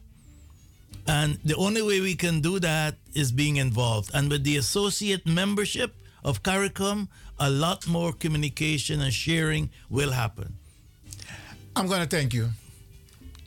And 1.08 1.40
the 1.46 1.56
only 1.56 1.82
way 1.82 2.02
we 2.02 2.16
can 2.16 2.42
do 2.42 2.60
that 2.60 2.96
is 3.14 3.32
being 3.32 3.56
involved. 3.56 4.12
And 4.14 4.30
with 4.30 4.44
the 4.44 4.58
associate 4.58 5.26
membership 5.26 5.96
of 6.24 6.44
CARICOM, 6.44 7.08
a 7.40 7.50
lot 7.50 7.88
more 7.88 8.12
communication 8.12 9.02
and 9.02 9.14
sharing 9.14 9.70
will 9.90 10.12
happen. 10.12 10.58
I'm 11.76 11.88
going 11.88 12.02
to 12.02 12.08
thank 12.08 12.34
you, 12.34 12.50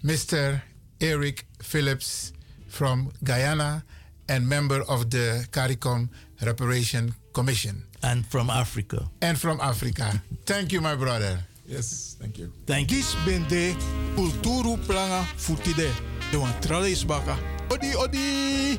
Mr. 0.05 0.62
Eric 1.00 1.44
Phillips 1.62 2.32
from 2.68 3.10
Guyana 3.24 3.84
and 4.28 4.48
member 4.48 4.82
of 4.89 5.10
the 5.10 5.47
CARICOM 5.50 6.08
Reparation 6.42 7.14
Commission. 7.34 7.84
And 8.02 8.24
from 8.26 8.48
Africa. 8.48 9.10
And 9.20 9.39
from 9.39 9.60
Africa. 9.60 10.22
Thank 10.47 10.72
you, 10.72 10.80
my 10.80 10.94
brother. 10.94 11.40
Yes, 11.66 12.16
thank 12.18 12.39
you. 12.39 12.52
Thank 12.66 12.90
you. 12.90 12.97
Gis 12.98 13.14
bende 13.26 13.76
kulturu 14.16 14.76
planga 14.86 15.24
futide. 15.36 15.90
De 16.31 16.39
wan 16.39 16.55
tralis 16.60 17.02
baka. 17.07 17.34
Odi 17.68 17.91
odi. 17.97 18.78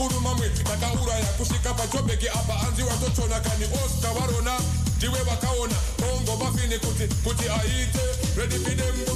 kuruma 0.00 0.34
mwedzi 0.34 0.64
takauraya 0.64 1.24
kusvika 1.38 1.74
pachobheki 1.74 2.28
apa 2.28 2.60
anzi 2.68 2.82
watotona 2.82 3.40
kani 3.40 3.64
osta 3.84 4.08
varona 4.12 4.54
ndiwe 4.96 5.18
vakaona. 5.28 5.74
Ongo 6.12 6.36
mafini 6.44 6.78
kuti 6.78 7.04
kuti 7.24 7.44
aite 7.48 8.04
redipidembo 8.36 9.09